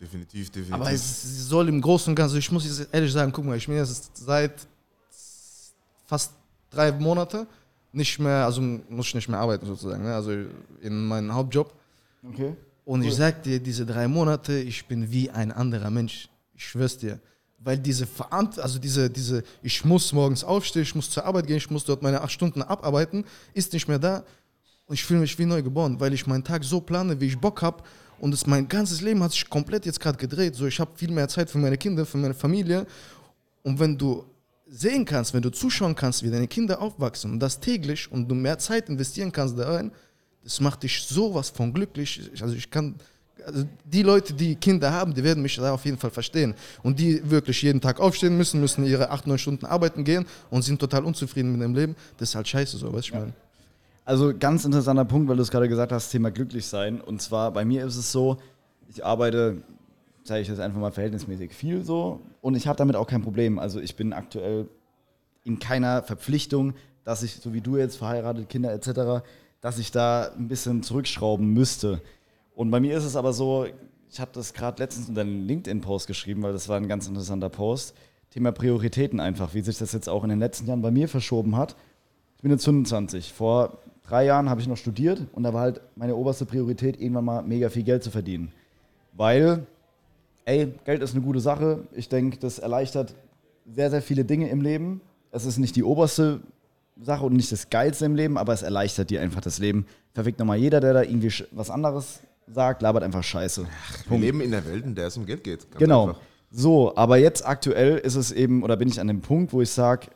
Definitiv, 0.00 0.48
definitiv. 0.48 0.74
Aber 0.74 0.90
es 0.90 1.48
soll 1.48 1.68
im 1.68 1.80
Großen 1.80 2.10
und 2.10 2.14
Ganzen, 2.14 2.38
ich 2.38 2.50
muss 2.50 2.64
jetzt 2.64 2.88
ehrlich 2.90 3.12
sagen, 3.12 3.32
guck 3.32 3.44
mal, 3.44 3.56
ich 3.56 3.66
bin 3.66 3.76
jetzt 3.76 4.16
seit 4.16 4.54
fast 6.06 6.32
drei 6.70 6.90
Monate 6.92 7.46
nicht 7.92 8.18
mehr, 8.18 8.46
also 8.46 8.62
muss 8.62 9.08
ich 9.08 9.14
nicht 9.14 9.28
mehr 9.28 9.40
arbeiten 9.40 9.66
sozusagen, 9.66 10.04
ne? 10.04 10.14
also 10.14 10.30
in 10.80 11.06
meinem 11.06 11.34
Hauptjob. 11.34 11.74
Okay. 12.26 12.54
Und 12.86 13.02
ich 13.02 13.14
sag 13.14 13.42
dir, 13.42 13.60
diese 13.60 13.84
drei 13.84 14.08
Monate, 14.08 14.58
ich 14.58 14.86
bin 14.86 15.10
wie 15.10 15.28
ein 15.28 15.52
anderer 15.52 15.90
Mensch. 15.90 16.30
Ich 16.54 16.66
schwör's 16.66 16.96
dir. 16.96 17.20
Weil 17.60 17.78
diese 17.78 18.06
Verantwortung, 18.06 18.62
also 18.62 18.78
diese, 18.78 19.10
diese, 19.10 19.42
ich 19.62 19.84
muss 19.84 20.12
morgens 20.12 20.44
aufstehen, 20.44 20.82
ich 20.82 20.94
muss 20.94 21.10
zur 21.10 21.24
Arbeit 21.24 21.46
gehen, 21.46 21.56
ich 21.56 21.70
muss 21.70 21.84
dort 21.84 22.02
meine 22.02 22.20
acht 22.20 22.30
Stunden 22.30 22.62
abarbeiten, 22.62 23.24
ist 23.52 23.72
nicht 23.72 23.88
mehr 23.88 23.98
da. 23.98 24.24
Und 24.86 24.94
ich 24.94 25.04
fühle 25.04 25.20
mich 25.20 25.38
wie 25.38 25.44
neu 25.44 25.62
geboren, 25.62 25.98
weil 26.00 26.14
ich 26.14 26.26
meinen 26.26 26.44
Tag 26.44 26.64
so 26.64 26.80
plane, 26.80 27.20
wie 27.20 27.26
ich 27.26 27.38
Bock 27.38 27.60
habe. 27.62 27.82
Und 28.20 28.32
es, 28.32 28.46
mein 28.46 28.66
ganzes 28.68 29.00
Leben 29.00 29.22
hat 29.22 29.32
sich 29.32 29.48
komplett 29.48 29.86
jetzt 29.86 30.00
gerade 30.00 30.18
gedreht. 30.18 30.54
So, 30.54 30.66
ich 30.66 30.80
habe 30.80 30.90
viel 30.94 31.10
mehr 31.10 31.28
Zeit 31.28 31.50
für 31.50 31.58
meine 31.58 31.76
Kinder, 31.76 32.06
für 32.06 32.16
meine 32.16 32.34
Familie. 32.34 32.86
Und 33.62 33.78
wenn 33.78 33.98
du 33.98 34.24
sehen 34.66 35.04
kannst, 35.04 35.34
wenn 35.34 35.42
du 35.42 35.50
zuschauen 35.50 35.94
kannst, 35.94 36.22
wie 36.22 36.30
deine 36.30 36.48
Kinder 36.48 36.80
aufwachsen 36.80 37.32
und 37.32 37.40
das 37.40 37.60
täglich 37.60 38.10
und 38.10 38.28
du 38.28 38.34
mehr 38.34 38.58
Zeit 38.58 38.88
investieren 38.88 39.32
kannst 39.32 39.58
da 39.58 39.72
rein, 39.72 39.92
das 40.42 40.60
macht 40.60 40.82
dich 40.82 41.02
sowas 41.02 41.50
von 41.50 41.72
glücklich. 41.72 42.30
Also 42.40 42.54
ich 42.54 42.70
kann, 42.70 42.94
also 43.48 43.64
die 43.84 44.02
Leute, 44.02 44.34
die 44.34 44.54
Kinder 44.54 44.92
haben, 44.92 45.14
die 45.14 45.24
werden 45.24 45.42
mich 45.42 45.56
da 45.56 45.72
auf 45.72 45.84
jeden 45.84 45.98
Fall 45.98 46.10
verstehen. 46.10 46.54
Und 46.82 46.98
die 46.98 47.28
wirklich 47.28 47.62
jeden 47.62 47.80
Tag 47.80 48.00
aufstehen 48.00 48.36
müssen, 48.36 48.60
müssen 48.60 48.84
ihre 48.84 49.10
acht, 49.10 49.26
neun 49.26 49.38
Stunden 49.38 49.66
arbeiten 49.66 50.04
gehen 50.04 50.26
und 50.50 50.62
sind 50.62 50.80
total 50.80 51.04
unzufrieden 51.04 51.52
mit 51.52 51.60
ihrem 51.60 51.74
Leben. 51.74 51.96
Das 52.18 52.30
ist 52.30 52.34
halt 52.34 52.46
scheiße 52.48 52.76
so, 52.76 52.90
du, 52.90 52.98
ich 52.98 53.12
meine. 53.12 53.32
Also 54.04 54.32
ganz 54.38 54.64
interessanter 54.64 55.04
Punkt, 55.04 55.28
weil 55.28 55.36
du 55.36 55.42
es 55.42 55.50
gerade 55.50 55.68
gesagt 55.68 55.92
hast, 55.92 56.10
Thema 56.10 56.30
glücklich 56.30 56.66
sein. 56.66 57.00
Und 57.00 57.20
zwar 57.20 57.50
bei 57.52 57.64
mir 57.64 57.84
ist 57.84 57.96
es 57.96 58.12
so, 58.12 58.38
ich 58.88 59.04
arbeite, 59.04 59.62
sage 60.24 60.40
ich 60.40 60.48
jetzt 60.48 60.60
einfach 60.60 60.80
mal 60.80 60.92
verhältnismäßig 60.92 61.52
viel 61.52 61.84
so 61.84 62.20
und 62.40 62.54
ich 62.54 62.66
habe 62.66 62.76
damit 62.76 62.96
auch 62.96 63.06
kein 63.06 63.22
Problem. 63.22 63.58
Also 63.58 63.80
ich 63.80 63.96
bin 63.96 64.12
aktuell 64.12 64.68
in 65.44 65.58
keiner 65.58 66.02
Verpflichtung, 66.02 66.74
dass 67.04 67.22
ich, 67.22 67.36
so 67.36 67.52
wie 67.54 67.60
du 67.60 67.76
jetzt, 67.76 67.96
verheiratet, 67.96 68.48
Kinder 68.48 68.72
etc., 68.72 69.24
dass 69.60 69.78
ich 69.78 69.90
da 69.90 70.30
ein 70.38 70.48
bisschen 70.48 70.82
zurückschrauben 70.82 71.52
müsste. 71.52 72.00
Und 72.58 72.72
bei 72.72 72.80
mir 72.80 72.96
ist 72.96 73.04
es 73.04 73.14
aber 73.14 73.32
so, 73.32 73.66
ich 74.10 74.18
habe 74.18 74.32
das 74.34 74.52
gerade 74.52 74.82
letztens 74.82 75.08
unter 75.08 75.20
einen 75.20 75.46
LinkedIn-Post 75.46 76.08
geschrieben, 76.08 76.42
weil 76.42 76.52
das 76.52 76.68
war 76.68 76.76
ein 76.76 76.88
ganz 76.88 77.06
interessanter 77.06 77.50
Post. 77.50 77.94
Thema 78.30 78.50
Prioritäten 78.50 79.20
einfach, 79.20 79.54
wie 79.54 79.60
sich 79.60 79.78
das 79.78 79.92
jetzt 79.92 80.08
auch 80.08 80.24
in 80.24 80.30
den 80.30 80.40
letzten 80.40 80.66
Jahren 80.66 80.82
bei 80.82 80.90
mir 80.90 81.08
verschoben 81.08 81.56
hat. 81.56 81.76
Ich 82.34 82.42
bin 82.42 82.50
jetzt 82.50 82.64
25. 82.64 83.32
Vor 83.32 83.78
drei 84.02 84.24
Jahren 84.24 84.50
habe 84.50 84.60
ich 84.60 84.66
noch 84.66 84.76
studiert 84.76 85.24
und 85.34 85.44
da 85.44 85.54
war 85.54 85.60
halt 85.60 85.80
meine 85.94 86.16
oberste 86.16 86.46
Priorität, 86.46 87.00
irgendwann 87.00 87.26
mal 87.26 87.42
mega 87.42 87.68
viel 87.68 87.84
Geld 87.84 88.02
zu 88.02 88.10
verdienen. 88.10 88.50
Weil, 89.12 89.64
ey, 90.44 90.74
Geld 90.84 91.00
ist 91.00 91.14
eine 91.14 91.22
gute 91.22 91.38
Sache. 91.38 91.86
Ich 91.92 92.08
denke, 92.08 92.38
das 92.38 92.58
erleichtert 92.58 93.14
sehr, 93.72 93.90
sehr 93.90 94.02
viele 94.02 94.24
Dinge 94.24 94.48
im 94.48 94.62
Leben. 94.62 95.00
Es 95.30 95.44
ist 95.44 95.58
nicht 95.58 95.76
die 95.76 95.84
oberste 95.84 96.40
Sache 97.00 97.24
und 97.24 97.34
nicht 97.34 97.52
das 97.52 97.70
Geilste 97.70 98.04
im 98.04 98.16
Leben, 98.16 98.36
aber 98.36 98.52
es 98.52 98.62
erleichtert 98.62 99.10
dir 99.10 99.20
einfach 99.20 99.42
das 99.42 99.60
Leben. 99.60 99.86
Verfickt 100.12 100.40
nochmal 100.40 100.58
jeder, 100.58 100.80
der 100.80 100.92
da 100.92 101.02
irgendwie 101.02 101.32
was 101.52 101.70
anderes 101.70 102.18
sagt, 102.52 102.82
labert 102.82 103.02
einfach 103.02 103.22
Scheiße. 103.22 103.66
Wir 104.08 104.18
leben 104.18 104.40
in 104.40 104.50
der 104.50 104.64
Welt, 104.66 104.84
in 104.84 104.94
der 104.94 105.06
es 105.08 105.16
um 105.16 105.26
Geld 105.26 105.44
geht. 105.44 105.70
Ganz 105.70 105.78
Genau. 105.78 106.08
einfach. 106.08 106.20
So, 106.50 106.96
aber 106.96 107.18
jetzt 107.18 107.46
aktuell 107.46 107.98
ist 107.98 108.14
es 108.14 108.32
eben, 108.32 108.62
oder 108.62 108.76
bin 108.76 108.88
ich 108.88 109.00
an 109.00 109.06
dem 109.06 109.20
Punkt, 109.20 109.52
wo 109.52 109.60
ich 109.60 109.70
sage, 109.70 110.06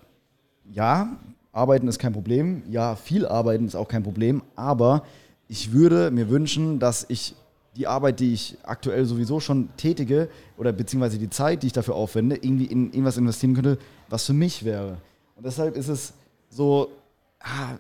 ja, 0.71 1.19
arbeiten 1.53 1.89
ist 1.89 1.99
kein 1.99 2.15
Problem, 2.15 2.63
ja, 2.71 2.97
viel 2.97 3.27
arbeiten 3.27 3.67
ist 3.67 3.75
auch 3.75 3.89
kein 3.89 4.03
Problem, 4.03 4.43
aber 4.57 5.05
ich 5.49 5.73
würde 5.73 6.11
mir 6.11 6.31
wünschen, 6.31 6.79
dass 6.79 7.05
ich 7.09 7.35
die 7.77 7.87
Arbeit, 7.87 8.21
die 8.21 8.33
ich 8.33 8.57
aktuell 8.63 9.05
sowieso 9.05 9.41
schon 9.41 9.69
tätige, 9.77 10.29
oder 10.57 10.73
beziehungsweise 10.73 11.19
die 11.19 11.29
Zeit, 11.31 11.63
die 11.63 11.67
ich 11.69 11.73
dafür 11.73 11.95
aufwende, 11.95 12.37
irgendwie 12.37 12.67
in 12.67 12.87
irgendwas 12.93 13.17
investieren 13.19 13.55
könnte, 13.55 13.79
was 14.09 14.25
für 14.27 14.33
mich 14.33 14.65
wäre. 14.65 14.99
Und 15.37 15.45
deshalb 15.45 15.77
ist 15.77 15.89
es 15.89 16.15
so, 16.49 16.89
ah, 17.41 17.77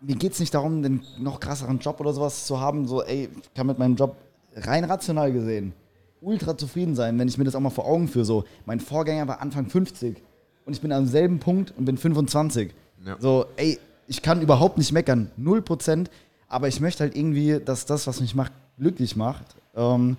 mir 0.00 0.16
geht 0.16 0.32
es 0.32 0.40
nicht 0.40 0.54
darum, 0.54 0.82
den 0.82 1.02
noch 1.18 1.40
krasseren 1.40 1.78
Job 1.78 2.00
oder 2.00 2.12
sowas 2.12 2.46
zu 2.46 2.60
haben. 2.60 2.86
So, 2.86 3.02
ey, 3.02 3.28
ich 3.42 3.54
kann 3.54 3.66
mit 3.66 3.78
meinem 3.78 3.96
Job 3.96 4.16
rein 4.54 4.84
rational 4.84 5.32
gesehen 5.32 5.74
ultra 6.20 6.56
zufrieden 6.56 6.94
sein, 6.94 7.18
wenn 7.18 7.28
ich 7.28 7.38
mir 7.38 7.44
das 7.44 7.54
auch 7.54 7.60
mal 7.60 7.70
vor 7.70 7.86
Augen 7.86 8.08
führe. 8.08 8.24
So, 8.24 8.44
mein 8.66 8.80
Vorgänger 8.80 9.26
war 9.28 9.40
Anfang 9.40 9.66
50 9.66 10.22
und 10.66 10.72
ich 10.72 10.80
bin 10.80 10.92
am 10.92 11.06
selben 11.06 11.38
Punkt 11.38 11.72
und 11.76 11.84
bin 11.84 11.96
25. 11.96 12.72
Ja. 13.04 13.16
So, 13.18 13.46
ey, 13.56 13.78
ich 14.06 14.22
kann 14.22 14.42
überhaupt 14.42 14.78
nicht 14.78 14.92
meckern, 14.92 15.30
0%, 15.40 16.06
aber 16.48 16.68
ich 16.68 16.80
möchte 16.80 17.04
halt 17.04 17.16
irgendwie, 17.16 17.60
dass 17.64 17.86
das, 17.86 18.06
was 18.06 18.20
mich 18.20 18.34
macht, 18.34 18.52
glücklich 18.78 19.16
macht. 19.16 19.46
Ähm, 19.74 20.16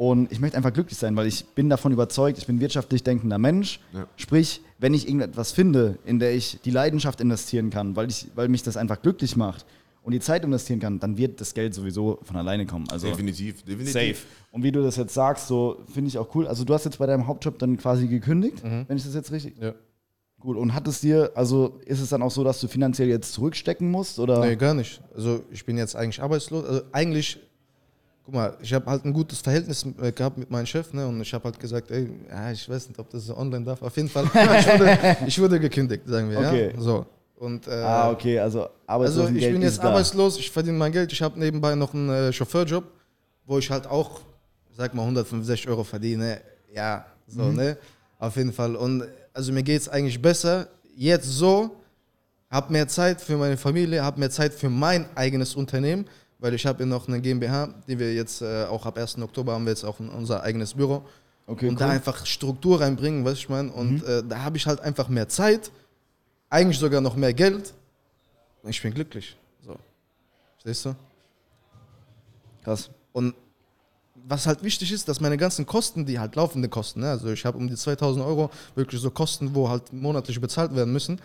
und 0.00 0.32
ich 0.32 0.40
möchte 0.40 0.56
einfach 0.56 0.72
glücklich 0.72 0.98
sein, 0.98 1.14
weil 1.14 1.26
ich 1.26 1.44
bin 1.44 1.68
davon 1.68 1.92
überzeugt, 1.92 2.38
ich 2.38 2.46
bin 2.46 2.56
ein 2.56 2.60
wirtschaftlich 2.60 3.02
denkender 3.02 3.36
Mensch. 3.36 3.80
Ja. 3.92 4.06
Sprich, 4.16 4.62
wenn 4.78 4.94
ich 4.94 5.06
irgendetwas 5.06 5.52
finde, 5.52 5.98
in 6.06 6.18
der 6.18 6.34
ich 6.34 6.58
die 6.64 6.70
Leidenschaft 6.70 7.20
investieren 7.20 7.68
kann, 7.68 7.96
weil, 7.96 8.08
ich, 8.08 8.28
weil 8.34 8.48
mich 8.48 8.62
das 8.62 8.78
einfach 8.78 9.02
glücklich 9.02 9.36
macht 9.36 9.66
und 10.02 10.12
die 10.12 10.20
Zeit 10.20 10.42
investieren 10.42 10.80
kann, 10.80 11.00
dann 11.00 11.18
wird 11.18 11.38
das 11.42 11.52
Geld 11.52 11.74
sowieso 11.74 12.18
von 12.22 12.36
alleine 12.36 12.64
kommen. 12.64 12.88
Also 12.90 13.08
Definitiv, 13.08 13.62
definitiv. 13.62 13.92
safe. 13.92 14.26
Und 14.52 14.62
wie 14.62 14.72
du 14.72 14.82
das 14.82 14.96
jetzt 14.96 15.12
sagst, 15.12 15.48
so 15.48 15.82
finde 15.92 16.08
ich 16.08 16.16
auch 16.16 16.34
cool. 16.34 16.48
Also 16.48 16.64
du 16.64 16.72
hast 16.72 16.86
jetzt 16.86 16.96
bei 16.96 17.04
deinem 17.04 17.26
Hauptjob 17.26 17.58
dann 17.58 17.76
quasi 17.76 18.06
gekündigt, 18.06 18.62
wenn 18.62 18.96
ich 18.96 19.04
das 19.04 19.14
jetzt 19.14 19.30
richtig. 19.32 19.58
Ja. 19.60 19.74
Gut. 20.38 20.56
Und 20.56 20.72
hat 20.72 20.88
es 20.88 21.02
dir, 21.02 21.32
also 21.34 21.78
ist 21.84 22.00
es 22.00 22.08
dann 22.08 22.22
auch 22.22 22.30
so, 22.30 22.42
dass 22.42 22.58
du 22.58 22.68
finanziell 22.68 23.08
jetzt 23.10 23.34
zurückstecken 23.34 23.90
musst 23.90 24.18
oder? 24.18 24.40
Nee, 24.40 24.56
gar 24.56 24.72
nicht. 24.72 25.02
Also 25.14 25.44
ich 25.50 25.66
bin 25.66 25.76
jetzt 25.76 25.94
eigentlich 25.94 26.22
arbeitslos. 26.22 26.64
Also 26.64 26.80
eigentlich, 26.92 27.38
guck 28.30 28.34
mal, 28.34 28.56
ich 28.62 28.72
habe 28.72 28.86
halt 28.88 29.04
ein 29.04 29.12
gutes 29.12 29.40
Verhältnis 29.40 29.84
äh, 30.00 30.12
gehabt 30.12 30.38
mit 30.38 30.50
meinem 30.50 30.66
Chef, 30.66 30.92
ne? 30.92 31.06
Und 31.06 31.20
ich 31.20 31.34
habe 31.34 31.44
halt 31.44 31.58
gesagt, 31.58 31.90
ey, 31.90 32.08
ja, 32.28 32.52
ich 32.52 32.68
weiß 32.68 32.88
nicht, 32.88 32.98
ob 32.98 33.10
das 33.10 33.28
online 33.36 33.64
darf. 33.64 33.82
Auf 33.82 33.96
jeden 33.96 34.08
Fall, 34.08 34.24
ich 34.58 34.66
wurde, 34.78 35.16
ich 35.26 35.40
wurde 35.40 35.58
gekündigt, 35.60 36.04
sagen 36.06 36.30
wir, 36.30 36.38
Okay. 36.38 36.72
ja. 36.74 36.80
So. 36.80 37.06
Und, 37.36 37.66
äh, 37.66 37.70
Ah, 37.72 38.10
okay, 38.10 38.38
also 38.38 38.68
also 38.86 39.26
ich 39.28 39.40
bin 39.50 39.62
jetzt 39.62 39.78
da. 39.82 39.88
arbeitslos, 39.88 40.38
ich 40.38 40.50
verdiene 40.50 40.76
mein 40.78 40.92
Geld, 40.92 41.10
ich 41.12 41.20
habe 41.22 41.38
nebenbei 41.40 41.74
noch 41.74 41.92
einen 41.94 42.08
äh, 42.10 42.32
Chauffeurjob, 42.32 42.84
wo 43.46 43.58
ich 43.58 43.68
halt 43.70 43.86
auch, 43.86 44.20
sag 44.76 44.94
mal, 44.94 45.02
165 45.02 45.66
Euro 45.68 45.82
verdiene. 45.82 46.40
Ja, 46.72 47.06
so, 47.26 47.42
Mhm. 47.44 47.56
ne? 47.56 47.76
Auf 48.18 48.36
jeden 48.36 48.52
Fall. 48.52 48.76
Und 48.76 49.04
also 49.32 49.52
mir 49.52 49.62
geht 49.62 49.80
es 49.80 49.88
eigentlich 49.88 50.20
besser. 50.20 50.68
Jetzt 50.94 51.26
so, 51.26 51.70
habe 52.50 52.72
mehr 52.72 52.86
Zeit 52.86 53.20
für 53.20 53.36
meine 53.36 53.56
Familie, 53.56 54.04
habe 54.04 54.20
mehr 54.20 54.30
Zeit 54.30 54.52
für 54.52 54.68
mein 54.68 55.06
eigenes 55.16 55.54
Unternehmen, 55.54 56.04
weil 56.40 56.54
ich 56.54 56.66
habe 56.66 56.80
ja 56.80 56.86
noch 56.86 57.06
eine 57.06 57.20
GmbH, 57.20 57.74
die 57.86 57.98
wir 57.98 58.14
jetzt 58.14 58.42
äh, 58.42 58.64
auch 58.64 58.86
ab 58.86 58.96
1. 58.96 59.18
Oktober 59.18 59.52
haben 59.52 59.64
wir 59.64 59.70
jetzt 59.70 59.84
auch 59.84 60.00
unser 60.00 60.42
eigenes 60.42 60.74
Büro. 60.74 61.04
Okay, 61.46 61.68
und 61.68 61.72
cool. 61.72 61.72
Mhm. 61.72 61.76
da 61.76 61.88
einfach 61.88 62.26
Struktur 62.26 62.80
reinbringen, 62.80 63.24
weißt 63.24 63.36
du, 63.36 63.40
ich 63.40 63.48
meine. 63.48 63.72
Und 63.72 64.04
äh, 64.04 64.22
da 64.26 64.42
habe 64.42 64.56
ich 64.56 64.66
halt 64.66 64.80
einfach 64.80 65.08
mehr 65.08 65.28
Zeit, 65.28 65.70
eigentlich 66.48 66.78
sogar 66.78 67.00
noch 67.00 67.16
mehr 67.16 67.34
Geld. 67.34 67.74
Und 68.62 68.70
ich 68.70 68.80
bin 68.80 68.94
glücklich. 68.94 69.36
So. 69.64 69.76
Verstehst 70.54 70.84
du? 70.86 70.94
Krass. 72.64 72.90
Und 73.12 73.34
was 74.14 74.46
halt 74.46 74.62
wichtig 74.62 74.92
ist, 74.92 75.08
dass 75.08 75.20
meine 75.20 75.36
ganzen 75.36 75.66
Kosten, 75.66 76.06
die 76.06 76.18
halt 76.18 76.36
laufende 76.36 76.68
Kosten, 76.68 77.00
ne, 77.00 77.10
also 77.10 77.30
ich 77.30 77.44
habe 77.44 77.58
um 77.58 77.66
die 77.68 77.74
2000 77.74 78.24
Euro 78.24 78.50
wirklich 78.74 79.00
so 79.00 79.10
Kosten, 79.10 79.54
wo 79.54 79.68
halt 79.68 79.92
monatlich 79.92 80.40
bezahlt 80.40 80.74
werden 80.74 80.92
müssen, 80.92 81.20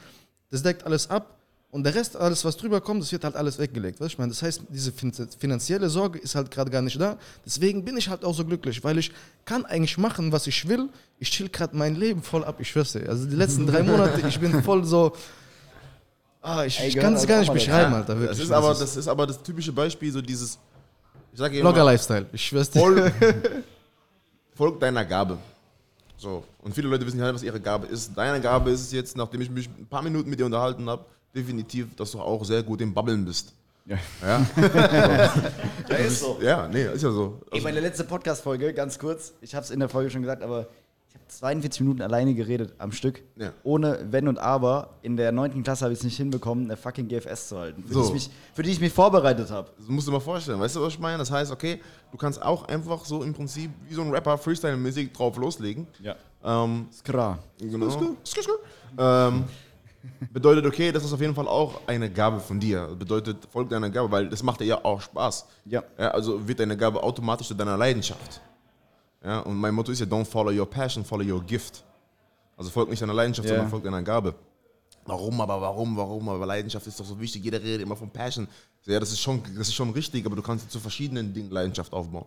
das 0.49 0.63
deckt 0.63 0.86
alles 0.86 1.10
ab 1.10 1.38
und 1.75 1.83
der 1.83 1.93
Rest, 1.93 2.15
alles 2.15 2.45
was 2.45 2.55
drüber 2.55 2.79
kommt, 2.79 3.01
das 3.03 3.11
wird 3.11 3.25
halt 3.25 3.35
alles 3.35 3.59
weggelegt. 3.59 3.99
Weißt 3.99 4.13
ich 4.13 4.17
meine, 4.17 4.31
das 4.31 4.41
heißt, 4.41 4.61
diese 4.69 4.93
fin- 4.93 5.11
finanzielle 5.38 5.89
Sorge 5.89 6.17
ist 6.19 6.33
halt 6.33 6.49
gerade 6.49 6.71
gar 6.71 6.81
nicht 6.81 6.99
da. 7.01 7.17
Deswegen 7.45 7.83
bin 7.83 7.97
ich 7.97 8.07
halt 8.07 8.23
auch 8.23 8.33
so 8.33 8.45
glücklich, 8.45 8.81
weil 8.81 8.97
ich 8.97 9.11
kann 9.43 9.65
eigentlich 9.65 9.97
machen, 9.97 10.31
was 10.31 10.47
ich 10.47 10.65
will. 10.69 10.88
Ich 11.19 11.29
chill 11.31 11.49
gerade 11.49 11.75
mein 11.75 11.95
Leben 11.95 12.23
voll 12.23 12.45
ab, 12.45 12.55
ich 12.59 12.69
schwör's 12.69 12.93
dir. 12.93 13.09
Also 13.09 13.25
die 13.25 13.35
letzten 13.35 13.67
drei 13.67 13.83
Monate, 13.91 14.25
ich 14.25 14.39
bin 14.39 14.63
voll 14.63 14.85
so. 14.85 15.11
Ah, 16.41 16.63
ich 16.63 16.79
Ey, 16.79 16.88
ich 16.88 16.95
kann 16.95 17.13
es 17.15 17.19
halt 17.19 17.29
gar 17.29 17.39
nicht 17.39 17.51
beschreiben, 17.51 17.93
Alter. 17.93 18.17
Wirklich. 18.17 18.38
Das 18.38 18.45
ist, 18.45 18.51
aber, 18.51 18.69
das 18.73 18.95
ist 18.95 19.07
aber 19.09 19.27
das 19.27 19.43
typische 19.43 19.73
Beispiel, 19.73 20.11
so 20.13 20.21
dieses, 20.21 20.57
ich 21.33 21.39
sage 21.39 21.59
immer, 21.59 21.73
Blogger-Lifestyle, 21.73 22.25
ich 22.31 22.45
schwör's 22.45 22.69
dir. 22.69 22.79
folg, 22.79 23.11
folg 24.55 24.79
deiner 24.79 25.03
Gabe. 25.03 25.38
So. 26.17 26.43
Und 26.63 26.73
viele 26.73 26.88
Leute 26.88 27.05
wissen 27.05 27.19
nicht, 27.19 27.33
was 27.33 27.43
ihre 27.43 27.59
Gabe 27.59 27.88
ist. 27.88 28.11
Deine 28.15 28.39
Gabe 28.39 28.69
ist 28.71 28.79
es 28.81 28.91
jetzt, 28.93 29.17
nachdem 29.17 29.41
ich 29.41 29.49
mich 29.49 29.67
ein 29.67 29.88
paar 29.88 30.01
Minuten 30.01 30.29
mit 30.29 30.39
dir 30.39 30.45
unterhalten 30.45 30.89
habe, 30.89 31.03
definitiv, 31.36 31.95
dass 31.95 32.12
du 32.12 32.19
auch 32.19 32.43
sehr 32.45 32.63
gut 32.63 32.82
im 32.82 32.93
Babbeln 32.93 33.26
bist. 33.26 33.54
Ja. 33.86 33.98
Ja, 34.24 34.45
Ja, 35.89 35.95
ist 35.98 36.19
so. 36.21 36.39
ja 36.41 36.67
nee, 36.67 36.86
ist 36.86 37.04
ja 37.04 37.12
so. 37.12 37.39
Ey, 37.52 37.62
meine 37.62 37.80
letzte 37.80 38.04
Podcast-Folge, 38.04 38.74
ganz 38.74 38.98
kurz, 38.98 39.34
ich 39.41 39.54
habe 39.54 39.63
es 39.63 39.69
in 39.69 39.80
der 39.80 39.89
Folge 39.89 40.10
schon 40.10 40.21
gesagt, 40.24 40.41
aber 40.41 40.62
ich 41.10 41.13
habe 41.15 41.28
42 41.28 41.82
Minuten 41.82 42.02
alleine 42.02 42.34
geredet 42.34 42.74
am 42.80 42.91
Stück. 42.91 43.21
Ja. 43.36 43.52
Ohne 43.63 44.00
Wenn 44.10 44.28
und 44.28 44.39
Aber. 44.39 44.95
In 45.04 45.17
der 45.17 45.32
9. 45.32 45.62
Klasse 45.63 45.86
habe 45.86 45.93
ich 45.93 46.00
es 46.00 46.04
nicht 46.04 46.17
hinbekommen, 46.17 46.65
eine 46.65 46.78
fucking 46.78 47.08
GFS 47.08 47.50
zu 47.50 47.60
halten. 47.60 47.84
Für, 47.84 47.93
So. 47.93 48.02
die, 48.02 48.08
ich 48.08 48.13
mich, 48.13 48.30
für 48.56 48.63
die 48.63 48.71
ich 48.71 48.82
mich 48.82 48.91
vorbereitet 48.91 49.52
habe. 49.52 49.69
Das 49.78 49.88
musst 49.88 50.08
du 50.08 50.12
dir 50.12 50.17
mal 50.17 50.24
vorstellen. 50.24 50.60
Weißt 50.60 50.76
du, 50.76 50.82
was 50.82 50.93
ich 50.93 51.00
meine? 51.00 51.19
Das 51.19 51.30
heißt, 51.30 51.52
okay, 51.52 51.80
du 52.12 52.17
kannst 52.17 52.41
auch 52.41 52.67
einfach 52.67 53.06
so 53.06 53.21
im 53.24 53.34
Prinzip 53.36 53.69
wie 53.88 53.93
so 53.93 54.02
ein 54.02 54.10
Rapper 54.12 54.38
Freestyle-mäßig 54.38 55.13
drauf 55.13 55.38
loslegen. 55.38 55.86
Ja. 56.02 56.15
Ähm, 56.43 56.88
Skra. 56.91 57.38
Genau. 57.60 57.89
Skr, 57.89 58.15
skr. 58.26 58.50
Ähm, 58.98 59.43
bedeutet, 60.32 60.65
okay, 60.65 60.91
das 60.91 61.04
ist 61.04 61.13
auf 61.13 61.22
jeden 61.22 61.36
Fall 61.36 61.48
auch 61.48 61.82
eine 61.88 62.10
Gabe 62.10 62.39
von 62.39 62.60
dir. 62.60 62.88
Bedeutet, 62.98 63.38
folg 63.52 63.70
deiner 63.70 63.89
Gabe, 63.89 64.12
weil 64.12 64.30
das 64.30 64.44
macht 64.44 64.60
dir 64.60 64.65
ja 64.65 64.84
auch 64.84 65.02
Spaß. 65.02 65.46
Ja. 65.65 65.84
ja. 65.98 66.10
Also 66.10 66.48
wird 66.48 66.60
deine 66.60 66.78
Gabe 66.78 67.02
automatisch 67.02 67.48
zu 67.48 67.54
deiner 67.54 67.78
Leidenschaft. 67.78 68.41
Ja, 69.24 69.39
und 69.39 69.56
mein 69.56 69.74
Motto 69.74 69.91
ist 69.91 70.00
ja, 70.00 70.06
don't 70.06 70.26
follow 70.26 70.52
your 70.52 70.70
passion, 70.70 71.04
follow 71.04 71.24
your 71.24 71.44
gift. 71.44 71.84
Also 72.58 72.70
folg 72.70 72.89
nicht 72.89 73.02
deiner 73.02 73.13
Leidenschaft, 73.13 73.48
Ja. 73.48 73.56
sondern 73.56 73.70
folg 73.70 73.84
deiner 73.84 74.04
Gabe. 74.04 74.36
Warum, 75.06 75.39
aber 75.41 75.62
warum, 75.62 75.96
warum? 75.98 76.30
Aber 76.30 76.46
Leidenschaft 76.46 76.88
ist 76.88 77.00
doch 77.00 77.06
so 77.06 77.20
wichtig. 77.20 77.44
Jeder 77.44 77.62
redet 77.62 77.82
immer 77.82 77.96
von 77.96 78.10
Passion. 78.10 78.48
Ja, 78.86 79.00
das 79.00 79.12
ist 79.12 79.20
schon, 79.20 79.41
das 79.56 79.68
ist 79.68 79.76
schon 79.76 79.91
richtig, 79.91 80.26
aber 80.26 80.36
du 80.36 80.41
kannst 80.41 80.72
zu 80.72 80.80
verschiedenen 80.80 81.34
Dingen 81.34 81.52
Leidenschaft 81.52 81.94
aufbauen. 81.94 82.26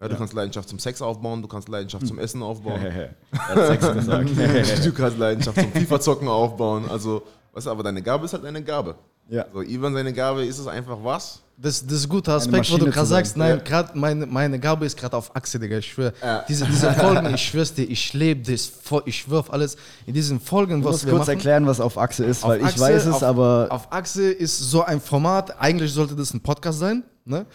Ja, 0.00 0.08
du 0.08 0.16
kannst 0.16 0.34
Leidenschaft 0.34 0.68
zum 0.68 0.78
Sex 0.78 1.00
aufbauen, 1.00 1.40
du 1.40 1.48
kannst 1.48 1.68
Leidenschaft 1.68 2.06
zum 2.06 2.18
Essen 2.18 2.42
aufbauen. 2.42 2.80
er 2.84 3.10
hat 3.32 3.66
Sex 3.68 3.92
gesagt. 3.92 4.28
du 4.84 4.92
kannst 4.92 5.18
Leidenschaft 5.18 5.58
zum 5.58 5.72
FIFA-Zocken 5.72 6.28
aufbauen. 6.28 6.84
Also, 6.90 7.22
weißt 7.52 7.66
du, 7.66 7.70
aber 7.70 7.82
deine 7.82 8.02
Gabe 8.02 8.24
ist 8.26 8.32
halt 8.34 8.44
eine 8.44 8.62
Gabe. 8.62 8.96
Ja. 9.30 9.46
So, 9.54 9.62
Ivan, 9.62 9.94
seine 9.94 10.12
Gabe 10.12 10.44
ist 10.44 10.58
es 10.58 10.66
einfach 10.66 10.98
was? 11.02 11.40
Das, 11.56 11.86
das 11.86 11.98
ist 11.98 12.06
ein 12.06 12.08
guter 12.10 12.32
Aspekt, 12.34 12.70
wo 12.72 12.76
du 12.76 12.90
gerade 12.90 13.06
sagst, 13.06 13.36
nein, 13.36 13.50
Ja. 13.58 13.62
gerade 13.62 13.96
meine, 13.96 14.26
meine 14.26 14.58
Gabe 14.58 14.84
ist 14.84 14.98
gerade 14.98 15.16
auf 15.16 15.34
Achse, 15.36 15.58
Digga. 15.58 15.78
Ich 15.78 15.86
schwöre. 15.86 16.12
Ja. 16.20 16.44
Diese, 16.48 16.66
diese 16.66 16.92
Folgen, 16.92 17.32
ich 17.32 17.42
schwör's 17.46 17.72
dir, 17.72 17.84
ich 17.84 18.12
lebe 18.12 18.42
das, 18.42 18.72
ich 19.06 19.30
wirf 19.30 19.50
alles 19.50 19.76
in 20.04 20.12
diesen 20.14 20.40
Folgen, 20.40 20.80
Du 20.82 20.88
was 20.88 20.92
musst 20.94 21.06
wir 21.06 21.12
kurz 21.12 21.20
machen. 21.28 21.30
erklären, 21.36 21.66
was 21.66 21.80
auf 21.80 21.96
Achse 21.96 22.24
ist, 22.24 22.42
Auf 22.42 22.50
weil 22.50 22.58
ich 22.60 22.66
Achse, 22.66 22.80
weiß 22.80 23.06
es, 23.06 23.14
auf, 23.14 23.22
aber 23.22 23.68
Auf 23.70 23.92
Achse 23.92 24.30
ist 24.30 24.58
so 24.58 24.82
ein 24.82 25.00
Format, 25.00 25.58
eigentlich 25.60 25.92
sollte 25.92 26.16
das 26.16 26.34
ein 26.34 26.40
Podcast 26.40 26.80
sein. 26.80 27.04
Ne? 27.24 27.46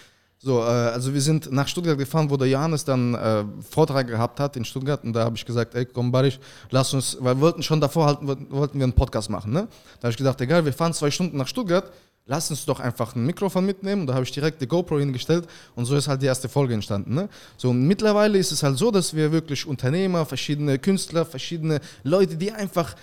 So, 0.41 0.60
äh, 0.60 0.63
also 0.63 1.13
wir 1.13 1.19
sind 1.19 1.52
nach 1.52 1.67
Stuttgart 1.67 1.97
gefahren, 1.97 2.30
wo 2.30 2.38
der 2.38 2.47
Johannes 2.47 2.86
dann 2.86 3.13
äh, 3.13 3.43
Vortrag 3.69 4.08
gehabt 4.08 4.39
hat 4.39 4.56
in 4.56 4.63
Stuttgart 4.63 5.04
und 5.04 5.12
da 5.12 5.25
habe 5.25 5.36
ich 5.36 5.45
gesagt, 5.45 5.75
ey 5.75 5.86
komm 5.86 6.13
Barisch, 6.13 6.39
lass 6.69 6.93
uns, 6.93 7.17
weil 7.19 7.36
wir 7.36 7.41
wollten 7.41 7.62
schon 7.62 7.81
davor 7.81 8.06
halten, 8.06 8.25
wollten, 8.50 8.79
wir 8.79 8.83
einen 8.83 8.94
Podcast 8.94 9.29
machen. 9.29 9.52
Ne? 9.52 9.67
Da 10.00 10.04
habe 10.04 10.12
ich 10.12 10.17
gedacht, 10.17 10.40
egal, 10.40 10.63
wir 10.63 10.71
fahren 10.71 10.94
zwei 10.94 11.12
Stunden 11.12 11.35
nach 11.35 11.48
Stuttgart, 11.48 11.92
lass 12.25 12.50
uns 12.50 12.63
doch 12.63 12.79
einfach 12.79 13.15
ein 13.15 13.25
Mikrofon 13.25 13.65
mitnehmen 13.65 14.02
und 14.02 14.08
da 14.08 14.13
habe 14.13 14.23
ich 14.23 14.31
direkt 14.31 14.62
die 14.62 14.67
GoPro 14.67 15.00
hingestellt 15.00 15.46
und 15.75 15.83
so 15.83 15.98
ist 15.98 16.08
halt 16.08 16.21
die 16.21 16.27
erste 16.27 16.48
Folge 16.48 16.73
entstanden. 16.73 17.15
Ne? 17.15 17.27
So 17.58 17.71
und 17.71 17.85
mittlerweile 17.85 18.37
ist 18.37 18.54
es 18.54 18.63
halt 18.63 18.77
so, 18.77 18.92
dass 18.92 19.13
wir 19.13 19.33
wirklich 19.33 19.67
Unternehmer, 19.67 20.25
verschiedene 20.25 20.79
Künstler, 20.79 21.25
verschiedene 21.25 21.81
Leute, 22.04 22.37
die 22.37 22.54
einfach 22.54 22.96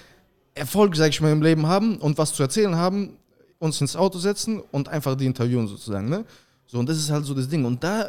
Erfolg, 0.54 0.96
sag 0.96 1.10
ich 1.10 1.20
mal, 1.20 1.32
im 1.32 1.42
Leben 1.42 1.66
haben 1.66 1.98
und 1.98 2.16
was 2.16 2.32
zu 2.32 2.42
erzählen 2.42 2.76
haben, 2.76 3.18
uns 3.58 3.78
ins 3.82 3.94
Auto 3.94 4.18
setzen 4.18 4.62
und 4.70 4.88
einfach 4.88 5.16
die 5.16 5.26
interviewen 5.26 5.66
sozusagen. 5.66 6.08
Ne? 6.08 6.24
So, 6.66 6.78
und 6.78 6.88
das 6.88 6.98
ist 6.98 7.10
halt 7.10 7.24
so 7.24 7.34
das 7.34 7.48
Ding. 7.48 7.64
Und 7.64 7.82
da, 7.82 8.08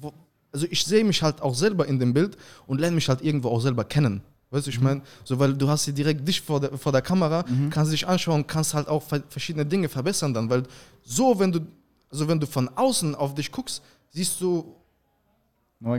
wo, 0.00 0.12
also 0.52 0.66
ich 0.70 0.84
sehe 0.84 1.04
mich 1.04 1.22
halt 1.22 1.40
auch 1.40 1.54
selber 1.54 1.86
in 1.86 1.98
dem 1.98 2.12
Bild 2.12 2.36
und 2.66 2.80
lerne 2.80 2.94
mich 2.96 3.08
halt 3.08 3.22
irgendwo 3.22 3.48
auch 3.48 3.60
selber 3.60 3.84
kennen. 3.84 4.22
Weißt 4.50 4.66
du, 4.66 4.70
ich 4.70 4.80
meine, 4.80 5.00
so 5.24 5.38
weil 5.38 5.54
du 5.54 5.66
hast 5.68 5.84
sie 5.84 5.94
direkt 5.94 6.28
dich 6.28 6.40
vor 6.40 6.60
der, 6.60 6.76
vor 6.76 6.92
der 6.92 7.00
Kamera, 7.00 7.42
kannst 7.70 7.90
dich 7.92 8.06
anschauen, 8.06 8.46
kannst 8.46 8.74
halt 8.74 8.86
auch 8.86 9.02
ver- 9.02 9.22
verschiedene 9.28 9.64
Dinge 9.64 9.88
verbessern 9.88 10.34
dann, 10.34 10.50
weil 10.50 10.64
so, 11.02 11.38
wenn 11.38 11.52
du, 11.52 11.60
also 12.10 12.28
wenn 12.28 12.38
du 12.38 12.46
von 12.46 12.68
außen 12.68 13.14
auf 13.14 13.34
dich 13.34 13.50
guckst, 13.50 13.80
siehst 14.10 14.38
du 14.42 14.74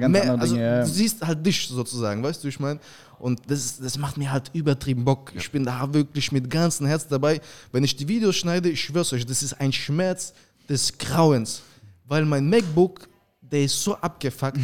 mehr, 0.08 0.22
andere 0.22 0.40
also 0.40 0.54
Dinge. 0.56 0.66
ja. 0.68 0.82
du 0.84 0.90
siehst 0.90 1.26
halt 1.26 1.44
dich 1.44 1.68
sozusagen, 1.68 2.22
weißt 2.24 2.44
du, 2.44 2.48
ich 2.48 2.60
meine, 2.60 2.80
und 3.18 3.42
das, 3.48 3.80
das 3.80 3.98
macht 3.98 4.18
mir 4.18 4.32
halt 4.32 4.52
übertrieben 4.54 5.04
Bock. 5.04 5.32
Ich 5.36 5.50
bin 5.50 5.64
da 5.66 5.92
wirklich 5.94 6.32
mit 6.32 6.50
ganzem 6.50 6.86
Herz 6.86 7.08
dabei. 7.08 7.42
Wenn 7.72 7.84
ich 7.84 7.96
die 7.96 8.08
Videos 8.08 8.36
schneide, 8.36 8.70
ich 8.70 8.82
schwör's 8.82 9.14
euch, 9.14 9.26
das 9.26 9.42
ist 9.42 9.54
ein 9.60 9.74
Schmerz 9.74 10.34
des 10.70 10.98
Grauens, 10.98 11.62
weil 12.06 12.26
mein 12.26 12.50
MacBook, 12.50 13.10
der 13.54 13.66
ist 13.66 13.84
so 13.84 13.96
abgefuckt, 13.96 14.58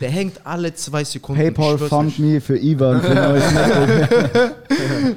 der 0.00 0.10
hängt 0.10 0.46
alle 0.46 0.72
zwei 0.72 1.02
Sekunden. 1.02 1.42
PayPal 1.42 1.76
fund 1.76 2.20
me 2.20 2.40
für 2.40 2.56
Ivan 2.56 3.02
für 3.02 3.14
neues. 3.14 3.44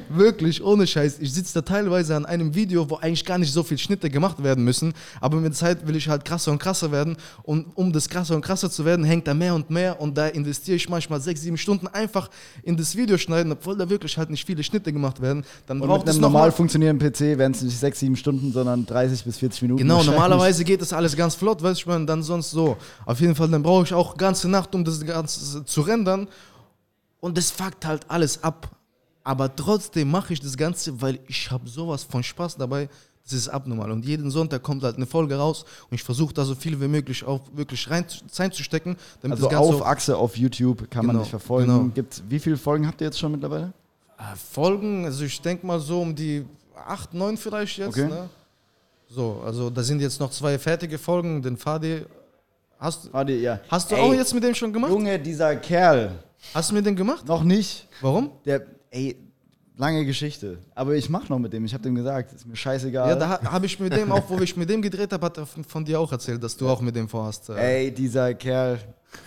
Wirklich, 0.08 0.62
ohne 0.64 0.88
Scheiß. 0.88 1.20
Ich 1.20 1.32
sitze 1.32 1.54
da 1.54 1.62
teilweise 1.62 2.16
an 2.16 2.26
einem 2.26 2.52
Video, 2.56 2.90
wo 2.90 2.96
eigentlich 2.96 3.24
gar 3.24 3.38
nicht 3.38 3.52
so 3.52 3.62
viel 3.62 3.78
Schnitte 3.78 4.10
gemacht 4.10 4.42
werden 4.42 4.64
müssen, 4.64 4.92
aber 5.20 5.36
mit 5.36 5.44
der 5.44 5.52
Zeit 5.52 5.86
will 5.86 5.94
ich 5.94 6.08
halt 6.08 6.24
krasser 6.24 6.50
und 6.50 6.58
krasser 6.58 6.90
werden 6.90 7.16
und 7.44 7.66
um 7.76 7.92
das 7.92 8.08
krasser 8.08 8.34
und 8.34 8.40
krasser 8.40 8.68
zu 8.70 8.84
werden, 8.84 9.04
hängt 9.04 9.28
da 9.28 9.34
mehr 9.34 9.54
und 9.54 9.70
mehr 9.70 10.00
und 10.00 10.18
da 10.18 10.26
investiere 10.26 10.76
ich 10.76 10.88
manchmal 10.88 11.20
sechs, 11.20 11.42
sieben 11.42 11.56
Stunden 11.56 11.86
einfach 11.86 12.28
in 12.64 12.76
das 12.76 12.96
Video 12.96 13.18
schneiden, 13.18 13.52
obwohl 13.52 13.76
da 13.76 13.88
wirklich 13.88 14.18
halt 14.18 14.30
nicht 14.30 14.44
viele 14.44 14.64
Schnitte 14.64 14.92
gemacht 14.92 15.22
werden. 15.22 15.44
Dann 15.66 15.80
Und 15.80 15.86
braucht 15.86 16.06
mit 16.06 16.14
einem 16.14 16.22
normal 16.22 16.48
mal 16.48 16.52
funktionierenden 16.52 17.08
PC 17.08 17.38
wären 17.38 17.52
es 17.52 17.62
nicht 17.62 17.78
6, 17.78 18.00
7 18.00 18.16
Stunden, 18.16 18.52
sondern 18.52 18.84
30 18.84 19.24
bis 19.24 19.38
40 19.38 19.62
Minuten. 19.62 19.78
Genau, 19.78 20.02
normalerweise 20.02 20.64
geht 20.64 20.80
das 20.80 20.92
alles 20.92 21.16
ganz 21.16 21.36
flott, 21.36 21.62
weißt 21.62 21.78
du, 21.78 21.82
ich 21.82 21.86
meine, 21.86 22.04
dann 22.06 22.24
sonst 22.24 22.50
so. 22.50 22.76
Auf 23.12 23.20
jeden 23.20 23.34
Fall, 23.34 23.48
dann 23.48 23.62
brauche 23.62 23.84
ich 23.84 23.92
auch 23.92 24.16
ganze 24.16 24.48
Nacht, 24.48 24.74
um 24.74 24.84
das 24.84 25.04
Ganze 25.04 25.64
zu 25.66 25.82
rendern. 25.82 26.28
Und 27.20 27.36
das 27.36 27.50
fuckt 27.50 27.84
halt 27.84 28.08
alles 28.08 28.42
ab. 28.42 28.70
Aber 29.22 29.54
trotzdem 29.54 30.10
mache 30.10 30.32
ich 30.32 30.40
das 30.40 30.56
Ganze, 30.56 31.00
weil 31.00 31.20
ich 31.28 31.50
habe 31.50 31.68
sowas 31.68 32.04
von 32.04 32.22
Spaß 32.22 32.56
dabei. 32.56 32.88
Das 33.22 33.34
ist 33.34 33.48
abnormal. 33.48 33.90
Und 33.90 34.04
jeden 34.04 34.30
Sonntag 34.30 34.62
kommt 34.62 34.82
halt 34.82 34.96
eine 34.96 35.06
Folge 35.06 35.36
raus 35.36 35.64
und 35.90 35.94
ich 35.94 36.02
versuche 36.02 36.34
da 36.34 36.44
so 36.44 36.54
viel 36.54 36.80
wie 36.80 36.88
möglich 36.88 37.22
auch 37.22 37.40
wirklich 37.52 37.88
rein 37.88 38.04
reinzustecken, 38.34 38.96
damit 39.20 39.36
Also 39.36 39.48
das 39.48 39.58
Ganze 39.58 39.74
auf 39.76 39.86
Achse 39.86 40.16
auf 40.16 40.36
YouTube 40.36 40.90
kann 40.90 41.06
man 41.06 41.14
Genau, 41.14 41.22
dich 41.22 41.30
verfolgen. 41.30 41.66
genau. 41.72 41.90
Gibt's, 41.94 42.22
wie 42.28 42.40
viele 42.40 42.56
Folgen 42.56 42.86
habt 42.86 43.00
ihr 43.00 43.06
jetzt 43.08 43.20
schon 43.20 43.30
mittlerweile? 43.30 43.72
Äh, 44.18 44.22
Folgen, 44.34 45.04
also 45.04 45.22
ich 45.24 45.40
denke 45.40 45.66
mal 45.66 45.78
so 45.78 46.00
um 46.00 46.14
die 46.14 46.44
acht, 46.74 47.14
neun 47.14 47.36
vielleicht 47.36 47.76
jetzt. 47.78 47.90
Okay. 47.90 48.08
Ne? 48.08 48.28
So, 49.08 49.42
also 49.44 49.68
da 49.70 49.82
sind 49.82 50.00
jetzt 50.00 50.18
noch 50.18 50.30
zwei 50.30 50.58
fertige 50.58 50.98
Folgen. 50.98 51.42
Den 51.42 51.56
Fadi, 51.56 52.04
hast, 52.82 53.12
Warte, 53.12 53.32
ja. 53.32 53.60
hast 53.68 53.90
du 53.90 53.94
Ey, 53.96 54.02
auch 54.02 54.12
jetzt 54.12 54.34
mit 54.34 54.42
dem 54.44 54.54
schon 54.54 54.72
gemacht? 54.72 54.90
Junge, 54.90 55.18
dieser 55.18 55.56
Kerl. 55.56 56.12
Hast 56.52 56.70
du 56.70 56.74
mit 56.74 56.84
dem 56.84 56.96
gemacht? 56.96 57.26
Noch 57.26 57.44
nicht. 57.44 57.88
Warum? 58.00 58.32
Der, 58.44 58.66
ey, 58.90 59.16
lange 59.76 60.04
Geschichte. 60.04 60.58
Aber 60.74 60.94
ich 60.94 61.08
mach 61.08 61.28
noch 61.28 61.38
mit 61.38 61.52
dem. 61.52 61.64
Ich 61.64 61.74
hab 61.74 61.82
dem 61.82 61.94
gesagt, 61.94 62.32
ist 62.32 62.46
mir 62.46 62.56
scheißegal. 62.56 63.08
Ja, 63.10 63.16
da 63.16 63.28
ha- 63.28 63.40
habe 63.52 63.66
ich 63.66 63.78
mit 63.80 63.92
dem 63.94 64.10
auch, 64.12 64.22
wo 64.28 64.38
ich 64.40 64.56
mit 64.56 64.68
dem 64.70 64.82
gedreht 64.82 65.12
habe, 65.12 65.26
hat 65.26 65.38
er 65.38 65.46
von 65.46 65.84
dir 65.84 65.98
auch 66.00 66.10
erzählt, 66.12 66.42
dass 66.42 66.56
du 66.56 66.68
auch 66.68 66.80
mit 66.80 66.94
dem 66.96 67.08
vorhast. 67.08 67.48
Äh, 67.50 67.84
Ey, 67.84 67.90
dieser 67.94 68.34
Kerl, 68.34 68.78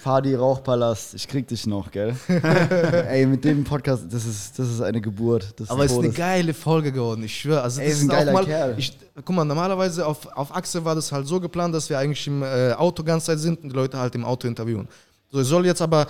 Fadi 0.02 0.34
Rauchpalast, 0.36 1.14
ich 1.14 1.28
krieg 1.28 1.48
dich 1.48 1.68
noch, 1.68 1.91
gell? 1.91 2.16
Ey, 3.10 3.26
mit 3.28 3.43
dem 3.43 3.64
Podcast, 3.64 4.06
das 4.10 4.26
ist, 4.26 4.58
das 4.58 4.70
ist 4.70 4.82
eine 4.82 5.00
Geburt. 5.00 5.54
aber 5.68 5.86
es 5.86 5.91
ist 5.91 5.98
eine 6.00 6.10
geile 6.10 6.54
Folge 6.54 6.91
geworden, 6.91 7.24
ich 7.24 7.36
schwöre. 7.39 7.62
Also 7.62 7.82
Ey, 7.82 7.89
das 7.89 7.98
ist 8.00 8.04
ein 8.06 8.10
auch 8.12 8.16
geiler 8.16 8.32
mal, 8.34 8.46
Kerl. 8.46 8.76
Ich, 8.78 8.98
guck 9.16 9.30
mal, 9.36 9.46
normalerweise 9.46 10.06
auf, 10.06 10.26
auf 10.36 10.56
Achse 10.56 10.84
war 10.84 10.96
das 10.96 11.12
halt 11.12 11.28
so 11.28 11.39
geplant, 11.39 11.76
dass 11.76 11.89
wir 11.89 12.00
eigentlich 12.00 12.26
im 12.28 12.41
äh, 12.41 12.74
Auto 12.74 13.04
ganze 13.04 13.28
Zeit 13.28 13.39
sind 13.39 13.62
und 13.64 13.70
die 13.70 13.76
Leute 13.76 13.98
halt 14.00 14.16
im 14.16 14.26
Auto 14.26 14.48
interviewen. 14.48 14.88
So, 15.32 15.39
es 15.39 15.48
soll 15.48 15.66
jetzt 15.68 15.82
aber, 15.82 16.08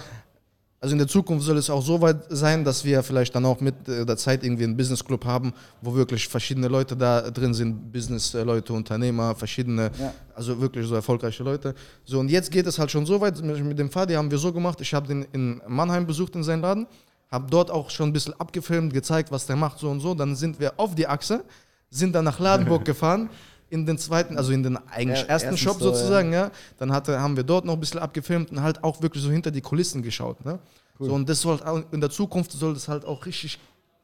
also 0.86 0.94
in 0.94 1.00
der 1.00 1.08
Zukunft 1.08 1.44
soll 1.44 1.58
es 1.58 1.68
auch 1.72 1.82
so 1.82 2.00
weit 2.00 2.18
sein, 2.30 2.64
dass 2.64 2.86
wir 2.86 3.02
vielleicht 3.02 3.34
dann 3.34 3.44
auch 3.44 3.60
mit 3.60 3.74
äh, 3.90 4.06
der 4.06 4.18
Zeit 4.18 4.44
irgendwie 4.44 4.66
einen 4.66 4.78
Business 4.78 5.04
Club 5.04 5.26
haben, 5.26 5.52
wo 5.82 5.96
wirklich 5.96 6.28
verschiedene 6.28 6.68
Leute 6.68 6.96
da 6.96 7.32
drin 7.32 7.56
sind, 7.56 7.92
Business-Leute, 7.92 8.72
Unternehmer, 8.72 9.34
verschiedene, 9.34 9.90
Ja. 10.00 10.14
also 10.36 10.62
wirklich 10.62 10.86
so 10.86 10.94
erfolgreiche 10.94 11.42
Leute. 11.44 11.74
So, 12.06 12.20
und 12.20 12.30
jetzt 12.30 12.52
geht 12.52 12.68
es 12.68 12.78
halt 12.78 12.92
schon 12.92 13.04
so 13.08 13.20
weit, 13.20 13.42
mit 13.42 13.64
mit 13.66 13.80
dem 13.80 13.90
Fadi 13.90 14.14
haben 14.14 14.30
wir 14.30 14.38
so 14.38 14.54
gemacht, 14.54 14.80
ich 14.80 14.94
habe 14.94 15.08
den 15.08 15.26
in 15.34 15.60
Mannheim 15.68 16.06
besucht 16.06 16.36
in 16.36 16.44
seinen 16.44 16.62
Laden, 16.62 16.86
habe 17.32 17.48
dort 17.50 17.72
auch 17.72 17.90
schon 17.90 18.10
ein 18.10 18.14
bisschen 18.14 18.40
abgefilmt, 18.40 18.94
gezeigt, 18.94 19.32
was 19.32 19.48
der 19.48 19.56
macht, 19.56 19.80
so 19.80 19.90
und 19.90 20.02
so. 20.02 20.14
Dann 20.14 20.36
sind 20.36 20.60
wir 20.60 20.74
auf 20.78 20.94
die 20.94 21.08
Achse, 21.08 21.44
sind 21.90 22.14
dann 22.14 22.26
nach 22.26 22.40
Ladenburg 22.40 22.86
gefahren, 22.92 23.28
in 23.70 23.86
den 23.86 23.98
zweiten, 23.98 24.38
also 24.38 24.52
in 24.52 24.64
den 24.64 24.78
eigentlich 24.78 25.22
Ja, 25.22 25.26
ersten 25.28 25.50
ersten 25.50 25.58
Shop 25.58 25.78
Store, 25.78 25.94
sozusagen, 25.96 26.32
ja. 26.34 26.52
Dann 26.78 26.92
hatte, 26.92 27.20
haben 27.20 27.36
wir 27.36 27.44
dort 27.44 27.66
noch 27.66 27.74
ein 27.74 27.80
bisschen 27.80 28.00
abgefilmt 28.00 28.52
und 28.52 28.62
halt 28.62 28.84
auch 28.84 29.02
wirklich 29.02 29.24
so 29.24 29.32
hinter 29.32 29.52
die 29.52 29.62
Kulissen 29.62 30.02
geschaut, 30.02 30.44
ne? 30.46 30.60
So, 30.98 31.14
und 31.14 31.28
das 31.28 31.42
soll 31.42 31.62
auch, 31.62 31.82
in 31.92 32.00
der 32.00 32.10
Zukunft 32.10 32.54
soll 32.54 32.74
das 32.74 32.88
halt 32.88 33.04
auch 33.04 33.26
richtig, 33.26 33.60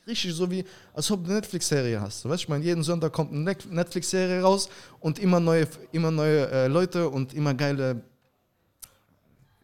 richtig 0.05 0.33
so 0.33 0.51
wie, 0.51 0.65
als 0.93 1.09
ob 1.09 1.21
du 1.23 1.27
eine 1.29 1.35
Netflix-Serie 1.35 2.01
hast. 2.01 2.21
So, 2.21 2.29
weißt 2.29 2.41
du, 2.41 2.45
ich 2.45 2.49
meine, 2.49 2.65
jeden 2.65 2.83
Sonntag 2.83 3.13
kommt 3.13 3.31
eine 3.31 3.41
Net- 3.41 3.71
Netflix-Serie 3.71 4.41
raus 4.41 4.67
und 4.99 5.17
immer 5.17 5.39
neue, 5.39 5.67
immer 5.93 6.11
neue 6.11 6.49
äh, 6.51 6.67
Leute 6.67 7.07
und 7.07 7.33
immer 7.33 7.53
geile, 7.53 8.01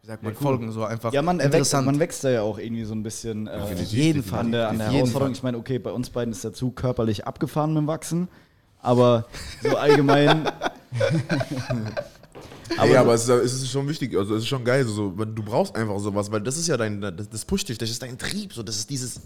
wie 0.01 0.07
sagt 0.07 0.23
man, 0.23 0.35
Folgen, 0.35 0.71
so 0.71 0.85
einfach 0.85 1.11
Ja, 1.11 1.21
man, 1.21 1.39
erwächst, 1.39 1.55
interessant. 1.73 1.85
man 1.87 1.99
wächst 1.99 2.23
da 2.23 2.29
ja 2.29 2.43
auch 2.43 2.59
irgendwie 2.59 2.85
so 2.85 2.93
ein 2.95 3.03
bisschen 3.03 3.47
äh, 3.47 3.73
jeden 3.83 4.23
an 4.33 4.53
der, 4.53 4.69
an 4.69 4.77
der 4.77 4.87
Herausforderung. 4.87 5.19
Fall. 5.19 5.31
Ich 5.33 5.43
meine, 5.43 5.57
okay, 5.57 5.79
bei 5.79 5.91
uns 5.91 6.09
beiden 6.09 6.31
ist 6.31 6.45
der 6.45 6.53
Zug 6.53 6.77
körperlich 6.77 7.27
abgefahren 7.27 7.73
mit 7.73 7.81
dem 7.81 7.87
Wachsen, 7.87 8.29
aber 8.88 9.25
so 9.61 9.75
allgemein. 9.75 10.49
Aber, 12.77 12.91
ja, 12.91 12.99
aber 12.99 13.13
es, 13.13 13.23
ist, 13.23 13.29
es 13.29 13.53
ist 13.53 13.71
schon 13.71 13.88
wichtig, 13.88 14.15
also 14.15 14.35
es 14.35 14.43
ist 14.43 14.49
schon 14.49 14.63
geil, 14.63 14.85
so, 14.85 15.09
du 15.09 15.41
brauchst 15.41 15.73
einfach 15.75 15.97
sowas, 15.99 16.29
weil 16.29 16.41
das 16.41 16.57
ist 16.57 16.67
ja 16.67 16.75
dein, 16.75 16.99
das, 16.99 17.29
das 17.29 17.45
pusht 17.45 17.69
dich, 17.69 17.77
das 17.77 17.89
ist 17.89 18.03
dein 18.03 18.17
Trieb, 18.17 18.53
so, 18.53 18.61
das 18.61 18.75
ist 18.75 18.89
dieses 18.89 19.21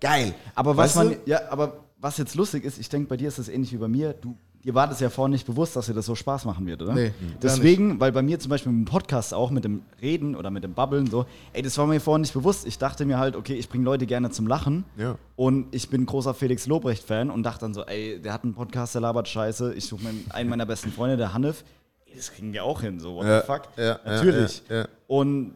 geil. 0.00 0.34
Aber 0.54 0.76
was 0.76 0.96
Weißt 0.96 0.96
man, 0.96 1.10
du? 1.10 1.16
ja, 1.30 1.48
aber 1.48 1.84
was 2.00 2.18
jetzt 2.18 2.34
lustig 2.34 2.64
ist, 2.64 2.78
ich 2.78 2.88
denke, 2.88 3.08
bei 3.08 3.16
dir 3.16 3.28
ist 3.28 3.38
das 3.38 3.48
ähnlich 3.48 3.72
wie 3.72 3.76
bei 3.76 3.86
mir. 3.88 4.14
Du, 4.14 4.36
dir 4.64 4.74
war 4.74 4.86
das 4.86 5.00
ja 5.00 5.10
vorher 5.10 5.30
nicht 5.30 5.46
bewusst, 5.46 5.74
dass 5.76 5.86
dir 5.86 5.94
das 5.94 6.06
so 6.06 6.14
Spaß 6.14 6.44
machen 6.44 6.66
wird, 6.66 6.82
oder? 6.82 6.94
Nee, 6.94 7.08
gar 7.08 7.14
Deswegen, 7.42 7.98
weil 8.00 8.12
bei 8.12 8.22
mir 8.22 8.38
zum 8.38 8.50
Beispiel 8.50 8.70
mit 8.72 8.86
dem 8.86 8.90
Podcast 8.90 9.34
auch 9.34 9.50
mit 9.50 9.64
dem 9.64 9.82
Reden 10.00 10.36
oder 10.36 10.50
mit 10.50 10.62
dem 10.64 10.74
Babbeln 10.74 11.08
so, 11.08 11.26
ey, 11.52 11.62
das 11.62 11.76
war 11.78 11.86
mir 11.86 12.00
vorher 12.00 12.20
nicht 12.20 12.32
bewusst. 12.32 12.66
Ich 12.66 12.78
dachte 12.78 13.04
mir 13.04 13.18
halt, 13.18 13.34
okay, 13.34 13.54
ich 13.54 13.68
bringe 13.68 13.84
Leute 13.84 14.06
gerne 14.06 14.30
zum 14.30 14.46
Lachen. 14.46 14.84
Ja. 14.96 15.16
Und 15.36 15.74
ich 15.74 15.88
bin 15.90 16.06
großer 16.06 16.32
Felix 16.34 16.66
Lobrecht-Fan 16.66 17.30
und 17.30 17.42
dachte 17.42 17.60
dann 17.60 17.74
so, 17.74 17.84
ey, 17.84 18.20
der 18.20 18.32
hat 18.32 18.44
einen 18.44 18.54
Podcast, 18.54 18.94
der 18.94 19.00
labert 19.00 19.28
Scheiße. 19.28 19.74
Ich 19.74 19.86
suche 19.86 20.04
mir 20.04 20.10
einen 20.30 20.48
meiner 20.48 20.66
besten 20.66 20.92
Freunde, 20.92 21.16
der 21.16 21.34
Hanif. 21.34 21.64
Ey, 22.06 22.14
das 22.16 22.32
kriegen 22.32 22.52
wir 22.52 22.62
auch 22.64 22.80
hin, 22.82 23.00
so, 23.00 23.16
what 23.16 23.24
Ja, 23.26 23.40
the 23.40 23.46
fuck? 23.46 23.62
ja, 23.76 23.98
Natürlich. 24.04 24.62
Und 25.08 25.54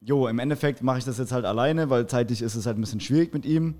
jo, 0.00 0.26
im 0.28 0.38
Endeffekt 0.38 0.82
mache 0.82 0.98
ich 0.98 1.04
das 1.04 1.18
jetzt 1.18 1.32
halt 1.32 1.44
alleine, 1.44 1.90
weil 1.90 2.06
zeitlich 2.06 2.40
ist 2.40 2.54
es 2.54 2.64
halt 2.66 2.78
ein 2.78 2.80
bisschen 2.80 3.00
schwierig 3.00 3.34
mit 3.34 3.44
ihm. 3.44 3.74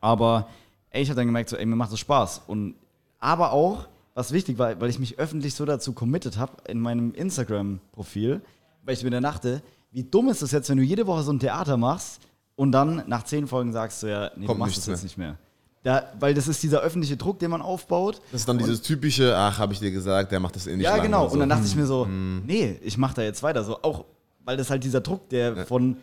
Aber 0.00 0.48
ey, 0.90 1.02
ich 1.02 1.08
habe 1.08 1.16
dann 1.16 1.26
gemerkt, 1.26 1.48
so, 1.50 1.56
ey, 1.56 1.66
mir 1.66 1.76
macht 1.76 1.90
das 1.92 1.98
Spaß. 2.00 2.42
Und 2.46 2.74
aber 3.18 3.52
auch, 3.52 3.88
was 4.14 4.32
wichtig 4.32 4.58
war, 4.58 4.80
weil 4.80 4.88
ich 4.90 4.98
mich 4.98 5.18
öffentlich 5.18 5.54
so 5.54 5.64
dazu 5.64 5.92
committed 5.92 6.38
habe 6.38 6.52
in 6.68 6.80
meinem 6.80 7.12
Instagram-Profil, 7.14 8.40
weil 8.84 8.94
ich 8.94 9.02
mir 9.04 9.10
dann 9.10 9.22
dachte, 9.22 9.62
wie 9.92 10.02
dumm 10.04 10.28
ist 10.28 10.42
das 10.42 10.52
jetzt, 10.52 10.68
wenn 10.70 10.78
du 10.78 10.84
jede 10.84 11.06
Woche 11.06 11.22
so 11.22 11.32
ein 11.32 11.38
Theater 11.40 11.76
machst 11.76 12.20
und 12.54 12.72
dann 12.72 13.02
nach 13.06 13.24
zehn 13.24 13.46
Folgen 13.46 13.72
sagst 13.72 14.02
du 14.02 14.06
ja, 14.08 14.30
nee, 14.36 14.46
Kommt 14.46 14.58
du 14.58 14.64
machst 14.64 14.76
das 14.78 14.86
jetzt 14.86 15.02
nicht 15.02 15.18
mehr. 15.18 15.36
Da, 15.82 16.02
weil 16.18 16.34
das 16.34 16.48
ist 16.48 16.62
dieser 16.62 16.80
öffentliche 16.80 17.16
Druck, 17.16 17.38
den 17.38 17.50
man 17.50 17.62
aufbaut. 17.62 18.20
Das 18.32 18.40
ist 18.40 18.48
dann 18.48 18.58
dieses 18.58 18.82
typische, 18.82 19.36
ach, 19.36 19.58
habe 19.58 19.72
ich 19.72 19.78
dir 19.78 19.92
gesagt, 19.92 20.32
der 20.32 20.40
macht 20.40 20.56
das 20.56 20.66
eh 20.66 20.74
nicht 20.76 20.84
Ja, 20.84 20.98
genau. 20.98 21.24
oder 21.26 21.32
Und 21.34 21.38
dann 21.40 21.48
so. 21.48 21.54
dachte 21.54 21.66
ich 21.68 21.76
mir 21.76 21.86
so, 21.86 22.06
Hm. 22.06 22.42
nee, 22.44 22.76
ich 22.82 22.98
mache 22.98 23.14
da 23.14 23.22
jetzt 23.22 23.42
weiter. 23.44 23.62
So 23.62 23.78
auch, 23.82 24.04
weil 24.44 24.56
das 24.56 24.68
halt 24.68 24.82
dieser 24.82 25.00
Druck, 25.00 25.28
der 25.28 25.54
Ja. 25.58 25.64
von 25.64 25.96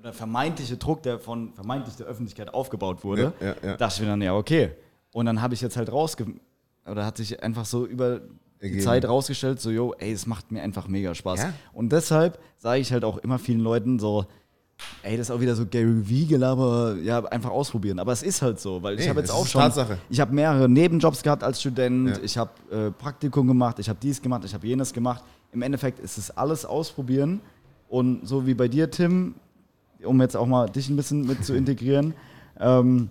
oder 0.00 0.12
vermeintliche 0.12 0.76
Druck, 0.76 1.04
der 1.04 1.20
von 1.20 1.52
vermeintlich 1.54 1.94
der 1.94 2.06
Öffentlichkeit 2.06 2.52
aufgebaut 2.52 3.04
wurde, 3.04 3.32
ja, 3.40 3.54
ja. 3.62 3.76
dachte 3.76 3.94
ich 3.96 4.00
mir 4.00 4.08
dann, 4.08 4.20
ja, 4.22 4.34
okay. 4.34 4.72
Und 5.12 5.26
dann 5.26 5.42
habe 5.42 5.54
ich 5.54 5.60
jetzt 5.60 5.76
halt 5.76 5.90
rausge... 5.92 6.26
Oder 6.84 7.06
hat 7.06 7.16
sich 7.16 7.40
einfach 7.42 7.64
so 7.64 7.86
über 7.86 8.22
die. 8.60 8.78
Zeit 8.78 9.04
rausgestellt, 9.04 9.60
so, 9.60 9.70
yo, 9.70 9.94
ey, 9.98 10.12
es 10.12 10.26
macht 10.26 10.50
mir 10.50 10.62
einfach 10.62 10.88
mega 10.88 11.14
Spaß. 11.14 11.40
Ja. 11.40 11.52
Und 11.72 11.92
deshalb 11.92 12.38
sage 12.58 12.80
ich 12.80 12.92
halt 12.92 13.04
auch 13.04 13.18
immer 13.18 13.38
vielen 13.38 13.60
Leuten 13.60 13.98
so, 14.00 14.26
ey, 15.04 15.16
das 15.16 15.28
ist 15.28 15.30
auch 15.30 15.40
wieder 15.40 15.54
so 15.54 15.64
Gary 15.66 16.02
V-Gelaber, 16.02 16.96
ja, 17.02 17.24
einfach 17.26 17.50
ausprobieren. 17.50 17.98
Aber 18.00 18.12
es 18.12 18.22
ist 18.24 18.42
halt 18.42 18.58
so, 18.58 18.82
weil 18.82 18.98
ich 18.98 19.08
habe 19.08 19.20
jetzt 19.20 19.30
auch 19.30 19.46
schon, 19.46 19.60
Tatsache. 19.60 19.98
ich 20.10 20.18
habe 20.20 20.34
mehrere 20.34 20.68
Nebenjobs 20.68 21.22
gehabt 21.22 21.44
als 21.44 21.60
Student, 21.60 22.16
Ja. 22.16 22.22
ich 22.22 22.36
habe 22.36 22.50
äh, 22.70 22.90
Praktikum 22.90 23.46
gemacht, 23.46 23.78
ich 23.78 23.88
habe 23.88 23.98
dies 24.02 24.20
gemacht, 24.20 24.44
ich 24.44 24.54
habe 24.54 24.66
jenes 24.66 24.92
gemacht. 24.92 25.22
Im 25.52 25.62
Endeffekt 25.62 26.00
ist 26.00 26.18
es 26.18 26.30
alles 26.36 26.64
ausprobieren 26.64 27.40
und 27.88 28.26
so 28.26 28.46
wie 28.46 28.54
bei 28.54 28.66
dir, 28.68 28.90
Tim, 28.90 29.34
um 30.04 30.20
jetzt 30.20 30.36
auch 30.36 30.46
mal 30.46 30.68
dich 30.68 30.88
ein 30.88 30.96
bisschen 30.96 31.26
mit 31.26 31.44
zu 31.44 31.54
integrieren. 31.56 32.14
Ähm, 32.58 33.10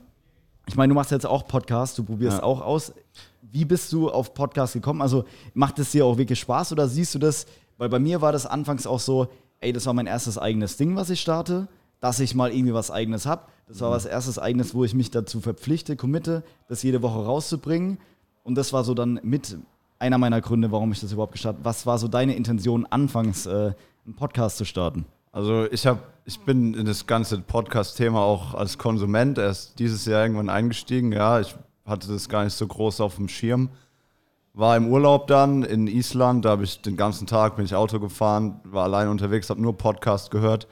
ich 0.67 0.75
meine, 0.75 0.91
du 0.91 0.95
machst 0.95 1.11
jetzt 1.11 1.25
auch 1.25 1.47
Podcast, 1.47 1.97
du 1.97 2.03
probierst 2.03 2.37
Ja. 2.37 2.43
auch 2.43 2.61
aus. 2.61 2.93
Wie 3.41 3.65
bist 3.65 3.91
du 3.91 4.09
auf 4.09 4.33
Podcast 4.33 4.73
gekommen? 4.73 5.01
Also 5.01 5.25
macht 5.53 5.79
es 5.79 5.91
dir 5.91 6.05
auch 6.05 6.17
wirklich 6.17 6.39
Spaß 6.39 6.71
oder 6.71 6.87
siehst 6.87 7.13
du 7.15 7.19
das? 7.19 7.45
Weil 7.77 7.89
bei 7.89 7.99
mir 7.99 8.21
war 8.21 8.31
das 8.31 8.45
anfangs 8.45 8.85
auch 8.87 8.99
so, 8.99 9.27
ey, 9.59 9.73
das 9.73 9.85
war 9.85 9.93
mein 9.93 10.07
erstes 10.07 10.37
eigenes 10.37 10.77
Ding, 10.77 10.95
was 10.95 11.09
ich 11.09 11.19
starte, 11.19 11.67
dass 11.99 12.19
ich 12.19 12.35
mal 12.35 12.51
irgendwie 12.51 12.73
was 12.73 12.91
eigenes 12.91 13.25
habe. 13.25 13.43
Das 13.67 13.81
war 13.81 13.91
was 13.91 14.05
erstes 14.05 14.37
eigenes, 14.39 14.73
wo 14.73 14.83
ich 14.83 14.93
mich 14.93 15.11
dazu 15.11 15.39
verpflichte, 15.41 15.95
committe, 15.95 16.43
das 16.67 16.83
jede 16.83 17.01
Woche 17.01 17.23
rauszubringen. 17.25 17.97
Und 18.43 18.55
das 18.55 18.73
war 18.73 18.83
so 18.83 18.93
dann 18.93 19.19
mit 19.23 19.57
einer 19.99 20.17
meiner 20.17 20.41
Gründe, 20.41 20.71
warum 20.71 20.91
ich 20.91 20.99
das 20.99 21.11
überhaupt 21.11 21.33
gestartet 21.33 21.59
habe. 21.59 21.65
Was 21.65 21.85
war 21.85 21.97
so 21.97 22.07
deine 22.07 22.35
Intention, 22.35 22.85
anfangs 22.89 23.45
äh, 23.45 23.73
einen 24.05 24.15
Podcast 24.15 24.57
zu 24.57 24.65
starten? 24.65 25.05
Also 25.31 25.71
ich 25.71 25.85
habe 25.85 25.99
ich 26.31 26.39
bin 26.39 26.73
in 26.75 26.85
das 26.85 27.07
ganze 27.07 27.39
Podcast-Thema 27.39 28.21
auch 28.21 28.53
als 28.53 28.77
Konsument 28.77 29.37
erst 29.37 29.79
dieses 29.79 30.05
Jahr 30.05 30.21
irgendwann 30.21 30.47
eingestiegen. 30.47 31.11
Ja, 31.11 31.41
ich 31.41 31.53
hatte 31.85 32.07
das 32.07 32.29
gar 32.29 32.45
nicht 32.45 32.53
so 32.53 32.65
groß 32.65 33.01
auf 33.01 33.17
dem 33.17 33.27
Schirm. 33.27 33.69
War 34.53 34.77
im 34.77 34.87
Urlaub 34.87 35.27
dann 35.27 35.63
in 35.63 35.87
Island, 35.87 36.45
da 36.45 36.51
habe 36.51 36.63
ich 36.63 36.81
den 36.81 36.95
ganzen 36.95 37.27
Tag 37.27 37.57
bin 37.57 37.65
ich 37.65 37.75
Auto 37.75 37.99
gefahren, 37.99 38.61
war 38.63 38.85
allein 38.85 39.09
unterwegs, 39.09 39.49
habe 39.49 39.61
nur 39.61 39.77
Podcast 39.77 40.31
gehört. 40.31 40.69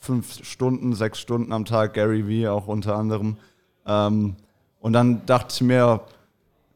Fünf 0.00 0.42
Stunden, 0.46 0.94
sechs 0.94 1.18
Stunden 1.20 1.52
am 1.52 1.66
Tag, 1.66 1.92
Gary 1.92 2.26
Vee 2.26 2.48
auch 2.48 2.66
unter 2.66 2.96
anderem. 2.96 3.36
Ähm, 3.86 4.36
und 4.80 4.94
dann 4.94 5.26
dachte 5.26 5.54
ich 5.56 5.60
mir, 5.60 6.00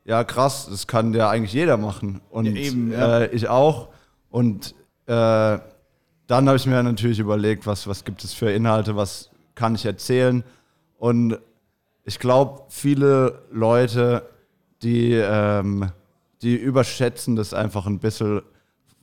ja 0.04 0.24
krass, 0.24 0.68
das 0.70 0.86
kann 0.86 1.14
ja 1.14 1.30
eigentlich 1.30 1.54
jeder 1.54 1.78
machen. 1.78 2.20
Und 2.28 2.44
Ja, 2.44 2.52
eben, 2.52 2.92
ja. 2.92 3.20
Äh, 3.20 3.34
ich 3.34 3.48
auch. 3.48 3.88
Und 4.28 4.74
äh, 5.06 5.58
dann 6.30 6.46
habe 6.46 6.56
ich 6.56 6.66
mir 6.66 6.80
natürlich 6.80 7.18
überlegt, 7.18 7.66
was, 7.66 7.88
was 7.88 8.04
gibt 8.04 8.22
es 8.22 8.32
für 8.32 8.52
Inhalte, 8.52 8.94
was 8.94 9.30
kann 9.56 9.74
ich 9.74 9.84
erzählen. 9.84 10.44
Und 10.96 11.40
ich 12.04 12.20
glaube, 12.20 12.62
viele 12.68 13.42
Leute, 13.50 14.22
die, 14.80 15.12
ähm, 15.12 15.90
die 16.40 16.54
überschätzen 16.54 17.34
das 17.34 17.52
einfach 17.52 17.86
ein 17.86 17.98
bisschen 17.98 18.42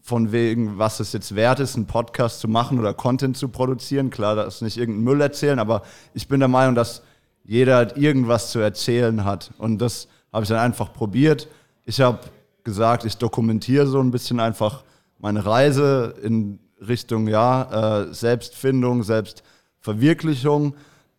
von 0.01 0.31
wegen, 0.31 0.77
was 0.77 1.01
es 1.01 1.11
jetzt 1.11 1.35
wert 1.35 1.59
ist, 1.59 1.75
einen 1.75 1.85
Podcast 1.85 2.39
zu 2.39 2.47
machen 2.47 2.79
oder 2.79 2.93
Content 2.93 3.35
zu 3.35 3.49
produzieren. 3.49 4.09
Klar, 4.09 4.37
das 4.37 4.55
ist 4.55 4.61
nicht 4.61 4.77
irgendein 4.77 5.03
Müll 5.03 5.19
erzählen, 5.19 5.59
aber 5.59 5.81
ich 6.13 6.29
bin 6.29 6.39
der 6.39 6.47
Meinung, 6.47 6.75
dass 6.75 7.03
jeder 7.43 7.97
irgendwas 7.97 8.51
zu 8.51 8.59
erzählen 8.59 9.25
hat. 9.25 9.51
Und 9.57 9.79
das 9.79 10.07
habe 10.31 10.43
ich 10.43 10.49
dann 10.49 10.59
einfach 10.59 10.93
probiert. 10.93 11.49
Ich 11.83 11.99
habe 11.99 12.19
gesagt, 12.63 13.03
ich 13.03 13.17
dokumentiere 13.17 13.85
so 13.85 13.99
ein 13.99 14.11
bisschen 14.11 14.39
einfach 14.39 14.85
meine 15.19 15.45
Reise 15.45 16.15
in 16.23 16.59
Richtung 16.85 17.27
ja, 17.27 18.03
äh, 18.03 18.13
Selbstfindung, 18.13 19.03
Selbstverwirklichung. 19.03 20.75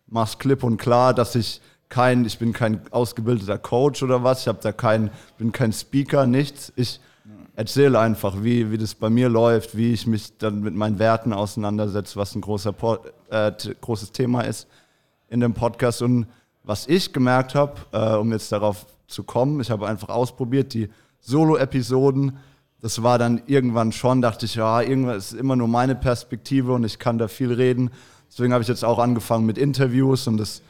Mach's 0.07 0.37
klipp 0.37 0.63
und 0.63 0.77
klar, 0.77 1.13
dass 1.13 1.35
ich 1.35 1.61
kein, 1.89 2.25
ich 2.25 2.37
bin 2.37 2.53
kein 2.53 2.81
ausgebildeter 2.91 3.57
Coach 3.57 4.03
oder 4.03 4.23
was, 4.23 4.41
ich 4.41 4.47
habe 4.47 4.59
da 4.61 4.71
kein, 4.71 5.09
bin 5.37 5.51
kein 5.51 5.73
Speaker, 5.73 6.27
nichts. 6.27 6.71
Ich 6.75 6.99
erzähle 7.55 7.99
einfach, 7.99 8.35
wie, 8.41 8.71
wie 8.71 8.77
das 8.77 8.95
bei 8.95 9.09
mir 9.09 9.27
läuft, 9.27 9.75
wie 9.75 9.91
ich 9.91 10.07
mich 10.07 10.37
dann 10.37 10.61
mit 10.61 10.75
meinen 10.75 10.97
Werten 10.99 11.33
auseinandersetze, 11.33 12.15
was 12.15 12.35
ein 12.35 12.41
großer, 12.41 12.73
äh, 13.29 13.51
großes 13.81 14.11
Thema 14.11 14.41
ist 14.41 14.67
in 15.29 15.41
dem 15.41 15.53
Podcast. 15.53 16.01
Und 16.01 16.27
was 16.63 16.87
ich 16.87 17.11
gemerkt 17.11 17.55
habe, 17.55 17.73
äh, 17.91 18.15
um 18.15 18.31
jetzt 18.31 18.51
darauf 18.51 18.85
zu 19.07 19.23
kommen, 19.23 19.59
ich 19.59 19.71
habe 19.71 19.87
einfach 19.87 20.09
ausprobiert, 20.09 20.73
die 20.73 20.89
Solo-Episoden, 21.19 22.37
das 22.81 23.03
war 23.03 23.17
dann 23.17 23.41
irgendwann 23.47 23.91
schon, 23.91 24.21
dachte 24.21 24.45
ich, 24.45 24.55
ja, 24.55 24.81
irgendwann 24.81 25.17
ist 25.17 25.33
immer 25.33 25.55
nur 25.55 25.67
meine 25.67 25.95
Perspektive 25.95 26.73
und 26.73 26.83
ich 26.85 26.97
kann 26.99 27.17
da 27.17 27.27
viel 27.27 27.51
reden. 27.51 27.91
Deswegen 28.29 28.53
habe 28.53 28.61
ich 28.61 28.67
jetzt 28.69 28.85
auch 28.85 28.99
angefangen 28.99 29.45
mit 29.45 29.57
Interviews 29.57 30.27
und 30.27 30.37
das 30.37 30.61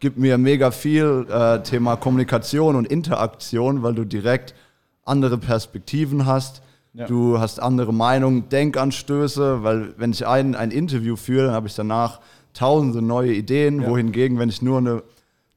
gibt 0.00 0.18
mir 0.18 0.36
mega 0.38 0.70
viel 0.70 1.26
äh, 1.30 1.62
Thema 1.62 1.96
Kommunikation 1.96 2.76
und 2.76 2.86
Interaktion, 2.88 3.82
weil 3.82 3.94
du 3.94 4.04
direkt 4.04 4.54
andere 5.04 5.38
Perspektiven 5.38 6.26
hast. 6.26 6.62
Ja. 6.92 7.06
Du 7.06 7.38
hast 7.38 7.60
andere 7.60 7.92
Meinungen, 7.92 8.48
Denkanstöße, 8.48 9.62
weil 9.62 9.94
wenn 9.96 10.12
ich 10.12 10.26
ein, 10.26 10.54
ein 10.54 10.70
Interview 10.70 11.16
führe, 11.16 11.46
dann 11.46 11.54
habe 11.54 11.66
ich 11.68 11.74
danach 11.74 12.20
tausende 12.52 13.02
neue 13.02 13.32
Ideen, 13.32 13.82
Ja. 13.82 13.88
wohingegen, 13.90 14.38
wenn 14.38 14.48
ich 14.48 14.62
nur 14.62 14.78
eine, 14.78 15.02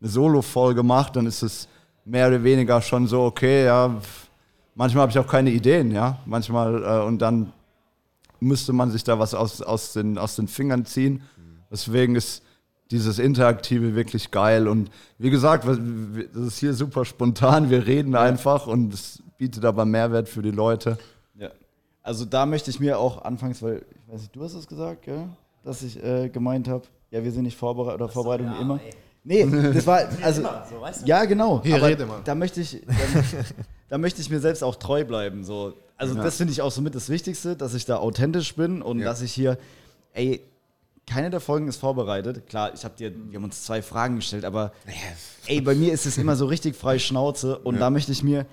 eine 0.01 0.09
Solo-Folge 0.09 0.83
mache, 0.83 1.11
dann 1.13 1.25
ist 1.25 1.43
es 1.43 1.67
mehr 2.05 2.27
oder 2.27 2.43
weniger 2.43 2.81
schon 2.81 3.07
so, 3.07 3.23
okay, 3.23 3.65
ja, 3.65 3.95
manchmal 4.77 5.01
habe 5.01 5.11
ich 5.11 5.19
auch 5.19 5.27
keine 5.27 5.49
Ideen, 5.49 5.91
ja, 5.91 6.19
manchmal, 6.25 6.83
äh, 6.83 7.05
und 7.05 7.19
dann 7.19 7.51
müsste 8.39 8.71
man 8.71 8.91
sich 8.91 9.03
da 9.03 9.19
was 9.19 9.33
aus, 9.33 9.61
aus, 9.61 9.93
den, 9.93 10.17
aus 10.17 10.35
den 10.35 10.47
Fingern 10.47 10.85
ziehen. 10.85 11.23
Deswegen 11.69 12.15
ist 12.15 12.43
dieses 12.91 13.19
Interaktive 13.19 13.95
wirklich 13.95 14.31
geil. 14.31 14.67
Und 14.67 14.89
wie 15.17 15.31
gesagt, 15.31 15.67
das 15.67 15.77
ist 16.35 16.59
hier 16.59 16.73
super 16.73 17.03
spontan. 17.03 17.69
Wir 17.69 17.85
reden 17.85 18.15
einfach 18.15 18.67
und 18.67 18.93
es 18.93 19.21
bietet 19.37 19.65
aber 19.65 19.85
Mehrwert 19.85 20.29
für 20.29 20.41
die 20.41 20.51
Leute. 20.51 20.97
Ja. 21.35 21.49
Also 22.03 22.25
da 22.25 22.45
möchte 22.45 22.69
ich 22.69 22.79
mir 22.79 22.99
auch 22.99 23.25
anfangs, 23.25 23.61
weil, 23.61 23.83
ich 23.91 24.13
weiß 24.13 24.21
nicht, 24.21 24.35
du 24.35 24.43
hast 24.43 24.53
es 24.53 24.67
gesagt, 24.67 25.01
gell? 25.01 25.27
dass 25.63 25.81
ich 25.81 26.01
äh, 26.01 26.29
gemeint 26.29 26.67
habe, 26.69 26.83
ja, 27.11 27.23
wir 27.23 27.31
sind 27.31 27.43
nicht 27.43 27.57
vorbereitet 27.57 28.01
oder 28.01 28.09
Vorbereitung 28.09 28.51
wie 28.51 28.55
ja, 28.55 28.61
immer. 28.61 28.79
ey. 28.79 28.93
Nee, 29.27 29.45
das 29.73 29.85
war, 29.85 30.07
also, 30.21 30.39
immer 30.39 30.65
so, 30.69 30.79
weißt 30.79 31.01
du? 31.01 31.05
ja, 31.05 31.25
genau. 31.25 31.61
Hier, 31.61 31.75
aber 31.75 31.87
rede 31.87 32.05
mal. 32.05 32.21
Da 32.23 32.33
möchte 32.33 32.61
ich, 32.61 32.81
da, 32.87 32.93
da 33.89 33.97
möchte 33.97 34.21
ich 34.21 34.29
mir 34.29 34.39
selbst 34.39 34.63
auch 34.63 34.75
treu 34.77 35.03
bleiben. 35.03 35.43
So. 35.43 35.73
Also 35.97 36.15
das 36.15 36.37
finde 36.37 36.53
ich 36.53 36.61
auch 36.61 36.71
somit 36.71 36.95
das 36.95 37.09
Wichtigste, 37.09 37.57
dass 37.57 37.73
ich 37.73 37.85
da 37.85 37.97
authentisch 37.97 38.55
bin 38.55 38.81
und 38.81 38.99
Ja. 38.99 39.05
dass 39.05 39.21
ich 39.21 39.33
hier, 39.33 39.57
ey, 40.13 40.41
keine 41.05 41.29
der 41.29 41.41
Folgen 41.41 41.67
ist 41.67 41.75
vorbereitet. 41.77 42.47
Klar, 42.47 42.71
ich 42.73 42.85
habe 42.85 42.95
dir, 42.97 43.13
wir 43.13 43.37
haben 43.37 43.43
uns 43.43 43.63
zwei 43.63 43.81
Fragen 43.81 44.15
gestellt, 44.17 44.45
aber 44.45 44.71
ey, 45.47 45.59
bei 45.59 45.75
mir 45.75 45.91
ist 45.91 46.05
es 46.05 46.17
immer 46.17 46.37
so 46.37 46.45
richtig 46.45 46.75
frei 46.77 46.97
Schnauze 46.97 47.57
und 47.59 47.79
da 47.79 47.89
möchte 47.89 48.13
ich 48.13 48.23
mir, 48.23 48.45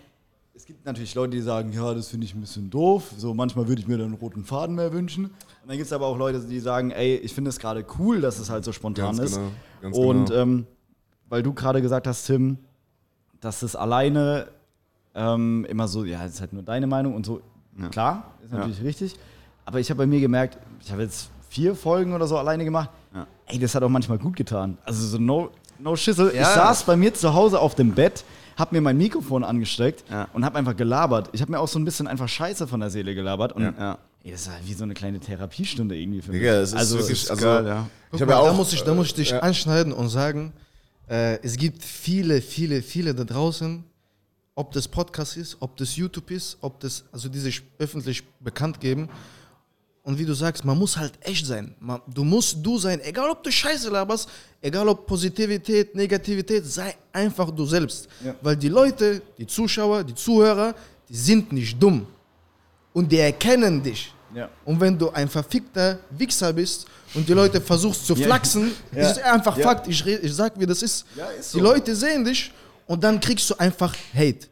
es 0.64 0.68
gibt 0.68 0.86
natürlich 0.86 1.14
Leute, 1.14 1.32
die 1.32 1.42
sagen, 1.42 1.74
ja, 1.74 1.92
das 1.92 2.08
finde 2.08 2.24
ich 2.24 2.34
ein 2.34 2.40
bisschen 2.40 2.70
doof. 2.70 3.12
So 3.18 3.34
manchmal 3.34 3.68
würde 3.68 3.82
ich 3.82 3.86
mir 3.86 3.98
dann 3.98 4.06
einen 4.06 4.14
roten 4.14 4.46
Faden 4.46 4.76
mehr 4.76 4.94
wünschen. 4.94 5.26
Und 5.26 5.32
dann 5.66 5.76
gibt 5.76 5.84
es 5.84 5.92
aber 5.92 6.06
auch 6.06 6.16
Leute, 6.16 6.40
die 6.40 6.58
sagen, 6.58 6.90
ey, 6.90 7.16
ich 7.16 7.34
finde 7.34 7.50
es 7.50 7.58
gerade 7.58 7.84
cool, 7.98 8.22
dass 8.22 8.38
es 8.38 8.48
halt 8.48 8.64
so 8.64 8.72
spontan 8.72 9.14
Ganz 9.14 9.18
ist. 9.32 9.36
genau, 9.36 9.50
ganz 9.82 9.96
und 9.98 10.24
genau. 10.30 10.40
ähm, 10.40 10.66
weil 11.28 11.42
du 11.42 11.52
gerade 11.52 11.82
gesagt 11.82 12.06
hast, 12.06 12.24
Tim, 12.24 12.56
dass 13.42 13.62
es 13.62 13.76
alleine 13.76 14.48
ähm, 15.14 15.66
immer 15.68 15.86
so, 15.86 16.02
ja, 16.02 16.22
das 16.22 16.32
ist 16.36 16.40
halt 16.40 16.54
nur 16.54 16.62
deine 16.62 16.86
Meinung 16.86 17.14
und 17.14 17.26
so. 17.26 17.42
Klar, 17.90 18.32
ist 18.42 18.50
natürlich 18.54 18.82
richtig. 18.82 19.16
Aber 19.66 19.80
ich 19.80 19.90
habe 19.90 19.98
bei 19.98 20.06
mir 20.06 20.20
gemerkt, 20.20 20.56
ich 20.82 20.90
habe 20.90 21.02
jetzt 21.02 21.28
vier 21.50 21.74
Folgen 21.74 22.14
oder 22.14 22.26
so 22.26 22.38
alleine 22.38 22.64
gemacht. 22.64 22.88
Ja. 23.14 23.26
Ey, 23.48 23.58
das 23.58 23.74
hat 23.74 23.82
auch 23.82 23.90
manchmal 23.90 24.16
gut 24.16 24.34
getan. 24.34 24.78
Also 24.86 25.06
so 25.06 25.18
no, 25.18 25.50
no 25.78 25.94
schissel. 25.94 26.28
Ich 26.30 26.36
Ja. 26.36 26.54
saß 26.54 26.84
bei 26.84 26.96
mir 26.96 27.12
zu 27.12 27.34
Hause 27.34 27.60
auf 27.60 27.74
dem 27.74 27.94
Bett, 27.94 28.24
hab 28.57 28.72
mir 28.72 28.80
mein 28.80 28.96
Mikrofon 28.96 29.44
angesteckt 29.44 30.05
Ja. 30.11 30.28
und 30.32 30.44
hab 30.44 30.55
einfach 30.57 30.76
gelabert. 30.76 31.30
Ich 31.32 31.40
habe 31.40 31.52
mir 31.52 31.59
auch 31.61 31.68
so 31.68 31.78
ein 31.78 31.84
bisschen 31.84 32.07
einfach 32.07 32.28
Scheiße 32.28 32.66
von 32.66 32.80
der 32.80 32.90
Seele 32.90 33.14
gelabert. 33.14 33.52
Und 33.52 33.62
Ja. 33.62 33.98
ey, 34.22 34.32
das 34.32 34.46
war 34.48 34.55
wie 34.64 34.74
so 34.74 34.84
eine 34.84 34.94
kleine 34.94 35.20
Therapiestunde 35.20 35.96
irgendwie 35.96 36.22
für 36.22 36.30
mich. 36.32 36.40
Digga, 36.40 36.55
es 36.61 36.70
ist 36.70 36.76
also, 36.76 36.98
wirklich, 36.98 37.30
also, 37.30 37.42
geil, 37.44 37.66
ja. 37.66 37.88
ich 38.12 38.20
habe 38.20 38.30
ja 38.32 38.38
mal, 38.38 38.42
auch, 38.42 38.46
da 38.48 38.52
muss 38.55 38.72
ich, 38.72 38.82
da 38.82 38.94
muss 38.94 39.07
ich 39.09 39.14
dich 39.14 39.32
äh, 39.32 39.36
anschneiden 39.40 39.92
und 39.92 40.09
sagen, 40.09 40.52
äh, 41.09 41.38
es 41.42 41.57
gibt 41.57 41.82
viele, 41.84 42.40
viele, 42.40 42.82
viele 42.82 43.14
da 43.14 43.24
draußen, 43.24 43.84
ob 44.55 44.72
das 44.72 44.86
Podcast 44.88 45.36
ist, 45.36 45.57
ob 45.61 45.76
das 45.76 45.96
YouTube 45.96 46.30
ist, 46.30 46.57
ob 46.61 46.78
das, 46.80 47.05
also 47.12 47.28
die 47.28 47.40
sich 47.40 47.62
öffentlich 47.78 48.22
bekannt 48.40 48.80
geben. 48.80 49.09
Und 50.05 50.18
wie 50.18 50.24
du 50.26 50.34
sagst, 50.34 50.64
man 50.66 50.78
muss 50.78 50.96
halt 50.98 51.12
echt 51.22 51.46
sein. 51.46 51.74
Man, 51.80 52.00
du 52.07 52.24
musst 52.24 52.59
du 52.62 52.76
sein, 52.78 53.00
egal 53.02 53.30
ob 53.30 53.42
du 53.42 53.50
Scheiße 53.50 53.88
laberst, 53.88 54.28
egal 54.61 54.86
ob 54.88 55.07
Positivität, 55.07 55.94
Negativität, 55.94 56.64
sei 56.66 56.94
einfach 57.11 57.50
du 57.50 57.64
selbst. 57.64 58.07
Ja. 58.22 58.34
Weil 58.42 58.55
die 58.57 58.68
Leute, 58.68 59.22
die 59.38 59.46
Zuschauer, 59.46 60.05
die 60.05 60.14
Zuhörer, 60.14 60.74
die 61.09 61.16
sind 61.16 61.50
nicht 61.52 61.82
dumm. 61.82 62.07
Und 62.92 63.11
die 63.11 63.18
erkennen 63.18 63.82
dich. 63.82 64.12
Ja. 64.34 64.50
Und 64.66 64.78
wenn 64.78 64.98
du 64.98 65.09
ein 65.11 65.28
verfickter 65.28 65.98
Wichser 66.11 66.52
bist 66.52 66.86
und 67.14 67.26
die 67.26 67.32
Leute 67.32 67.59
versuchst 67.61 68.07
zu 68.07 68.14
flachsen, 68.14 68.72
Ja. 68.92 69.09
ist 69.11 69.22
einfach. 69.22 69.59
Fakt. 69.59 69.88
Ich, 69.88 70.05
ich 70.07 70.34
sag, 70.34 70.52
wie 70.61 70.66
das 70.66 70.82
ist. 70.82 71.07
Ist 71.40 71.55
Die 71.55 71.59
so. 71.59 71.64
Leute 71.64 71.96
sehen 71.96 72.24
dich 72.24 72.52
und 72.86 73.02
dann 73.02 73.18
kriegst 73.18 73.48
du 73.48 73.55
einfach 73.59 73.94
Hate. 74.14 74.48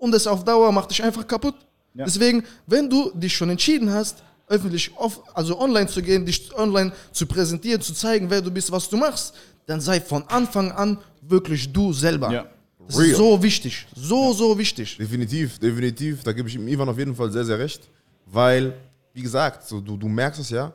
Und 0.00 0.12
das 0.12 0.26
auf 0.28 0.44
Dauer 0.44 0.70
macht 0.72 0.90
dich 0.90 1.02
einfach 1.02 1.26
kaputt. 1.26 1.54
Deswegen, 1.94 2.44
wenn 2.68 2.88
du 2.88 3.10
dich 3.14 3.36
schon 3.36 3.50
entschieden 3.50 3.92
hast, 3.92 4.22
öffentlich, 4.48 4.92
off, 4.96 5.22
also 5.34 5.60
online 5.60 5.86
zu 5.86 6.02
gehen, 6.02 6.24
dich 6.24 6.56
online 6.56 6.92
zu 7.12 7.26
präsentieren, 7.26 7.80
zu 7.80 7.92
zeigen, 7.94 8.30
wer 8.30 8.40
du 8.40 8.50
bist, 8.50 8.70
was 8.72 8.88
du 8.88 8.96
machst, 8.96 9.34
dann 9.66 9.80
sei 9.80 10.00
von 10.00 10.24
Anfang 10.28 10.72
an 10.72 10.98
wirklich 11.22 11.72
du 11.72 11.92
selber. 11.92 12.32
Ja. 12.32 12.46
Das 12.86 12.98
Real. 12.98 13.10
ist 13.10 13.16
so 13.18 13.42
wichtig. 13.42 13.86
So, 13.94 14.32
so 14.32 14.58
wichtig. 14.58 14.96
Definitiv, 14.96 15.58
definitiv. 15.58 16.22
Da 16.22 16.32
gebe 16.32 16.48
ich 16.48 16.54
ihm 16.54 16.66
Ivan 16.66 16.88
auf 16.88 16.98
jeden 16.98 17.14
Fall 17.14 17.30
sehr, 17.30 17.44
sehr 17.44 17.58
recht. 17.58 17.86
Weil, 18.24 18.74
wie 19.12 19.20
gesagt, 19.20 19.68
so, 19.68 19.80
du, 19.80 19.96
du 19.96 20.08
merkst 20.08 20.40
es 20.40 20.50
ja, 20.50 20.72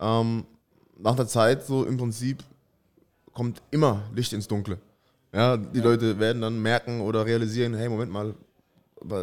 ähm, 0.00 0.44
nach 0.98 1.16
der 1.16 1.26
Zeit 1.26 1.66
so 1.66 1.84
im 1.84 1.98
Prinzip 1.98 2.42
kommt 3.32 3.60
immer 3.70 4.02
Licht 4.14 4.32
ins 4.32 4.48
Dunkle. 4.48 4.78
Ja, 5.32 5.56
die 5.56 5.80
Leute 5.80 6.18
werden 6.18 6.42
dann 6.42 6.60
merken 6.60 7.00
oder 7.02 7.24
realisieren, 7.24 7.74
hey, 7.74 7.88
Moment 7.88 8.10
mal, 8.10 8.34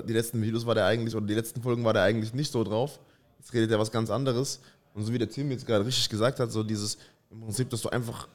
die 0.07 0.13
letzten 0.13 0.41
Videos 0.41 0.65
war 0.65 0.75
der 0.75 0.85
eigentlich, 0.85 1.15
oder 1.15 1.25
die 1.25 1.33
letzten 1.33 1.61
Folgen 1.61 1.83
war 1.83 1.93
der 1.93 2.03
eigentlich 2.03 2.33
nicht 2.33 2.51
so 2.51 2.63
drauf. 2.63 2.99
Jetzt 3.39 3.53
redet 3.53 3.71
er 3.71 3.79
was 3.79 3.91
ganz 3.91 4.09
anderes. 4.09 4.59
Und 4.93 5.03
so 5.03 5.13
wie 5.13 5.17
der 5.17 5.29
Tim 5.29 5.51
jetzt 5.51 5.65
gerade 5.65 5.85
richtig 5.85 6.09
gesagt 6.09 6.39
hat, 6.39 6.51
so 6.51 6.63
dieses, 6.63 6.97
im 7.31 7.41
Prinzip, 7.41 7.69
dass 7.69 7.81
du 7.81 7.89
einfach, 7.89 8.27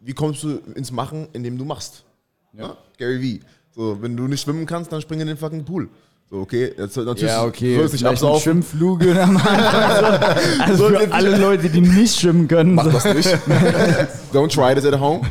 wie 0.00 0.12
kommst 0.12 0.42
du 0.42 0.60
ins 0.74 0.90
Machen, 0.90 1.28
indem 1.32 1.56
du 1.56 1.64
machst? 1.64 2.04
Ja. 2.52 2.76
Gary 2.98 3.40
V. 3.40 3.46
So, 3.72 4.02
wenn 4.02 4.16
du 4.16 4.26
nicht 4.26 4.40
schwimmen 4.42 4.66
kannst, 4.66 4.92
dann 4.92 5.00
spring 5.00 5.20
in 5.20 5.28
den 5.28 5.36
fucking 5.36 5.64
Pool. 5.64 5.88
So, 6.28 6.38
okay, 6.38 6.72
jetzt 6.76 6.96
natürlich 6.96 7.22
Ja, 7.22 7.44
okay. 7.44 7.76
nicht 7.76 7.90
vielleicht 7.90 8.04
ein 8.04 8.10
absaufen. 8.10 8.40
Schimpffluge. 8.42 9.20
am 9.22 9.36
Anfang. 9.36 10.60
also 10.60 10.88
für 10.88 11.12
alle 11.12 11.36
Leute, 11.36 11.68
die 11.68 11.80
nicht 11.80 12.20
schwimmen 12.20 12.46
können. 12.46 12.74
Mach 12.74 12.90
das 12.90 13.04
nicht. 13.04 13.28
Don't 14.32 14.48
try 14.52 14.74
this 14.74 14.84
at 14.84 14.98
home. 15.00 15.22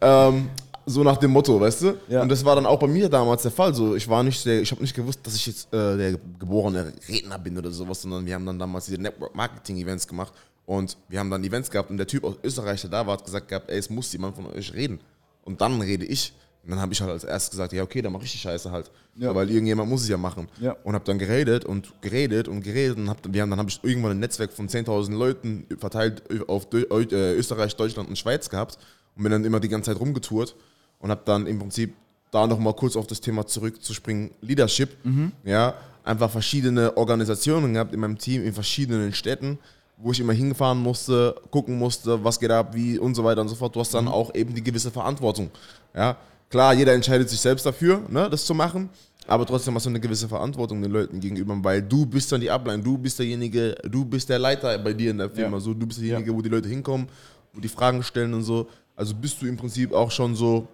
ähm, 0.00 0.48
so 0.86 1.02
nach 1.02 1.16
dem 1.16 1.30
Motto, 1.30 1.60
weißt 1.60 1.82
du? 1.82 1.94
Ja. 2.08 2.22
Und 2.22 2.28
das 2.28 2.44
war 2.44 2.54
dann 2.54 2.66
auch 2.66 2.78
bei 2.78 2.86
mir 2.86 3.08
damals 3.08 3.42
der 3.42 3.50
Fall. 3.50 3.74
So, 3.74 3.94
ich 3.94 4.08
war 4.08 4.22
nicht 4.22 4.44
der, 4.44 4.62
ich 4.62 4.70
habe 4.70 4.82
nicht 4.82 4.94
gewusst, 4.94 5.20
dass 5.22 5.34
ich 5.34 5.46
jetzt 5.46 5.72
äh, 5.72 5.96
der 5.96 6.12
geborene 6.38 6.92
Redner 7.08 7.38
bin 7.38 7.56
oder 7.56 7.70
sowas, 7.70 8.02
sondern 8.02 8.26
wir 8.26 8.34
haben 8.34 8.46
dann 8.46 8.58
damals 8.58 8.86
diese 8.86 9.00
Network 9.00 9.34
Marketing 9.34 9.78
Events 9.78 10.06
gemacht. 10.06 10.32
Und 10.64 10.96
wir 11.08 11.18
haben 11.18 11.30
dann 11.30 11.42
Events 11.44 11.70
gehabt 11.70 11.90
und 11.90 11.96
der 11.96 12.06
Typ 12.06 12.24
aus 12.24 12.36
Österreich, 12.42 12.80
der 12.80 12.90
da 12.90 13.06
war, 13.06 13.14
hat 13.14 13.24
gesagt 13.24 13.48
gehabt, 13.48 13.70
ey, 13.70 13.78
es 13.78 13.90
muss 13.90 14.12
jemand 14.12 14.36
von 14.36 14.46
euch 14.46 14.72
reden. 14.72 15.00
Und 15.44 15.60
dann 15.60 15.80
rede 15.80 16.04
ich. 16.04 16.32
Und 16.64 16.70
dann 16.70 16.80
habe 16.80 16.92
ich 16.92 17.00
halt 17.00 17.10
als 17.10 17.24
erstes 17.24 17.50
gesagt, 17.50 17.72
ja, 17.72 17.82
okay, 17.82 18.02
dann 18.02 18.12
mache 18.12 18.24
ich 18.24 18.32
die 18.32 18.38
Scheiße 18.38 18.70
halt. 18.70 18.90
Ja. 19.16 19.34
Weil 19.34 19.50
irgendjemand 19.50 19.90
muss 19.90 20.02
es 20.02 20.08
ja 20.08 20.16
machen. 20.16 20.48
Ja. 20.60 20.76
Und 20.84 20.94
habe 20.94 21.04
dann 21.04 21.18
geredet 21.18 21.64
und 21.64 21.92
geredet 22.00 22.46
und 22.46 22.62
geredet 22.62 22.96
und 22.98 23.10
hab, 23.10 23.18
wir 23.32 23.42
haben, 23.42 23.50
dann 23.50 23.58
habe 23.58 23.68
ich 23.68 23.80
irgendwann 23.82 24.12
ein 24.12 24.20
Netzwerk 24.20 24.52
von 24.52 24.68
10.000 24.68 25.12
Leuten 25.12 25.66
verteilt 25.78 26.22
auf 26.46 26.68
äh, 26.72 27.34
Österreich, 27.34 27.74
Deutschland 27.74 28.08
und 28.08 28.16
Schweiz 28.16 28.48
gehabt 28.48 28.78
und 29.16 29.24
bin 29.24 29.32
dann 29.32 29.44
immer 29.44 29.58
die 29.58 29.68
ganze 29.68 29.90
Zeit 29.90 30.00
rumgetourt 30.00 30.54
und 31.02 31.10
habe 31.10 31.20
dann 31.26 31.46
im 31.46 31.58
Prinzip 31.58 31.94
da 32.30 32.46
nochmal 32.46 32.72
kurz 32.72 32.96
auf 32.96 33.06
das 33.06 33.20
Thema 33.20 33.46
zurückzuspringen, 33.46 34.30
Leadership. 34.40 34.96
Ja, 35.44 35.74
einfach 36.04 36.30
verschiedene 36.30 36.96
Organisationen 36.96 37.74
gehabt 37.74 37.92
in 37.92 38.00
meinem 38.00 38.16
Team 38.16 38.42
in 38.44 38.54
verschiedenen 38.54 39.12
Städten, 39.12 39.58
wo 39.98 40.10
ich 40.12 40.18
immer 40.20 40.32
hingefahren 40.32 40.78
musste, 40.78 41.34
gucken 41.50 41.78
musste, 41.78 42.24
was 42.24 42.40
geht 42.40 42.50
ab, 42.50 42.74
wie 42.74 42.98
und 42.98 43.14
so 43.14 43.22
weiter 43.22 43.42
und 43.42 43.48
so 43.48 43.54
fort. 43.54 43.76
Du 43.76 43.80
hast 43.80 43.92
dann 43.94 44.08
auch 44.08 44.34
eben 44.34 44.54
die 44.54 44.62
gewisse 44.64 44.90
Verantwortung. 44.90 45.50
Ja, 45.94 46.16
klar, 46.50 46.72
jeder 46.74 46.94
entscheidet 46.94 47.28
sich 47.28 47.38
selbst 47.40 47.66
dafür, 47.66 48.00
ne, 48.08 48.30
das 48.30 48.46
zu 48.46 48.54
machen. 48.54 48.88
Aber 49.28 49.46
trotzdem 49.46 49.72
hast 49.76 49.86
du 49.86 49.90
eine 49.90 50.00
gewisse 50.00 50.26
Verantwortung 50.28 50.82
den 50.82 50.90
Leuten 50.90 51.20
gegenüber, 51.20 51.56
weil 51.62 51.80
du 51.80 52.04
bist 52.04 52.32
dann 52.32 52.40
die 52.40 52.50
Ablein, 52.50 52.82
du 52.82 52.98
bist 52.98 53.20
derjenige, 53.20 53.76
du 53.88 54.04
bist 54.04 54.28
der 54.28 54.40
Leiter 54.40 54.76
bei 54.78 54.92
dir 54.92 55.12
in 55.12 55.18
der 55.18 55.30
Firma, 55.30 55.58
Ja. 55.58 55.60
so 55.60 55.72
du 55.74 55.86
bist 55.86 56.00
derjenige, 56.00 56.34
wo 56.34 56.42
die 56.42 56.48
Leute 56.48 56.68
hinkommen, 56.68 57.06
wo 57.52 57.60
die 57.60 57.68
Fragen 57.68 58.02
stellen 58.02 58.34
und 58.34 58.42
so. 58.42 58.66
Also 58.96 59.14
bist 59.14 59.40
du 59.40 59.46
im 59.46 59.56
Prinzip 59.56 59.92
auch 59.92 60.10
schon 60.10 60.34
so, 60.34 60.66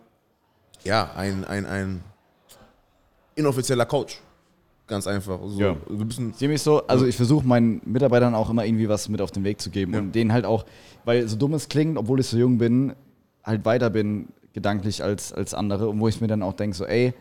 ja, 0.85 1.11
ein, 1.16 1.45
ein, 1.45 1.66
ein 1.66 2.05
inoffizieller 3.35 3.87
Coach. 3.87 4.20
Ganz 4.87 5.07
einfach. 5.07 5.39
So, 5.47 5.61
Ja. 5.61 5.76
Bist 5.89 6.18
ein, 6.18 6.31
Ich 6.31 6.37
sehe 6.37 6.49
mich 6.49 6.62
so, 6.62 6.87
also 6.87 7.07
ich 7.07 7.16
versuche 7.16 7.47
meinen 7.47 7.81
Mitarbeitern 7.85 8.35
auch 8.35 8.49
immer 8.49 8.64
irgendwie 8.64 8.89
was 8.89 9.09
mit 9.09 9.20
auf 9.20 9.31
den 9.31 9.45
Weg 9.45 9.61
zu 9.61 9.70
geben 9.70 9.95
und 9.95 10.14
denen 10.14 10.33
halt 10.33 10.47
auch, 10.47 10.64
weil 11.05 11.29
so 11.29 11.37
dumm 11.37 11.53
es 11.55 11.68
klingt, 11.68 11.99
obwohl 11.99 12.20
ich 12.20 12.26
so 12.26 12.39
jung 12.39 12.57
bin, 12.59 12.95
halt 13.45 13.64
weiter 13.64 13.91
bin 13.91 14.29
gedanklich 14.55 15.05
als, 15.05 15.33
als 15.33 15.53
andere 15.55 15.89
und 15.89 16.01
wo 16.01 16.09
ich 16.09 16.20
mir 16.20 16.26
dann 16.26 16.43
auch 16.43 16.55
denke, 16.55 16.76
so 16.76 16.85
ey, 16.87 17.12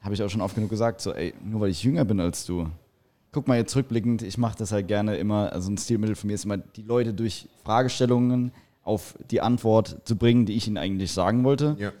habe 0.00 0.14
ich 0.14 0.22
auch 0.22 0.28
schon 0.28 0.40
oft 0.40 0.56
genug 0.56 0.68
gesagt, 0.68 1.00
so 1.00 1.12
ey, 1.12 1.32
nur 1.44 1.60
weil 1.60 1.70
ich 1.70 1.84
jünger 1.84 2.04
bin 2.04 2.18
als 2.18 2.44
du. 2.44 2.68
Guck 3.30 3.46
mal 3.48 3.56
jetzt 3.56 3.74
rückblickend, 3.76 4.22
ich 4.22 4.36
mache 4.36 4.58
das 4.58 4.72
halt 4.72 4.88
gerne 4.88 5.16
immer, 5.16 5.52
also 5.52 5.70
ein 5.70 5.78
Stilmittel 5.78 6.16
von 6.16 6.26
mir 6.26 6.34
ist 6.34 6.44
immer, 6.44 6.58
die 6.58 6.82
Leute 6.82 7.14
durch 7.14 7.48
Fragestellungen 7.64 8.52
auf 8.82 9.14
die 9.30 9.40
Antwort 9.40 10.00
zu 10.04 10.16
bringen, 10.16 10.44
die 10.44 10.54
ich 10.54 10.66
ihnen 10.66 10.76
eigentlich 10.76 11.12
sagen 11.12 11.44
wollte. 11.44 11.76
ja. 11.78 11.92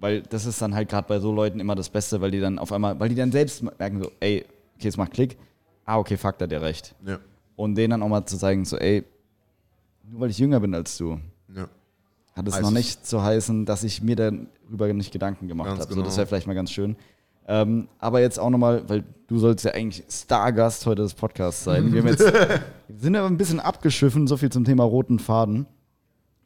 Weil 0.00 0.22
das 0.22 0.46
ist 0.46 0.60
dann 0.62 0.74
halt 0.74 0.88
gerade 0.88 1.06
bei 1.06 1.20
so 1.20 1.30
Leuten 1.30 1.60
immer 1.60 1.74
das 1.74 1.90
Beste, 1.90 2.20
weil 2.22 2.30
die 2.30 2.40
dann 2.40 2.58
auf 2.58 2.72
einmal, 2.72 2.98
weil 2.98 3.10
die 3.10 3.14
dann 3.14 3.30
selbst 3.30 3.62
merken 3.62 4.02
so, 4.02 4.10
ey, 4.20 4.46
okay, 4.76 4.88
es 4.88 4.96
macht 4.96 5.12
Klick. 5.12 5.36
Ah, 5.84 5.98
okay, 5.98 6.16
fuck, 6.16 6.38
da 6.38 6.44
hat 6.44 6.52
der 6.52 6.62
recht. 6.62 6.94
Ja. 7.06 7.18
Und 7.56 7.74
denen 7.74 7.90
dann 7.90 8.02
auch 8.02 8.08
mal 8.08 8.24
zu 8.24 8.38
zeigen, 8.38 8.64
so, 8.64 8.78
ey, 8.78 9.04
nur 10.10 10.20
weil 10.22 10.30
ich 10.30 10.38
jünger 10.38 10.58
bin 10.60 10.74
als 10.74 10.96
du, 10.96 11.20
Ja. 11.54 11.68
hat 12.34 12.48
es 12.48 12.54
Heißt 12.54 12.62
noch 12.62 12.70
nicht 12.70 13.06
zu 13.06 13.22
heißen, 13.22 13.66
dass 13.66 13.84
ich 13.84 14.02
mir 14.02 14.16
darüber 14.16 14.90
nicht 14.92 15.12
Gedanken 15.12 15.48
gemacht 15.48 15.68
habe. 15.68 15.82
So, 15.82 15.88
genau. 15.88 16.02
das 16.02 16.16
wäre 16.16 16.26
vielleicht 16.26 16.46
mal 16.46 16.54
ganz 16.54 16.70
schön. 16.72 16.96
Ähm, 17.46 17.88
aber 17.98 18.20
jetzt 18.20 18.38
auch 18.38 18.48
nochmal, 18.48 18.88
weil 18.88 19.04
du 19.26 19.38
sollst 19.38 19.64
ja 19.64 19.72
eigentlich 19.72 20.04
Stargast 20.08 20.86
heute 20.86 21.02
des 21.02 21.14
Podcasts 21.14 21.64
sein. 21.64 21.92
Wir, 21.92 22.00
haben 22.00 22.08
jetzt, 22.08 22.32
sind 22.96 23.16
aber 23.16 23.26
ein 23.26 23.36
bisschen 23.36 23.60
abgeschiffen, 23.60 24.26
so 24.26 24.36
viel 24.36 24.50
zum 24.50 24.64
Thema 24.64 24.84
roten 24.84 25.18
Faden. 25.18 25.66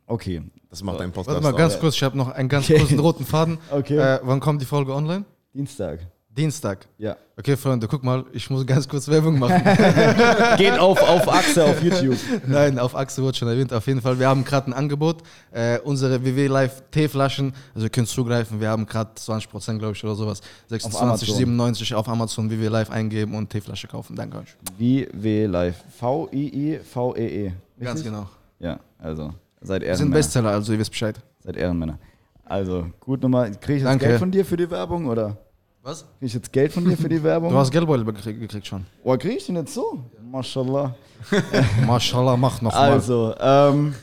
Okay. 0.07 0.43
Das 0.75 0.83
macht 0.83 0.99
dein 0.99 1.13
Podcast. 1.13 1.37
Warte 1.41 1.53
mal, 1.53 1.57
ganz 1.57 1.79
kurz, 1.79 1.95
ich 1.95 2.03
habe 2.03 2.19
noch 2.19 2.31
einen 2.31 2.49
ganz 2.49 2.69
Okay. 2.69 2.81
kurzen 2.81 2.99
roten 2.99 3.25
Faden. 3.25 3.59
Okay. 3.71 3.97
Äh, 3.97 4.19
wann 4.25 4.41
kommt 4.41 4.61
die 4.61 4.67
Folge 4.67 4.93
online? 4.93 5.25
Dienstag. 5.53 6.01
Dienstag. 6.29 6.89
Ja. 6.99 7.17
Okay, 7.37 7.57
Freunde, 7.57 7.87
guck 7.87 8.03
mal, 8.03 8.25
ich 8.33 8.51
muss 8.51 8.67
ganz 8.67 8.89
kurz 8.89 9.07
Werbung 9.07 9.39
machen. 9.39 9.63
Geht 10.57 10.77
auf, 10.77 11.01
auf 11.01 11.29
Achse 11.29 11.65
auf 11.65 11.81
YouTube. 11.81 12.19
Nein, 12.49 12.81
auf 12.81 12.97
Achse 12.97 13.23
wurde 13.23 13.39
schon 13.39 13.47
erwähnt. 13.47 13.73
Auf 13.73 13.87
jeden 13.87 14.01
Fall, 14.01 14.19
wir 14.19 14.27
haben 14.27 14.45
gerade 14.45 14.67
ein 14.69 14.73
Angebot. 14.73 15.23
Äh, 15.53 15.79
unsere 15.79 16.25
WW 16.25 16.49
Live 16.49 16.83
Teeflaschen, 16.91 17.53
also 17.73 17.87
ihr 17.87 17.91
könnt 17.91 18.09
zugreifen. 18.09 18.61
Wir 18.61 18.71
haben 18.71 18.85
gerade 18.85 19.13
20%, 19.17 19.79
glaube 19.79 19.93
ich, 19.93 20.03
oder 20.03 20.17
sowas. 20.17 20.41
26, 20.71 21.01
Amazon. 21.01 21.37
97 21.37 21.95
auf 21.95 22.09
Amazon 22.09 22.51
WW 22.51 22.67
Live 22.67 22.91
eingeben 22.91 23.37
und 23.37 23.49
Teeflasche 23.49 23.87
kaufen. 23.87 24.17
Danke 24.17 24.39
euch. 24.39 24.57
Wie 24.77 25.07
W 25.13 25.47
Live. 25.47 25.85
V-I-I-V-E-E. 26.01 27.53
Ganz 27.79 28.01
Richtig? 28.01 28.13
genau. 28.13 28.29
Ja, 28.59 28.81
also 28.99 29.35
seid 29.67 29.83
Wir 29.83 29.89
sind 29.89 30.07
Ehrenmänner. 30.07 30.15
Bestseller, 30.15 30.51
also 30.51 30.73
ihr 30.73 30.79
wisst 30.79 30.91
Bescheid. 30.91 31.21
Seid 31.41 31.57
Ehrenmänner. 31.57 31.99
Also, 32.45 32.87
gut 33.01 33.23
nochmal. 33.23 33.51
Kriege 33.53 33.75
ich 33.75 33.83
jetzt 33.83 33.85
Danke. 33.85 34.07
Geld 34.07 34.19
von 34.19 34.31
dir 34.31 34.45
für 34.45 34.57
die 34.57 34.71
Werbung 34.71 35.07
oder? 35.07 35.37
Was? 35.83 36.03
Kriege 36.19 36.27
ich 36.27 36.35
jetzt 36.35 36.53
Geld 36.53 36.73
von 36.73 36.85
dir 36.85 36.97
für 36.97 37.09
die 37.09 37.23
Werbung? 37.23 37.51
Du 37.51 37.59
hast 37.59 37.71
Geldbeutel 37.71 38.05
gekriegt, 38.05 38.41
gekriegt 38.41 38.67
schon. 38.67 38.87
Oh, 39.03 39.17
kriege 39.17 39.35
ich 39.37 39.47
den 39.47 39.57
jetzt 39.57 39.75
so? 39.75 40.03
Mashallah. 40.23 40.95
Mashallah, 41.87 42.37
mach 42.37 42.61
noch 42.63 42.73
mal. 42.73 42.93
Also, 42.93 43.35
ähm, 43.39 43.95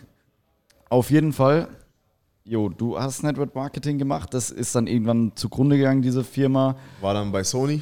auf 0.89 1.09
jeden 1.09 1.33
Fall. 1.33 1.67
Jo, 2.43 2.69
du 2.69 2.99
hast 2.99 3.23
Network 3.23 3.53
Marketing 3.55 3.97
gemacht. 3.97 4.33
Das 4.33 4.49
ist 4.49 4.75
dann 4.75 4.87
irgendwann 4.87 5.31
zugrunde 5.35 5.77
gegangen, 5.77 6.01
diese 6.01 6.23
Firma. 6.23 6.75
War 6.99 7.13
dann 7.13 7.31
bei 7.31 7.43
Sony, 7.43 7.81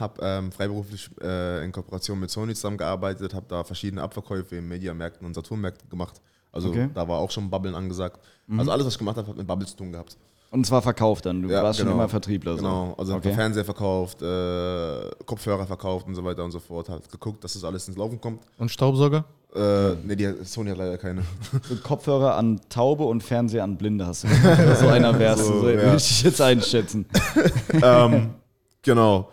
habe 0.00 0.20
ähm, 0.22 0.52
freiberuflich 0.52 1.10
äh, 1.22 1.64
in 1.64 1.72
Kooperation 1.72 2.18
mit 2.18 2.30
Sony 2.30 2.54
zusammengearbeitet, 2.54 3.34
habe 3.34 3.46
da 3.48 3.62
verschiedene 3.62 4.02
Abverkäufe 4.02 4.56
in 4.56 4.66
Mediamärkten 4.66 5.26
und 5.26 5.34
Saturnmärkten 5.34 5.88
gemacht. 5.88 6.20
Also 6.54 6.68
Okay. 6.70 6.88
da 6.94 7.06
war 7.08 7.18
auch 7.18 7.30
schon 7.30 7.50
Bubbeln 7.50 7.74
angesagt. 7.74 8.20
Also 8.56 8.70
alles, 8.70 8.86
was 8.86 8.94
ich 8.94 8.98
gemacht 8.98 9.16
habe, 9.16 9.28
hat 9.28 9.36
mit 9.36 9.46
Bubble 9.46 9.66
zu 9.66 9.76
tun 9.76 9.92
gehabt. 9.92 10.16
Und 10.50 10.64
zwar 10.64 10.82
verkauft 10.82 11.26
dann. 11.26 11.42
Du 11.42 11.48
warst 11.48 11.80
schon 11.80 11.90
immer 11.90 12.08
Vertriebler. 12.08 12.52
So. 12.52 12.58
Genau, 12.58 12.94
also 12.96 13.14
hab 13.14 13.24
okay. 13.24 13.34
Fernseher 13.34 13.64
verkauft, 13.64 14.22
äh, 14.22 15.10
Kopfhörer 15.26 15.66
verkauft 15.66 16.06
und 16.06 16.14
so 16.14 16.22
weiter 16.24 16.44
und 16.44 16.52
so 16.52 16.60
fort. 16.60 16.88
Hat 16.88 17.10
geguckt, 17.10 17.42
dass 17.42 17.54
das 17.54 17.64
alles 17.64 17.88
ins 17.88 17.96
Laufen 17.96 18.20
kommt. 18.20 18.40
Und 18.58 18.70
Staubsauger? 18.70 19.24
Äh, 19.52 19.60
ne, 19.60 20.14
die 20.16 20.32
Sony 20.44 20.70
hat 20.70 20.78
leider 20.78 20.96
keine. 20.96 21.22
So 21.68 21.74
Kopfhörer 21.82 22.36
an 22.36 22.60
Taube 22.68 23.02
und 23.04 23.22
Fernseher 23.22 23.64
an 23.64 23.76
Blinde 23.76 24.06
hast 24.06 24.24
du. 24.24 24.28
so 24.80 24.86
einer 24.86 25.18
wärst 25.18 25.40
du. 25.42 25.44
So, 25.46 25.60
So 25.62 25.68
ja. 25.70 25.76
würde 25.76 25.96
ich 25.96 26.06
dich 26.06 26.22
jetzt 26.22 26.40
einschätzen. 26.40 27.06
ähm, 27.82 28.34
genau. 28.82 29.30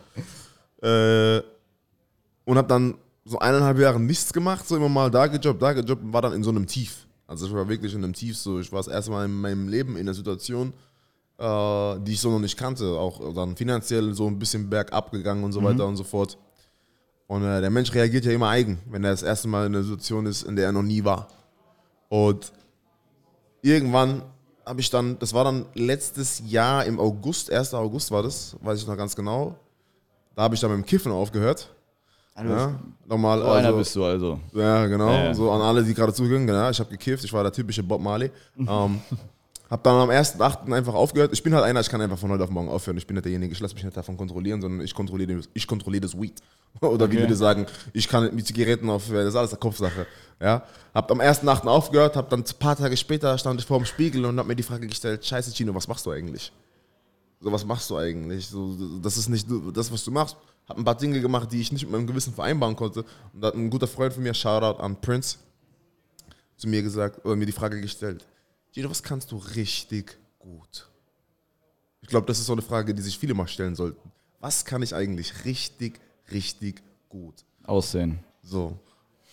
Äh, 0.82 1.42
und 2.46 2.58
habe 2.58 2.68
dann 2.68 2.96
so 3.26 3.38
eineinhalb 3.38 3.78
Jahre 3.78 4.00
nichts 4.00 4.34
gemacht, 4.34 4.68
so 4.68 4.76
immer 4.76 4.90
mal 4.90 5.12
da 5.12 5.28
gejobbt, 5.28 5.62
da 5.62 5.74
gejobbt 5.74 6.04
und 6.04 6.14
war 6.14 6.24
dann 6.24 6.34
in 6.34 6.44
so 6.44 6.50
einem 6.50 6.66
Tief. 6.66 7.06
Also 7.32 7.48
ich 7.48 7.54
war 7.54 7.70
wirklich 7.70 7.94
in 7.94 8.04
einem 8.04 8.12
Tief, 8.12 8.38
so 8.38 8.60
ich 8.60 8.74
war 8.74 8.80
das 8.80 8.90
erste 8.90 9.10
Mal 9.10 9.24
in 9.24 9.32
meinem 9.32 9.70
Leben 9.70 9.96
in 9.96 10.02
einer 10.02 10.14
Situation, 10.14 10.74
äh, 11.38 12.00
die 12.02 12.12
ich 12.12 12.20
so 12.20 12.30
noch 12.30 12.40
nicht 12.40 12.58
kannte, 12.58 13.00
auch 13.00 13.34
dann 13.34 13.56
finanziell 13.56 14.14
so 14.14 14.28
ein 14.28 14.38
bisschen 14.38 14.70
bergab 14.70 15.12
gegangen 15.12 15.46
und 15.46 15.54
so 15.54 15.64
weiter 15.64 15.88
und 15.88 15.96
so 15.96 16.04
fort. 16.04 16.38
Und 17.28 17.44
äh, 17.44 17.62
der 17.62 17.70
Mensch 17.70 17.94
reagiert 17.94 18.26
ja 18.26 18.34
immer 18.34 18.50
eigen, 18.50 18.80
wenn 18.90 19.06
er 19.06 19.12
das 19.12 19.24
erste 19.24 19.48
Mal 19.48 19.68
in 19.68 19.74
einer 19.74 19.84
Situation 19.86 20.26
ist, 20.26 20.44
in 20.44 20.58
der 20.58 20.66
er 20.66 20.72
noch 20.74 20.84
nie 20.84 21.06
war. 21.06 21.30
Und 22.10 22.52
irgendwann 23.62 24.24
habe 24.66 24.82
ich 24.82 24.90
dann, 24.90 25.18
das 25.20 25.34
war 25.34 25.46
dann 25.46 25.68
letztes 25.74 26.44
Jahr 26.46 26.84
im 26.84 27.00
August, 27.00 27.50
1. 27.50 27.74
August 27.76 28.12
war 28.12 28.24
das, 28.24 28.58
weiß 28.60 28.82
ich 28.82 28.88
noch 28.88 28.98
ganz 28.98 29.16
genau. 29.16 29.58
Da 30.36 30.42
habe 30.42 30.56
ich 30.56 30.60
dann 30.60 30.72
mit 30.72 30.82
dem 30.82 30.86
Kiffen 30.86 31.14
aufgehört. 31.14 31.74
Ja, 32.50 32.80
nochmal, 33.08 33.40
So 33.40 33.46
einer 33.46 33.68
also, 33.68 33.78
bist 33.78 33.96
du 33.96 34.04
also. 34.04 34.40
ja, 34.54 34.86
genau. 34.88 35.08
Ja, 35.10 35.24
ja. 35.26 35.34
So 35.34 35.52
an 35.52 35.62
alle, 35.62 35.84
die 35.84 35.94
gerade 35.94 36.14
zuhören, 36.14 36.48
genau. 36.48 36.70
Ich 36.70 36.80
habe 36.80 36.90
gekifft, 36.90 37.24
ich 37.24 37.34
war 37.34 37.44
der 37.44 37.52
typische 37.54 37.84
Bob 37.84 38.02
Marley. 38.02 38.32
ähm, 38.58 39.02
hab 39.70 39.84
dann 39.84 39.96
am 39.96 40.10
1.8. 40.10 40.74
einfach 40.74 40.94
aufgehört. 40.94 41.32
Ich 41.32 41.42
bin 41.42 41.54
halt 41.56 41.64
einer, 41.64 41.80
ich 41.80 41.90
kann 41.90 42.02
einfach 42.02 42.18
von 42.18 42.30
heute 42.30 42.44
auf 42.44 42.50
morgen 42.50 42.68
aufhören. 42.68 42.98
Ich 42.98 43.08
bin 43.08 43.16
nicht 43.16 43.24
derjenige, 43.24 43.54
ich 43.54 43.60
lasse 43.62 43.74
mich 43.74 43.84
nicht 43.86 43.96
davon 43.96 44.18
kontrollieren, 44.18 44.62
sondern 44.62 44.82
ich 44.82 44.94
kontrolliere, 44.94 45.36
das- 45.38 45.50
ich 45.54 45.66
kontrolliere 45.66 46.02
das 46.02 46.20
Weed. 46.20 46.42
Oder 46.82 47.10
wie 47.10 47.16
Okay. 47.16 47.20
würde 47.20 47.36
sagen, 47.36 47.66
ich 47.94 48.08
kann 48.08 48.34
mit 48.36 48.46
Zigaretten 48.48 48.90
aufhören, 48.90 49.26
das 49.26 49.34
ist 49.34 49.38
alles 49.40 49.52
eine 49.52 49.60
Kopfsache. 49.60 50.06
Ja? 50.42 50.64
Hab 50.94 51.10
am 51.12 51.22
1.8. 51.22 51.68
aufgehört, 51.68 52.16
hab 52.18 52.30
dann 52.30 52.42
ein 52.42 52.46
paar 52.60 52.76
Tage 52.76 52.98
später 52.98 53.38
stand 53.38 53.60
ich 53.62 53.66
vor 53.66 53.78
dem 53.78 53.86
Spiegel 53.86 54.26
und 54.26 54.38
hab 54.40 54.46
mir 54.48 54.56
die 54.56 54.64
Frage 54.64 54.88
gestellt, 54.88 55.26
scheiße 55.26 55.52
Chino, 55.54 55.74
was 55.74 55.88
machst 55.88 56.06
du 56.06 56.12
eigentlich? 56.12 56.52
So, 57.40 57.52
was 57.52 57.66
machst 57.66 57.90
du 57.90 57.98
eigentlich? 57.98 58.48
So, 58.48 58.76
das 59.02 59.18
ist 59.18 59.30
nicht 59.30 59.48
das, 59.74 59.92
was 59.92 60.04
du 60.04 60.12
machst. 60.12 60.36
Hab 60.68 60.78
ein 60.78 60.86
paar 60.86 60.98
Dinge 60.98 61.22
gemacht, 61.22 61.52
die 61.52 61.60
ich 61.60 61.72
nicht 61.72 61.84
mit 61.84 61.92
meinem 61.92 62.08
Gewissen 62.08 62.34
vereinbaren 62.34 62.76
konnte. 62.76 63.04
Und 63.34 63.42
da 63.42 63.48
hat 63.48 63.56
ein 63.56 63.70
guter 63.70 63.88
Freund 63.88 64.14
von 64.14 64.24
mir, 64.24 64.34
Shoutout 64.34 64.82
an 64.82 65.00
Prince, 65.02 65.38
zu 66.56 66.68
mir 66.68 66.82
gesagt, 66.82 67.26
oder 67.26 67.36
mir 67.36 67.46
die 67.46 67.52
Frage 67.52 67.82
gestellt, 67.82 68.26
Gino, 68.74 68.90
was 68.90 69.04
kannst 69.04 69.32
du 69.32 69.38
richtig 69.38 70.18
gut? 70.40 70.88
Ich 72.02 72.08
glaube, 72.08 72.26
das 72.28 72.40
ist 72.40 72.46
so 72.46 72.54
eine 72.54 72.62
Frage, 72.62 72.94
die 72.94 73.02
sich 73.02 73.18
viele 73.18 73.34
mal 73.34 73.48
stellen 73.48 73.76
sollten. 73.76 74.12
Was 74.40 74.66
kann 74.66 74.82
ich 74.82 74.96
eigentlich 74.96 75.46
richtig, 75.46 76.00
richtig 76.32 76.82
gut? 77.10 77.36
Aussehen. 77.64 78.20
So. 78.42 78.80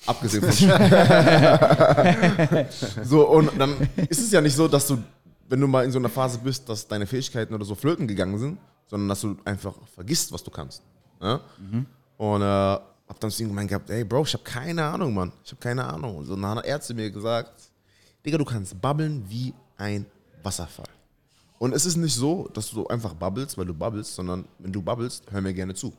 Abgesehen 0.07 0.43
von 0.43 0.53
So, 3.05 3.29
und 3.29 3.59
dann 3.59 3.77
ist 4.09 4.21
es 4.21 4.33
ja 4.33 4.41
nicht 4.41 4.55
so, 4.55 4.69
dass 4.69 4.87
du, 4.87 5.03
wenn 5.49 5.61
du 5.61 5.67
mal 5.67 5.85
in 5.85 5.93
so 5.93 5.99
einer 5.99 6.09
Phase 6.09 6.39
bist, 6.39 6.69
dass 6.69 6.87
deine 6.87 7.07
Fähigkeiten 7.07 7.55
oder 7.55 7.65
so 7.65 7.75
flöten 7.75 8.07
gegangen 8.07 8.39
sind, 8.39 8.59
sondern 8.87 9.09
dass 9.09 9.23
du 9.23 9.37
einfach 9.45 9.75
vergisst, 9.95 10.33
was 10.33 10.43
du 10.43 10.51
kannst. 10.51 10.83
Ja? 11.21 11.41
Und 12.17 12.43
äh, 12.43 12.45
hab 12.45 13.21
dann 13.21 13.31
zu 13.31 13.43
ihm 13.43 13.49
gemeint 13.49 13.69
gehabt, 13.69 13.91
ey 13.91 14.05
Bro, 14.05 14.25
ich 14.25 14.35
habe 14.35 14.45
keine 14.45 14.85
Ahnung, 14.85 15.15
Mann. 15.15 15.33
Ich 15.45 15.51
habe 15.51 15.61
keine 15.61 15.85
Ahnung. 15.85 16.17
Und 16.17 16.27
so, 16.27 16.37
dann 16.37 16.59
hat 16.59 16.85
zu 16.85 16.95
mir 16.95 17.11
gesagt, 17.11 17.53
Digga, 18.25 18.39
du 18.39 18.45
kannst 18.45 18.81
babbeln 18.81 19.25
wie 19.29 19.55
ein 19.77 20.05
Wasserfall. 20.43 20.89
Und 21.59 21.75
es 21.75 21.87
ist 21.87 21.97
nicht 21.97 22.15
so, 22.15 22.49
dass 22.53 22.71
du 22.71 22.87
einfach 22.87 23.15
babbelst, 23.15 23.59
weil 23.59 23.67
du 23.67 23.75
babbelst, 23.75 24.15
sondern 24.15 24.45
wenn 24.59 24.73
du 24.73 24.83
babbelst, 24.83 25.25
hör 25.31 25.41
mir 25.41 25.55
gerne 25.55 25.75
zu. 25.75 25.93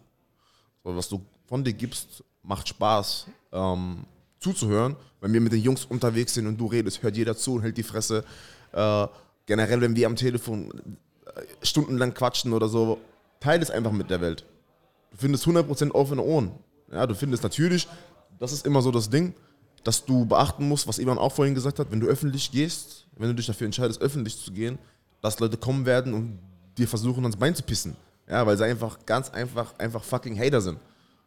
So, 0.84 0.96
was 0.96 1.10
du 1.10 1.22
von 1.48 1.64
dir 1.64 1.74
gibst, 1.74 2.24
macht 2.44 2.68
Spaß. 2.68 3.28
Ähm, 3.52 4.06
zuzuhören. 4.40 4.96
Wenn 5.22 5.34
wir 5.34 5.42
mit 5.42 5.52
den 5.52 5.62
Jungs 5.62 5.86
unterwegs 5.86 6.34
sind 6.34 6.48
und 6.48 6.58
du 6.58 6.66
redest, 6.66 7.04
hört 7.04 7.18
jeder 7.18 7.36
zu 7.36 7.56
und 7.56 7.62
hält 7.62 7.78
die 7.78 7.84
Fresse. 7.84 8.24
Äh, 8.72 9.08
generell, 9.46 9.82
wenn 9.82 9.96
wir 9.96 10.08
am 10.08 10.16
Telefon 10.16 10.72
äh, 10.72 11.66
stundenlang 11.66 12.14
quatschen 12.14 12.54
oder 12.54 12.70
so, 12.70 13.00
teile 13.40 13.62
es 13.62 13.70
einfach 13.70 13.92
mit 13.92 14.10
der 14.10 14.22
Welt. 14.22 14.46
Du 15.12 15.18
findest 15.18 15.46
100% 15.46 15.92
offene 15.92 16.22
Ohren. 16.22 16.52
Ja, 16.92 17.06
du 17.06 17.16
findest 17.16 17.44
natürlich, 17.44 17.88
das 18.40 18.52
ist 18.52 18.66
immer 18.66 18.82
so 18.82 18.92
das 18.92 19.10
Ding, 19.10 19.34
dass 19.84 20.06
du 20.06 20.26
beachten 20.26 20.68
musst, 20.68 20.88
was 20.88 21.00
Ivan 21.00 21.18
auch 21.18 21.32
vorhin 21.32 21.56
gesagt 21.56 21.80
hat, 21.80 21.92
wenn 21.92 22.00
du 22.00 22.08
öffentlich 22.08 22.52
gehst, 22.52 23.08
wenn 23.16 23.30
du 23.30 23.36
dich 23.36 23.46
dafür 23.46 23.66
entscheidest, 23.66 24.02
öffentlich 24.02 24.38
zu 24.38 24.52
gehen, 24.52 24.78
dass 25.22 25.40
Leute 25.40 25.58
kommen 25.58 25.86
werden 25.86 26.14
und 26.14 26.40
dir 26.78 26.88
versuchen, 26.88 27.24
ans 27.24 27.36
Bein 27.36 27.56
zu 27.56 27.64
pissen. 27.64 27.96
Ja, 28.28 28.46
weil 28.46 28.58
sie 28.58 28.66
einfach 28.66 28.98
ganz 29.06 29.30
einfach, 29.30 29.78
einfach 29.78 30.04
fucking 30.04 30.38
Hater 30.40 30.62
sind. 30.62 30.80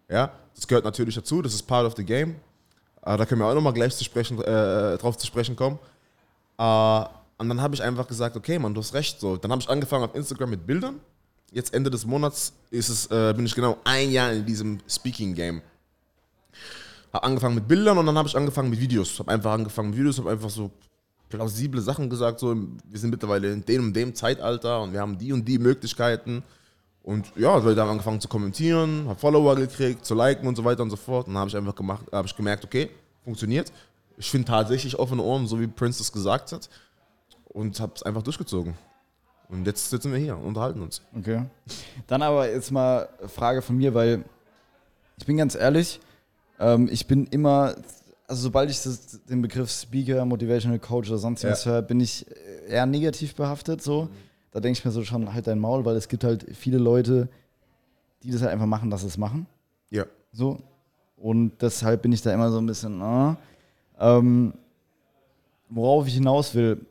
Ja, 0.09 0.33
das 0.55 0.66
gehört 0.66 0.85
natürlich 0.85 1.14
dazu, 1.14 1.43
das 1.43 1.55
ist 1.55 1.62
part 1.62 1.87
of 1.87 1.95
the 1.97 2.05
game. 2.05 2.37
Äh, 3.05 3.16
da 3.16 3.26
können 3.26 3.41
wir 3.41 3.47
auch 3.47 3.55
nochmal 3.55 3.72
gleich 3.72 3.97
zu 3.97 4.05
sprechen, 4.05 4.41
äh, 4.41 4.99
drauf 4.99 5.16
zu 5.16 5.26
sprechen 5.26 5.57
kommen. 5.57 5.78
Äh, 6.59 7.05
und 7.39 7.49
dann 7.49 7.61
habe 7.61 7.74
ich 7.74 7.83
einfach 7.83 8.07
gesagt, 8.07 8.37
okay, 8.37 8.59
Mann, 8.59 8.74
du 8.74 8.80
hast 8.80 8.95
recht. 8.95 9.18
So. 9.18 9.37
Dann 9.37 9.51
habe 9.51 9.61
ich 9.61 9.68
angefangen 9.68 10.05
auf 10.05 10.14
Instagram 10.14 10.51
mit 10.51 10.66
Bildern. 10.66 11.01
Jetzt 11.53 11.75
Ende 11.75 11.91
des 11.91 12.07
Monats 12.07 12.55
ist 12.71 12.89
es, 12.89 13.07
äh, 13.11 13.35
bin 13.37 13.45
ich 13.45 13.55
genau 13.55 13.77
ein 13.85 14.11
Jahr 14.11 14.33
in 14.33 14.47
diesem 14.47 14.79
Speaking-Game. 14.89 15.61
Habe 17.13 17.25
angefangen 17.25 17.57
mit 17.57 17.69
Bildern 17.69 17.99
und 17.99 18.07
dann 18.07 18.17
habe 18.17 18.27
ich 18.27 18.35
angefangen 18.35 18.71
mit 18.71 18.81
Videos. 18.81 19.19
Habe 19.19 19.31
einfach 19.33 19.53
angefangen 19.53 19.91
mit 19.91 19.99
Videos, 19.99 20.17
habe 20.19 20.31
einfach 20.31 20.49
so 20.49 20.71
plausible 21.29 21.83
Sachen 21.83 22.09
gesagt. 22.09 22.41
So, 22.41 22.55
wir 22.55 22.99
sind 22.99 23.11
mittlerweile 23.11 23.53
in 23.53 23.63
dem 23.67 23.85
und 23.85 23.93
dem 23.95 24.15
Zeitalter 24.15 24.81
und 24.81 24.95
wir 24.95 25.01
haben 25.01 25.19
die 25.19 25.31
und 25.31 25.47
die 25.47 25.59
Möglichkeiten. 25.59 26.43
Und 27.03 27.31
ja, 27.37 27.55
Leute 27.59 27.83
haben 27.83 27.91
angefangen 27.91 28.21
zu 28.21 28.29
kommentieren, 28.29 29.07
habe 29.09 29.19
Follower 29.19 29.55
gekriegt, 29.57 30.07
zu 30.07 30.15
liken 30.15 30.49
und 30.49 30.57
so 30.57 30.65
weiter 30.65 30.83
und 30.83 30.91
so 30.91 30.97
fort. 30.97 31.27
Und 31.27 31.35
dann 31.35 31.41
habe 31.41 31.51
ich 31.51 31.57
einfach 31.57 31.75
gemacht, 31.75 32.07
habe 32.13 32.27
ich 32.27 32.35
gemerkt, 32.35 32.65
okay, 32.65 32.89
funktioniert. 33.25 33.71
Ich 34.17 34.31
finde 34.31 34.47
tatsächlich 34.47 34.99
offene 34.99 35.23
Ohren, 35.23 35.47
so 35.47 35.61
wie 35.61 35.67
Prince 35.67 36.03
es 36.03 36.13
gesagt 36.13 36.53
hat. 36.53 36.71
Und 37.45 37.79
habe 37.79 37.93
es 37.95 38.03
einfach 38.03 38.23
durchgezogen. 38.23 38.75
Und 39.53 39.67
jetzt 39.67 39.91
sitzen 39.91 40.11
wir 40.11 40.19
hier 40.19 40.35
und 40.35 40.45
unterhalten 40.45 40.81
uns. 40.81 41.03
Okay. 41.15 41.45
Dann 42.07 42.23
aber 42.23 42.51
jetzt 42.51 42.71
mal 42.71 43.07
Frage 43.29 43.61
von 43.61 43.77
mir, 43.77 43.93
weil 43.93 44.25
ich 45.19 45.27
bin 45.27 45.37
ganz 45.37 45.55
ehrlich, 45.55 46.01
ähm, 46.59 46.89
ich 46.91 47.07
bin 47.07 47.27
immer, 47.27 47.75
also 48.27 48.45
sobald 48.45 48.71
ich 48.71 48.83
das, 48.83 49.23
den 49.25 49.43
Begriff 49.43 49.71
Speaker, 49.71 50.25
Motivational 50.25 50.79
Coach 50.79 51.11
oder 51.11 51.19
sonst 51.19 51.45
was 51.45 51.67
höre, 51.67 51.83
bin 51.83 52.01
ich 52.01 52.25
eher 52.67 52.87
negativ 52.87 53.35
behaftet. 53.35 53.83
So, 53.83 54.09
da 54.53 54.61
denke 54.61 54.79
ich 54.79 54.85
mir 54.87 54.91
so 54.91 55.05
schon 55.05 55.35
halt 55.35 55.47
dein 55.47 55.59
Maul, 55.59 55.85
weil 55.85 55.97
es 55.97 56.09
gibt 56.09 56.25
halt 56.25 56.47
viele 56.57 56.79
Leute, 56.79 57.29
die 58.23 58.31
das 58.31 58.41
halt 58.41 58.53
einfach 58.53 58.67
machen, 58.67 58.89
dass 58.89 59.03
sie 59.03 59.09
es 59.09 59.19
machen. 59.19 59.47
Ja. 59.91 60.07
So. 60.33 60.61
Und 61.19 61.61
deshalb 61.61 62.01
bin 62.01 62.13
ich 62.13 62.23
da 62.23 62.33
immer 62.33 62.51
so 62.51 62.57
ein 62.57 62.67
bisschen, 62.67 63.03
ah. 63.03 63.37
ähm, 64.01 64.55
worauf 65.69 66.07
ich 66.07 66.15
hinaus 66.15 66.55
will, 66.55 66.87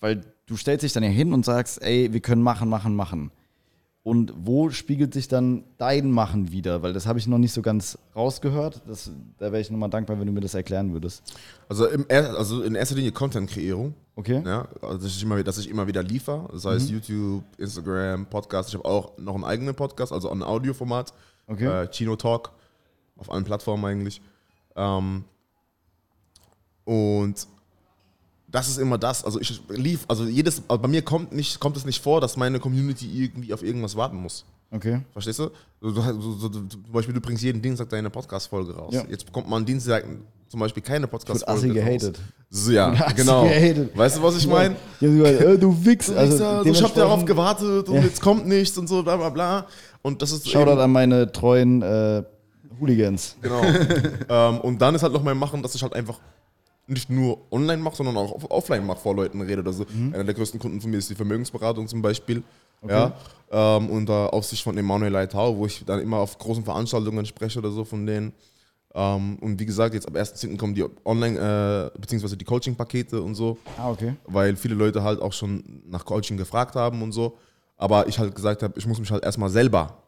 weil 0.00 0.24
du 0.46 0.56
stellst 0.56 0.84
dich 0.84 0.92
dann 0.92 1.02
ja 1.02 1.10
hin 1.10 1.32
und 1.32 1.44
sagst, 1.44 1.82
ey, 1.82 2.12
wir 2.12 2.20
können 2.20 2.42
machen, 2.42 2.68
machen, 2.68 2.94
machen. 2.94 3.30
Und 4.06 4.32
wo 4.36 4.70
spiegelt 4.70 5.12
sich 5.14 5.26
dann 5.26 5.64
dein 5.78 6.12
Machen 6.12 6.52
wieder? 6.52 6.80
Weil 6.80 6.92
das 6.92 7.06
habe 7.06 7.18
ich 7.18 7.26
noch 7.26 7.38
nicht 7.38 7.52
so 7.52 7.60
ganz 7.60 7.98
rausgehört. 8.14 8.82
Das, 8.86 9.10
da 9.36 9.46
wäre 9.46 9.60
ich 9.60 9.68
nochmal 9.68 9.90
dankbar, 9.90 10.20
wenn 10.20 10.28
du 10.28 10.32
mir 10.32 10.42
das 10.42 10.54
erklären 10.54 10.92
würdest. 10.92 11.24
Also, 11.68 11.88
im, 11.88 12.06
also 12.08 12.62
in 12.62 12.76
erster 12.76 12.94
Linie 12.94 13.10
Content-Kreierung. 13.10 13.94
Okay? 14.14 14.44
Ja, 14.46 14.68
also 14.80 14.98
dass 14.98 15.06
ich, 15.08 15.20
immer, 15.24 15.42
dass 15.42 15.58
ich 15.58 15.68
immer 15.68 15.88
wieder 15.88 16.04
liefere. 16.04 16.48
Das 16.52 16.64
heißt 16.64 16.88
YouTube, 16.88 17.42
Instagram, 17.58 18.26
Podcast. 18.26 18.68
Ich 18.68 18.76
habe 18.76 18.84
auch 18.84 19.18
noch 19.18 19.34
einen 19.34 19.42
eigenen 19.42 19.74
Podcast, 19.74 20.12
also 20.12 20.30
ein 20.30 20.44
Audioformat. 20.44 21.12
Okay. 21.48 21.66
Äh, 21.66 21.90
Chino 21.90 22.14
Talk. 22.14 22.52
Auf 23.16 23.28
allen 23.28 23.42
Plattformen 23.42 23.84
eigentlich. 23.84 24.22
Ähm, 24.76 25.24
und 26.84 27.48
das 28.48 28.68
ist 28.68 28.78
immer 28.78 28.98
das. 28.98 29.24
Also 29.24 29.40
ich 29.40 29.60
lief, 29.68 30.04
also 30.08 30.24
jedes, 30.24 30.62
also 30.68 30.80
bei 30.80 30.88
mir 30.88 31.02
kommt, 31.02 31.32
nicht, 31.32 31.58
kommt 31.60 31.76
es 31.76 31.84
nicht 31.84 32.02
vor, 32.02 32.20
dass 32.20 32.36
meine 32.36 32.60
Community 32.60 33.06
irgendwie 33.24 33.52
auf 33.52 33.62
irgendwas 33.62 33.96
warten 33.96 34.16
muss. 34.16 34.44
Okay. 34.70 35.00
Verstehst 35.12 35.38
du? 35.38 35.50
Du, 35.80 35.90
so, 35.90 36.48
du? 36.48 36.66
Zum 36.68 36.82
Beispiel, 36.92 37.14
du 37.14 37.20
bringst 37.20 37.42
jeden 37.42 37.62
Dienstag 37.62 37.88
deine 37.88 38.10
Podcast-Folge 38.10 38.74
raus. 38.74 38.94
Ja. 38.94 39.04
Jetzt 39.08 39.24
bekommt 39.26 39.48
man 39.48 39.64
Dienstag 39.64 40.04
zum 40.48 40.60
Beispiel 40.60 40.82
keine 40.82 41.06
Podcast-Folge 41.06 41.58
assi 41.58 41.68
gehatet. 41.68 42.20
So, 42.50 42.72
ja, 42.72 42.90
genau. 43.16 43.44
gehatet. 43.44 43.96
Weißt 43.96 44.18
du, 44.18 44.22
was 44.22 44.36
ich 44.36 44.46
meine? 44.46 44.76
Ja, 45.00 45.08
du, 45.08 45.24
äh, 45.24 45.58
du 45.58 45.84
Wichs. 45.84 46.10
Also, 46.10 46.36
ich 46.36 46.42
habe 46.42 46.62
dementsprechend- 46.64 46.96
darauf 46.96 47.24
gewartet 47.24 47.88
und 47.88 47.94
Ja. 47.96 48.02
jetzt 48.02 48.20
kommt 48.20 48.46
nichts 48.46 48.76
und 48.78 48.88
so, 48.88 49.02
bla 49.02 49.16
bla 49.16 49.30
bla. 49.30 49.66
Und 50.02 50.22
das 50.22 50.32
ist 50.32 50.48
Shoutout 50.48 50.80
an 50.80 50.92
meine 50.92 51.30
treuen 51.30 51.82
äh, 51.82 52.22
Hooligans. 52.80 53.36
Genau. 53.42 53.62
ähm, 54.28 54.60
und 54.60 54.80
dann 54.80 54.94
ist 54.94 55.02
halt 55.02 55.12
noch 55.12 55.22
mein 55.22 55.36
Machen, 55.38 55.62
dass 55.62 55.74
ich 55.74 55.82
halt 55.82 55.94
einfach 55.94 56.20
nicht 56.86 57.10
nur 57.10 57.38
online 57.50 57.82
mache, 57.82 57.96
sondern 57.96 58.16
auch 58.16 58.32
off- 58.32 58.50
offline 58.50 58.86
mache, 58.86 59.00
vor 59.00 59.14
Leuten 59.14 59.40
rede. 59.40 59.62
Also 59.66 59.84
einer 60.12 60.24
der 60.24 60.34
größten 60.34 60.60
Kunden 60.60 60.80
von 60.80 60.90
mir 60.90 60.98
ist 60.98 61.10
die 61.10 61.14
Vermögensberatung 61.14 61.88
zum 61.88 62.02
Beispiel. 62.02 62.42
Ja, 62.86 63.14
ähm, 63.50 63.88
unter 63.90 64.32
Aufsicht 64.32 64.62
von 64.62 64.76
Emanuel 64.78 65.10
Leitau, 65.10 65.56
wo 65.56 65.66
ich 65.66 65.82
dann 65.84 66.00
immer 66.00 66.18
auf 66.18 66.38
großen 66.38 66.62
Veranstaltungen 66.62 67.24
spreche 67.26 67.58
oder 67.58 67.70
so 67.70 67.84
von 67.84 68.06
denen. 68.06 68.32
Ähm, 68.94 69.36
und 69.40 69.58
wie 69.58 69.66
gesagt, 69.66 69.94
jetzt 69.94 70.06
ab 70.06 70.14
1.10. 70.14 70.56
kommen 70.56 70.74
die 70.74 70.84
Online- 71.04 71.90
äh, 71.94 71.98
beziehungsweise 71.98 72.36
die 72.36 72.44
Coaching-Pakete 72.44 73.20
und 73.20 73.34
so 73.34 73.56
Ah, 73.76 73.90
okay. 73.90 74.14
weil 74.26 74.56
viele 74.56 74.74
Leute 74.74 75.02
halt 75.02 75.20
auch 75.20 75.32
schon 75.32 75.82
nach 75.88 76.04
Coaching 76.04 76.36
gefragt 76.36 76.76
haben 76.76 77.02
und 77.02 77.12
so. 77.12 77.36
Aber 77.76 78.06
ich 78.06 78.18
halt 78.18 78.34
gesagt 78.34 78.62
habe, 78.62 78.74
ich 78.78 78.86
muss 78.86 78.98
mich 79.00 79.10
halt 79.10 79.24
erstmal 79.24 79.50
selber 79.50 80.02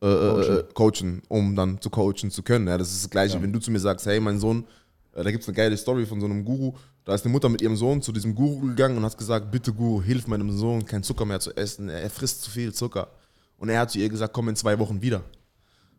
äh, 0.00 0.06
coachen. 0.06 0.58
Äh, 0.58 0.64
coachen, 0.74 1.22
um 1.28 1.54
dann 1.56 1.80
zu 1.80 1.88
coachen 1.88 2.30
zu 2.30 2.42
können. 2.42 2.66
Ja, 2.68 2.76
das 2.76 2.92
ist 2.92 3.04
das 3.04 3.10
Gleiche, 3.10 3.40
wenn 3.40 3.52
du 3.52 3.58
zu 3.60 3.70
mir 3.70 3.78
sagst, 3.80 4.06
hey, 4.06 4.18
mein 4.20 4.38
Sohn, 4.40 4.60
äh, 4.60 4.64
da 5.12 5.30
gibt 5.30 5.42
es 5.42 5.48
eine 5.48 5.56
geile 5.56 5.76
Story 5.76 6.06
von 6.06 6.20
so 6.20 6.26
einem 6.26 6.44
Guru. 6.44 6.72
Da 7.04 7.14
ist 7.14 7.24
eine 7.24 7.32
Mutter 7.32 7.48
mit 7.48 7.60
ihrem 7.60 7.76
Sohn 7.76 8.00
zu 8.00 8.12
diesem 8.12 8.34
Guru 8.34 8.68
gegangen 8.68 8.96
und 8.96 9.04
hat 9.04 9.18
gesagt, 9.18 9.50
bitte 9.50 9.72
Guru, 9.72 10.02
hilf 10.02 10.26
meinem 10.26 10.50
Sohn, 10.50 10.86
kein 10.86 11.02
Zucker 11.02 11.24
mehr 11.24 11.40
zu 11.40 11.54
essen. 11.56 11.88
Er 11.88 12.08
frisst 12.08 12.42
zu 12.42 12.50
viel 12.50 12.72
Zucker. 12.72 13.08
Und 13.58 13.68
er 13.68 13.80
hat 13.80 13.90
zu 13.90 13.98
ihr 13.98 14.08
gesagt, 14.08 14.32
komm 14.32 14.48
in 14.48 14.56
zwei 14.56 14.78
Wochen 14.78 15.02
wieder. 15.02 15.22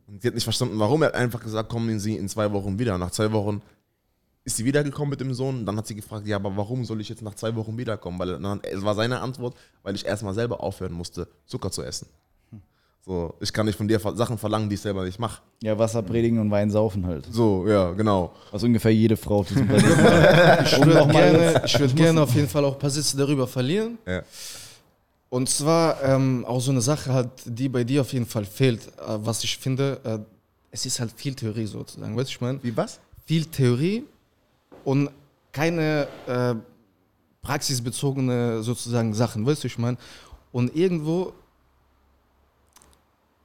Und 0.07 0.21
sie 0.21 0.27
hat 0.27 0.35
nicht 0.35 0.43
verstanden, 0.43 0.79
warum. 0.79 1.01
Er 1.01 1.09
hat 1.09 1.15
einfach 1.15 1.41
gesagt, 1.41 1.69
kommen 1.69 1.99
Sie 1.99 2.15
in 2.15 2.27
zwei 2.27 2.51
Wochen 2.51 2.77
wieder. 2.79 2.95
Und 2.95 3.01
nach 3.01 3.11
zwei 3.11 3.31
Wochen 3.31 3.61
ist 4.43 4.57
sie 4.57 4.65
wiedergekommen 4.65 5.09
mit 5.09 5.21
dem 5.21 5.33
Sohn. 5.33 5.65
Dann 5.65 5.77
hat 5.77 5.87
sie 5.87 5.95
gefragt, 5.95 6.27
ja, 6.27 6.35
aber 6.35 6.57
warum 6.57 6.83
soll 6.83 6.99
ich 6.99 7.09
jetzt 7.09 7.21
nach 7.21 7.35
zwei 7.35 7.55
Wochen 7.55 7.77
wiederkommen? 7.77 8.19
Weil 8.19 8.61
es 8.63 8.83
war 8.83 8.95
seine 8.95 9.21
Antwort, 9.21 9.55
weil 9.81 9.95
ich 9.95 10.05
erstmal 10.05 10.33
selber 10.33 10.61
aufhören 10.61 10.93
musste, 10.93 11.27
Zucker 11.45 11.71
zu 11.71 11.83
essen. 11.83 12.07
So, 13.05 13.33
ich 13.41 13.51
kann 13.51 13.65
nicht 13.65 13.75
von 13.75 13.87
dir 13.87 13.99
Sachen 13.99 14.37
verlangen, 14.37 14.69
die 14.69 14.75
ich 14.75 14.81
selber 14.81 15.03
nicht 15.03 15.19
mache. 15.19 15.41
Ja, 15.61 15.77
Wasser 15.77 16.01
predigen 16.01 16.39
und 16.39 16.49
Wein 16.49 16.71
saufen 16.71 17.05
halt. 17.05 17.27
So, 17.29 17.67
ja, 17.67 17.91
genau. 17.91 18.31
Was 18.51 18.63
ungefähr 18.63 18.93
jede 18.93 19.17
Frau 19.17 19.39
auf 19.39 19.49
diesem 19.49 19.67
Planeten 19.67 20.03
macht. 20.03 20.71
Ich 20.71 20.85
würde 20.85 21.11
gerne, 21.11 21.61
ich 21.65 21.79
würd 21.79 21.95
gerne 21.97 22.21
auf 22.21 22.33
jeden 22.33 22.47
Fall 22.47 22.63
auch 22.63 22.73
ein 22.73 22.79
paar 22.79 22.89
Sätze 22.89 23.17
darüber 23.17 23.45
verlieren. 23.45 23.97
Ja. 24.05 24.23
Und 25.29 25.49
zwar 25.49 26.01
ähm, 26.01 26.45
auch 26.45 26.61
so 26.61 26.71
eine 26.71 26.79
Sache 26.79 27.11
halt, 27.11 27.29
die 27.45 27.67
bei 27.67 27.83
dir 27.83 28.01
auf 28.01 28.13
jeden 28.13 28.25
Fall 28.25 28.45
fehlt, 28.45 28.87
äh, 28.87 29.17
was 29.17 29.43
ich 29.43 29.57
finde, 29.57 29.99
äh, 30.05 30.19
es 30.71 30.85
ist 30.85 30.99
halt 30.99 31.11
viel 31.11 31.33
Theorie 31.33 31.65
sozusagen, 31.65 32.15
weißt 32.15 32.29
du, 32.29 32.33
ich 32.33 32.41
meine? 32.41 32.63
Wie 32.63 32.77
was? 32.77 32.99
Viel 33.25 33.45
Theorie 33.45 34.05
und 34.85 35.09
keine 35.51 36.07
äh, 36.27 36.55
praxisbezogene 37.41 38.63
sozusagen 38.63 39.13
Sachen, 39.13 39.45
weißt 39.45 39.63
du, 39.63 39.67
ich 39.67 39.77
meine? 39.77 39.97
Und 40.51 40.75
irgendwo, 40.75 41.33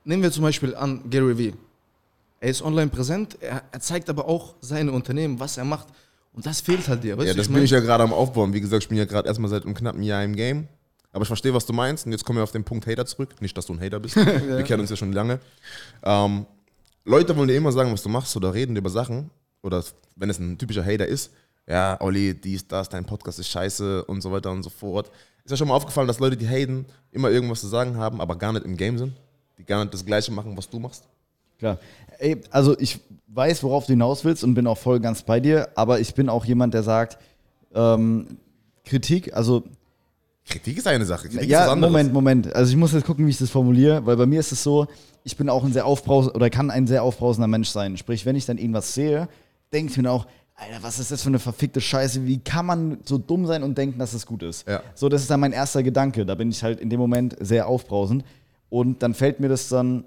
nehmen 0.09 0.23
wir 0.23 0.33
zum 0.33 0.43
Beispiel 0.43 0.75
an 0.75 1.09
Gary 1.11 1.37
Vee. 1.39 1.55
Er 2.41 2.51
ist 2.51 2.63
online 2.63 2.89
präsent, 2.89 3.37
er, 3.41 3.63
er 3.71 3.81
zeigt 3.81 4.09
aber 4.09 4.27
auch 4.27 4.55
seine 4.61 4.93
Unternehmen, 4.93 5.39
was 5.39 5.59
er 5.59 5.65
macht. 5.65 5.89
Und 6.33 6.47
das 6.47 6.61
fehlt 6.61 6.87
halt 6.89 7.03
dir, 7.03 7.17
weißt 7.19 7.29
Ja, 7.29 7.35
das 7.35 7.43
ich 7.43 7.49
bin 7.49 7.57
mein? 7.57 7.65
ich 7.65 7.71
ja 7.71 7.81
gerade 7.81 8.05
am 8.05 8.13
Aufbauen. 8.13 8.53
Wie 8.53 8.61
gesagt, 8.61 8.85
ich 8.85 8.89
bin 8.89 8.97
ja 8.97 9.05
gerade 9.05 9.29
erstmal 9.29 9.51
seit 9.51 9.65
einem 9.65 9.75
knappen 9.75 10.03
Jahr 10.03 10.23
im 10.25 10.35
Game. 10.35 10.69
Aber 11.13 11.23
ich 11.23 11.27
verstehe, 11.29 11.53
was 11.53 11.67
du 11.67 11.73
meinst. 11.73 12.07
Und 12.07 12.13
jetzt 12.13 12.25
kommen 12.25 12.39
wir 12.39 12.43
auf 12.43 12.53
den 12.53 12.65
Punkt 12.65 12.87
Hater 12.87 13.07
zurück. 13.07 13.41
Nicht, 13.41 13.57
dass 13.57 13.67
du 13.67 13.73
ein 13.73 13.81
Hater 13.81 13.99
bist. 13.99 14.15
Wir 14.17 14.63
kennen 14.63 14.83
uns 14.83 14.91
ja 14.91 14.97
schon 14.97 15.13
lange. 15.13 15.41
Ähm, 16.05 16.47
Leute 17.05 17.35
wollen 17.37 17.49
dir 17.49 17.57
immer 17.57 17.73
sagen, 17.73 17.91
was 17.93 18.03
du 18.03 18.09
machst 18.09 18.37
oder 18.37 18.53
reden 18.55 18.77
über 18.77 18.91
Sachen. 18.91 19.31
Oder 19.63 19.83
wenn 20.17 20.31
es 20.31 20.39
ein 20.39 20.59
typischer 20.59 20.85
Hater 20.85 21.07
ist, 21.07 21.33
ja, 21.67 22.01
Olli, 22.01 22.35
dies, 22.35 22.69
das, 22.69 22.89
dein 22.89 23.05
Podcast 23.05 23.39
ist 23.39 23.49
scheiße 23.49 24.05
und 24.05 24.21
so 24.21 24.31
weiter 24.31 24.51
und 24.51 24.63
so 24.63 24.71
fort. 24.71 25.11
Ist 25.45 25.51
ja 25.51 25.57
schon 25.57 25.69
mal 25.69 25.75
aufgefallen, 25.75 26.07
dass 26.07 26.21
Leute, 26.21 26.37
die 26.37 26.47
haten, 26.47 26.87
immer 27.11 27.31
irgendwas 27.31 27.63
zu 27.63 27.67
sagen 27.67 27.97
haben, 27.97 28.21
aber 28.21 28.37
gar 28.37 28.53
nicht 28.53 28.65
im 28.65 28.77
Game 28.77 28.99
sind. 28.99 29.15
Die 29.59 29.75
nicht 29.75 29.95
das 29.95 30.05
Gleiche 30.05 30.33
machen, 30.33 30.57
was 30.57 30.69
du 30.69 30.79
machst. 30.79 31.05
Klar. 31.59 31.79
Ey, 32.19 32.41
also 32.51 32.79
ich 32.79 33.01
weiß, 33.29 33.63
worauf 33.63 33.87
du 33.87 33.93
hinaus 33.93 34.25
willst 34.25 34.45
und 34.45 34.55
bin 34.55 34.67
auch 34.67 34.79
voll 34.79 35.01
ganz 35.01 35.23
bei 35.23 35.41
dir, 35.41 35.69
aber 35.75 36.01
ich 36.01 36.15
bin 36.15 36.29
auch 36.29 36.45
jemand, 36.45 36.75
der 36.75 36.83
sagt, 36.83 37.19
ähm, 37.75 38.39
Kritik, 38.85 39.35
also 39.35 39.65
Kritik 40.49 40.79
ist 40.79 40.87
eine 40.87 41.05
Sache. 41.05 41.29
Kritik 41.29 41.51
ist 41.51 41.57
was 41.57 41.67
ja. 41.67 41.75
Moment, 41.77 42.13
Moment. 42.13 42.55
Also 42.55 42.71
ich 42.71 42.77
muss 42.77 42.93
jetzt 42.93 43.05
gucken, 43.05 43.27
wie 43.27 43.31
ich 43.31 43.39
das 43.39 43.51
formuliere, 43.51 44.05
weil 44.07 44.17
bei 44.17 44.27
mir 44.27 44.41
ist 44.41 44.53
es 44.53 44.63
so, 44.63 44.87
ich 45.25 45.37
bin 45.37 45.49
auch 45.49 45.63
ein 45.63 45.73
sehr 45.73 45.85
aufbrausender 45.85 46.37
oder 46.37 46.49
kann 46.49 46.71
ein 46.71 46.87
sehr 46.87 47.03
aufbrausender 47.03 47.49
Mensch 47.49 47.69
sein. 47.69 47.97
Sprich, 47.97 48.25
wenn 48.25 48.35
ich 48.35 48.47
dann 48.47 48.57
irgendwas 48.57 48.95
sehe, 48.95 49.29
denke 49.73 49.93
ich 49.93 49.99
mir 49.99 50.11
auch, 50.11 50.27
Alter, 50.55 50.83
was 50.83 50.99
ist 50.99 51.13
das 51.13 51.23
für 51.23 51.29
eine 51.29 51.39
verfickte 51.39 51.81
Scheiße? 51.81 52.27
Wie 52.27 52.39
kann 52.39 52.67
man 52.67 52.99
so 53.05 53.19
dumm 53.19 53.47
sein 53.47 53.63
und 53.63 53.79
denken, 53.79 53.99
dass 53.99 54.13
es 54.13 54.27
gut 54.27 54.43
ist? 54.43 54.67
Ja. 54.67 54.83
So, 54.95 55.09
das 55.09 55.23
ist 55.23 55.31
dann 55.31 55.39
mein 55.39 55.53
erster 55.53 55.83
Gedanke. 55.85 56.27
Da 56.27 56.35
bin 56.35 56.51
ich 56.51 56.65
halt 56.65 56.81
in 56.81 56.91
dem 56.91 56.99
Moment 56.99 57.37
sehr 57.39 57.69
aufbrausend. 57.69 58.25
Und 58.71 59.03
dann 59.03 59.14
fällt 59.14 59.41
mir 59.41 59.49
das 59.49 59.69
dann, 59.69 60.05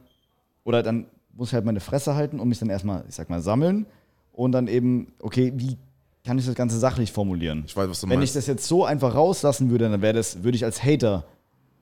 oder 0.64 0.84
dann 0.84 1.06
muss 1.34 1.50
ich 1.50 1.54
halt 1.54 1.66
meine 1.66 1.80
Fresse 1.80 2.16
halten 2.16 2.40
und 2.40 2.48
mich 2.48 2.60
dann 2.60 2.70
erstmal, 2.70 3.04
ich 3.08 3.16
sag 3.16 3.30
mal, 3.30 3.42
sammeln 3.42 3.86
und 4.34 4.52
dann 4.52 4.68
eben, 4.68 5.14
okay, 5.20 5.54
wie 5.56 5.78
kann 6.26 6.38
ich 6.38 6.46
das 6.46 6.56
Ganze 6.56 6.78
sachlich 6.78 7.12
formulieren? 7.12 7.64
Ich 7.66 7.76
weiß, 7.76 7.90
was 7.90 8.02
du 8.02 8.08
Wenn 8.08 8.14
ich 8.14 8.20
meinst. 8.20 8.36
das 8.36 8.48
jetzt 8.48 8.68
so 8.68 8.86
einfach 8.86 9.16
rauslassen 9.16 9.72
würde, 9.72 9.90
dann 9.90 10.02
wäre 10.02 10.14
das, 10.14 10.44
würde 10.44 10.56
ich 10.56 10.64
als 10.64 10.84
Hater 10.84 11.26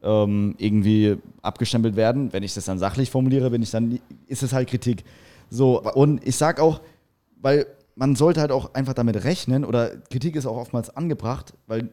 ähm, 0.01 0.55
irgendwie 0.57 1.17
abgestempelt 1.41 1.95
werden. 1.95 2.31
Wenn 2.31 2.43
ich 2.43 2.53
das 2.53 2.65
dann 2.65 2.79
sachlich 2.79 3.09
formuliere, 3.09 3.49
bin 3.49 3.61
ich 3.61 3.71
dann, 3.71 3.99
ist 4.27 4.43
es 4.43 4.53
halt 4.53 4.69
Kritik. 4.69 5.03
So, 5.49 5.81
und 5.81 6.25
ich 6.25 6.37
sag 6.37 6.59
auch, 6.59 6.79
weil 7.41 7.65
man 7.95 8.15
sollte 8.15 8.39
halt 8.39 8.51
auch 8.51 8.73
einfach 8.73 8.93
damit 8.93 9.23
rechnen, 9.25 9.65
oder 9.65 9.89
Kritik 10.09 10.35
ist 10.37 10.45
auch 10.45 10.55
oftmals 10.55 10.95
angebracht, 10.95 11.53
weil 11.67 11.89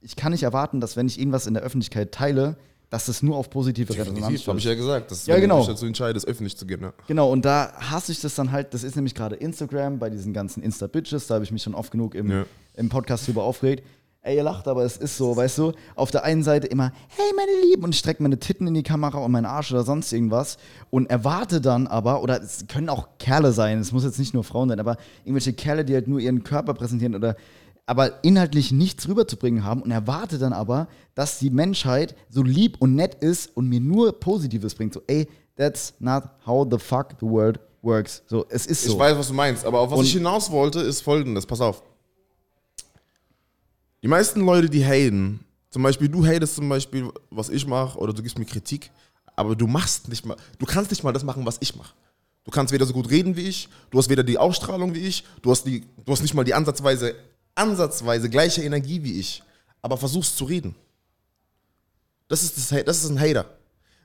ich 0.00 0.16
kann 0.16 0.32
nicht 0.32 0.42
erwarten, 0.42 0.80
dass 0.80 0.96
wenn 0.96 1.06
ich 1.06 1.18
irgendwas 1.18 1.46
in 1.46 1.54
der 1.54 1.62
Öffentlichkeit 1.62 2.12
teile, 2.12 2.56
dass 2.94 3.06
das 3.06 3.24
nur 3.24 3.36
auf 3.36 3.50
positive 3.50 3.92
Resonanz 3.92 4.14
Definitiv, 4.20 4.46
habe 4.46 4.58
ich 4.60 4.64
ja 4.64 4.74
gesagt. 4.74 5.10
Das 5.10 5.18
ist, 5.18 5.26
Ja, 5.26 5.36
genau. 5.40 5.60
du 5.62 5.66
dazu 5.72 5.84
entscheidest, 5.84 6.28
öffentlich 6.28 6.56
zu 6.56 6.64
gehen. 6.64 6.80
Ja. 6.80 6.92
Genau, 7.08 7.28
und 7.32 7.44
da 7.44 7.72
hasse 7.76 8.12
ich 8.12 8.20
das 8.20 8.36
dann 8.36 8.52
halt, 8.52 8.72
das 8.72 8.84
ist 8.84 8.94
nämlich 8.94 9.16
gerade 9.16 9.34
Instagram, 9.34 9.98
bei 9.98 10.10
diesen 10.10 10.32
ganzen 10.32 10.62
Insta-Bitches, 10.62 11.26
da 11.26 11.34
habe 11.34 11.44
ich 11.44 11.50
mich 11.50 11.60
schon 11.64 11.74
oft 11.74 11.90
genug 11.90 12.14
im, 12.14 12.30
Ja. 12.30 12.44
im 12.76 12.88
Podcast 12.90 13.26
drüber 13.26 13.42
aufgeregt. 13.42 13.82
Ey, 14.22 14.36
ihr 14.36 14.44
lacht, 14.44 14.68
aber 14.68 14.84
es 14.84 14.96
ist 14.96 15.16
so, 15.18 15.36
weißt 15.36 15.58
du, 15.58 15.72
auf 15.96 16.12
der 16.12 16.22
einen 16.22 16.44
Seite 16.44 16.68
immer, 16.68 16.92
hey 17.08 17.26
meine 17.36 17.66
Lieben, 17.66 17.82
und 17.82 17.90
ich 17.94 17.98
strecke 17.98 18.22
meine 18.22 18.38
Titten 18.38 18.68
in 18.68 18.74
die 18.74 18.84
Kamera 18.84 19.18
und 19.18 19.32
meinen 19.32 19.44
Arsch 19.44 19.72
oder 19.72 19.82
sonst 19.82 20.12
irgendwas 20.12 20.56
und 20.90 21.10
erwarte 21.10 21.60
dann 21.60 21.88
aber, 21.88 22.22
oder 22.22 22.40
es 22.40 22.64
können 22.68 22.88
auch 22.88 23.08
Kerle 23.18 23.52
sein, 23.52 23.80
es 23.80 23.90
muss 23.90 24.04
jetzt 24.04 24.20
nicht 24.20 24.32
nur 24.34 24.44
Frauen 24.44 24.68
sein, 24.68 24.78
aber 24.78 24.98
irgendwelche 25.24 25.52
Kerle, 25.52 25.84
die 25.84 25.94
halt 25.94 26.06
nur 26.06 26.20
ihren 26.20 26.44
Körper 26.44 26.74
präsentieren 26.74 27.16
oder 27.16 27.34
aber 27.86 28.24
inhaltlich 28.24 28.72
nichts 28.72 29.08
rüberzubringen 29.08 29.64
haben 29.64 29.82
und 29.82 29.90
erwarte 29.90 30.38
dann 30.38 30.52
aber, 30.52 30.88
dass 31.14 31.38
die 31.38 31.50
Menschheit 31.50 32.16
so 32.28 32.42
lieb 32.42 32.76
und 32.80 32.94
nett 32.94 33.16
ist 33.22 33.54
und 33.56 33.68
mir 33.68 33.80
nur 33.80 34.18
Positives 34.18 34.74
bringt. 34.74 34.94
So, 34.94 35.02
ey, 35.06 35.28
that's 35.56 35.94
not 35.98 36.24
how 36.46 36.66
the 36.70 36.78
fuck 36.78 37.10
the 37.20 37.26
world 37.26 37.60
works. 37.82 38.22
So, 38.26 38.46
es 38.48 38.66
ist 38.66 38.84
so. 38.84 38.92
Ich 38.92 38.98
weiß, 38.98 39.18
was 39.18 39.28
du 39.28 39.34
meinst, 39.34 39.64
aber 39.64 39.80
auf 39.80 39.90
was 39.90 39.98
Und- 39.98 40.06
ich 40.06 40.12
hinaus 40.12 40.50
wollte, 40.50 40.80
ist 40.80 41.02
folgendes: 41.02 41.44
Pass 41.46 41.60
auf. 41.60 41.82
Die 44.02 44.08
meisten 44.08 44.40
Leute, 44.40 44.68
die 44.68 44.84
haten, 44.84 45.40
zum 45.70 45.82
Beispiel, 45.82 46.08
du 46.08 46.26
hatest 46.26 46.56
zum 46.56 46.68
Beispiel, 46.68 47.10
was 47.30 47.48
ich 47.48 47.66
mache, 47.66 47.98
oder 47.98 48.12
du 48.12 48.22
gibst 48.22 48.38
mir 48.38 48.44
Kritik, 48.44 48.90
aber 49.34 49.56
du 49.56 49.66
machst 49.66 50.08
nicht 50.08 50.26
mal, 50.26 50.36
du 50.58 50.66
kannst 50.66 50.90
nicht 50.90 51.02
mal 51.02 51.12
das 51.12 51.24
machen, 51.24 51.46
was 51.46 51.56
ich 51.60 51.74
mache. 51.74 51.94
Du 52.44 52.50
kannst 52.50 52.72
weder 52.74 52.84
so 52.84 52.92
gut 52.92 53.08
reden 53.10 53.36
wie 53.36 53.48
ich, 53.48 53.70
du 53.90 53.98
hast 53.98 54.10
weder 54.10 54.22
die 54.22 54.36
Ausstrahlung 54.36 54.94
wie 54.94 54.98
ich, 55.00 55.24
du 55.40 55.50
hast, 55.50 55.64
die, 55.64 55.84
du 56.04 56.12
hast 56.12 56.20
nicht 56.20 56.34
mal 56.34 56.44
die 56.44 56.52
ansatzweise, 56.52 57.14
ansatzweise 57.54 58.28
gleiche 58.30 58.62
Energie 58.62 59.02
wie 59.02 59.18
ich, 59.20 59.42
aber 59.82 59.96
versuchst 59.96 60.36
zu 60.36 60.44
reden. 60.44 60.74
Das 62.28 62.42
ist, 62.42 62.56
das, 62.56 62.84
das 62.84 63.04
ist 63.04 63.10
ein 63.10 63.20
Hater. 63.20 63.46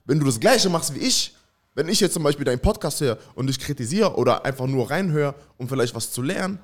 Wenn 0.06 0.20
du 0.20 0.26
das 0.26 0.40
Gleiche 0.40 0.70
machst 0.70 0.94
wie 0.94 1.00
ich, 1.00 1.36
wenn 1.76 1.88
ich 1.88 2.00
jetzt 2.00 2.14
zum 2.14 2.24
Beispiel 2.24 2.46
deinen 2.46 2.60
Podcast 2.60 3.00
höre 3.02 3.18
und 3.36 3.48
dich 3.48 3.60
kritisiere 3.60 4.16
oder 4.16 4.44
einfach 4.44 4.66
nur 4.68 4.90
reinhöre, 4.90 5.36
um 5.58 5.70
vielleicht 5.70 5.96
was 5.96 6.12
zu 6.12 6.22
lernen, 6.22 6.60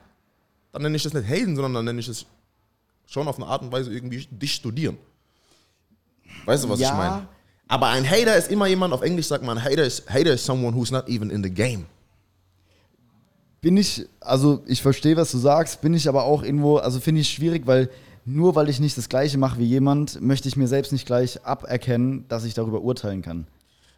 dann 0.71 0.81
nenne 0.81 0.97
ich 0.97 1.03
das 1.03 1.13
nicht 1.13 1.27
Haten, 1.27 1.55
sondern 1.55 1.73
dann 1.73 1.85
nenne 1.85 1.99
ich 1.99 2.07
es 2.07 2.25
schon 3.07 3.27
auf 3.27 3.37
eine 3.37 3.45
Art 3.47 3.61
und 3.61 3.71
Weise 3.71 3.93
irgendwie 3.93 4.27
dich 4.29 4.53
studieren. 4.55 4.97
Weißt 6.45 6.63
du, 6.65 6.69
was 6.69 6.79
Ja. 6.79 6.89
ich 6.89 6.97
meine? 6.97 7.27
Aber 7.67 7.87
ein 7.87 8.07
Hater 8.07 8.35
ist 8.35 8.51
immer 8.51 8.67
jemand, 8.67 8.93
auf 8.93 9.01
Englisch 9.01 9.27
sagt 9.27 9.43
man, 9.43 9.63
Hater 9.63 9.83
is, 9.85 10.03
Hater 10.07 10.33
is 10.33 10.45
someone 10.45 10.75
who's 10.75 10.91
not 10.91 11.07
even 11.07 11.29
in 11.29 11.41
the 11.41 11.49
game. 11.49 11.85
Bin 13.65 13.77
ich, 13.77 14.05
also 14.19 14.61
ich 14.67 14.83
verstehe, 14.83 15.17
was 15.17 15.31
du 15.31 15.39
sagst, 15.39 15.81
bin 15.81 15.95
ich 15.95 16.07
aber 16.07 16.25
auch 16.25 16.43
irgendwo, 16.43 16.77
also 16.77 16.99
finde 16.99 17.21
ich 17.21 17.29
schwierig, 17.29 17.65
weil 17.65 17.89
nur 18.23 18.53
weil 18.53 18.69
ich 18.69 18.79
nicht 18.79 18.95
das 18.95 19.09
Gleiche 19.09 19.39
mache 19.39 19.57
wie 19.57 19.65
jemand, 19.65 20.21
möchte 20.21 20.47
ich 20.47 20.55
mir 20.55 20.67
selbst 20.67 20.91
nicht 20.91 21.07
gleich 21.07 21.43
aberkennen, 21.43 22.25
dass 22.27 22.43
ich 22.43 22.53
darüber 22.53 22.81
urteilen 22.81 23.23
kann. 23.23 23.47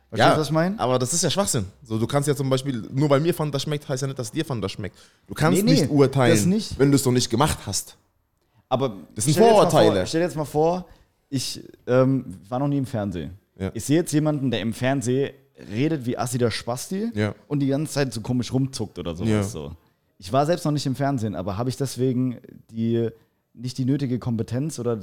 Verstehst 0.08 0.36
du, 0.36 0.40
was 0.40 0.48
ich 0.48 0.54
meine? 0.54 0.80
aber 0.80 0.98
das 1.00 1.14
ist 1.14 1.22
ja 1.22 1.30
Schwachsinn. 1.30 1.66
So, 1.84 2.00
du 2.00 2.08
kannst 2.08 2.30
ja 2.30 2.36
zum 2.38 2.50
Beispiel, 2.50 2.88
nur 2.94 3.10
weil 3.10 3.20
mir 3.20 3.34
Fanta 3.34 3.60
schmeckt, 3.60 3.90
heißt 3.90 4.04
ja 4.04 4.08
nicht, 4.08 4.18
dass 4.18 4.32
dir 4.32 4.46
Fanta 4.46 4.70
schmeckt. 4.70 4.96
Du 5.28 5.34
kannst 5.34 5.62
Nee, 5.62 5.70
nee, 5.70 5.82
nicht 5.82 5.92
urteilen, 5.92 6.48
nicht. 6.48 6.80
wenn 6.80 6.90
du 6.90 6.96
es 6.96 7.04
noch 7.04 7.12
nicht 7.12 7.30
gemacht 7.30 7.58
hast. 7.66 7.98
Aber 8.70 8.96
Das 9.16 9.26
sind 9.26 9.36
Vorurteile. 9.36 9.96
Vor, 9.98 10.06
stell 10.06 10.22
dir 10.22 10.28
jetzt 10.28 10.38
mal 10.38 10.46
vor, 10.46 10.86
ich 11.28 11.62
ähm, 11.88 12.38
war 12.48 12.60
noch 12.60 12.70
nie 12.70 12.78
im 12.78 12.86
Fernsehen. 12.86 13.32
Ja. 13.60 13.72
Ich 13.74 13.84
sehe 13.84 13.98
jetzt 13.98 14.14
jemanden, 14.14 14.50
der 14.50 14.62
im 14.62 14.72
Fernsehen 14.72 15.34
redet 15.72 16.06
wie 16.06 16.18
Assi 16.18 16.38
der 16.38 16.52
Spasti 16.52 17.10
Ja. 17.14 17.34
und 17.48 17.60
die 17.60 17.68
ganze 17.68 17.94
Zeit 17.94 18.14
so 18.14 18.22
komisch 18.22 18.54
rumzuckt 18.54 19.00
oder 19.00 19.16
sowas. 19.16 19.30
Ja. 19.30 19.44
So. 19.44 19.72
Ich 20.20 20.32
war 20.34 20.46
selbst 20.46 20.66
noch 20.66 20.72
nicht 20.72 20.86
im 20.86 20.96
Fernsehen, 20.96 21.36
aber 21.36 21.58
habe 21.58 21.70
ich 21.70 21.78
deswegen 21.78 22.38
die, 22.72 23.10
nicht 23.54 23.78
die 23.78 23.86
nötige 23.86 24.20
Kompetenz 24.20 24.80
oder 24.80 25.00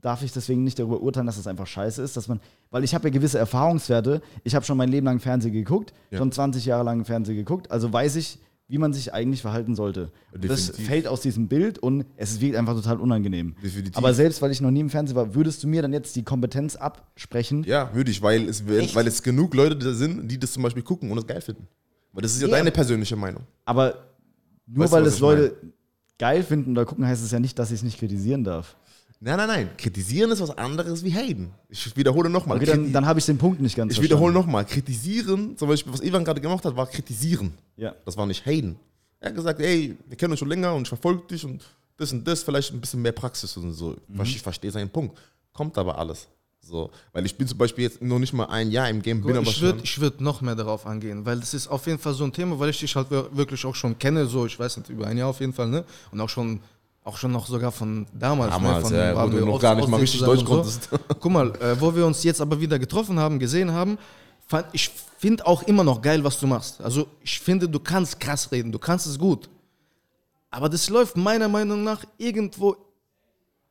darf 0.00 0.22
ich 0.22 0.32
deswegen 0.32 0.64
nicht 0.64 0.78
darüber 0.78 1.00
urteilen, 1.00 1.26
dass 1.26 1.38
es 1.38 1.46
einfach 1.46 1.66
scheiße 1.66 2.02
ist, 2.02 2.16
dass 2.16 2.28
man, 2.28 2.40
weil 2.70 2.84
ich 2.84 2.94
habe 2.94 3.08
ja 3.08 3.12
gewisse 3.12 3.38
Erfahrungswerte. 3.38 4.20
Ich 4.42 4.54
habe 4.54 4.64
schon 4.64 4.76
mein 4.76 4.90
Leben 4.90 5.06
lang 5.06 5.18
Fernsehen 5.20 5.52
geguckt, 5.54 5.94
Ja. 6.10 6.18
schon 6.18 6.30
20 6.30 6.66
Jahre 6.66 6.84
lang 6.84 7.04
Fernsehen 7.06 7.36
geguckt, 7.36 7.70
also 7.70 7.90
weiß 7.92 8.16
ich, 8.16 8.38
wie 8.66 8.78
man 8.78 8.92
sich 8.94 9.12
eigentlich 9.12 9.42
verhalten 9.42 9.74
sollte. 9.74 10.10
Und 10.32 10.44
Das 10.44 10.66
Definitiv. 10.66 10.86
fällt 10.86 11.06
aus 11.06 11.20
diesem 11.20 11.48
Bild 11.48 11.78
und 11.78 12.06
es 12.16 12.40
wirkt 12.40 12.56
einfach 12.56 12.74
total 12.74 12.98
unangenehm. 12.98 13.54
Definitiv. 13.62 13.96
Aber 13.96 14.14
selbst 14.14 14.40
weil 14.40 14.50
ich 14.52 14.60
noch 14.62 14.70
nie 14.70 14.80
im 14.80 14.88
Fernsehen 14.90 15.16
war, 15.16 15.34
würdest 15.34 15.62
du 15.62 15.68
mir 15.68 15.82
dann 15.82 15.92
jetzt 15.92 16.16
die 16.16 16.22
Kompetenz 16.22 16.74
absprechen? 16.76 17.64
Ja, 17.64 17.94
würde 17.94 18.10
ich, 18.10 18.22
weil 18.22 18.48
es, 18.48 18.64
Echt? 18.66 18.94
weil 18.94 19.06
es 19.06 19.22
genug 19.22 19.54
Leute 19.54 19.76
da 19.76 19.92
sind, 19.92 20.28
die 20.30 20.38
das 20.38 20.52
zum 20.52 20.62
Beispiel 20.62 20.82
gucken 20.82 21.10
und 21.10 21.18
es 21.18 21.26
geil 21.26 21.42
finden. 21.42 21.68
Weil 22.12 22.22
das 22.22 22.32
ist 22.34 22.40
ja, 22.42 22.48
Ja. 22.48 22.54
deine 22.56 22.70
persönliche 22.70 23.16
Meinung. 23.16 23.42
Aber 23.66 24.08
nur 24.66 24.84
Weißt 24.84 24.92
weil 24.94 25.04
es 25.06 25.18
Leute 25.20 25.56
geil 26.18 26.42
finden 26.42 26.70
oder 26.70 26.86
gucken, 26.86 27.06
heißt 27.06 27.22
es 27.22 27.30
ja 27.32 27.40
nicht, 27.40 27.58
dass 27.58 27.70
ich 27.70 27.76
es 27.76 27.82
nicht 27.82 27.98
kritisieren 27.98 28.44
darf. 28.44 28.76
Nein, 29.24 29.38
nein, 29.38 29.48
nein. 29.48 29.70
Kritisieren 29.78 30.30
ist 30.32 30.40
was 30.42 30.50
anderes 30.50 31.02
wie 31.02 31.12
haten. 31.14 31.50
Ich 31.70 31.96
wiederhole 31.96 32.28
nochmal. 32.28 32.58
Okay, 32.58 32.66
dann, 32.66 32.92
dann 32.92 33.06
habe 33.06 33.18
ich 33.18 33.24
den 33.24 33.38
Punkt 33.38 33.58
nicht 33.58 33.74
ganz 33.74 33.94
ich 33.94 34.02
wiederhole 34.02 34.34
nochmal. 34.34 34.66
Kritisieren, 34.66 35.56
zum 35.56 35.68
Beispiel, 35.68 35.90
was 35.94 36.02
Ivan 36.02 36.24
gerade 36.24 36.42
gemacht 36.42 36.62
hat, 36.62 36.76
war 36.76 36.86
kritisieren. 36.86 37.54
Ja. 37.78 37.94
Das 38.04 38.18
war 38.18 38.26
nicht 38.26 38.44
haten. 38.44 38.76
Er 39.20 39.30
hat 39.30 39.36
gesagt, 39.36 39.60
ey, 39.60 39.96
wir 40.06 40.16
kennen 40.18 40.32
uns 40.32 40.40
schon 40.40 40.48
länger 40.50 40.74
und 40.74 40.82
ich 40.82 40.88
verfolge 40.88 41.22
dich 41.26 41.42
und 41.42 41.64
das 41.96 42.12
und 42.12 42.28
das, 42.28 42.42
vielleicht 42.42 42.74
ein 42.74 42.80
bisschen 42.82 43.00
mehr 43.00 43.12
Praxis 43.12 43.56
und 43.56 43.72
so. 43.72 43.96
Mhm. 44.08 44.20
Ich 44.24 44.42
verstehe 44.42 44.70
seinen 44.70 44.90
Punkt. 44.90 45.18
Kommt 45.54 45.78
aber 45.78 45.96
alles. 45.96 46.28
So, 46.60 46.90
weil 47.12 47.24
ich 47.26 47.34
bin 47.34 47.46
zum 47.48 47.56
Beispiel 47.58 47.84
jetzt 47.84 48.02
noch 48.02 48.18
nicht 48.18 48.32
mal 48.34 48.46
ein 48.46 48.70
Jahr 48.70 48.88
im 48.88 49.00
Game, 49.02 49.22
bin 49.22 49.36
aber 49.36 49.46
ich 49.46 49.60
würde 49.60 49.80
ich 49.82 50.00
würd 50.00 50.20
noch 50.20 50.40
mehr 50.40 50.54
darauf 50.54 50.86
angehen, 50.86 51.24
weil 51.26 51.38
das 51.38 51.52
ist 51.52 51.68
auf 51.68 51.86
jeden 51.86 51.98
Fall 51.98 52.14
so 52.14 52.24
ein 52.24 52.32
Thema, 52.32 52.58
weil 52.58 52.70
ich 52.70 52.80
dich 52.80 52.96
halt 52.96 53.10
wir- 53.10 53.28
wirklich 53.36 53.64
auch 53.66 53.74
schon 53.74 53.98
kenne, 53.98 54.26
so 54.26 54.46
ich 54.46 54.58
weiß 54.58 54.78
nicht, 54.78 54.88
über 54.88 55.06
ein 55.06 55.18
Jahr 55.18 55.28
auf 55.28 55.40
jeden 55.40 55.52
Fall, 55.52 55.68
ne? 55.68 55.84
Und 56.10 56.20
auch 56.22 56.28
schon, 56.30 56.60
auch 57.04 57.16
schon 57.18 57.32
noch 57.32 57.46
sogar 57.46 57.70
von 57.70 58.06
damals, 58.14 58.50
Damals, 58.52 58.90
ne? 58.90 59.12
Von, 59.14 59.16
ja, 59.16 59.32
wo 59.32 59.38
du 59.38 59.46
noch 59.46 59.60
gar 59.60 59.74
nicht 59.74 59.88
mal 59.88 60.00
richtig 60.00 60.20
Deutsch 60.20 60.42
und 60.42 60.64
so. 60.64 60.80
Guck 61.20 61.30
mal, 61.30 61.50
äh, 61.60 61.78
wo 61.80 61.94
wir 61.94 62.06
uns 62.06 62.24
jetzt 62.24 62.40
aber 62.40 62.58
wieder 62.58 62.78
getroffen 62.78 63.18
haben, 63.18 63.38
gesehen 63.38 63.70
haben, 63.70 63.98
fand, 64.46 64.66
ich 64.72 64.88
finde 65.18 65.46
auch 65.46 65.62
immer 65.64 65.84
noch 65.84 66.00
geil, 66.00 66.24
was 66.24 66.40
du 66.40 66.46
machst. 66.46 66.80
Also 66.80 67.06
ich 67.22 67.38
finde, 67.38 67.68
du 67.68 67.78
kannst 67.78 68.18
krass 68.18 68.50
reden, 68.50 68.72
du 68.72 68.78
kannst 68.78 69.06
es 69.06 69.18
gut. 69.18 69.50
Aber 70.50 70.68
das 70.68 70.88
läuft 70.88 71.16
meiner 71.16 71.48
Meinung 71.48 71.84
nach 71.84 72.04
irgendwo 72.16 72.76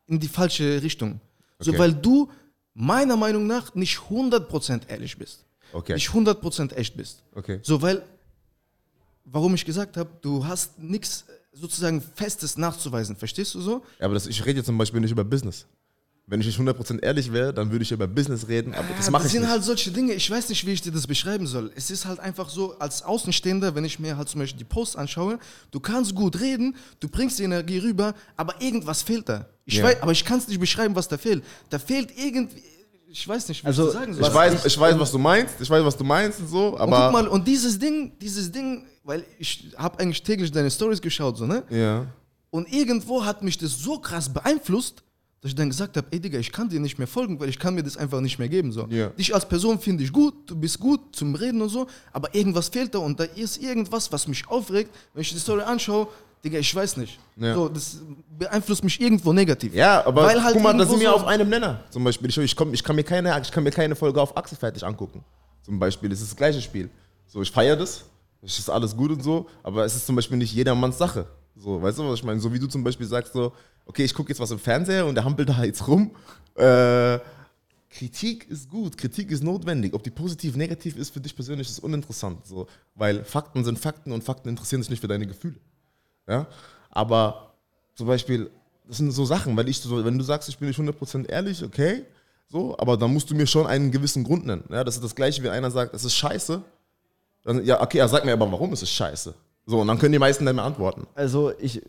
in 0.05 0.19
die 0.19 0.27
falsche 0.27 0.81
Richtung. 0.83 1.19
So, 1.59 1.71
Okay. 1.71 1.79
weil 1.79 1.93
du 1.93 2.29
meiner 2.75 3.15
Meinung 3.17 3.47
nach 3.47 3.73
nicht 3.73 3.97
100% 4.09 4.81
ehrlich 4.89 5.17
bist. 5.17 5.45
Okay. 5.71 5.93
Nicht 5.93 6.09
100% 6.09 6.73
echt 6.75 6.95
bist. 6.95 7.23
Okay. 7.33 7.59
So, 7.63 7.81
weil, 7.81 8.03
warum 9.25 9.55
ich 9.55 9.65
gesagt 9.65 9.97
habe, 9.97 10.09
du 10.21 10.45
hast 10.45 10.77
nichts 10.77 11.25
sozusagen 11.53 12.01
Festes 12.15 12.57
nachzuweisen. 12.57 13.15
Verstehst 13.15 13.53
du 13.55 13.61
so? 13.61 13.83
Ja, 13.99 14.05
aber 14.05 14.13
das, 14.15 14.27
ich 14.27 14.43
rede 14.45 14.57
jetzt 14.57 14.65
zum 14.65 14.77
Beispiel 14.77 14.99
nicht 14.99 15.11
über 15.11 15.23
Business. 15.23 15.65
Wenn 16.25 16.39
ich 16.39 16.47
nicht 16.47 16.57
100% 16.57 17.01
ehrlich 17.03 17.33
wäre, 17.33 17.53
dann 17.53 17.69
würde 17.69 17.83
ich 17.83 17.91
über 17.91 18.07
Business 18.07 18.47
reden, 18.47 18.73
aber 18.73 18.87
das 18.95 19.07
Ja, 19.07 19.11
mache 19.11 19.25
ich 19.25 19.31
sind 19.33 19.41
nicht. 19.41 19.49
halt 19.51 19.61
solche 19.65 19.91
Dinge, 19.91 20.13
ich 20.13 20.31
weiß 20.31 20.47
nicht, 20.47 20.65
wie 20.65 20.71
ich 20.71 20.81
dir 20.81 20.93
das 20.93 21.05
beschreiben 21.05 21.45
soll. 21.47 21.69
Es 21.75 21.91
ist 21.91 22.05
halt 22.05 22.21
einfach 22.21 22.47
so, 22.47 22.79
als 22.79 23.03
Außenstehender, 23.03 23.75
wenn 23.75 23.83
ich 23.83 23.99
mir 23.99 24.15
halt 24.15 24.29
zum 24.29 24.39
Beispiel 24.39 24.57
die 24.59 24.63
Posts 24.63 24.95
anschaue, 24.95 25.37
du 25.71 25.81
kannst 25.81 26.15
gut 26.15 26.39
reden, 26.39 26.77
du 27.01 27.09
bringst 27.09 27.39
die 27.39 27.43
Energie 27.43 27.79
rüber, 27.79 28.15
aber 28.37 28.61
irgendwas 28.61 29.01
fehlt 29.01 29.27
da. 29.27 29.47
Ich 29.65 29.75
Ja. 29.75 29.83
weiß, 29.83 30.01
aber 30.01 30.13
ich 30.13 30.23
kann 30.23 30.37
es 30.39 30.47
nicht 30.47 30.61
beschreiben, 30.61 30.95
was 30.95 31.09
da 31.09 31.17
fehlt. 31.17 31.43
Da 31.69 31.77
fehlt 31.77 32.17
irgendwie, 32.17 32.63
ich 33.09 33.27
weiß 33.27 33.49
nicht, 33.49 33.61
wie 33.61 33.67
Also, 33.67 33.87
ich 33.89 33.93
das 33.93 34.01
sagen 34.01 34.13
soll. 34.13 34.23
ich 34.25 34.33
weiß, 34.33 34.65
ich 34.65 34.79
weiß, 34.79 34.97
was 34.97 35.11
du 35.11 35.17
meinst, 35.17 35.55
ich 35.59 35.69
weiß, 35.69 35.83
was 35.83 35.97
du 35.97 36.05
meinst 36.05 36.39
und 36.39 36.47
so, 36.47 36.67
Und 36.69 36.79
aber. 36.79 37.03
guck 37.03 37.11
mal, 37.11 37.27
und 37.27 37.45
dieses 37.45 37.77
Ding, 37.77 38.13
dieses 38.21 38.49
Ding, 38.49 38.85
weil 39.03 39.25
ich 39.37 39.73
habe 39.77 39.99
eigentlich 39.99 40.23
täglich 40.23 40.51
deine 40.51 40.71
Stories 40.71 41.01
geschaut, 41.01 41.37
so, 41.37 41.45
ne? 41.45 41.63
ja. 41.69 42.05
Und 42.49 42.71
irgendwo 42.71 43.25
hat 43.25 43.41
mich 43.41 43.57
das 43.57 43.71
so 43.79 43.97
krass 43.97 44.31
beeinflusst, 44.31 45.03
dass 45.41 45.49
ich 45.49 45.55
dann 45.55 45.69
gesagt 45.69 45.97
habe, 45.97 46.05
ey 46.11 46.19
Digga, 46.19 46.37
ich 46.37 46.51
kann 46.51 46.69
dir 46.69 46.79
nicht 46.79 46.99
mehr 46.99 47.07
folgen, 47.07 47.39
weil 47.39 47.49
ich 47.49 47.57
kann 47.57 47.73
mir 47.73 47.81
das 47.81 47.97
einfach 47.97 48.21
nicht 48.21 48.37
mehr 48.37 48.47
geben. 48.47 48.71
So. 48.71 48.85
Ja. 48.91 49.07
Dich 49.09 49.33
als 49.33 49.45
Person 49.47 49.79
finde 49.79 50.03
ich 50.03 50.13
gut, 50.13 50.35
du 50.49 50.55
bist 50.55 50.79
gut 50.79 51.15
zum 51.15 51.33
Reden 51.33 51.61
und 51.63 51.69
so, 51.69 51.87
aber 52.11 52.33
irgendwas 52.35 52.69
fehlt 52.69 52.93
da 52.93 52.99
und 52.99 53.19
da 53.19 53.23
ist 53.23 53.57
irgendwas, 53.61 54.11
was 54.11 54.27
mich 54.27 54.47
aufregt, 54.47 54.91
wenn 55.13 55.21
ich 55.23 55.33
die 55.33 55.39
Story 55.39 55.63
anschaue, 55.63 56.07
Digga, 56.43 56.59
ich 56.59 56.75
weiß 56.75 56.97
nicht. 56.97 57.19
Ja. 57.37 57.55
So, 57.55 57.69
das 57.69 57.97
beeinflusst 58.37 58.83
mich 58.83 59.01
irgendwo 59.01 59.33
negativ. 59.33 59.73
Ja, 59.73 60.05
aber 60.05 60.23
Weil 60.25 60.43
halt 60.43 60.53
guck 60.53 60.63
mal, 60.63 60.73
da 60.73 60.79
irgendwo 60.79 60.93
sind 60.93 61.01
wir 61.01 61.09
so- 61.09 61.15
auf 61.15 61.25
einem 61.25 61.49
Nenner. 61.49 61.83
Zum 61.89 62.03
Beispiel, 62.03 62.29
ich, 62.29 62.37
ich, 62.37 62.55
komm, 62.55 62.73
ich, 62.73 62.83
kann 62.83 62.95
mir 62.95 63.03
keine, 63.03 63.41
ich 63.41 63.51
kann 63.51 63.63
mir 63.63 63.71
keine 63.71 63.95
Folge 63.95 64.21
auf 64.21 64.37
Achse 64.37 64.55
fertig 64.55 64.83
angucken. 64.85 65.23
Zum 65.63 65.79
Beispiel, 65.79 66.11
es 66.11 66.21
ist 66.21 66.31
das 66.31 66.37
gleiche 66.37 66.61
Spiel. 66.61 66.89
So, 67.25 67.41
ich 67.41 67.49
feiere 67.49 67.75
das, 67.77 68.03
es 68.45 68.59
ist 68.59 68.69
alles 68.69 68.95
gut 68.95 69.11
und 69.11 69.23
so, 69.23 69.47
aber 69.63 69.85
es 69.85 69.95
ist 69.95 70.05
zum 70.05 70.15
Beispiel 70.15 70.37
nicht 70.37 70.53
jedermanns 70.53 70.97
Sache. 70.97 71.27
So, 71.55 71.81
weißt 71.81 71.99
du, 71.99 72.09
was 72.09 72.19
ich 72.19 72.23
meine? 72.23 72.39
So 72.39 72.51
wie 72.51 72.59
du 72.59 72.67
zum 72.67 72.83
Beispiel 72.83 73.05
sagst, 73.05 73.33
so, 73.33 73.53
okay, 73.85 74.03
ich 74.03 74.13
gucke 74.13 74.29
jetzt 74.29 74.39
was 74.39 74.51
im 74.51 74.59
Fernseher 74.59 75.05
und 75.05 75.15
der 75.15 75.23
hampelt 75.23 75.49
da 75.49 75.63
jetzt 75.63 75.87
rum. 75.87 76.11
Äh, 76.55 77.19
Kritik 77.89 78.49
ist 78.49 78.69
gut, 78.69 78.97
Kritik 78.97 79.29
ist 79.29 79.43
notwendig. 79.43 79.93
Ob 79.93 80.03
die 80.03 80.09
positiv, 80.09 80.55
negativ 80.55 80.97
ist 80.97 81.13
für 81.13 81.21
dich 81.21 81.35
persönlich, 81.35 81.69
ist 81.69 81.79
uninteressant. 81.79 82.45
So, 82.45 82.67
weil 82.95 83.23
Fakten 83.23 83.63
sind 83.63 83.77
Fakten 83.77 84.11
und 84.11 84.23
Fakten 84.23 84.49
interessieren 84.49 84.81
sich 84.81 84.89
nicht 84.89 85.01
für 85.01 85.07
deine 85.07 85.27
Gefühle. 85.27 85.57
Ja? 86.27 86.47
Aber 86.89 87.53
zum 87.95 88.07
Beispiel, 88.07 88.49
das 88.87 88.97
sind 88.97 89.11
so 89.11 89.25
Sachen, 89.25 89.55
weil 89.55 89.69
ich 89.69 89.79
so, 89.79 90.03
wenn 90.03 90.17
du 90.17 90.23
sagst, 90.23 90.49
ich 90.49 90.57
bin 90.57 90.67
nicht 90.67 90.79
100% 90.79 91.29
ehrlich, 91.29 91.63
okay, 91.63 92.03
so, 92.47 92.75
aber 92.77 92.97
dann 92.97 93.13
musst 93.13 93.29
du 93.29 93.35
mir 93.35 93.47
schon 93.47 93.67
einen 93.67 93.91
gewissen 93.91 94.23
Grund 94.23 94.45
nennen. 94.45 94.63
Ja, 94.69 94.83
das 94.83 94.95
ist 94.95 95.03
das 95.03 95.15
gleiche, 95.15 95.43
wie 95.43 95.49
einer 95.49 95.71
sagt, 95.71 95.93
es 95.93 96.03
ist 96.03 96.15
scheiße. 96.15 96.63
Dann, 97.43 97.63
ja, 97.65 97.81
okay, 97.81 97.97
er 97.97 98.07
sagt 98.07 98.25
mir 98.25 98.33
aber, 98.33 98.51
warum 98.51 98.73
ist 98.73 98.83
es 98.83 98.89
scheiße? 98.89 99.33
So, 99.65 99.79
und 99.81 99.87
dann 99.87 99.97
können 99.99 100.11
die 100.13 100.19
meisten 100.19 100.45
dann 100.45 100.55
mehr 100.55 100.65
antworten. 100.65 101.07
Also 101.15 101.51
ich 101.59 101.81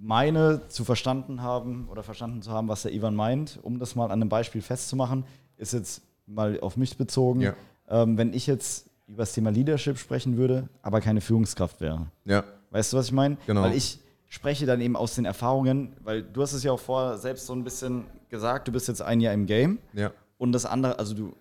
meine 0.00 0.62
zu 0.68 0.84
verstanden 0.84 1.42
haben 1.42 1.88
oder 1.90 2.02
verstanden 2.02 2.42
zu 2.42 2.50
haben, 2.52 2.68
was 2.68 2.82
der 2.82 2.92
Ivan 2.92 3.14
meint, 3.14 3.58
um 3.62 3.78
das 3.78 3.94
mal 3.94 4.06
an 4.06 4.12
einem 4.12 4.28
Beispiel 4.28 4.62
festzumachen, 4.62 5.24
ist 5.56 5.72
jetzt 5.72 6.02
mal 6.26 6.58
auf 6.60 6.76
mich 6.76 6.96
bezogen. 6.96 7.40
Ja. 7.40 7.54
Ähm, 7.88 8.16
wenn 8.16 8.32
ich 8.32 8.46
jetzt 8.46 8.86
über 9.06 9.22
das 9.22 9.32
Thema 9.32 9.50
Leadership 9.50 9.98
sprechen 9.98 10.36
würde, 10.36 10.68
aber 10.82 11.00
keine 11.00 11.20
Führungskraft 11.20 11.80
wäre. 11.80 12.06
Ja. 12.24 12.44
Weißt 12.70 12.92
du, 12.92 12.96
was 12.96 13.06
ich 13.06 13.12
meine? 13.12 13.36
Genau. 13.46 13.62
Weil 13.62 13.74
ich 13.74 13.98
spreche 14.28 14.64
dann 14.64 14.80
eben 14.80 14.96
aus 14.96 15.14
den 15.16 15.24
Erfahrungen, 15.24 15.92
weil 16.02 16.22
du 16.22 16.40
hast 16.42 16.52
es 16.52 16.62
ja 16.62 16.72
auch 16.72 16.80
vorher 16.80 17.18
selbst 17.18 17.46
so 17.46 17.52
ein 17.52 17.64
bisschen 17.64 18.04
gesagt, 18.30 18.68
du 18.68 18.72
bist 18.72 18.88
jetzt 18.88 19.02
ein 19.02 19.20
Jahr 19.20 19.34
im 19.34 19.46
Game 19.46 19.78
Ja. 19.92 20.10
und 20.38 20.52
das 20.52 20.64
andere, 20.64 20.98
also 20.98 21.14
du 21.14 21.34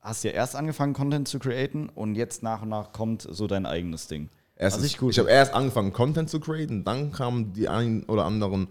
hast 0.00 0.24
ja 0.24 0.30
erst 0.30 0.56
angefangen, 0.56 0.92
Content 0.94 1.28
zu 1.28 1.38
createn 1.38 1.88
und 1.88 2.14
jetzt 2.14 2.42
nach 2.42 2.62
und 2.62 2.68
nach 2.70 2.92
kommt 2.92 3.22
so 3.30 3.46
dein 3.46 3.66
eigenes 3.66 4.06
Ding. 4.06 4.28
Erstens, 4.56 4.84
ich 4.86 4.98
gut 4.98 5.12
ich 5.12 5.18
habe 5.18 5.30
erst 5.30 5.54
angefangen, 5.54 5.92
Content 5.92 6.28
zu 6.30 6.40
createn, 6.40 6.84
dann 6.84 7.12
kamen 7.12 7.52
die 7.52 7.68
ein 7.68 8.02
oder 8.04 8.24
anderen 8.24 8.68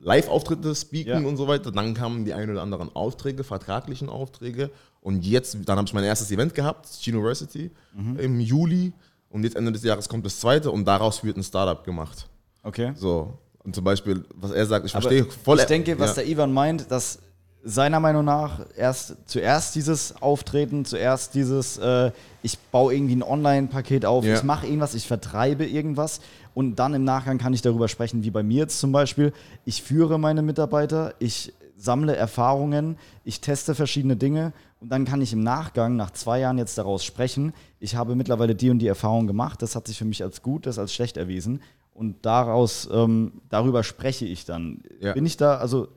Live-Auftritte, 0.00 0.74
Speaken 0.74 1.22
Ja. 1.22 1.28
und 1.28 1.36
so 1.36 1.48
weiter, 1.48 1.70
dann 1.72 1.94
kamen 1.94 2.24
die 2.24 2.34
ein 2.34 2.50
oder 2.50 2.62
anderen 2.62 2.94
Aufträge, 2.94 3.44
vertraglichen 3.44 4.08
Aufträge 4.08 4.70
und 5.00 5.24
jetzt, 5.24 5.56
dann 5.66 5.78
habe 5.78 5.86
ich 5.86 5.94
mein 5.94 6.04
erstes 6.04 6.30
Event 6.30 6.54
gehabt, 6.54 6.88
University, 7.06 7.70
Mhm. 7.94 8.18
im 8.18 8.40
Juli 8.40 8.92
und 9.30 9.44
jetzt 9.44 9.56
Ende 9.56 9.72
des 9.72 9.82
Jahres 9.82 10.08
kommt 10.08 10.26
das 10.26 10.38
zweite 10.40 10.70
und 10.70 10.84
daraus 10.84 11.24
wird 11.24 11.36
ein 11.36 11.42
Startup 11.42 11.82
gemacht. 11.84 12.28
Okay. 12.62 12.92
So, 12.96 13.38
und 13.62 13.74
zum 13.74 13.84
Beispiel, 13.84 14.24
was 14.34 14.50
er 14.50 14.66
sagt, 14.66 14.84
ich 14.84 14.92
verstehe 14.92 15.24
voll. 15.24 15.58
Ich 15.60 15.64
denke, 15.64 15.98
was 15.98 16.16
ja. 16.16 16.22
der 16.22 16.28
Ivan 16.30 16.52
meint, 16.52 16.90
dass 16.90 17.20
seiner 17.66 17.98
Meinung 17.98 18.24
nach 18.26 18.60
erst 18.76 19.16
zuerst 19.26 19.74
dieses 19.74 20.20
Auftreten, 20.20 20.84
zuerst 20.84 21.34
dieses, 21.34 21.78
äh, 21.78 22.10
ich 22.42 22.58
baue 22.58 22.94
irgendwie 22.94 23.16
ein 23.16 23.22
Online-Paket 23.22 24.04
auf, 24.04 24.24
Ja. 24.24 24.34
ich 24.34 24.42
mache 24.42 24.66
irgendwas, 24.66 24.94
ich 24.94 25.06
vertreibe 25.06 25.64
irgendwas 25.64 26.20
und 26.52 26.76
dann 26.76 26.92
im 26.92 27.04
Nachgang 27.04 27.38
kann 27.38 27.54
ich 27.54 27.62
darüber 27.62 27.88
sprechen, 27.88 28.22
wie 28.22 28.30
bei 28.30 28.42
mir 28.42 28.58
jetzt 28.58 28.78
zum 28.80 28.92
Beispiel. 28.92 29.32
Ich 29.64 29.82
führe 29.82 30.18
meine 30.18 30.42
Mitarbeiter, 30.42 31.14
ich 31.18 31.54
sammle 31.76 32.14
Erfahrungen, 32.14 32.96
ich 33.24 33.40
teste 33.40 33.74
verschiedene 33.74 34.16
Dinge 34.16 34.52
und 34.80 34.90
dann 34.90 35.06
kann 35.06 35.22
ich 35.22 35.32
im 35.32 35.42
Nachgang 35.42 35.96
nach 35.96 36.10
zwei 36.10 36.40
Jahren 36.40 36.58
jetzt 36.58 36.76
daraus 36.76 37.02
sprechen. 37.02 37.54
Ich 37.80 37.96
habe 37.96 38.14
mittlerweile 38.14 38.54
die 38.54 38.68
und 38.70 38.78
die 38.78 38.86
Erfahrung 38.88 39.26
gemacht, 39.26 39.62
das 39.62 39.74
hat 39.74 39.86
sich 39.86 39.96
für 39.98 40.04
mich 40.04 40.22
als 40.22 40.42
gut, 40.42 40.66
das 40.66 40.78
als 40.78 40.92
schlecht 40.92 41.16
erwiesen 41.16 41.62
und 41.94 42.26
daraus 42.26 42.88
ähm, 42.92 43.32
darüber 43.48 43.82
spreche 43.84 44.26
ich 44.26 44.44
dann. 44.44 44.82
Ja. 45.00 45.14
Bin 45.14 45.24
ich 45.24 45.38
da 45.38 45.56
also 45.56 45.88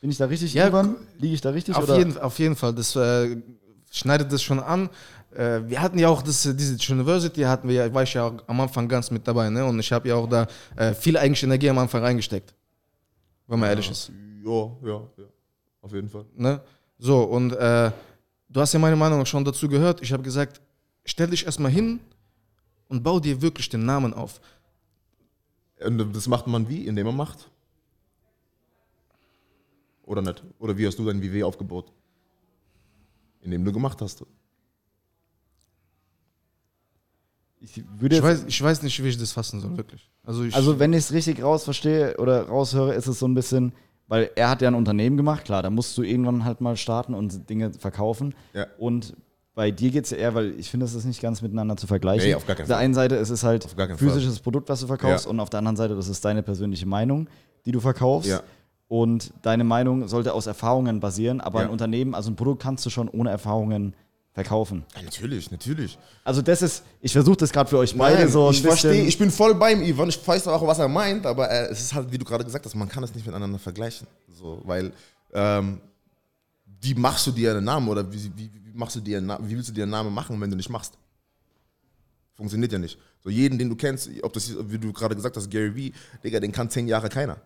bin 0.00 0.10
ich 0.10 0.18
da 0.18 0.26
richtig, 0.26 0.54
Ja, 0.54 0.68
Ivan? 0.68 0.96
Liege 1.18 1.34
ich 1.34 1.40
da 1.40 1.50
richtig? 1.50 1.74
Auf 1.74 1.84
oder? 1.84 1.98
jeden, 1.98 2.18
auf 2.18 2.38
jeden 2.38 2.56
Fall, 2.56 2.74
das 2.74 2.94
äh, 2.96 3.36
schneidet 3.90 4.32
das 4.32 4.42
schon 4.42 4.60
an. 4.60 4.88
Äh, 5.34 5.60
wir 5.66 5.80
hatten 5.82 5.98
ja 5.98 6.08
auch 6.08 6.22
das, 6.22 6.46
äh, 6.46 6.54
diese 6.54 6.76
University, 6.92 7.42
hatten 7.42 7.68
wir 7.68 7.74
ja, 7.74 7.94
war 7.94 8.02
ich 8.02 8.14
ja 8.14 8.26
auch 8.26 8.34
am 8.46 8.60
Anfang 8.60 8.88
ganz 8.88 9.10
mit 9.10 9.26
dabei, 9.26 9.50
ne? 9.50 9.64
Und 9.64 9.78
ich 9.78 9.92
habe 9.92 10.08
ja 10.08 10.14
auch 10.14 10.28
da 10.28 10.46
äh, 10.76 10.94
viel 10.94 11.16
eigentlich 11.16 11.42
Energie 11.42 11.68
am 11.68 11.78
Anfang 11.78 12.02
reingesteckt. 12.02 12.54
Wenn 13.46 13.60
man 13.60 13.68
ehrlich 13.68 13.90
ist. 13.90 14.10
Ja, 14.44 14.70
ja, 14.82 15.00
ja, 15.18 15.24
auf 15.82 15.92
jeden 15.92 16.08
Fall. 16.08 16.24
Ne? 16.36 16.60
So, 16.98 17.22
und 17.22 17.52
äh, 17.52 17.90
du 18.48 18.60
hast 18.60 18.72
ja 18.72 18.78
meine 18.78 18.96
Meinung 18.96 19.24
schon 19.26 19.44
dazu 19.44 19.68
gehört. 19.68 20.02
Ich 20.02 20.12
habe 20.12 20.22
gesagt, 20.22 20.60
stell 21.04 21.28
dich 21.28 21.44
erstmal 21.46 21.70
hin 21.70 22.00
und 22.88 23.02
bau 23.02 23.20
dir 23.20 23.40
wirklich 23.42 23.68
den 23.68 23.84
Namen 23.84 24.14
auf. 24.14 24.40
Und 25.84 26.14
das 26.14 26.26
macht 26.26 26.46
man 26.46 26.68
wie? 26.68 26.86
Indem 26.86 27.06
man 27.06 27.16
macht? 27.16 27.50
Oder 30.06 30.22
nicht? 30.22 30.42
Oder 30.58 30.78
wie 30.78 30.86
hast 30.86 30.98
du 30.98 31.04
dein 31.04 31.20
WW 31.20 31.42
aufgebaut? 31.42 31.92
Indem 33.42 33.64
du 33.64 33.72
gemacht 33.72 34.00
hast. 34.00 34.24
Ich 37.60 37.82
würde 37.98 38.16
Ich 38.16 38.22
weiß, 38.22 38.44
ich 38.46 38.62
weiß 38.62 38.82
nicht, 38.82 39.02
wie 39.02 39.08
ich 39.08 39.18
das 39.18 39.32
fassen 39.32 39.60
soll, 39.60 39.76
wirklich. 39.76 40.08
Also, 40.24 40.44
ich, 40.44 40.54
also 40.54 40.78
wenn 40.78 40.92
ich 40.92 41.00
es 41.00 41.12
richtig 41.12 41.42
raus 41.42 41.64
verstehe 41.64 42.16
oder 42.18 42.46
raushöre, 42.48 42.94
ist 42.94 43.06
es 43.06 43.18
so 43.18 43.26
ein 43.26 43.34
bisschen, 43.34 43.72
weil 44.08 44.30
er 44.36 44.50
hat 44.50 44.62
ja 44.62 44.68
ein 44.68 44.74
Unternehmen 44.74 45.16
gemacht, 45.16 45.44
klar, 45.44 45.62
da 45.62 45.70
musst 45.70 45.96
du 45.98 46.02
irgendwann 46.02 46.44
halt 46.44 46.60
mal 46.60 46.76
starten 46.76 47.14
und 47.14 47.48
Dinge 47.48 47.72
verkaufen. 47.72 48.34
Ja. 48.52 48.66
Und 48.78 49.14
bei 49.54 49.70
dir 49.70 49.90
geht 49.90 50.04
es 50.04 50.10
ja 50.10 50.18
eher, 50.18 50.34
weil 50.34 50.58
ich 50.60 50.70
finde, 50.70 50.84
es 50.86 50.94
ist 50.94 51.06
nicht 51.06 51.22
ganz 51.22 51.40
miteinander 51.40 51.76
zu 51.76 51.86
vergleichen. 51.86 52.28
Nee, 52.28 52.34
auf 52.34 52.46
gar 52.46 52.54
keinen 52.56 52.64
auf 52.64 52.68
der 52.68 52.76
Fall. 52.76 52.84
einen 52.84 52.94
Seite 52.94 53.14
ist 53.16 53.30
es 53.30 53.42
halt 53.42 53.64
Auf 53.64 53.74
gar 53.74 53.86
keinen 53.86 53.96
Fall. 53.98 54.08
physisches 54.10 54.38
Produkt, 54.40 54.68
was 54.68 54.80
du 54.80 54.86
verkaufst, 54.86 55.24
Ja. 55.24 55.30
und 55.30 55.40
auf 55.40 55.48
der 55.48 55.58
anderen 55.58 55.76
Seite, 55.76 55.96
das 55.96 56.08
ist 56.08 56.24
deine 56.24 56.42
persönliche 56.42 56.86
Meinung, 56.86 57.26
die 57.64 57.72
du 57.72 57.80
verkaufst. 57.80 58.28
Ja. 58.28 58.42
Und 58.88 59.32
deine 59.42 59.64
Meinung 59.64 60.06
sollte 60.06 60.32
aus 60.32 60.46
Erfahrungen 60.46 61.00
basieren, 61.00 61.40
aber 61.40 61.60
Ja. 61.60 61.66
ein 61.66 61.72
Unternehmen, 61.72 62.14
also 62.14 62.30
ein 62.30 62.36
Produkt 62.36 62.62
kannst 62.62 62.86
du 62.86 62.90
schon 62.90 63.08
ohne 63.08 63.30
Erfahrungen 63.30 63.94
verkaufen. 64.32 64.84
Ja, 64.94 65.02
natürlich, 65.02 65.50
natürlich. 65.50 65.98
Also 66.22 66.42
das 66.42 66.62
ist, 66.62 66.84
ich 67.00 67.12
versuche 67.12 67.38
das 67.38 67.50
gerade 67.52 67.68
für 67.70 67.78
euch 67.78 67.96
beide 67.96 68.28
so 68.28 68.46
ein 68.48 68.50
ich 68.52 68.62
bisschen. 68.62 68.78
verstehe, 68.90 69.04
ich 69.06 69.18
bin 69.18 69.30
voll 69.30 69.54
beim 69.54 69.82
Ivan, 69.82 70.08
ich 70.10 70.28
weiß 70.28 70.46
auch, 70.48 70.64
was 70.66 70.78
er 70.78 70.88
meint, 70.88 71.24
aber 71.26 71.50
äh, 71.50 71.68
es 71.70 71.80
ist 71.80 71.94
halt, 71.94 72.12
wie 72.12 72.18
du 72.18 72.24
gerade 72.24 72.44
gesagt 72.44 72.64
hast, 72.64 72.74
man 72.74 72.88
kann 72.88 73.02
es 73.02 73.14
nicht 73.14 73.26
miteinander 73.26 73.58
vergleichen. 73.58 74.06
So, 74.28 74.60
weil, 74.64 74.92
ähm, 75.32 75.80
wie 76.80 76.94
machst 76.94 77.26
du 77.26 77.32
dir 77.32 77.52
einen 77.52 77.64
Namen 77.64 77.88
oder 77.88 78.12
wie, 78.12 78.30
wie, 78.36 78.50
wie 78.62 78.72
machst 78.74 78.94
du 78.94 79.00
dir 79.00 79.20
wie 79.22 79.56
willst 79.56 79.70
du 79.70 79.72
dir 79.72 79.84
einen 79.84 79.90
Namen 79.92 80.12
machen, 80.14 80.38
wenn 80.40 80.50
du 80.50 80.56
nicht 80.56 80.68
machst? 80.70 80.92
Funktioniert 82.34 82.70
ja 82.70 82.78
nicht. 82.78 82.98
So 83.24 83.30
jeden, 83.30 83.58
den 83.58 83.70
du 83.70 83.74
kennst, 83.76 84.10
ob 84.22 84.32
das, 84.34 84.52
wie 84.70 84.78
du 84.78 84.92
gerade 84.92 85.16
gesagt 85.16 85.36
hast, 85.36 85.50
Gary 85.50 85.74
Vee, 85.74 85.92
Digga, 86.22 86.38
den 86.38 86.52
kann 86.52 86.68
zehn 86.68 86.86
Jahre 86.86 87.08
keiner. 87.08 87.38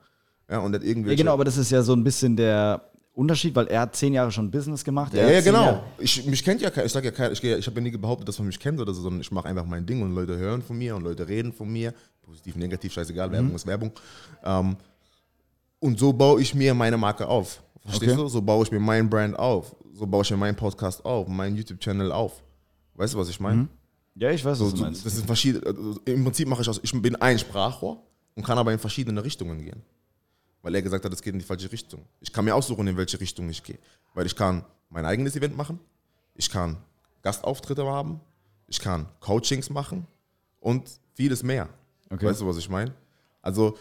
Ja, 0.51 0.59
und 0.59 0.75
hat 0.75 0.83
ja, 0.83 0.89
irgendwelche. 0.89 1.17
genau, 1.23 1.33
aber 1.35 1.45
das 1.45 1.57
ist 1.57 1.71
ja 1.71 1.83
so 1.83 1.93
ein 1.95 2.03
bisschen 2.03 2.37
der 2.37 2.83
Unterschied, 3.13 3.55
weil 3.55 3.67
er 3.69 3.81
hat 3.83 3.97
zehn 3.97 4.13
Jahre 4.13 4.31
schon 4.33 4.51
Business 4.51 4.83
gemacht. 4.85 5.13
Ja, 5.15 5.25
hat 5.25 5.33
ja, 5.33 5.41
genau. 5.41 5.65
Jahre- 5.65 5.83
Ich, 5.99 6.25
mich 6.27 6.43
kennt 6.45 6.61
ja 6.61 6.71
keiner. 6.71 6.87
Ich 6.87 6.93
sag 6.93 7.05
ja 7.05 7.11
keiner, 7.11 7.33
ich, 7.33 7.43
ich 7.43 7.67
habe 7.67 7.81
ja 7.81 7.83
nie 7.83 7.97
behauptet, 7.97 8.27
dass 8.29 8.39
man 8.39 8.47
mich 8.49 8.59
kennt 8.59 8.81
oder 8.81 8.93
so, 8.95 9.03
sondern 9.03 9.21
ich 9.21 9.31
mache 9.31 9.49
einfach 9.49 9.65
mein 9.67 9.85
Ding 9.87 10.03
und 10.03 10.15
Leute 10.15 10.37
hören 10.37 10.63
von 10.63 10.77
mir 10.79 10.97
und 10.97 11.03
Leute 11.05 11.27
reden 11.29 11.53
von 11.53 11.71
mir. 11.71 11.93
Positiv, 12.23 12.57
negativ, 12.57 12.93
scheißegal, 12.93 13.29
Mhm. 13.29 13.33
Werbung 13.33 13.55
ist 13.55 13.67
Werbung. 13.67 13.93
Ähm, 14.45 14.77
und 15.81 15.99
so 15.99 16.13
baue 16.13 16.41
ich 16.41 16.55
mir 16.55 16.75
meine 16.75 16.97
Marke 16.97 17.27
auf. 17.27 17.63
Verstehst 17.85 18.13
Okay. 18.13 18.21
du? 18.23 18.29
So 18.29 18.43
baue 18.43 18.65
ich 18.65 18.71
mir 18.71 18.81
mein 18.81 19.09
Brand 19.09 19.39
auf. 19.39 19.75
So 19.95 20.07
baue 20.07 20.23
ich 20.23 20.31
mir 20.31 20.37
meinen 20.37 20.57
Podcast 20.57 21.05
auf, 21.05 21.27
meinen 21.29 21.57
YouTube-Channel 21.57 22.13
auf. 22.13 22.43
Weißt 22.95 23.15
du, 23.15 23.19
was 23.19 23.29
ich 23.29 23.41
meine? 23.41 23.69
Ja, 24.15 24.31
ich 24.31 24.45
weiß, 24.45 24.59
So, 24.59 24.67
was 24.67 24.75
du 24.75 24.81
meinst. 24.83 25.07
das 25.07 25.15
sind 25.17 25.27
verschiedene. 25.27 25.65
Also 25.67 26.01
Im 26.05 26.25
Prinzip 26.25 26.47
mache 26.49 26.63
ich 26.63 26.69
aus. 26.69 26.81
Ich 26.83 26.93
bin 27.03 27.17
ein 27.17 27.39
Sprachrohr 27.39 28.03
und 28.35 28.45
kann 28.45 28.59
aber 28.59 28.73
in 28.73 28.79
verschiedene 28.79 29.23
Richtungen 29.25 29.63
gehen. 29.65 29.83
Weil 30.63 30.75
er 30.75 30.83
gesagt 30.83 31.05
hat, 31.05 31.13
es 31.13 31.23
geht 31.23 31.33
in 31.33 31.39
die 31.39 31.45
falsche 31.45 31.71
Richtung. 31.73 32.05
Ich 32.21 32.33
kann 32.33 32.45
mir 32.45 32.55
aussuchen, 32.55 32.87
in 32.87 32.97
welche 32.97 33.19
Richtung 33.19 33.49
ich 33.49 33.63
gehe. 33.63 33.79
Weil 34.15 34.27
ich 34.27 34.37
kann 34.37 34.65
mein 34.91 35.07
eigenes 35.07 35.37
Event 35.37 35.57
machen, 35.57 35.79
ich 36.35 36.51
kann 36.51 36.77
Gastauftritte 37.23 37.87
haben, 37.87 38.21
ich 38.67 38.81
kann 38.81 39.07
Coachings 39.21 39.71
machen 39.71 40.07
und 40.61 40.89
vieles 41.15 41.43
mehr. 41.43 41.69
Okay. 42.11 42.27
Weißt 42.27 42.41
du, 42.41 42.47
was 42.47 42.57
ich 42.57 42.69
meine? 42.69 42.93
Also, 43.43 43.79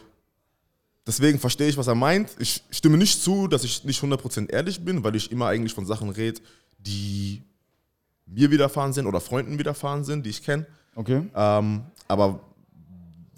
deswegen 1.05 1.39
verstehe 1.39 1.67
ich, 1.67 1.77
was 1.77 1.87
er 1.87 1.95
meint. 1.95 2.35
Ich 2.39 2.63
stimme 2.69 2.97
nicht 2.97 3.21
zu, 3.21 3.47
dass 3.47 3.63
ich 3.63 3.83
nicht 3.83 4.01
100% 4.01 4.49
ehrlich 4.49 4.83
bin, 4.83 5.03
weil 5.03 5.15
ich 5.15 5.31
immer 5.31 5.47
eigentlich 5.47 5.73
von 5.73 5.85
Sachen 5.85 6.09
rede, 6.09 6.41
die 6.77 7.43
mir 8.25 8.51
widerfahren 8.51 8.93
sind 8.93 9.07
oder 9.07 9.19
Freunden 9.19 9.57
widerfahren 9.57 10.03
sind, 10.03 10.25
die 10.25 10.29
ich 10.29 10.43
kenne. 10.43 10.65
Okay. 10.95 11.27
Ähm, 11.33 11.83
aber 12.07 12.39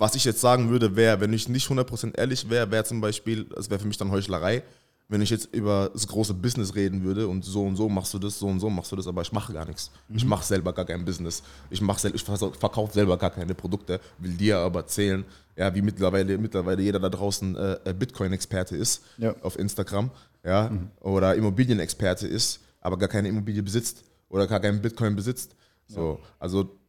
was 0.01 0.15
ich 0.15 0.25
jetzt 0.25 0.41
sagen 0.41 0.71
würde, 0.71 0.95
wäre, 0.95 1.19
wenn 1.21 1.31
ich 1.31 1.47
nicht 1.47 1.67
100% 1.69 2.17
ehrlich 2.17 2.49
wäre, 2.49 2.71
wäre 2.71 2.83
zum 2.83 3.01
Beispiel, 3.01 3.43
das 3.43 3.69
wäre 3.69 3.79
für 3.79 3.85
mich 3.85 3.97
dann 3.97 4.09
Heuchlerei, 4.09 4.63
wenn 5.09 5.21
ich 5.21 5.29
jetzt 5.29 5.53
über 5.53 5.91
das 5.93 6.07
große 6.07 6.33
Business 6.33 6.73
reden 6.73 7.03
würde 7.03 7.27
und 7.27 7.45
so 7.45 7.61
und 7.63 7.75
so 7.75 7.87
machst 7.87 8.11
du 8.15 8.17
das, 8.17 8.39
so 8.39 8.47
und 8.47 8.59
so 8.59 8.67
machst 8.71 8.91
du 8.91 8.95
das, 8.95 9.05
aber 9.05 9.21
ich 9.21 9.31
mache 9.31 9.53
gar 9.53 9.65
nichts. 9.67 9.91
Ich 10.09 10.25
mache 10.25 10.43
selber 10.43 10.73
gar 10.73 10.85
kein 10.85 11.05
Business. 11.05 11.43
Ich, 11.69 11.83
sel 11.97 12.15
ich 12.15 12.23
verkaufe 12.23 12.91
selber 12.91 13.15
gar 13.15 13.29
keine 13.29 13.53
Produkte, 13.53 13.99
will 14.17 14.33
dir 14.33 14.57
aber 14.57 14.79
erzählen, 14.79 15.23
ja, 15.55 15.75
wie 15.75 15.83
mittlerweile, 15.83 16.35
mittlerweile 16.39 16.81
jeder 16.81 16.99
da 16.99 17.09
draußen 17.09 17.55
äh, 17.55 17.93
Bitcoin-Experte 17.93 18.75
ist 18.75 19.03
Ja. 19.19 19.35
auf 19.43 19.59
Instagram, 19.59 20.09
ja, 20.43 20.71
oder 21.01 21.35
Immobilienexperte 21.35 22.25
ist, 22.27 22.59
aber 22.79 22.97
gar 22.97 23.09
keine 23.09 23.27
Immobilie 23.27 23.61
besitzt 23.61 24.03
oder 24.29 24.47
gar 24.47 24.61
keinen 24.61 24.81
Bitcoin 24.81 25.15
besitzt. 25.15 25.55
So, 25.87 26.19
also 26.39 26.80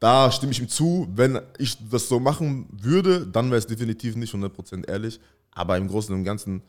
da 0.00 0.30
stimme 0.30 0.52
ich 0.52 0.60
ihm 0.60 0.68
zu. 0.68 1.08
Wenn 1.14 1.40
ich 1.58 1.76
das 1.90 2.08
so 2.08 2.20
machen 2.20 2.68
würde, 2.70 3.26
dann 3.26 3.46
wäre 3.46 3.58
es 3.58 3.66
definitiv 3.66 4.16
nicht 4.16 4.34
100% 4.34 4.88
ehrlich. 4.88 5.20
Aber 5.52 5.76
im 5.76 5.88
Großen 5.88 6.14
und 6.14 6.24
Ganzen 6.24 6.62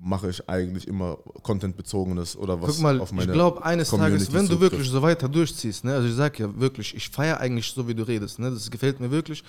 mache 0.00 0.30
ich 0.30 0.48
eigentlich 0.48 0.86
immer 0.88 1.16
Content-bezogenes 1.42 2.36
oder 2.36 2.60
was 2.60 2.70
Guck 2.70 2.80
mal, 2.80 3.00
auf 3.00 3.10
ich 3.10 3.16
meine 3.16 3.32
glaube, 3.32 3.64
eines 3.64 3.90
Community 3.90 4.26
Tages, 4.26 4.34
wenn 4.34 4.48
du 4.48 4.60
wirklich 4.60 4.88
so 4.88 5.02
weiter 5.02 5.28
durchziehst, 5.28 5.84
ne, 5.84 5.94
also 5.94 6.08
ich 6.08 6.14
sag 6.14 6.38
ja 6.38 6.58
wirklich, 6.58 6.94
ich 6.94 7.08
feiere 7.08 7.40
eigentlich 7.40 7.72
so, 7.72 7.86
wie 7.88 7.94
du 7.94 8.02
redest, 8.02 8.38
ne, 8.38 8.50
das 8.50 8.70
gefällt 8.70 9.00
mir 9.00 9.10
wirklich. 9.10 9.42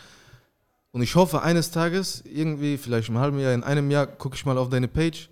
Und 0.92 1.02
ich 1.02 1.16
hoffe, 1.16 1.42
eines 1.42 1.70
Tages, 1.72 2.24
irgendwie, 2.26 2.78
vielleicht 2.78 3.10
im 3.10 3.18
halben 3.18 3.40
Jahr, 3.40 3.54
in 3.54 3.64
einem 3.64 3.92
Jahr, 3.92 4.08
gucke 4.08 4.36
ich 4.36 4.46
mal 4.46 4.58
auf 4.58 4.70
deine 4.70 4.88
Page 4.88 5.30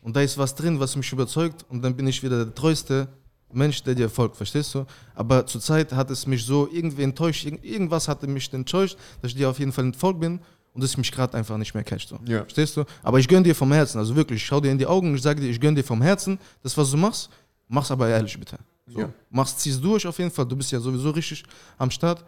und 0.00 0.16
da 0.16 0.22
ist 0.22 0.38
was 0.38 0.54
drin, 0.54 0.80
was 0.80 0.96
mich 0.96 1.10
überzeugt 1.12 1.64
und 1.68 1.82
dann 1.82 1.96
bin 1.96 2.06
ich 2.06 2.22
wieder 2.22 2.44
der 2.44 2.54
Treueste, 2.54 3.08
Mensch, 3.54 3.82
der 3.82 3.94
dir 3.94 4.08
folgt, 4.08 4.36
verstehst 4.36 4.74
du? 4.74 4.84
Aber 5.14 5.46
zurzeit 5.46 5.92
hat 5.92 6.10
es 6.10 6.26
mich 6.26 6.44
so 6.44 6.68
irgendwie 6.72 7.02
enttäuscht, 7.02 7.44
irgend- 7.44 7.64
irgendwas 7.64 8.08
hatte 8.08 8.26
mich 8.26 8.52
enttäuscht, 8.52 8.96
dass 9.20 9.30
ich 9.32 9.36
dir 9.36 9.48
auf 9.50 9.58
jeden 9.58 9.72
Fall 9.72 9.84
entfolgt 9.84 10.20
bin 10.20 10.40
und 10.74 10.82
es 10.82 10.96
mich 10.96 11.12
gerade 11.12 11.36
einfach 11.36 11.56
nicht 11.58 11.74
mehr 11.74 11.84
catcht. 11.84 12.08
So. 12.08 12.18
Ja. 12.26 12.40
Verstehst 12.42 12.76
du? 12.76 12.84
Aber 13.02 13.18
ich 13.18 13.28
gönn 13.28 13.44
dir 13.44 13.54
vom 13.54 13.72
Herzen, 13.72 13.98
also 13.98 14.16
wirklich, 14.16 14.40
ich 14.40 14.46
schau 14.46 14.60
dir 14.60 14.70
in 14.70 14.78
die 14.78 14.86
Augen 14.86 15.08
und 15.10 15.16
ich 15.16 15.22
sage 15.22 15.40
dir, 15.40 15.48
ich 15.50 15.60
gönn 15.60 15.74
dir 15.74 15.84
vom 15.84 16.00
Herzen, 16.02 16.38
das, 16.62 16.76
was 16.76 16.90
du 16.90 16.96
machst, 16.96 17.30
mach's 17.68 17.90
aber 17.90 18.08
ehrlich 18.08 18.38
bitte. 18.38 18.58
So. 18.86 19.00
Ja. 19.00 19.08
Mach's, 19.30 19.56
zieh's 19.58 19.80
durch 19.80 20.06
auf 20.06 20.18
jeden 20.18 20.30
Fall, 20.30 20.46
du 20.46 20.56
bist 20.56 20.72
ja 20.72 20.80
sowieso 20.80 21.10
richtig 21.10 21.44
am 21.78 21.90
Start, 21.90 22.24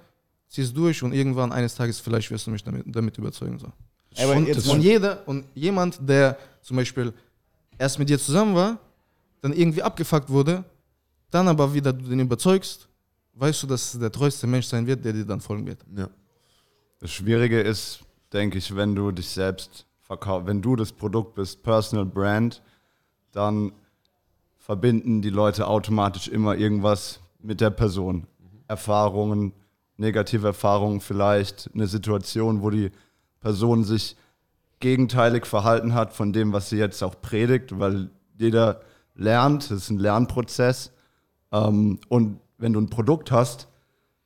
zieh's 0.49 0.72
durch 0.72 1.03
und 1.03 1.12
irgendwann 1.12 1.53
eines 1.53 1.75
Tages 1.75 1.99
vielleicht 2.01 2.31
wirst 2.31 2.47
du 2.47 2.51
mich 2.51 2.62
damit, 2.62 2.85
damit 2.87 3.16
überzeugen. 3.18 3.59
So. 3.59 3.68
Aber 4.22 4.37
und, 4.37 4.47
jetzt 4.47 4.68
und 4.68 4.81
jeder 4.81 5.27
und 5.27 5.47
jemand, 5.55 5.99
der 6.09 6.39
zum 6.62 6.77
Beispiel 6.77 7.12
erst 7.79 7.99
mit 7.99 8.09
dir 8.09 8.18
zusammen 8.18 8.55
war, 8.55 8.79
dann 9.41 9.53
irgendwie 9.53 9.83
abgefuckt 9.83 10.31
wurde, 10.31 10.64
dann 11.35 11.49
aber 11.49 11.74
wieder 11.74 11.93
du 11.93 12.09
den 12.09 12.20
überzeugst, 12.20 12.89
weißt 13.35 13.64
du, 13.64 13.66
dass 13.66 13.95
es 13.95 14.01
der 14.01 14.12
treueste 14.12 14.47
Mensch 14.47 14.66
sein 14.66 14.87
wird, 14.87 15.05
der 15.05 15.12
dir 15.12 15.24
dann 15.24 15.41
folgen 15.41 15.66
wird. 15.66 15.85
Ja. 15.97 16.09
Das 17.01 17.11
Schwierige 17.11 17.61
ist, 17.61 18.01
denke 18.32 18.59
ich, 18.59 18.74
wenn 18.74 18.95
du 18.95 19.11
dich 19.11 19.28
selbst 19.28 19.85
verkaufst, 20.01 20.47
wenn 20.47 20.62
du 20.62 20.76
das 20.76 20.93
Produkt 20.93 21.35
bist, 21.35 21.62
Personal 21.62 22.07
Brand, 22.07 22.62
dann 23.32 23.72
verbinden 24.59 25.20
die 25.20 25.30
Leute 25.30 25.66
automatisch 25.66 26.28
immer 26.28 26.55
irgendwas 26.55 27.20
mit 27.41 27.61
der 27.61 27.70
Person. 27.70 28.26
Erfahrungen, 28.68 29.53
negative 29.97 30.47
Erfahrungen 30.47 31.01
vielleicht, 31.01 31.68
eine 31.74 31.87
Situation, 31.87 32.62
wo 32.62 32.70
die 32.70 32.91
Person 33.41 33.85
sich 33.85 34.16
gegenteilig 34.80 35.47
verhalten 35.47 35.95
hat 35.95 36.12
von 36.12 36.32
dem, 36.32 36.53
was 36.53 36.70
sie 36.70 36.76
jetzt 36.76 37.03
auch 37.03 37.20
predigt, 37.20 37.78
weil 37.78 38.11
jeder 38.39 38.80
lernt, 39.14 39.64
das 39.64 39.78
ist 39.78 39.91
ein 39.91 39.99
Lernprozess. 39.99 40.93
Ähm, 41.55 41.98
und 42.09 42.40
wenn 42.59 42.72
du 42.72 42.80
ein 42.80 42.90
Produkt 42.90 43.30
hast, 43.30 43.68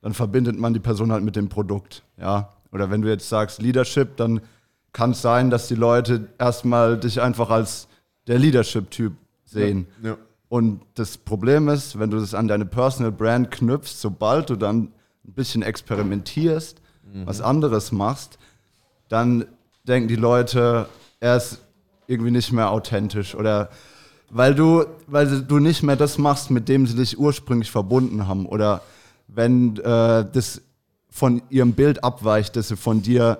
dann 0.01 0.13
verbindet 0.13 0.57
man 0.57 0.73
die 0.73 0.79
Person 0.79 1.11
halt 1.11 1.23
mit 1.23 1.35
dem 1.35 1.49
Produkt. 1.49 2.03
Ja? 2.17 2.53
Oder 2.71 2.89
wenn 2.89 3.01
du 3.01 3.09
jetzt 3.09 3.29
sagst 3.29 3.61
Leadership, 3.61 4.17
dann 4.17 4.41
kann 4.91 5.11
es 5.11 5.21
sein, 5.21 5.49
dass 5.49 5.67
die 5.67 5.75
Leute 5.75 6.29
erstmal 6.39 6.99
dich 6.99 7.21
einfach 7.21 7.49
als 7.49 7.87
der 8.27 8.39
Leadership-Typ 8.39 9.13
sehen. 9.45 9.87
Ja. 10.01 10.17
Und 10.47 10.81
das 10.95 11.17
Problem 11.17 11.69
ist, 11.69 11.99
wenn 11.99 12.09
du 12.09 12.19
das 12.19 12.33
an 12.33 12.47
deine 12.47 12.65
Personal 12.65 13.11
Brand 13.11 13.51
knüpfst, 13.51 14.01
sobald 14.01 14.49
du 14.49 14.55
dann 14.55 14.91
ein 15.25 15.33
bisschen 15.33 15.61
experimentierst, 15.61 16.81
was 17.25 17.41
anderes 17.41 17.91
machst, 17.91 18.37
dann 19.09 19.45
denken 19.87 20.07
die 20.07 20.15
Leute, 20.15 20.87
er 21.19 21.37
ist 21.37 21.61
irgendwie 22.07 22.31
nicht 22.31 22.51
mehr 22.51 22.71
authentisch 22.71 23.35
oder 23.35 23.69
weil 24.29 24.55
du, 24.55 24.85
weil 25.07 25.41
du 25.41 25.59
nicht 25.59 25.83
mehr 25.83 25.95
das 25.95 26.17
machst, 26.17 26.51
mit 26.51 26.69
dem 26.69 26.87
sie 26.87 26.95
dich 26.95 27.17
ursprünglich 27.17 27.71
verbunden 27.71 28.27
haben 28.27 28.45
oder 28.45 28.81
wenn 29.27 29.77
äh, 29.77 30.25
das 30.31 30.61
von 31.09 31.41
ihrem 31.49 31.73
Bild 31.73 32.03
abweicht, 32.03 32.55
das 32.55 32.69
sie 32.69 32.77
von 32.77 33.01
dir 33.01 33.39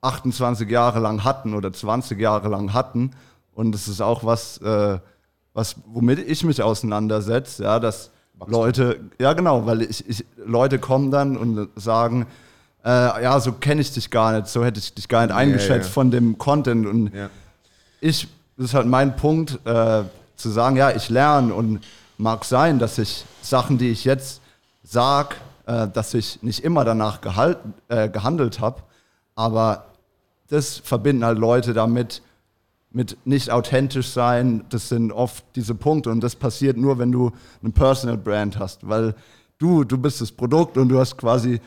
28 0.00 0.68
Jahre 0.68 1.00
lang 1.00 1.24
hatten 1.24 1.54
oder 1.54 1.72
20 1.72 2.18
Jahre 2.18 2.48
lang 2.48 2.72
hatten 2.72 3.12
und 3.54 3.72
das 3.72 3.88
ist 3.88 4.00
auch 4.00 4.24
was, 4.24 4.58
äh, 4.58 4.98
was 5.54 5.76
womit 5.86 6.18
ich 6.18 6.44
mich 6.44 6.62
auseinandersetze, 6.62 7.64
ja, 7.64 7.78
dass 7.78 8.10
Leute, 8.46 9.00
ja 9.18 9.32
genau, 9.34 9.66
weil 9.66 9.82
ich, 9.82 10.08
ich 10.08 10.24
Leute 10.44 10.78
kommen 10.78 11.10
dann 11.10 11.36
und 11.36 11.68
sagen, 11.76 12.26
äh, 12.84 13.22
ja, 13.22 13.38
so 13.38 13.52
kenne 13.52 13.80
ich 13.80 13.92
dich 13.92 14.10
gar 14.10 14.32
nicht, 14.32 14.48
so 14.48 14.64
hätte 14.64 14.80
ich 14.80 14.94
dich 14.94 15.08
gar 15.08 15.24
nicht 15.26 15.34
eingeschätzt 15.34 15.88
ja. 15.88 15.92
von 15.92 16.10
dem 16.10 16.38
Content 16.38 16.86
und 16.86 17.14
Ja. 17.14 17.30
ich, 18.00 18.28
das 18.56 18.66
ist 18.66 18.74
halt 18.74 18.86
mein 18.86 19.16
Punkt, 19.16 19.58
äh, 19.64 20.04
zu 20.36 20.50
sagen, 20.50 20.76
ja, 20.76 20.90
ich 20.90 21.08
lerne 21.08 21.54
und 21.54 21.80
mag 22.18 22.44
sein, 22.44 22.78
dass 22.78 22.98
ich 22.98 23.24
Sachen, 23.40 23.78
die 23.78 23.90
ich 23.90 24.04
jetzt 24.04 24.40
sag, 24.82 25.36
äh, 25.66 25.88
dass 25.88 26.14
ich 26.14 26.42
nicht 26.42 26.64
immer 26.64 26.84
danach 26.84 27.20
gehalten, 27.20 27.74
äh, 27.88 28.08
gehandelt 28.08 28.60
habe, 28.60 28.82
aber 29.34 29.86
das 30.48 30.78
verbinden 30.78 31.24
halt 31.24 31.38
Leute 31.38 31.72
damit, 31.72 32.22
mit 32.90 33.16
nicht 33.24 33.50
authentisch 33.50 34.08
sein, 34.08 34.64
das 34.68 34.90
sind 34.90 35.12
oft 35.12 35.44
diese 35.56 35.74
Punkte 35.74 36.10
und 36.10 36.20
das 36.20 36.36
passiert 36.36 36.76
nur, 36.76 36.98
wenn 36.98 37.10
du 37.10 37.32
eine 37.62 37.72
Personal 37.72 38.18
Brand 38.18 38.58
hast, 38.58 38.86
weil 38.86 39.14
du, 39.58 39.84
du 39.84 39.96
bist 39.96 40.20
das 40.20 40.30
Produkt 40.30 40.76
und 40.76 40.88
du 40.88 40.98
hast 40.98 41.16
quasi 41.16 41.60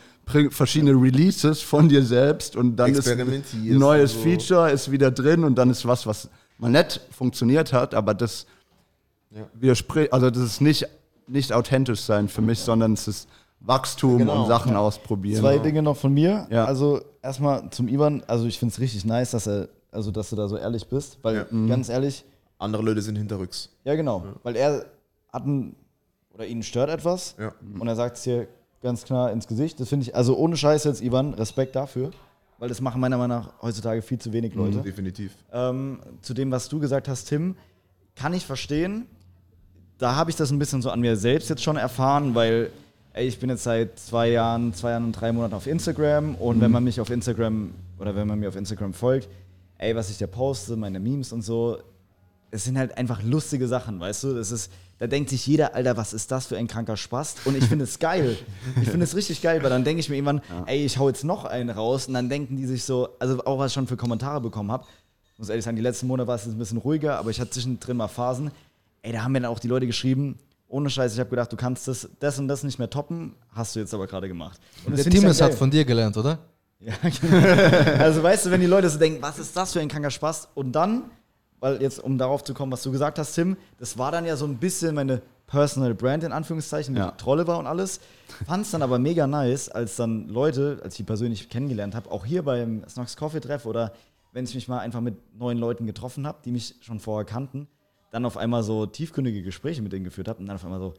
verschiedene 0.50 0.92
Releases 0.92 1.62
von 1.62 1.88
dir 1.88 2.02
selbst 2.04 2.56
und 2.56 2.76
dann 2.76 2.92
ist 2.92 3.08
ein 3.08 3.42
neues 3.78 4.12
so. 4.12 4.20
Feature 4.20 4.70
ist 4.70 4.90
wieder 4.90 5.10
drin 5.10 5.44
und 5.44 5.56
dann 5.56 5.70
ist 5.70 5.86
was, 5.86 6.06
was 6.06 6.28
mal 6.58 6.70
nett 6.70 7.00
funktioniert 7.10 7.72
hat, 7.72 7.94
aber 7.94 8.14
das 8.14 8.46
widerspricht, 9.54 10.12
also 10.12 10.30
das 10.30 10.42
ist 10.42 10.60
nicht, 10.60 10.86
nicht 11.26 11.52
authentisch 11.52 12.00
sein 12.00 12.28
für 12.28 12.42
mich, 12.42 12.60
sondern 12.60 12.92
es 12.94 13.08
ist 13.08 13.28
Wachstum 13.60 14.18
Genau, 14.18 14.42
und 14.42 14.46
Sachen 14.48 14.76
ausprobieren. 14.76 15.40
Zwei 15.40 15.58
Dinge 15.58 15.82
noch 15.82 15.96
von 15.96 16.12
mir. 16.14 16.46
Ja. 16.50 16.64
Also 16.66 17.00
erstmal 17.22 17.68
zum 17.70 17.88
Ivan, 17.88 18.22
also 18.26 18.46
ich 18.46 18.58
finde 18.58 18.72
es 18.72 18.80
richtig 18.80 19.04
nice, 19.04 19.32
dass 19.32 19.46
er, 19.46 19.68
also 19.90 20.10
dass 20.10 20.30
du 20.30 20.36
da 20.36 20.46
so 20.48 20.56
ehrlich 20.56 20.86
bist, 20.88 21.18
weil 21.22 21.36
Ja. 21.36 21.66
ganz 21.68 21.88
ehrlich, 21.88 22.24
Andere 22.58 22.82
Leute 22.82 23.02
sind 23.02 23.16
hinterrücks. 23.16 23.70
ja 23.84 23.94
genau, 23.96 24.24
weil 24.42 24.56
er 24.56 24.86
hat 25.32 25.44
ein, 25.46 25.74
oder 26.32 26.46
ihn 26.46 26.62
stört 26.62 26.88
etwas 26.90 27.34
Ja. 27.38 27.52
und 27.78 27.86
er 27.88 27.96
sagt 27.96 28.16
es 28.18 28.22
hier 28.24 28.46
ganz 28.82 29.04
klar 29.04 29.32
ins 29.32 29.46
Gesicht. 29.46 29.80
Das 29.80 29.88
finde 29.88 30.04
ich, 30.06 30.14
also 30.14 30.36
ohne 30.36 30.56
Scheiß 30.56 30.84
jetzt, 30.84 31.02
Ivan, 31.02 31.34
Respekt 31.34 31.74
dafür, 31.76 32.10
weil 32.58 32.68
das 32.68 32.80
machen 32.80 33.00
meiner 33.00 33.18
Meinung 33.18 33.38
nach 33.38 33.62
heutzutage 33.62 34.02
viel 34.02 34.18
zu 34.18 34.32
wenig 34.32 34.54
Leute. 34.54 34.78
Definitiv. 34.78 35.32
Ähm, 35.52 36.00
zu 36.22 36.34
dem, 36.34 36.50
was 36.50 36.68
du 36.68 36.78
gesagt 36.78 37.08
hast, 37.08 37.26
Tim, 37.26 37.56
kann 38.14 38.32
ich 38.32 38.46
verstehen. 38.46 39.06
Da 39.98 40.14
habe 40.14 40.30
ich 40.30 40.36
das 40.36 40.50
ein 40.50 40.58
bisschen 40.58 40.82
so 40.82 40.90
an 40.90 41.00
mir 41.00 41.16
selbst 41.16 41.48
jetzt 41.48 41.62
schon 41.62 41.76
erfahren, 41.76 42.34
weil 42.34 42.70
ey, 43.16 43.26
ich 43.26 43.38
bin 43.38 43.48
jetzt 43.48 43.64
seit 43.64 43.98
zwei 43.98 44.28
Jahren, 44.28 44.74
zwei 44.74 44.90
Jahren 44.90 45.04
und 45.04 45.12
drei 45.12 45.32
Monaten 45.32 45.54
auf 45.54 45.66
Instagram 45.66 46.34
und 46.34 46.60
wenn 46.60 46.70
man 46.70 46.84
mich 46.84 47.00
auf 47.00 47.08
Instagram 47.08 47.72
oder 47.98 48.14
wenn 48.14 48.28
man 48.28 48.38
mir 48.38 48.48
auf 48.48 48.56
Instagram 48.56 48.92
folgt, 48.92 49.28
ey, 49.78 49.96
was 49.96 50.10
ich 50.10 50.18
da 50.18 50.26
poste, 50.26 50.76
meine 50.76 51.00
Memes 51.00 51.32
und 51.32 51.42
so, 51.42 51.78
es 52.50 52.64
sind 52.64 52.76
halt 52.76 52.96
einfach 52.98 53.22
lustige 53.22 53.68
Sachen, 53.68 53.98
weißt 53.98 54.24
du? 54.24 54.34
Das 54.34 54.50
ist, 54.52 54.70
da 54.98 55.06
denkt 55.06 55.30
sich 55.30 55.46
jeder, 55.46 55.74
Alter, 55.74 55.96
was 55.96 56.12
ist 56.12 56.30
das 56.30 56.46
für 56.46 56.56
ein 56.56 56.68
kranker 56.68 56.96
Spaß? 56.96 57.36
Und 57.44 57.56
ich 57.56 57.64
finde 57.64 57.84
es 57.84 57.98
geil. 58.00 58.36
Ich 58.80 58.88
finde 58.88 59.04
es 59.04 59.14
richtig 59.14 59.42
geil, 59.42 59.62
weil 59.62 59.70
dann 59.70 59.84
denke 59.84 60.00
ich 60.00 60.08
mir 60.08 60.16
irgendwann, 60.16 60.40
ey, 60.66 60.84
ich 60.84 60.98
hau 60.98 61.08
jetzt 61.08 61.24
noch 61.24 61.44
einen 61.44 61.70
raus 61.70 62.08
und 62.08 62.14
dann 62.14 62.28
denken 62.28 62.56
die 62.56 62.66
sich 62.66 62.84
so, 62.84 63.08
also 63.18 63.44
auch 63.44 63.58
was 63.58 63.72
ich 63.72 63.74
schon 63.74 63.86
für 63.86 63.96
Kommentare 63.96 64.40
bekommen 64.40 64.72
habe, 64.72 64.86
muss 65.38 65.48
ehrlich 65.50 65.64
sagen, 65.64 65.76
die 65.76 65.82
letzten 65.82 66.06
Monate 66.06 66.26
war 66.26 66.36
es 66.36 66.46
ein 66.46 66.56
bisschen 66.58 66.78
ruhiger, 66.78 67.18
aber 67.18 67.30
ich 67.30 67.40
hatte 67.40 67.50
zwischendrin 67.50 67.98
mal 67.98 68.08
Phasen, 68.08 68.50
ey, 69.02 69.12
da 69.12 69.22
haben 69.22 69.32
mir 69.32 69.40
dann 69.40 69.50
auch 69.50 69.58
die 69.58 69.68
Leute 69.68 69.86
geschrieben, 69.86 70.38
ohne 70.68 70.90
Scheiß, 70.90 71.12
ich 71.14 71.20
habe 71.20 71.30
gedacht, 71.30 71.52
du 71.52 71.56
kannst 71.56 71.86
das, 71.88 72.08
das 72.18 72.38
und 72.38 72.48
das 72.48 72.64
nicht 72.64 72.78
mehr 72.78 72.90
toppen, 72.90 73.34
hast 73.52 73.76
du 73.76 73.80
jetzt 73.80 73.94
aber 73.94 74.06
gerade 74.06 74.28
gemacht. 74.28 74.58
Und 74.84 74.92
das 74.96 75.04
Der 75.04 75.12
ich 75.12 75.20
Timus 75.20 75.40
hat 75.40 75.54
von 75.54 75.70
dir 75.70 75.84
gelernt, 75.84 76.16
oder? 76.16 76.38
Ja, 76.80 76.94
genau. 77.20 78.02
Also 78.02 78.22
weißt 78.22 78.46
du, 78.46 78.50
wenn 78.50 78.60
die 78.60 78.66
Leute 78.66 78.88
so 78.90 78.98
denken, 78.98 79.22
was 79.22 79.38
ist 79.38 79.56
das 79.56 79.72
für 79.72 79.80
ein 79.80 79.88
kranker 79.88 80.10
Spaß? 80.10 80.48
Und 80.54 80.72
dann, 80.72 81.04
weil 81.60 81.80
jetzt, 81.82 81.98
um 82.02 82.18
darauf 82.18 82.44
zu 82.44 82.54
kommen, 82.54 82.72
was 82.72 82.82
du 82.82 82.92
gesagt 82.92 83.18
hast, 83.18 83.34
Tim, 83.34 83.56
das 83.78 83.98
war 83.98 84.12
dann 84.12 84.24
ja 84.24 84.36
so 84.36 84.44
ein 84.46 84.56
bisschen 84.58 84.94
meine 84.94 85.22
Personal 85.46 85.94
Brand 85.94 86.24
in 86.24 86.32
Anführungszeichen, 86.32 86.94
die 86.94 87.00
Ja. 87.00 87.12
Trolle 87.12 87.46
war 87.46 87.58
und 87.58 87.66
alles. 87.66 88.00
Fand 88.46 88.64
es 88.64 88.72
dann 88.72 88.82
aber 88.82 88.98
mega 88.98 89.26
nice, 89.26 89.68
als 89.68 89.96
dann 89.96 90.28
Leute, 90.28 90.80
als 90.82 90.94
ich 90.94 90.98
die 90.98 91.02
persönlich 91.04 91.48
kennengelernt 91.48 91.94
habe, 91.94 92.10
auch 92.10 92.24
hier 92.26 92.42
beim 92.42 92.82
Snox 92.88 93.16
Coffee 93.16 93.40
Treff 93.40 93.64
oder 93.66 93.92
wenn 94.32 94.44
ich 94.44 94.54
mich 94.54 94.68
mal 94.68 94.80
einfach 94.80 95.00
mit 95.00 95.14
neuen 95.38 95.58
Leuten 95.58 95.86
getroffen 95.86 96.26
habe, 96.26 96.38
die 96.44 96.50
mich 96.50 96.74
schon 96.80 96.98
vorher 97.00 97.24
kannten, 97.24 97.68
dann 98.10 98.24
auf 98.26 98.36
einmal 98.36 98.62
so 98.62 98.86
tiefgründige 98.86 99.42
Gespräche 99.42 99.82
mit 99.82 99.92
denen 99.92 100.04
geführt 100.04 100.28
habe 100.28 100.40
und 100.40 100.46
dann 100.46 100.56
auf 100.56 100.64
einmal 100.64 100.80
so, 100.80 100.94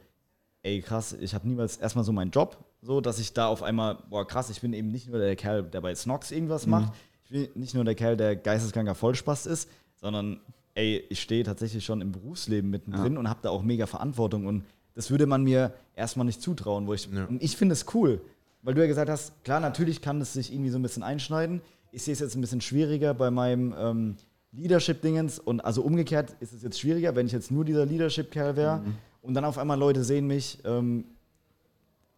ey 0.62 0.80
krass, 0.80 1.12
ich 1.12 1.34
habe 1.34 1.46
niemals 1.46 1.76
erstmal 1.76 2.04
so 2.04 2.12
meinen 2.12 2.30
Job, 2.30 2.56
so 2.80 3.00
dass 3.00 3.18
ich 3.18 3.34
da 3.34 3.46
auf 3.48 3.62
einmal, 3.62 3.98
boah 4.08 4.26
krass, 4.26 4.50
ich 4.50 4.60
bin 4.60 4.72
eben 4.72 4.88
nicht 4.88 5.08
nur 5.08 5.18
der 5.18 5.36
Kerl, 5.36 5.62
der 5.64 5.80
bei 5.82 5.94
Snox 5.94 6.30
irgendwas 6.30 6.66
macht, 6.66 6.92
ich 7.24 7.30
bin 7.30 7.48
nicht 7.54 7.74
nur 7.74 7.84
der 7.84 7.94
Kerl, 7.94 8.16
der 8.16 8.34
geisteskranker 8.34 8.94
Vollspaß 8.94 9.46
ist, 9.46 9.68
sondern 10.00 10.40
ey, 10.74 11.04
ich 11.08 11.20
stehe 11.20 11.44
tatsächlich 11.44 11.84
schon 11.84 12.00
im 12.00 12.12
Berufsleben 12.12 12.70
mittendrin 12.70 13.16
und 13.18 13.28
habe 13.28 13.40
da 13.42 13.50
auch 13.50 13.62
mega 13.62 13.86
Verantwortung 13.86 14.46
und 14.46 14.64
das 14.94 15.10
würde 15.10 15.26
man 15.26 15.42
mir 15.44 15.72
erstmal 15.94 16.26
nicht 16.26 16.40
zutrauen, 16.42 16.86
wo 16.86 16.94
ich, 16.94 17.08
Ja. 17.12 17.24
und 17.26 17.42
ich 17.42 17.56
finde 17.56 17.72
es 17.74 17.86
cool, 17.94 18.20
weil 18.62 18.74
du 18.74 18.80
ja 18.80 18.86
gesagt 18.86 19.10
hast, 19.10 19.44
klar, 19.44 19.60
natürlich 19.60 20.00
kann 20.02 20.20
es 20.20 20.32
sich 20.32 20.52
irgendwie 20.52 20.70
so 20.70 20.78
ein 20.78 20.82
bisschen 20.82 21.02
einschneiden, 21.02 21.60
ich 21.92 22.02
sehe 22.02 22.12
es 22.12 22.20
jetzt 22.20 22.34
ein 22.36 22.40
bisschen 22.40 22.60
schwieriger 22.60 23.14
bei 23.14 23.30
meinem 23.30 23.74
ähm, 23.78 24.16
Leadership-Dingens 24.52 25.38
und 25.38 25.60
also 25.64 25.82
umgekehrt 25.82 26.36
ist 26.40 26.52
es 26.52 26.62
jetzt 26.62 26.78
schwieriger, 26.80 27.14
wenn 27.16 27.26
ich 27.26 27.32
jetzt 27.32 27.50
nur 27.50 27.64
dieser 27.64 27.86
Leadership-Kerl 27.86 28.56
wäre 28.56 28.82
und 29.22 29.34
dann 29.34 29.44
auf 29.44 29.58
einmal 29.58 29.78
Leute 29.78 30.04
sehen 30.04 30.26
mich, 30.26 30.58
ähm, 30.64 31.04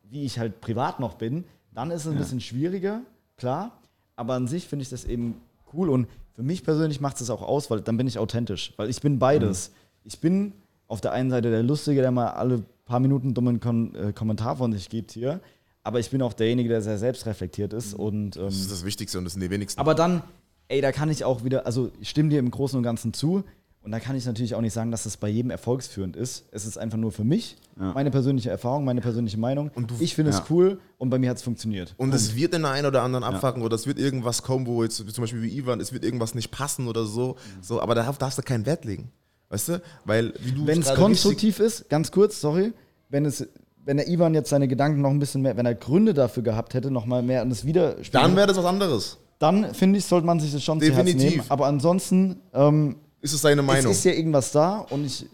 wie 0.05 0.25
ich 0.25 0.39
halt 0.39 0.61
privat 0.61 1.01
noch 1.01 1.15
bin, 1.15 1.45
dann 1.73 1.91
ist 1.91 2.05
es 2.05 2.13
ein 2.13 2.19
bisschen 2.19 2.41
schwieriger, 2.41 3.03
klar, 3.37 3.79
aber 4.17 4.35
an 4.35 4.47
sich 4.49 4.67
finde 4.67 4.83
ich 4.83 4.89
das 4.91 5.05
eben 5.05 5.41
cool 5.75 5.89
und 5.89 6.07
für 6.35 6.43
mich 6.43 6.65
persönlich 6.65 7.01
macht 7.01 7.15
es 7.15 7.21
das 7.21 7.31
auch 7.31 7.43
aus, 7.43 7.71
weil 7.71 7.81
dann 7.81 7.97
bin 7.97 8.07
ich 8.07 8.19
authentisch, 8.19 8.73
weil 8.77 8.89
ich 8.89 9.01
bin 9.01 9.19
beides. 9.19 9.73
Ich 10.05 10.21
bin 10.21 10.53
auf 10.87 11.01
der 11.01 11.13
einen 11.13 11.31
Seite 11.31 11.51
der 11.51 11.63
Lustige, 11.63 12.01
der 12.01 12.11
mal 12.11 12.29
alle 12.29 12.63
paar 12.85 13.01
Minuten 13.01 13.35
dummen 13.35 13.61
Kon 13.61 13.95
äh, 13.95 14.13
Kommentar 14.13 14.57
von 14.57 14.73
sich 14.73 14.89
gibt 14.89 15.13
hier, 15.13 15.41
aber 15.85 16.01
ich 16.01 16.11
bin 16.11 16.23
auch 16.23 16.33
derjenige, 16.33 16.69
der 16.69 16.83
sehr 16.83 16.99
selbstreflektiert 16.99 17.73
ist 17.73 17.95
und 17.95 18.37
ähm, 18.37 18.45
Das 18.45 18.57
ist 18.57 18.73
das 18.73 18.85
Wichtigste 18.85 19.19
und 19.19 19.25
das 19.25 19.35
sind 19.35 19.43
die 19.43 19.51
wenigsten. 19.51 19.81
aber 19.81 19.95
dann, 19.95 20.23
ey, 20.69 20.81
da 20.81 20.91
kann 20.93 21.11
ich 21.11 21.25
auch 21.25 21.45
wieder, 21.45 21.67
also 21.67 21.91
ich 22.01 22.09
stimme 22.09 22.31
dir 22.31 22.39
im 22.39 22.51
Großen 22.51 22.77
und 22.77 22.83
Ganzen 22.83 23.13
zu. 23.13 23.45
Und 23.83 23.93
da 23.93 23.99
kann 24.01 24.15
ich 24.15 24.27
natürlich 24.27 24.55
auch 24.55 24.61
nicht 24.61 24.75
sagen, 24.75 24.91
dass 24.91 25.05
das 25.05 25.17
bei 25.17 25.29
jedem 25.29 25.51
erfolgsführend 25.51 26.15
ist. 26.15 26.45
Es 26.53 26.67
ist 26.67 26.77
einfach 26.77 26.99
nur 26.99 27.13
für 27.13 27.25
mich, 27.25 27.57
meine 27.77 28.11
persönliche 28.11 28.51
Erfahrung, 28.51 28.85
meine 28.85 29.01
persönliche 29.01 29.39
Meinung. 29.39 29.71
ich 30.01 30.15
finde 30.15 30.31
es 30.33 30.39
Ja. 30.39 30.45
cool 30.51 30.79
und 30.99 31.09
bei 31.09 31.19
mir 31.19 31.31
hat 31.31 31.39
es 31.39 31.43
funktioniert. 31.43 31.95
Und 31.97 32.13
es 32.15 32.37
wird 32.37 32.53
den 32.53 32.67
einen 32.67 32.87
oder 32.87 33.01
anderen 33.03 33.25
abfacken 33.25 33.63
oder 33.63 33.75
es 33.77 33.87
wird 33.87 33.99
irgendwas 33.99 34.43
kommen, 34.43 34.67
wo 34.67 34.83
jetzt 34.83 34.97
zum 34.97 35.07
Beispiel 35.23 35.41
wie 35.43 35.57
Ivan, 35.57 35.81
es 35.81 35.93
wird 35.95 36.05
irgendwas 36.05 36.35
nicht 36.35 36.51
passen 36.51 36.89
oder 36.89 37.07
so. 37.07 37.37
so 37.63 37.81
aber 37.81 37.95
darauf 37.95 38.19
darfst 38.19 38.37
du 38.37 38.43
keinen 38.43 38.67
Wert 38.67 38.85
legen. 38.85 39.11
Weißt 39.49 39.69
du? 39.71 39.83
Weil, 40.05 40.35
wie 40.41 40.53
du 40.53 40.67
Wenn 40.67 40.81
es 40.81 40.95
konstruktiv 40.95 41.59
ist, 41.59 41.89
ganz 41.89 42.13
kurz, 42.13 42.39
sorry, 42.41 42.73
wenn 43.09 43.25
es, 43.25 43.49
wenn 43.85 43.97
der 43.97 44.09
Ivan 44.09 44.35
jetzt 44.35 44.51
seine 44.51 44.69
Gedanken 44.69 45.01
noch 45.01 45.11
ein 45.11 45.19
bisschen 45.19 45.41
mehr, 45.41 45.57
wenn 45.57 45.65
er 45.67 45.75
Gründe 45.75 46.13
dafür 46.13 46.43
gehabt 46.43 46.75
hätte, 46.75 46.91
noch 46.91 47.07
mal 47.07 47.23
mehr 47.23 47.41
an 47.41 47.49
das 47.49 47.65
richtig, 47.65 47.75
Widerspiegel, 47.77 48.11
dann 48.21 48.37
wäre 48.37 48.47
das 48.47 48.59
was 48.59 48.65
anderes. 48.67 49.17
dann 49.39 49.75
finde 49.75 49.99
ich, 49.99 50.05
sollte 50.05 50.27
man 50.27 50.39
sich 50.39 50.53
das 50.53 50.63
schon 50.63 50.81
zu 50.81 50.87
Herzen 50.93 51.07
Definitiv. 51.07 51.31
nehmen. 51.39 51.45
Aber 51.49 51.67
ansonsten, 51.67 52.37
ähm, 52.53 52.97
Ist 53.23 53.33
es 53.35 53.41
seine 53.41 53.63
Meinung? 53.63 53.91
es 53.93 53.99
ist 53.99 54.05
ja 54.05 54.13
irgendwas 54.13 54.53
da 54.53 54.79
und 54.91 55.05
ich, 55.05 55.27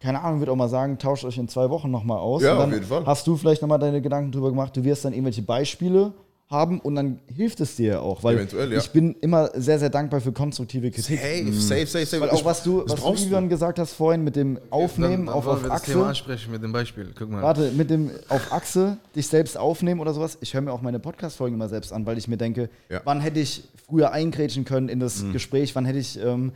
keine 0.00 0.20
Ahnung, 0.22 0.40
würde 0.40 0.52
auch 0.52 0.56
mal 0.56 0.68
sagen, 0.68 0.98
tauscht 0.98 1.24
euch 1.24 1.38
in 1.38 1.48
zwei 1.48 1.68
Wochen 1.70 1.90
nochmal 1.90 2.18
aus. 2.18 2.42
Ja, 2.42 2.56
auf 2.62 2.70
jeden 2.72 2.84
Fall. 2.84 3.04
Hast 3.06 3.26
du 3.26 3.36
vielleicht 3.36 3.62
nochmal 3.62 3.78
deine 3.78 4.00
Gedanken 4.00 4.30
drüber 4.32 4.50
gemacht, 4.50 4.76
du 4.76 4.84
wirst 4.84 5.04
dann 5.04 5.12
irgendwelche 5.12 5.42
Beispiele 5.42 6.12
haben 6.50 6.80
und 6.80 6.94
dann 6.94 7.18
hilft 7.26 7.60
es 7.60 7.76
dir 7.76 7.86
ja 7.92 8.00
auch, 8.00 8.24
weil 8.24 8.36
Eventuell, 8.36 8.72
ja. 8.72 8.78
ich 8.78 8.88
bin 8.90 9.14
immer 9.20 9.50
sehr, 9.54 9.78
sehr 9.78 9.90
dankbar 9.90 10.22
für 10.22 10.32
konstruktive 10.32 10.90
Kritik. 10.90 11.18
safe, 11.20 11.52
safe, 11.52 11.86
safe, 11.86 12.06
safe. 12.06 12.22
Weil 12.22 12.30
auch 12.30 12.42
was 12.42 12.62
du, 12.62 12.84
was 12.86 13.02
du 13.02 13.26
Ivan 13.26 13.50
gesagt 13.50 13.78
hast 13.78 13.92
vorhin 13.92 14.24
mit 14.24 14.34
dem 14.34 14.58
Aufnehmen 14.70 15.26
Dann- 15.26 15.34
auf, 15.34 15.44
dann 15.44 15.56
wollen 15.56 15.56
auf 15.58 15.62
wir 15.64 15.68
das 15.68 15.82
Thema 15.82 15.98
Achse. 16.00 16.08
ansprechen 16.08 16.52
mit 16.52 16.62
dem 16.62 16.72
Beispiel. 16.72 17.12
Guck 17.18 17.28
mal. 17.28 17.42
Warte, 17.42 17.70
mit 17.72 17.90
dem 17.90 18.10
auf 18.30 18.50
Achse 18.50 18.96
dich 19.14 19.26
selbst 19.28 19.58
aufnehmen 19.58 20.00
oder 20.00 20.14
sowas. 20.14 20.38
Ich 20.40 20.54
höre 20.54 20.62
mir 20.62 20.72
auch 20.72 20.80
meine 20.80 20.98
Podcast-Folgen 20.98 21.54
immer 21.54 21.68
selbst 21.68 21.92
an, 21.92 22.06
weil 22.06 22.16
ich 22.16 22.28
mir 22.28 22.38
denke, 22.38 22.70
Ja. 22.88 23.02
wann 23.04 23.20
hätte 23.20 23.40
ich 23.40 23.64
früher 23.86 24.12
eingrätschen 24.12 24.64
können 24.64 24.88
in 24.88 25.00
das 25.00 25.22
Gespräch, 25.32 25.74
wann 25.74 25.84
hätte 25.84 25.98
ich 25.98 26.18
ähm, 26.18 26.52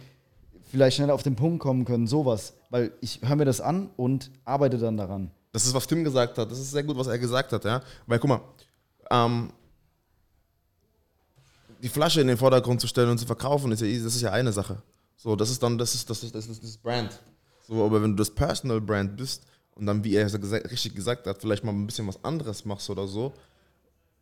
vielleicht 0.72 0.96
schneller 0.96 1.12
auf 1.12 1.22
den 1.22 1.36
Punkt 1.36 1.60
kommen 1.60 1.84
können, 1.84 2.06
sowas. 2.06 2.54
Weil 2.70 2.92
ich 3.02 3.20
höre 3.22 3.36
mir 3.36 3.44
das 3.44 3.60
an 3.60 3.90
und 3.96 4.30
arbeite 4.46 4.78
dann 4.78 4.96
daran. 4.96 5.30
Das 5.52 5.66
ist, 5.66 5.74
was 5.74 5.86
Tim 5.86 6.02
gesagt 6.02 6.38
hat. 6.38 6.50
Das 6.50 6.58
ist 6.58 6.70
sehr 6.70 6.82
gut, 6.82 6.96
was 6.96 7.06
er 7.08 7.18
gesagt 7.18 7.52
hat, 7.52 7.64
ja. 7.66 7.82
Weil, 8.06 8.18
guck 8.18 8.30
mal, 8.30 8.40
ähm, 9.10 9.52
die 11.82 11.90
Flasche 11.90 12.22
in 12.22 12.26
den 12.26 12.38
Vordergrund 12.38 12.80
zu 12.80 12.86
stellen 12.86 13.10
und 13.10 13.18
zu 13.18 13.26
verkaufen, 13.26 13.70
ist 13.70 13.82
ja, 13.82 13.88
das 13.88 14.14
ist 14.14 14.22
ja 14.22 14.32
eine 14.32 14.50
Sache. 14.50 14.82
So, 15.16 15.36
das 15.36 15.50
ist 15.50 15.62
dann, 15.62 15.76
das 15.76 15.94
ist, 15.94 16.08
das 16.08 16.22
ist, 16.22 16.34
das 16.34 16.46
ist 16.46 16.64
das 16.64 16.78
Brand. 16.78 17.20
So, 17.68 17.84
aber 17.84 18.02
wenn 18.02 18.12
du 18.12 18.16
das 18.16 18.30
Personal 18.30 18.80
Brand 18.80 19.14
bist 19.14 19.44
und 19.74 19.84
dann, 19.84 20.02
wie 20.02 20.14
er 20.14 20.24
es 20.24 20.34
richtig 20.34 20.94
gesagt 20.94 21.26
hat, 21.26 21.38
vielleicht 21.38 21.64
mal 21.64 21.72
ein 21.72 21.86
bisschen 21.86 22.08
was 22.08 22.24
anderes 22.24 22.64
machst 22.64 22.88
oder 22.88 23.06
so, 23.06 23.34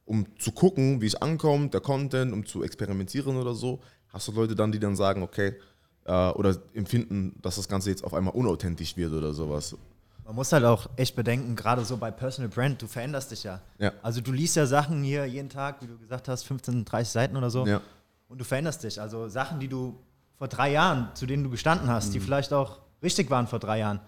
um 0.04 0.26
zu 0.36 0.50
gucken, 0.50 1.00
wie 1.00 1.06
es 1.06 1.14
ankommt, 1.14 1.74
der 1.74 1.80
Content, 1.80 2.32
um 2.32 2.44
zu 2.44 2.64
experimentieren 2.64 3.36
oder 3.36 3.54
so, 3.54 3.78
hast 4.08 4.26
du 4.26 4.32
Leute 4.32 4.56
dann, 4.56 4.72
die 4.72 4.80
dann 4.80 4.96
sagen, 4.96 5.22
okay, 5.22 5.54
äh, 6.10 6.30
oder 6.32 6.56
empfinden, 6.74 7.36
dass 7.42 7.56
das 7.56 7.68
Ganze 7.68 7.90
jetzt 7.90 8.02
auf 8.04 8.14
einmal 8.14 8.34
unauthentisch 8.34 8.96
wird 8.96 9.12
oder 9.12 9.32
sowas. 9.32 9.76
Man 10.24 10.34
muss 10.36 10.52
halt 10.52 10.64
auch 10.64 10.88
echt 10.96 11.16
bedenken, 11.16 11.56
gerade 11.56 11.84
so 11.84 11.96
bei 11.96 12.10
Personal 12.10 12.48
Brand, 12.48 12.80
du 12.82 12.86
veränderst 12.86 13.30
dich 13.32 13.42
ja. 13.44 13.60
Ja. 13.78 13.92
Also 14.02 14.20
du 14.20 14.30
liest 14.32 14.56
ja 14.56 14.66
Sachen 14.66 15.02
hier 15.02 15.24
jeden 15.26 15.48
Tag, 15.48 15.82
wie 15.82 15.86
du 15.86 15.98
gesagt 15.98 16.28
hast, 16.28 16.44
15, 16.44 16.84
30 16.84 17.12
Seiten 17.12 17.36
oder 17.36 17.50
so. 17.50 17.66
Ja. 17.66 17.80
Und 18.28 18.38
du 18.38 18.44
veränderst 18.44 18.82
dich. 18.84 19.00
Also 19.00 19.28
Sachen, 19.28 19.58
die 19.60 19.66
du 19.68 19.96
vor 20.38 20.46
drei 20.48 20.70
Jahren, 20.72 21.08
zu 21.14 21.26
denen 21.26 21.42
du 21.44 21.50
gestanden 21.50 21.88
hast, 21.88 22.08
Mhm. 22.08 22.12
die 22.12 22.20
vielleicht 22.20 22.52
auch 22.52 22.78
richtig 23.02 23.28
waren 23.30 23.46
vor 23.48 23.58
drei 23.58 23.78
Jahren, 23.80 24.00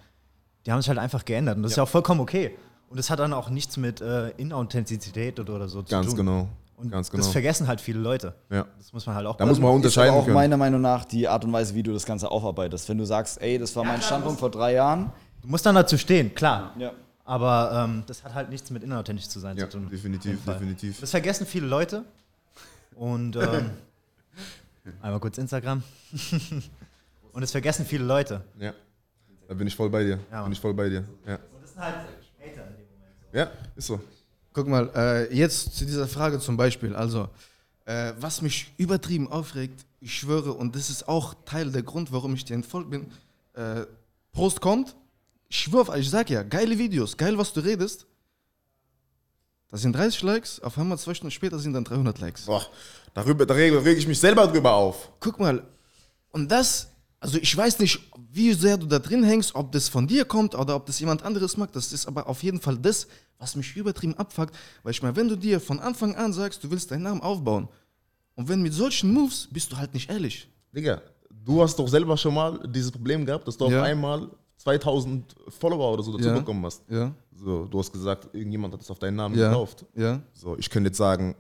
die 0.65 0.71
haben 0.73 0.81
sich 0.81 0.89
halt 0.89 0.99
einfach 1.01 1.25
geändert. 1.25 1.57
Und 1.57 1.65
das 1.65 1.73
ist 1.73 1.77
ja 1.77 1.83
auch 1.83 1.89
vollkommen 1.89 2.21
okay. 2.21 2.57
Und 2.89 2.99
das 2.99 3.11
hat 3.11 3.19
dann 3.19 3.33
auch 3.33 3.51
nichts 3.51 3.77
mit 3.77 4.01
äh, 4.01 4.29
Inauthentizität 4.37 5.41
oder, 5.41 5.55
oder 5.57 5.69
so 5.69 5.83
Ganz 5.83 6.07
zu 6.11 6.17
tun. 6.17 6.25
genau. 6.27 6.49
Und 6.83 6.91
Ganz 6.91 7.09
das 7.11 7.21
genau. 7.21 7.31
vergessen 7.33 7.69
halt 7.69 7.81
viele 7.81 8.01
Leute. 8.01 8.35
Ja. 8.51 8.67
Das 8.79 8.93
muss 8.93 9.07
man 9.07 9.15
halt 9.15 9.27
auch 9.27 9.37
Da 9.37 9.47
muss 9.47 9.59
man 9.59 9.67
auch 9.67 9.69
Ist 9.69 9.69
aber 9.69 9.77
unterscheiden 9.77 10.15
auch 10.15 10.25
können. 10.25 10.35
meiner 10.35 10.57
Meinung 10.57 10.81
nach 10.81 11.05
die 11.05 11.29
Art 11.29 11.45
und 11.45 11.53
Weise, 11.53 11.75
wie 11.75 11.83
du 11.83 11.93
das 11.93 12.05
Ganze 12.05 12.31
aufarbeitest. 12.31 12.89
Wenn 12.89 12.99
du 12.99 13.05
sagst, 13.05 13.41
ey, 13.41 13.59
das 13.59 13.75
war 13.77 13.85
mein 13.85 14.03
Standpunkt 14.03 14.41
vor 14.41 14.51
drei 14.51 14.75
Jahren. 14.75 15.13
Du 15.43 15.49
musst 15.49 15.65
dann 15.65 15.75
dazu 15.75 15.97
stehen, 15.97 16.35
klar. 16.35 16.73
Ja. 16.79 16.93
Aber 17.25 17.85
ähm, 17.85 18.03
das 18.07 18.25
hat 18.25 18.35
halt 18.35 18.51
nichts 18.51 18.71
mit 18.71 18.83
inauthentisch 18.83 19.29
zu 19.29 19.39
sein 19.39 19.57
Ja, 19.57 19.71
zu 19.71 19.79
tun. 19.79 19.89
definitiv, 19.91 20.45
definitiv. 20.45 21.01
Das 21.01 21.11
vergessen 21.13 21.47
viele 21.47 21.67
Leute. 21.67 22.05
Und 22.97 23.37
ähm, 23.37 23.71
einmal 25.03 25.21
kurz 25.21 25.39
Instagram. 25.39 25.83
Und 27.33 27.43
es 27.43 27.51
vergessen 27.53 27.87
viele 27.87 28.05
Leute. 28.05 28.43
Ja. 28.59 28.73
Da 29.49 29.55
bin 29.55 29.67
ich 29.67 29.77
voll 29.77 29.89
bei 29.89 30.03
dir. 30.05 30.19
Ja, 30.31 30.43
bin 30.43 30.53
ich 30.53 30.61
voll 30.61 30.75
bei 30.75 30.89
dir. 30.89 31.05
Ja, 31.27 31.35
Und 31.37 31.63
das 31.63 31.73
sind 31.73 31.81
halt 31.83 31.95
Hater 31.95 32.47
in 32.47 32.77
dem 32.77 32.87
Moment. 32.93 33.15
ja 33.33 33.49
ist 33.77 33.87
so. 33.87 34.01
Guck 34.53 34.69
mal, 34.69 34.91
äh, 34.95 35.35
jetzt 35.35 35.77
zu 35.77 35.85
dieser 35.85 36.07
Frage 36.07 36.39
zum 36.39 36.57
Beispiel. 36.57 36.95
Also, 36.95 37.29
äh, 37.87 38.13
was 38.21 38.43
mich 38.43 38.73
übertrieben 38.77 39.31
aufregt, 39.31 39.85
ich 40.01 40.15
schwöre, 40.19 40.53
und 40.53 40.77
das 40.77 40.91
ist 40.91 41.09
auch 41.09 41.35
Teil 41.47 41.71
der 41.71 41.83
Grund, 41.83 42.13
warum 42.13 42.35
ich 42.35 42.45
dir 42.45 42.55
entfolgt 42.55 42.91
bin. 42.91 43.11
Äh, 43.55 43.87
Prost 44.33 44.61
kommt, 44.61 44.97
ich 45.49 45.59
schwöre, 45.59 45.99
ich 45.99 46.11
sag 46.11 46.31
ja, 46.31 46.43
geile 46.43 46.79
Videos, 46.79 47.17
geil, 47.17 47.37
was 47.39 47.53
du 47.53 47.61
redest. 47.61 48.07
Das 49.71 49.81
sind 49.83 49.97
30 49.97 50.23
Likes, 50.23 50.61
auf 50.61 50.77
einmal 50.77 50.99
zwei 50.99 51.15
Stunden 51.15 51.31
später 51.31 51.59
sind 51.59 51.73
dann 51.73 51.85
300 51.85 52.19
Likes. 52.21 52.45
Boah, 52.45 52.67
darüber, 53.15 53.47
da 53.47 53.55
reg 53.55 53.99
ich 53.99 54.07
mich 54.07 54.21
selber 54.21 54.47
drüber 54.47 54.75
auf. 54.75 55.11
Guck 55.19 55.41
mal, 55.41 55.63
und 56.31 56.51
das, 56.51 56.92
also 57.23 57.39
ich 57.39 57.57
weiß 57.57 57.79
nicht, 57.79 58.01
wie 58.33 58.53
sehr 58.53 58.77
du 58.77 58.87
da 58.87 58.99
drin 58.99 59.23
hängst, 59.25 59.55
ob 59.55 59.71
das 59.73 59.89
von 59.89 60.07
dir 60.07 60.25
kommt 60.25 60.55
oder 60.55 60.75
ob 60.77 60.87
das 60.87 60.99
jemand 61.01 61.23
anderes 61.23 61.57
mag. 61.57 61.71
Das 61.73 61.93
ist 61.93 62.07
aber 62.07 62.27
auf 62.29 62.43
jeden 62.43 62.61
Fall 62.61 62.77
das, 62.77 63.07
was 63.39 63.55
mich 63.57 63.77
übertrieben 63.77 64.15
abfuckt. 64.15 64.55
Weil 64.83 64.91
ich 64.91 65.03
meine, 65.03 65.15
wenn 65.17 65.29
du 65.29 65.37
dir 65.37 65.61
von 65.61 65.79
Anfang 65.81 66.15
an 66.17 66.33
sagst, 66.33 66.63
du 66.65 66.71
willst 66.71 66.91
deinen 66.91 67.05
Namen 67.05 67.21
aufbauen 67.21 67.69
und 68.35 68.49
wenn 68.49 68.61
mit 68.63 68.73
solchen 68.75 69.13
Moves 69.13 69.49
bist 69.51 69.71
du 69.71 69.77
halt 69.77 69.95
nicht 69.95 70.11
ehrlich. 70.11 70.49
Digga, 70.75 71.01
du 71.45 71.63
hast 71.63 71.79
doch 71.79 71.87
selber 71.89 72.17
schon 72.17 72.35
mal 72.35 72.59
dieses 72.69 72.91
Problem 72.91 73.25
gehabt, 73.25 73.47
dass 73.47 73.57
du 73.57 73.69
Ja. 73.69 73.79
auf 73.81 73.85
einmal 73.87 74.29
2000 74.57 75.35
Follower 75.49 75.93
oder 75.93 76.03
so 76.03 76.13
dazu 76.17 76.29
Ja. 76.29 76.39
bekommen 76.39 76.65
hast. 76.67 76.83
Ja, 76.89 77.13
So, 77.35 77.65
du 77.67 77.79
hast 77.79 77.93
gesagt, 77.93 78.35
irgendjemand 78.35 78.73
hat 78.75 78.81
es 78.83 78.91
auf 78.91 78.99
deinen 78.99 79.17
Namen 79.17 79.37
ja, 79.39 79.49
gekauft. 79.49 79.85
ja. 79.97 80.21
So, 80.33 80.57
ich 80.59 80.71
könnte 80.71 80.89
jetzt 80.89 80.99
sagen, 80.99 81.35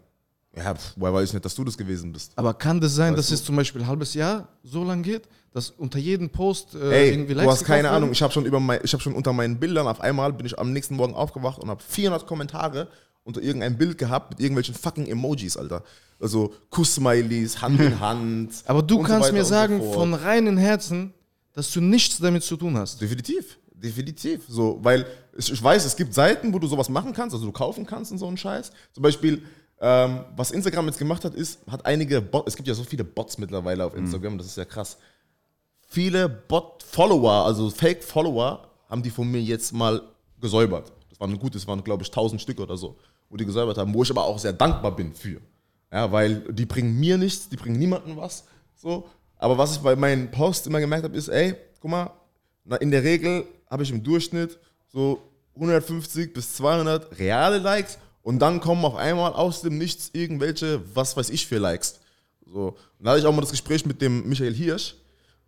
ja, 0.57 0.75
pf, 0.75 0.93
woher 0.97 1.15
weiß 1.15 1.29
ich 1.29 1.35
nicht, 1.35 1.45
dass 1.45 1.55
du 1.55 1.65
das 1.65 1.77
gewesen 1.79 2.13
bist. 2.13 2.33
Aber 2.37 2.53
kann 2.55 2.81
das 2.81 2.95
sein, 2.95 3.13
Weißt 3.13 3.19
dass 3.19 3.29
du? 3.29 3.35
es 3.35 3.45
zum 3.45 3.57
Beispiel 3.57 3.83
ein 3.83 3.87
halbes 3.87 4.15
Jahr 4.15 4.49
so 4.63 4.85
lang 4.85 5.03
geht, 5.03 5.23
dass 5.53 5.71
unter 5.71 5.99
jedem 5.99 6.31
Post 6.31 6.75
äh, 6.75 6.91
Ey, 7.05 7.11
irgendwie 7.11 7.35
du 7.35 7.41
hast 7.43 7.65
keine 7.65 7.91
Ahnung. 7.91 8.13
Ich 8.13 8.23
habe 8.23 8.33
schon 8.33 8.45
über 8.45 8.61
mein, 8.61 8.81
ich 8.83 8.93
habe 8.93 9.03
schon 9.03 9.15
unter 9.15 9.33
meinen 9.33 9.59
Bildern 9.59 9.87
auf 9.87 10.01
einmal 10.01 10.33
bin 10.33 10.47
ich 10.47 10.59
am 10.59 10.73
nächsten 10.73 10.97
Morgen 10.97 11.15
aufgewacht 11.15 11.59
und 11.63 11.69
habe 11.71 11.83
400 11.87 12.27
Kommentare 12.27 12.89
unter 13.25 13.41
irgendein 13.41 13.79
Bild 13.79 13.99
gehabt 13.99 14.31
mit 14.31 14.41
irgendwelchen 14.41 14.75
fucking 14.75 15.07
Emojis, 15.07 15.57
Alter. 15.57 15.83
Also 16.21 16.53
Kuss-Smileys, 16.71 17.61
Hand 17.63 17.81
in 17.81 18.01
Hand. 18.01 18.51
Aber 18.67 18.83
du 18.83 18.97
so 18.97 19.03
kannst 19.03 19.23
weiter 19.29 19.33
mir 19.33 19.45
so 19.45 19.51
sagen 19.51 19.79
fort. 19.79 19.95
von 19.95 20.15
reinem 20.15 20.57
Herzen, 20.59 21.15
dass 21.53 21.71
du 21.71 21.81
nichts 21.81 22.19
damit 22.19 22.43
zu 22.43 22.57
tun 22.57 22.77
hast. 22.77 23.01
Definitiv, 23.01 23.59
definitiv. 23.75 24.43
So, 24.49 24.79
weil 24.83 25.07
ich, 25.37 25.53
ich 25.53 25.63
weiß, 25.63 25.85
es 25.85 25.97
gibt 25.97 26.13
Seiten, 26.15 26.53
wo 26.53 26.59
du 26.59 26.67
sowas 26.67 26.89
machen 26.89 27.13
kannst, 27.13 27.35
also 27.35 27.47
du 27.47 27.53
kaufen 27.53 27.87
kannst 27.87 28.11
und 28.13 28.19
so 28.19 28.27
einen 28.27 28.37
Scheiß. 28.37 28.71
Zum 28.93 29.03
Beispiel, 29.03 29.43
ähm, 29.85 30.21
was 30.37 30.53
Instagram 30.53 30.87
jetzt 30.87 30.99
gemacht 30.99 31.25
hat, 31.25 31.35
ist, 31.35 31.59
hat 31.67 31.85
einige 31.85 32.23
Bots, 32.23 32.53
es 32.53 32.57
gibt 32.57 32.69
ja 32.69 32.75
so 32.75 32.85
viele 32.85 33.03
Bots 33.03 33.37
mittlerweile 33.37 33.85
auf 33.85 33.97
Instagram, 33.97 34.39
das 34.39 34.47
ist 34.47 34.57
ja 34.57 34.65
krass. 34.65 34.97
Viele 35.89 36.29
Bot-Follower, 36.29 37.45
also 37.45 37.69
Fake-Follower, 37.69 38.69
haben 38.89 39.03
die 39.03 39.11
von 39.11 39.29
mir 39.29 39.43
jetzt 39.43 39.73
mal 39.73 40.01
gesäubert. 40.41 40.93
Das 41.11 41.19
waren 41.19 41.37
gut, 41.37 41.57
das 41.57 41.67
waren, 41.67 41.83
glaube 41.83 42.05
ich, 42.05 42.11
1000 42.11 42.41
Stück 42.41 42.61
oder 42.61 42.77
so, 42.77 42.97
wo 43.29 43.37
die 43.37 43.45
gesäubert 43.45 43.77
haben, 43.77 43.93
wo 43.93 44.05
ich 44.05 44.11
aber 44.11 44.25
auch 44.25 44.39
sehr 44.39 44.53
dankbar 44.53 44.95
bin 44.95 45.13
für. 45.13 45.41
Ja, 45.93 46.13
weil 46.13 46.37
die 46.53 46.65
bringen 46.65 47.01
mir 47.01 47.19
nichts, 47.19 47.49
die 47.49 47.57
bringen 47.57 47.77
niemandem 47.77 48.17
was. 48.17 48.45
So. 48.77 49.09
Aber 49.37 49.59
was 49.59 49.73
ich 49.73 49.83
bei 49.83 49.97
meinen 49.97 50.31
Posts 50.31 50.69
immer 50.69 50.79
gemerkt 50.79 51.03
habe, 51.03 51.17
ist, 51.17 51.27
ey, 51.27 51.57
guck 51.81 51.91
mal, 51.91 52.11
in 52.81 52.93
der 52.93 53.03
Regel 53.03 53.47
habe 53.69 53.83
ich 53.83 53.91
im 53.91 54.05
Durchschnitt 54.05 54.61
so 54.87 55.21
150 55.57 56.33
bis 56.33 56.55
200 56.55 57.19
reale 57.19 57.59
Likes 57.59 57.99
und 58.23 58.39
dann 58.39 58.61
kommen 58.61 58.85
auf 58.85 58.97
einmal 58.97 59.33
aus 59.33 59.63
dem 59.63 59.79
Nichts 59.79 60.11
irgendwelche, 60.13 60.81
was 60.95 61.17
weiß 61.17 61.31
ich 61.31 61.47
für 61.47 61.59
Likes. 61.59 62.01
So. 62.47 62.77
Und 62.99 63.05
da 63.05 63.11
hatte 63.11 63.21
ich 63.21 63.27
auch 63.27 63.33
mal 63.33 63.41
das 63.41 63.51
Gespräch 63.51 63.85
mit 63.85 64.01
dem 64.01 64.29
Michael 64.29 64.55
Hirsch. 64.55 64.95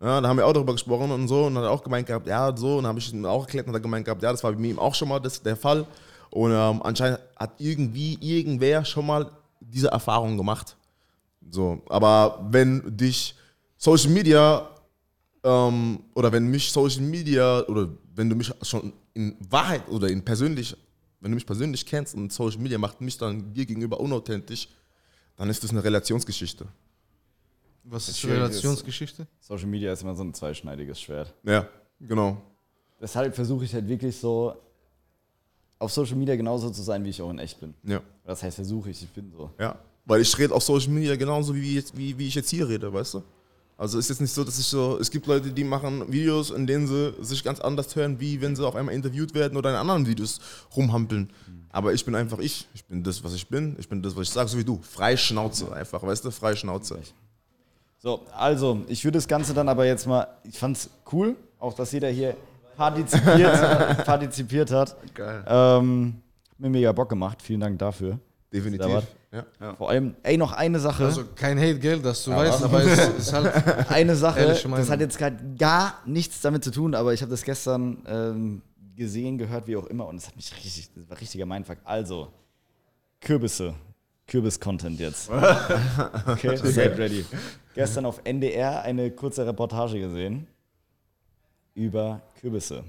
Ja, 0.01 0.19
da 0.19 0.27
haben 0.27 0.37
wir 0.37 0.45
auch 0.45 0.53
darüber 0.53 0.73
gesprochen 0.73 1.09
und 1.11 1.27
so. 1.27 1.45
Und 1.45 1.57
hat 1.57 1.63
er 1.63 1.71
auch 1.71 1.83
gemeint 1.83 2.07
gehabt, 2.07 2.27
ja, 2.27 2.55
so. 2.55 2.77
Und 2.77 2.83
dann 2.83 2.89
habe 2.89 2.99
ich 2.99 3.13
ihm 3.13 3.25
auch 3.25 3.43
erklärt 3.43 3.67
und 3.67 3.73
hat 3.73 3.81
gemeint 3.81 4.05
gehabt, 4.05 4.21
ja, 4.21 4.31
das 4.31 4.43
war 4.43 4.51
bei 4.51 4.63
ihm 4.63 4.79
auch 4.79 4.93
schon 4.93 5.07
mal 5.07 5.19
das, 5.19 5.41
der 5.41 5.55
Fall. 5.55 5.85
Und 6.31 6.51
ähm, 6.51 6.81
anscheinend 6.83 7.19
hat 7.37 7.53
irgendwie 7.59 8.17
irgendwer 8.19 8.83
schon 8.83 9.05
mal 9.05 9.31
diese 9.61 9.87
Erfahrung 9.87 10.35
gemacht. 10.35 10.75
So, 11.49 11.81
aber 11.87 12.45
wenn 12.49 12.97
dich 12.97 13.35
Social 13.77 14.09
Media 14.09 14.67
ähm, 15.43 15.99
oder 16.13 16.31
wenn 16.31 16.47
mich 16.47 16.71
Social 16.71 17.01
Media 17.01 17.61
oder 17.67 17.87
wenn 18.15 18.29
du 18.29 18.35
mich 18.35 18.51
schon 18.63 18.91
in 19.13 19.37
Wahrheit 19.49 19.87
oder 19.89 20.09
in 20.09 20.23
persönlich, 20.23 20.75
wenn 21.25 21.31
du 21.31 21.35
mich 21.37 21.45
persönlich 21.47 21.83
kennst 21.87 22.13
und 22.13 22.31
Social 22.31 22.59
Media 22.61 22.77
macht 22.77 23.01
mich 23.01 23.17
dann 23.17 23.51
dir 23.51 23.65
gegenüber 23.65 23.99
unauthentisch, 23.99 24.67
dann 25.35 25.49
ist 25.49 25.63
das 25.63 25.71
eine 25.71 25.83
Relationsgeschichte. 25.83 26.67
Was 27.83 28.09
ist 28.09 28.21
die 28.21 28.27
ist- 28.27 28.33
Relationsgeschichte? 28.33 29.25
Social 29.39 29.65
Media 29.65 29.91
ist 29.91 30.03
immer 30.03 30.13
so 30.13 30.23
ein 30.23 30.35
zweischneidiges 30.35 31.01
Schwert. 31.01 31.33
Ja, 31.41 31.67
genau. 31.99 32.39
Deshalb 33.01 33.33
versuche 33.33 33.65
ich 33.65 33.73
halt 33.73 33.87
wirklich 33.87 34.15
so 34.15 34.53
auf 35.79 35.91
Social 35.91 36.15
Media 36.15 36.35
genauso 36.35 36.69
zu 36.69 36.83
sein, 36.83 37.03
wie 37.03 37.09
ich 37.09 37.19
auch 37.23 37.31
in 37.31 37.39
echt 37.39 37.59
bin. 37.59 37.73
Ja. 37.81 38.01
Das 38.23 38.43
heißt, 38.43 38.57
versuche 38.57 38.91
ich, 38.91 39.01
ich 39.01 39.09
bin 39.09 39.31
so. 39.31 39.49
Ja. 39.59 39.79
Weil 40.05 40.21
ich 40.21 40.37
rede 40.37 40.53
auf 40.53 40.61
Social 40.61 40.89
Media 40.91 41.15
genauso 41.15 41.55
wie, 41.55 41.73
jetzt, 41.73 41.97
wie, 41.97 42.15
wie 42.19 42.27
ich 42.27 42.35
jetzt 42.35 42.51
hier 42.51 42.69
rede, 42.69 42.93
weißt 42.93 43.15
du? 43.15 43.23
Also 43.77 43.99
ist 43.99 44.09
jetzt 44.09 44.21
nicht 44.21 44.33
so, 44.33 44.43
dass 44.43 44.57
ich 44.57 44.65
so, 44.65 44.97
es 44.99 45.11
gibt 45.11 45.27
Leute, 45.27 45.51
die 45.51 45.63
machen 45.65 46.09
Videos, 46.11 46.49
in 46.49 46.65
denen 46.65 46.87
sie 46.87 47.13
sich 47.21 47.43
ganz 47.43 47.59
anders 47.59 47.93
hören, 47.95 48.19
wie 48.21 48.39
wenn 48.39 48.55
sie 48.55 48.65
auf 48.65 48.75
einmal 48.75 48.95
interviewt 48.95 49.33
werden 49.33 49.57
oder 49.57 49.69
in 49.69 49.75
anderen 49.75 50.07
Videos 50.07 50.39
rumhampeln. 50.75 51.29
Aber 51.71 51.93
ich 51.93 52.05
bin 52.05 52.15
einfach 52.15 52.39
ich. 52.39 52.69
Ich 52.73 52.85
bin 52.85 53.03
das, 53.03 53.21
was 53.25 53.33
ich 53.33 53.49
bin. 53.49 53.75
Ich 53.77 53.89
bin 53.89 54.01
das, 54.01 54.15
was 54.15 54.29
ich 54.29 54.29
sage, 54.29 54.47
so 54.47 54.57
wie 54.57 54.63
du. 54.63 54.79
Frei 54.81 55.17
Schnauze 55.17 55.73
einfach, 55.73 56.01
weißt 56.01 56.23
du? 56.23 56.31
Frei 56.31 56.55
Schnauze. 56.55 56.99
So, 57.97 58.21
also, 58.33 58.81
ich 58.87 59.03
würde 59.03 59.17
das 59.17 59.27
Ganze 59.27 59.53
dann 59.53 59.67
aber 59.67 59.85
jetzt 59.85 60.07
mal, 60.07 60.25
ich 60.43 60.57
fand's 60.57 60.89
cool, 61.11 61.35
auch 61.59 61.73
dass 61.73 61.91
jeder 61.91 62.07
hier 62.09 62.37
partizipiert, 62.77 64.05
partizipiert 64.05 64.71
hat. 64.71 64.95
Geil. 65.13 65.43
Ähm, 65.47 66.21
hat 66.49 66.59
mir 66.59 66.69
mega 66.69 66.91
Bock 66.93 67.09
gemacht, 67.09 67.41
vielen 67.41 67.59
Dank 67.59 67.77
dafür. 67.77 68.19
Definitiv. 68.53 69.03
Ja. 69.59 69.75
Vor 69.75 69.89
allem, 69.89 70.15
ey, 70.23 70.37
noch 70.37 70.53
eine 70.53 70.79
Sache. 70.79 71.05
Also 71.05 71.23
kein 71.35 71.57
Hate, 71.57 71.79
gell, 71.79 71.99
dass 71.99 72.23
du 72.23 72.31
weißt, 72.31 72.63
aber 72.63 72.83
es 72.83 73.07
ist 73.17 73.33
halt. 73.33 73.91
eine 73.91 74.15
Sache, 74.15 74.57
das 74.69 74.89
hat 74.89 74.99
jetzt 74.99 75.17
gerade 75.17 75.37
gar 75.57 76.01
nichts 76.05 76.41
damit 76.41 76.63
zu 76.63 76.71
tun, 76.71 76.95
aber 76.95 77.13
ich 77.13 77.21
habe 77.21 77.31
das 77.31 77.43
gestern 77.43 77.97
ähm, 78.07 78.61
gesehen, 78.95 79.37
gehört, 79.37 79.67
wie 79.67 79.75
auch 79.75 79.87
immer, 79.87 80.07
und 80.07 80.17
es 80.17 80.27
hat 80.27 80.35
mich 80.35 80.53
richtig, 80.55 80.91
das 80.93 81.09
war 81.09 81.19
richtiger 81.19 81.45
Mindfuck. 81.45 81.77
Also, 81.83 82.29
Kürbisse. 83.19 83.75
Kürbis-Content 84.27 84.99
jetzt. 84.99 85.29
Okay, 86.27 86.55
seid 86.57 86.97
ready. 86.97 87.25
Gestern 87.75 88.05
auf 88.05 88.21
NDR 88.23 88.81
eine 88.81 89.11
kurze 89.11 89.45
Reportage 89.45 89.99
gesehen 89.99 90.47
über 91.75 92.21
Kürbisse. 92.39 92.83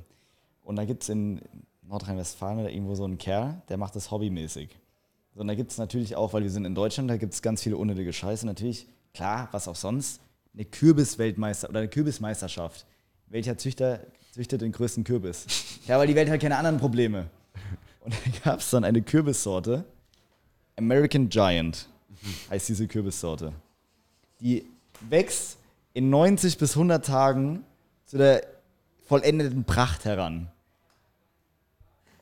Und 0.62 0.76
da 0.76 0.84
gibt 0.84 1.02
es 1.02 1.08
in 1.08 1.40
Nordrhein-Westfalen 1.82 2.60
oder 2.60 2.70
irgendwo 2.70 2.94
so 2.94 3.04
einen 3.04 3.18
Kerl, 3.18 3.60
der 3.68 3.76
macht 3.76 3.96
das 3.96 4.10
hobbymäßig. 4.10 4.70
So, 5.36 5.42
und 5.42 5.48
da 5.48 5.54
gibt 5.54 5.70
es 5.70 5.76
natürlich 5.76 6.16
auch, 6.16 6.32
weil 6.32 6.44
wir 6.44 6.50
sind 6.50 6.64
in 6.64 6.74
Deutschland, 6.74 7.10
da 7.10 7.18
gibt 7.18 7.34
es 7.34 7.42
ganz 7.42 7.62
viele 7.62 7.76
unnötige 7.76 8.10
Scheiße. 8.10 8.46
Natürlich, 8.46 8.86
klar, 9.12 9.50
was 9.52 9.68
auch 9.68 9.76
sonst, 9.76 10.18
eine 10.54 10.64
Kürbisweltmeister 10.64 11.68
oder 11.68 11.80
eine 11.80 11.88
Kürbismeisterschaft. 11.88 12.86
Welcher 13.26 13.58
Züchter 13.58 14.00
züchtet 14.32 14.62
den 14.62 14.72
größten 14.72 15.04
Kürbis? 15.04 15.46
Ja, 15.86 15.98
weil 15.98 16.06
die 16.06 16.14
Welt 16.14 16.30
hat 16.30 16.40
keine 16.40 16.56
anderen 16.56 16.78
Probleme. 16.78 17.28
Und 18.00 18.14
da 18.14 18.50
gab 18.50 18.60
es 18.60 18.70
dann 18.70 18.82
eine 18.82 19.02
Kürbissorte, 19.02 19.84
American 20.76 21.28
Giant 21.28 21.86
heißt 22.48 22.70
diese 22.70 22.88
Kürbissorte. 22.88 23.52
Die 24.40 24.64
wächst 25.10 25.58
in 25.92 26.08
90 26.08 26.56
bis 26.56 26.72
100 26.76 27.04
Tagen 27.04 27.62
zu 28.06 28.16
der 28.16 28.42
vollendeten 29.06 29.64
Pracht 29.64 30.06
heran. 30.06 30.50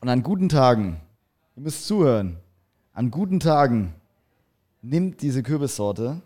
Und 0.01 0.09
an 0.09 0.21
guten 0.21 0.49
Tagen, 0.49 0.99
ihr 1.55 1.63
müsst 1.63 1.87
zuhören, 1.87 2.39
an 2.95 3.11
guten 3.11 3.39
Tagen 3.39 3.93
nimmt 4.81 5.21
diese 5.21 5.43
Kürbissorte 5.43 6.21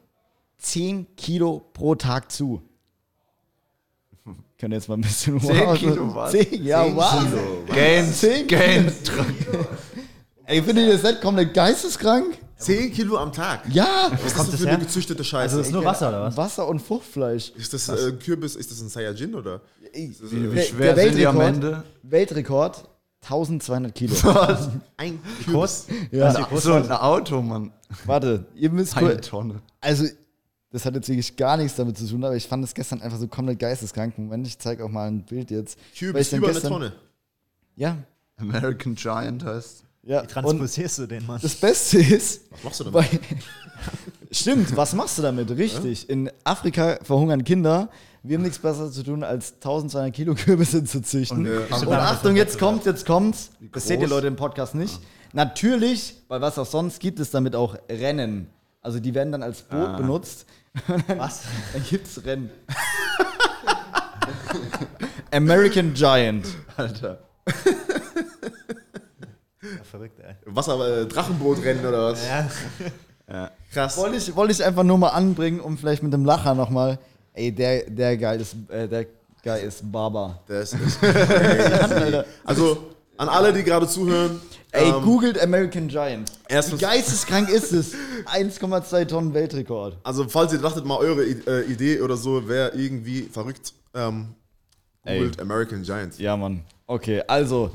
10 0.59 1.15
Kilo 1.15 1.61
pro 1.73 1.95
Tag 1.95 2.31
zu. 2.31 2.61
Könnt 4.59 4.73
ihr 4.73 4.77
jetzt 4.77 4.89
mal 4.89 4.95
ein 4.95 5.01
bisschen 5.01 5.39
10 5.39 5.75
Kilo, 5.75 6.13
was? 6.15 6.31
10, 6.49 6.63
ja, 6.63 6.83
wow. 6.95 7.23
Gains, 7.73 8.19
Zehn 8.19 8.45
Gains. 8.47 8.93
Ey, 10.45 10.61
findet 10.61 10.87
ihr 10.87 10.93
das 10.93 11.03
nicht 11.03 11.21
komplett 11.21 11.53
geisteskrank? 11.53 12.37
10 12.57 12.91
Kilo 12.91 13.17
am 13.17 13.31
Tag. 13.31 13.61
Ja! 13.71 14.09
Was 14.11 14.25
ist 14.25 14.35
kommt 14.35 14.47
das 14.47 14.51
das 14.51 14.59
für 14.59 14.65
her? 14.67 14.75
eine 14.75 14.83
gezüchtete 14.83 15.23
Scheiße? 15.23 15.43
Also, 15.43 15.57
das 15.59 15.67
ist 15.67 15.73
nur 15.73 15.85
Wasser, 15.85 16.09
oder 16.09 16.23
was? 16.23 16.35
Wasser 16.37 16.67
und 16.67 16.81
Fruchtfleisch. 16.81 17.51
ist 17.55 17.73
das 17.73 17.87
äh, 17.87 18.11
Kürbis, 18.13 18.57
ist 18.57 18.69
das 18.69 18.81
ein 18.81 18.89
Saiyajin 18.89 19.33
oder? 19.33 19.61
Ey, 19.93 20.13
Wie 20.19 20.53
der- 20.55 20.61
schwer 20.63 20.93
der 20.93 21.05
sind 21.05 21.17
die 21.17 21.25
am 21.25 21.39
Ende? 21.39 21.83
Weltrekord 22.03 22.83
1200 23.21 23.93
Kilo. 23.93 24.15
Ein 24.97 25.19
Kurz? 25.51 25.87
ja. 26.11 26.31
So 26.59 26.73
ein 26.73 26.89
Auto, 26.91 27.41
Mann. 27.41 27.71
Warte, 28.05 28.45
ihr 28.55 28.69
müsst 28.69 28.95
Eine 28.97 29.19
Tonne. 29.19 29.61
also 29.81 30.05
das 30.71 30.85
hat 30.85 30.93
jetzt 30.95 31.09
wirklich 31.09 31.35
gar 31.35 31.57
nichts 31.57 31.75
damit 31.75 31.97
zu 31.97 32.07
tun, 32.07 32.23
aber 32.23 32.35
ich 32.35 32.47
fand 32.47 32.63
es 32.63 32.73
gestern 32.75 33.01
einfach 33.01 33.17
so 33.17 33.27
komplett 33.27 33.57
geisteskrank. 33.59 34.17
Moment, 34.17 34.45
ich 34.47 34.57
zeige 34.59 34.85
auch 34.85 34.89
mal 34.89 35.07
ein 35.07 35.23
Bild 35.25 35.49
jetzt. 35.51 35.77
Kürbis 35.97 36.29
dann 36.29 36.37
über 36.37 36.47
eine 36.47 36.53
gestern- 36.53 36.71
Tonne. 36.71 36.93
Ja, 37.75 37.97
American 38.37 38.95
Giant 38.95 39.43
heißt. 39.43 39.83
ja. 40.03 40.17
Wie 40.17 40.21
Und 40.21 40.29
transportierst 40.31 40.99
du 40.99 41.07
den, 41.07 41.25
Mann? 41.25 41.39
das 41.41 41.55
Beste 41.55 41.97
ist, 41.99 42.41
Was 42.51 42.63
machst 42.63 42.79
du 42.81 42.83
damit? 42.85 43.11
weil, 43.11 43.19
stimmt, 44.31 44.75
was 44.77 44.93
machst 44.93 45.17
du 45.17 45.21
damit? 45.23 45.49
Richtig. 45.51 46.07
In 46.09 46.29
Afrika 46.43 46.99
verhungern 47.03 47.43
Kinder. 47.43 47.89
Wir 48.21 48.37
haben 48.37 48.43
nichts 48.43 48.59
Besseres 48.59 48.93
zu 48.93 49.03
tun, 49.03 49.23
als 49.23 49.53
1200 49.55 50.13
Kilo 50.13 50.35
Kürbisse 50.35 50.83
zu 50.83 51.01
züchten. 51.01 51.47
Und, 51.47 51.71
Und, 51.71 51.87
äh, 51.87 51.95
Achtung, 51.95 52.35
jetzt 52.35 52.59
kommt, 52.59 52.85
jetzt 52.85 53.05
kommt's. 53.05 53.51
Das 53.71 53.87
seht 53.87 54.01
ihr? 54.01 54.07
Leute 54.07 54.27
im 54.27 54.35
Podcast 54.35 54.75
nicht. 54.75 54.99
Natürlich, 55.31 56.15
weil 56.27 56.41
was 56.41 56.57
auch 56.57 56.65
sonst 56.65 56.99
gibt 56.99 57.19
es 57.19 57.31
damit 57.31 57.55
auch 57.55 57.77
Rennen. 57.89 58.49
Also 58.81 58.99
die 58.99 59.13
werden 59.13 59.31
dann 59.31 59.43
als 59.43 59.61
Boot 59.61 59.97
benutzt. 59.97 60.45
Was? 61.07 61.43
Dann 61.73 61.83
gibt's 61.89 62.23
Rennen. 62.23 62.49
American 65.31 65.93
Giant. 65.93 66.47
Alter. 66.77 67.19
Ja, 69.61 69.83
verrückt, 69.83 70.19
ey. 70.19 70.35
Wasser, 70.45 71.01
äh, 71.01 71.05
Drachenbootrennen 71.05 71.85
oder 71.85 72.11
was? 72.11 72.21
Ja. 73.27 73.51
Krass. 73.73 73.97
Wollte 73.97 74.17
ich, 74.17 74.35
wollte 74.35 74.53
ich 74.53 74.63
einfach 74.63 74.83
nur 74.83 74.97
mal 74.97 75.09
anbringen, 75.09 75.59
um 75.59 75.77
vielleicht 75.77 76.03
mit 76.03 76.13
dem 76.13 76.25
Lacher 76.25 76.55
nochmal. 76.55 76.99
Ey, 77.39 77.53
der, 77.53 77.89
der 77.89 78.17
Guy 78.17 78.37
ist, 78.41 78.53
äh, 78.69 78.85
der 78.87 79.05
Guy 79.41 79.61
ist 79.65 79.89
Barber. 79.89 80.39
Das 80.45 80.73
ist 80.73 80.99
crazy. 80.99 82.21
Also, 82.43 82.77
an 83.15 83.29
alle, 83.29 83.53
die 83.53 83.63
gerade 83.63 83.87
zuhören. 83.87 84.41
Ey, 84.71 84.89
ähm, 84.89 85.01
googelt 85.01 85.41
American 85.41 85.87
Giant. 85.87 86.29
Wie 86.29 86.53
Erstens, 86.53 86.81
geisteskrank 86.81 87.47
ist 87.49 87.71
es? 87.71 87.93
1,2 88.25 89.07
Tonnen 89.07 89.33
Weltrekord. 89.33 89.97
also 90.03 90.27
falls 90.27 90.51
ihr 90.51 90.59
dachtet 90.59 90.85
mal, 90.85 90.97
eure 90.97 91.23
äh, 91.23 91.61
Idee 91.71 92.01
oder 92.01 92.17
so 92.17 92.45
wäre 92.47 92.71
irgendwie 92.75 93.21
verrückt, 93.23 93.73
ähm, 93.93 94.35
googelt 95.05 95.39
American 95.39 95.83
Giant. 95.83 96.19
Ja, 96.19 96.35
Mann. 96.35 96.63
Okay, 96.87 97.23
also, 97.25 97.71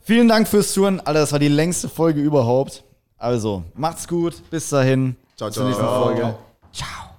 vielen 0.00 0.28
Dank 0.28 0.48
fürs 0.48 0.72
Zuhören. 0.72 0.98
Alter, 1.00 1.20
das 1.20 1.32
war 1.32 1.38
die 1.38 1.48
längste 1.48 1.90
Folge 1.90 2.22
überhaupt. 2.22 2.84
Also, 3.18 3.64
macht's 3.74 4.08
gut. 4.08 4.34
Bis 4.50 4.70
dahin. 4.70 5.16
Ciao, 5.36 5.48
Bis 5.50 5.56
zur 5.56 5.64
nächsten 5.66 5.82
ciao. 5.84 6.04
Folge. 6.04 6.34
Ciao. 6.72 7.11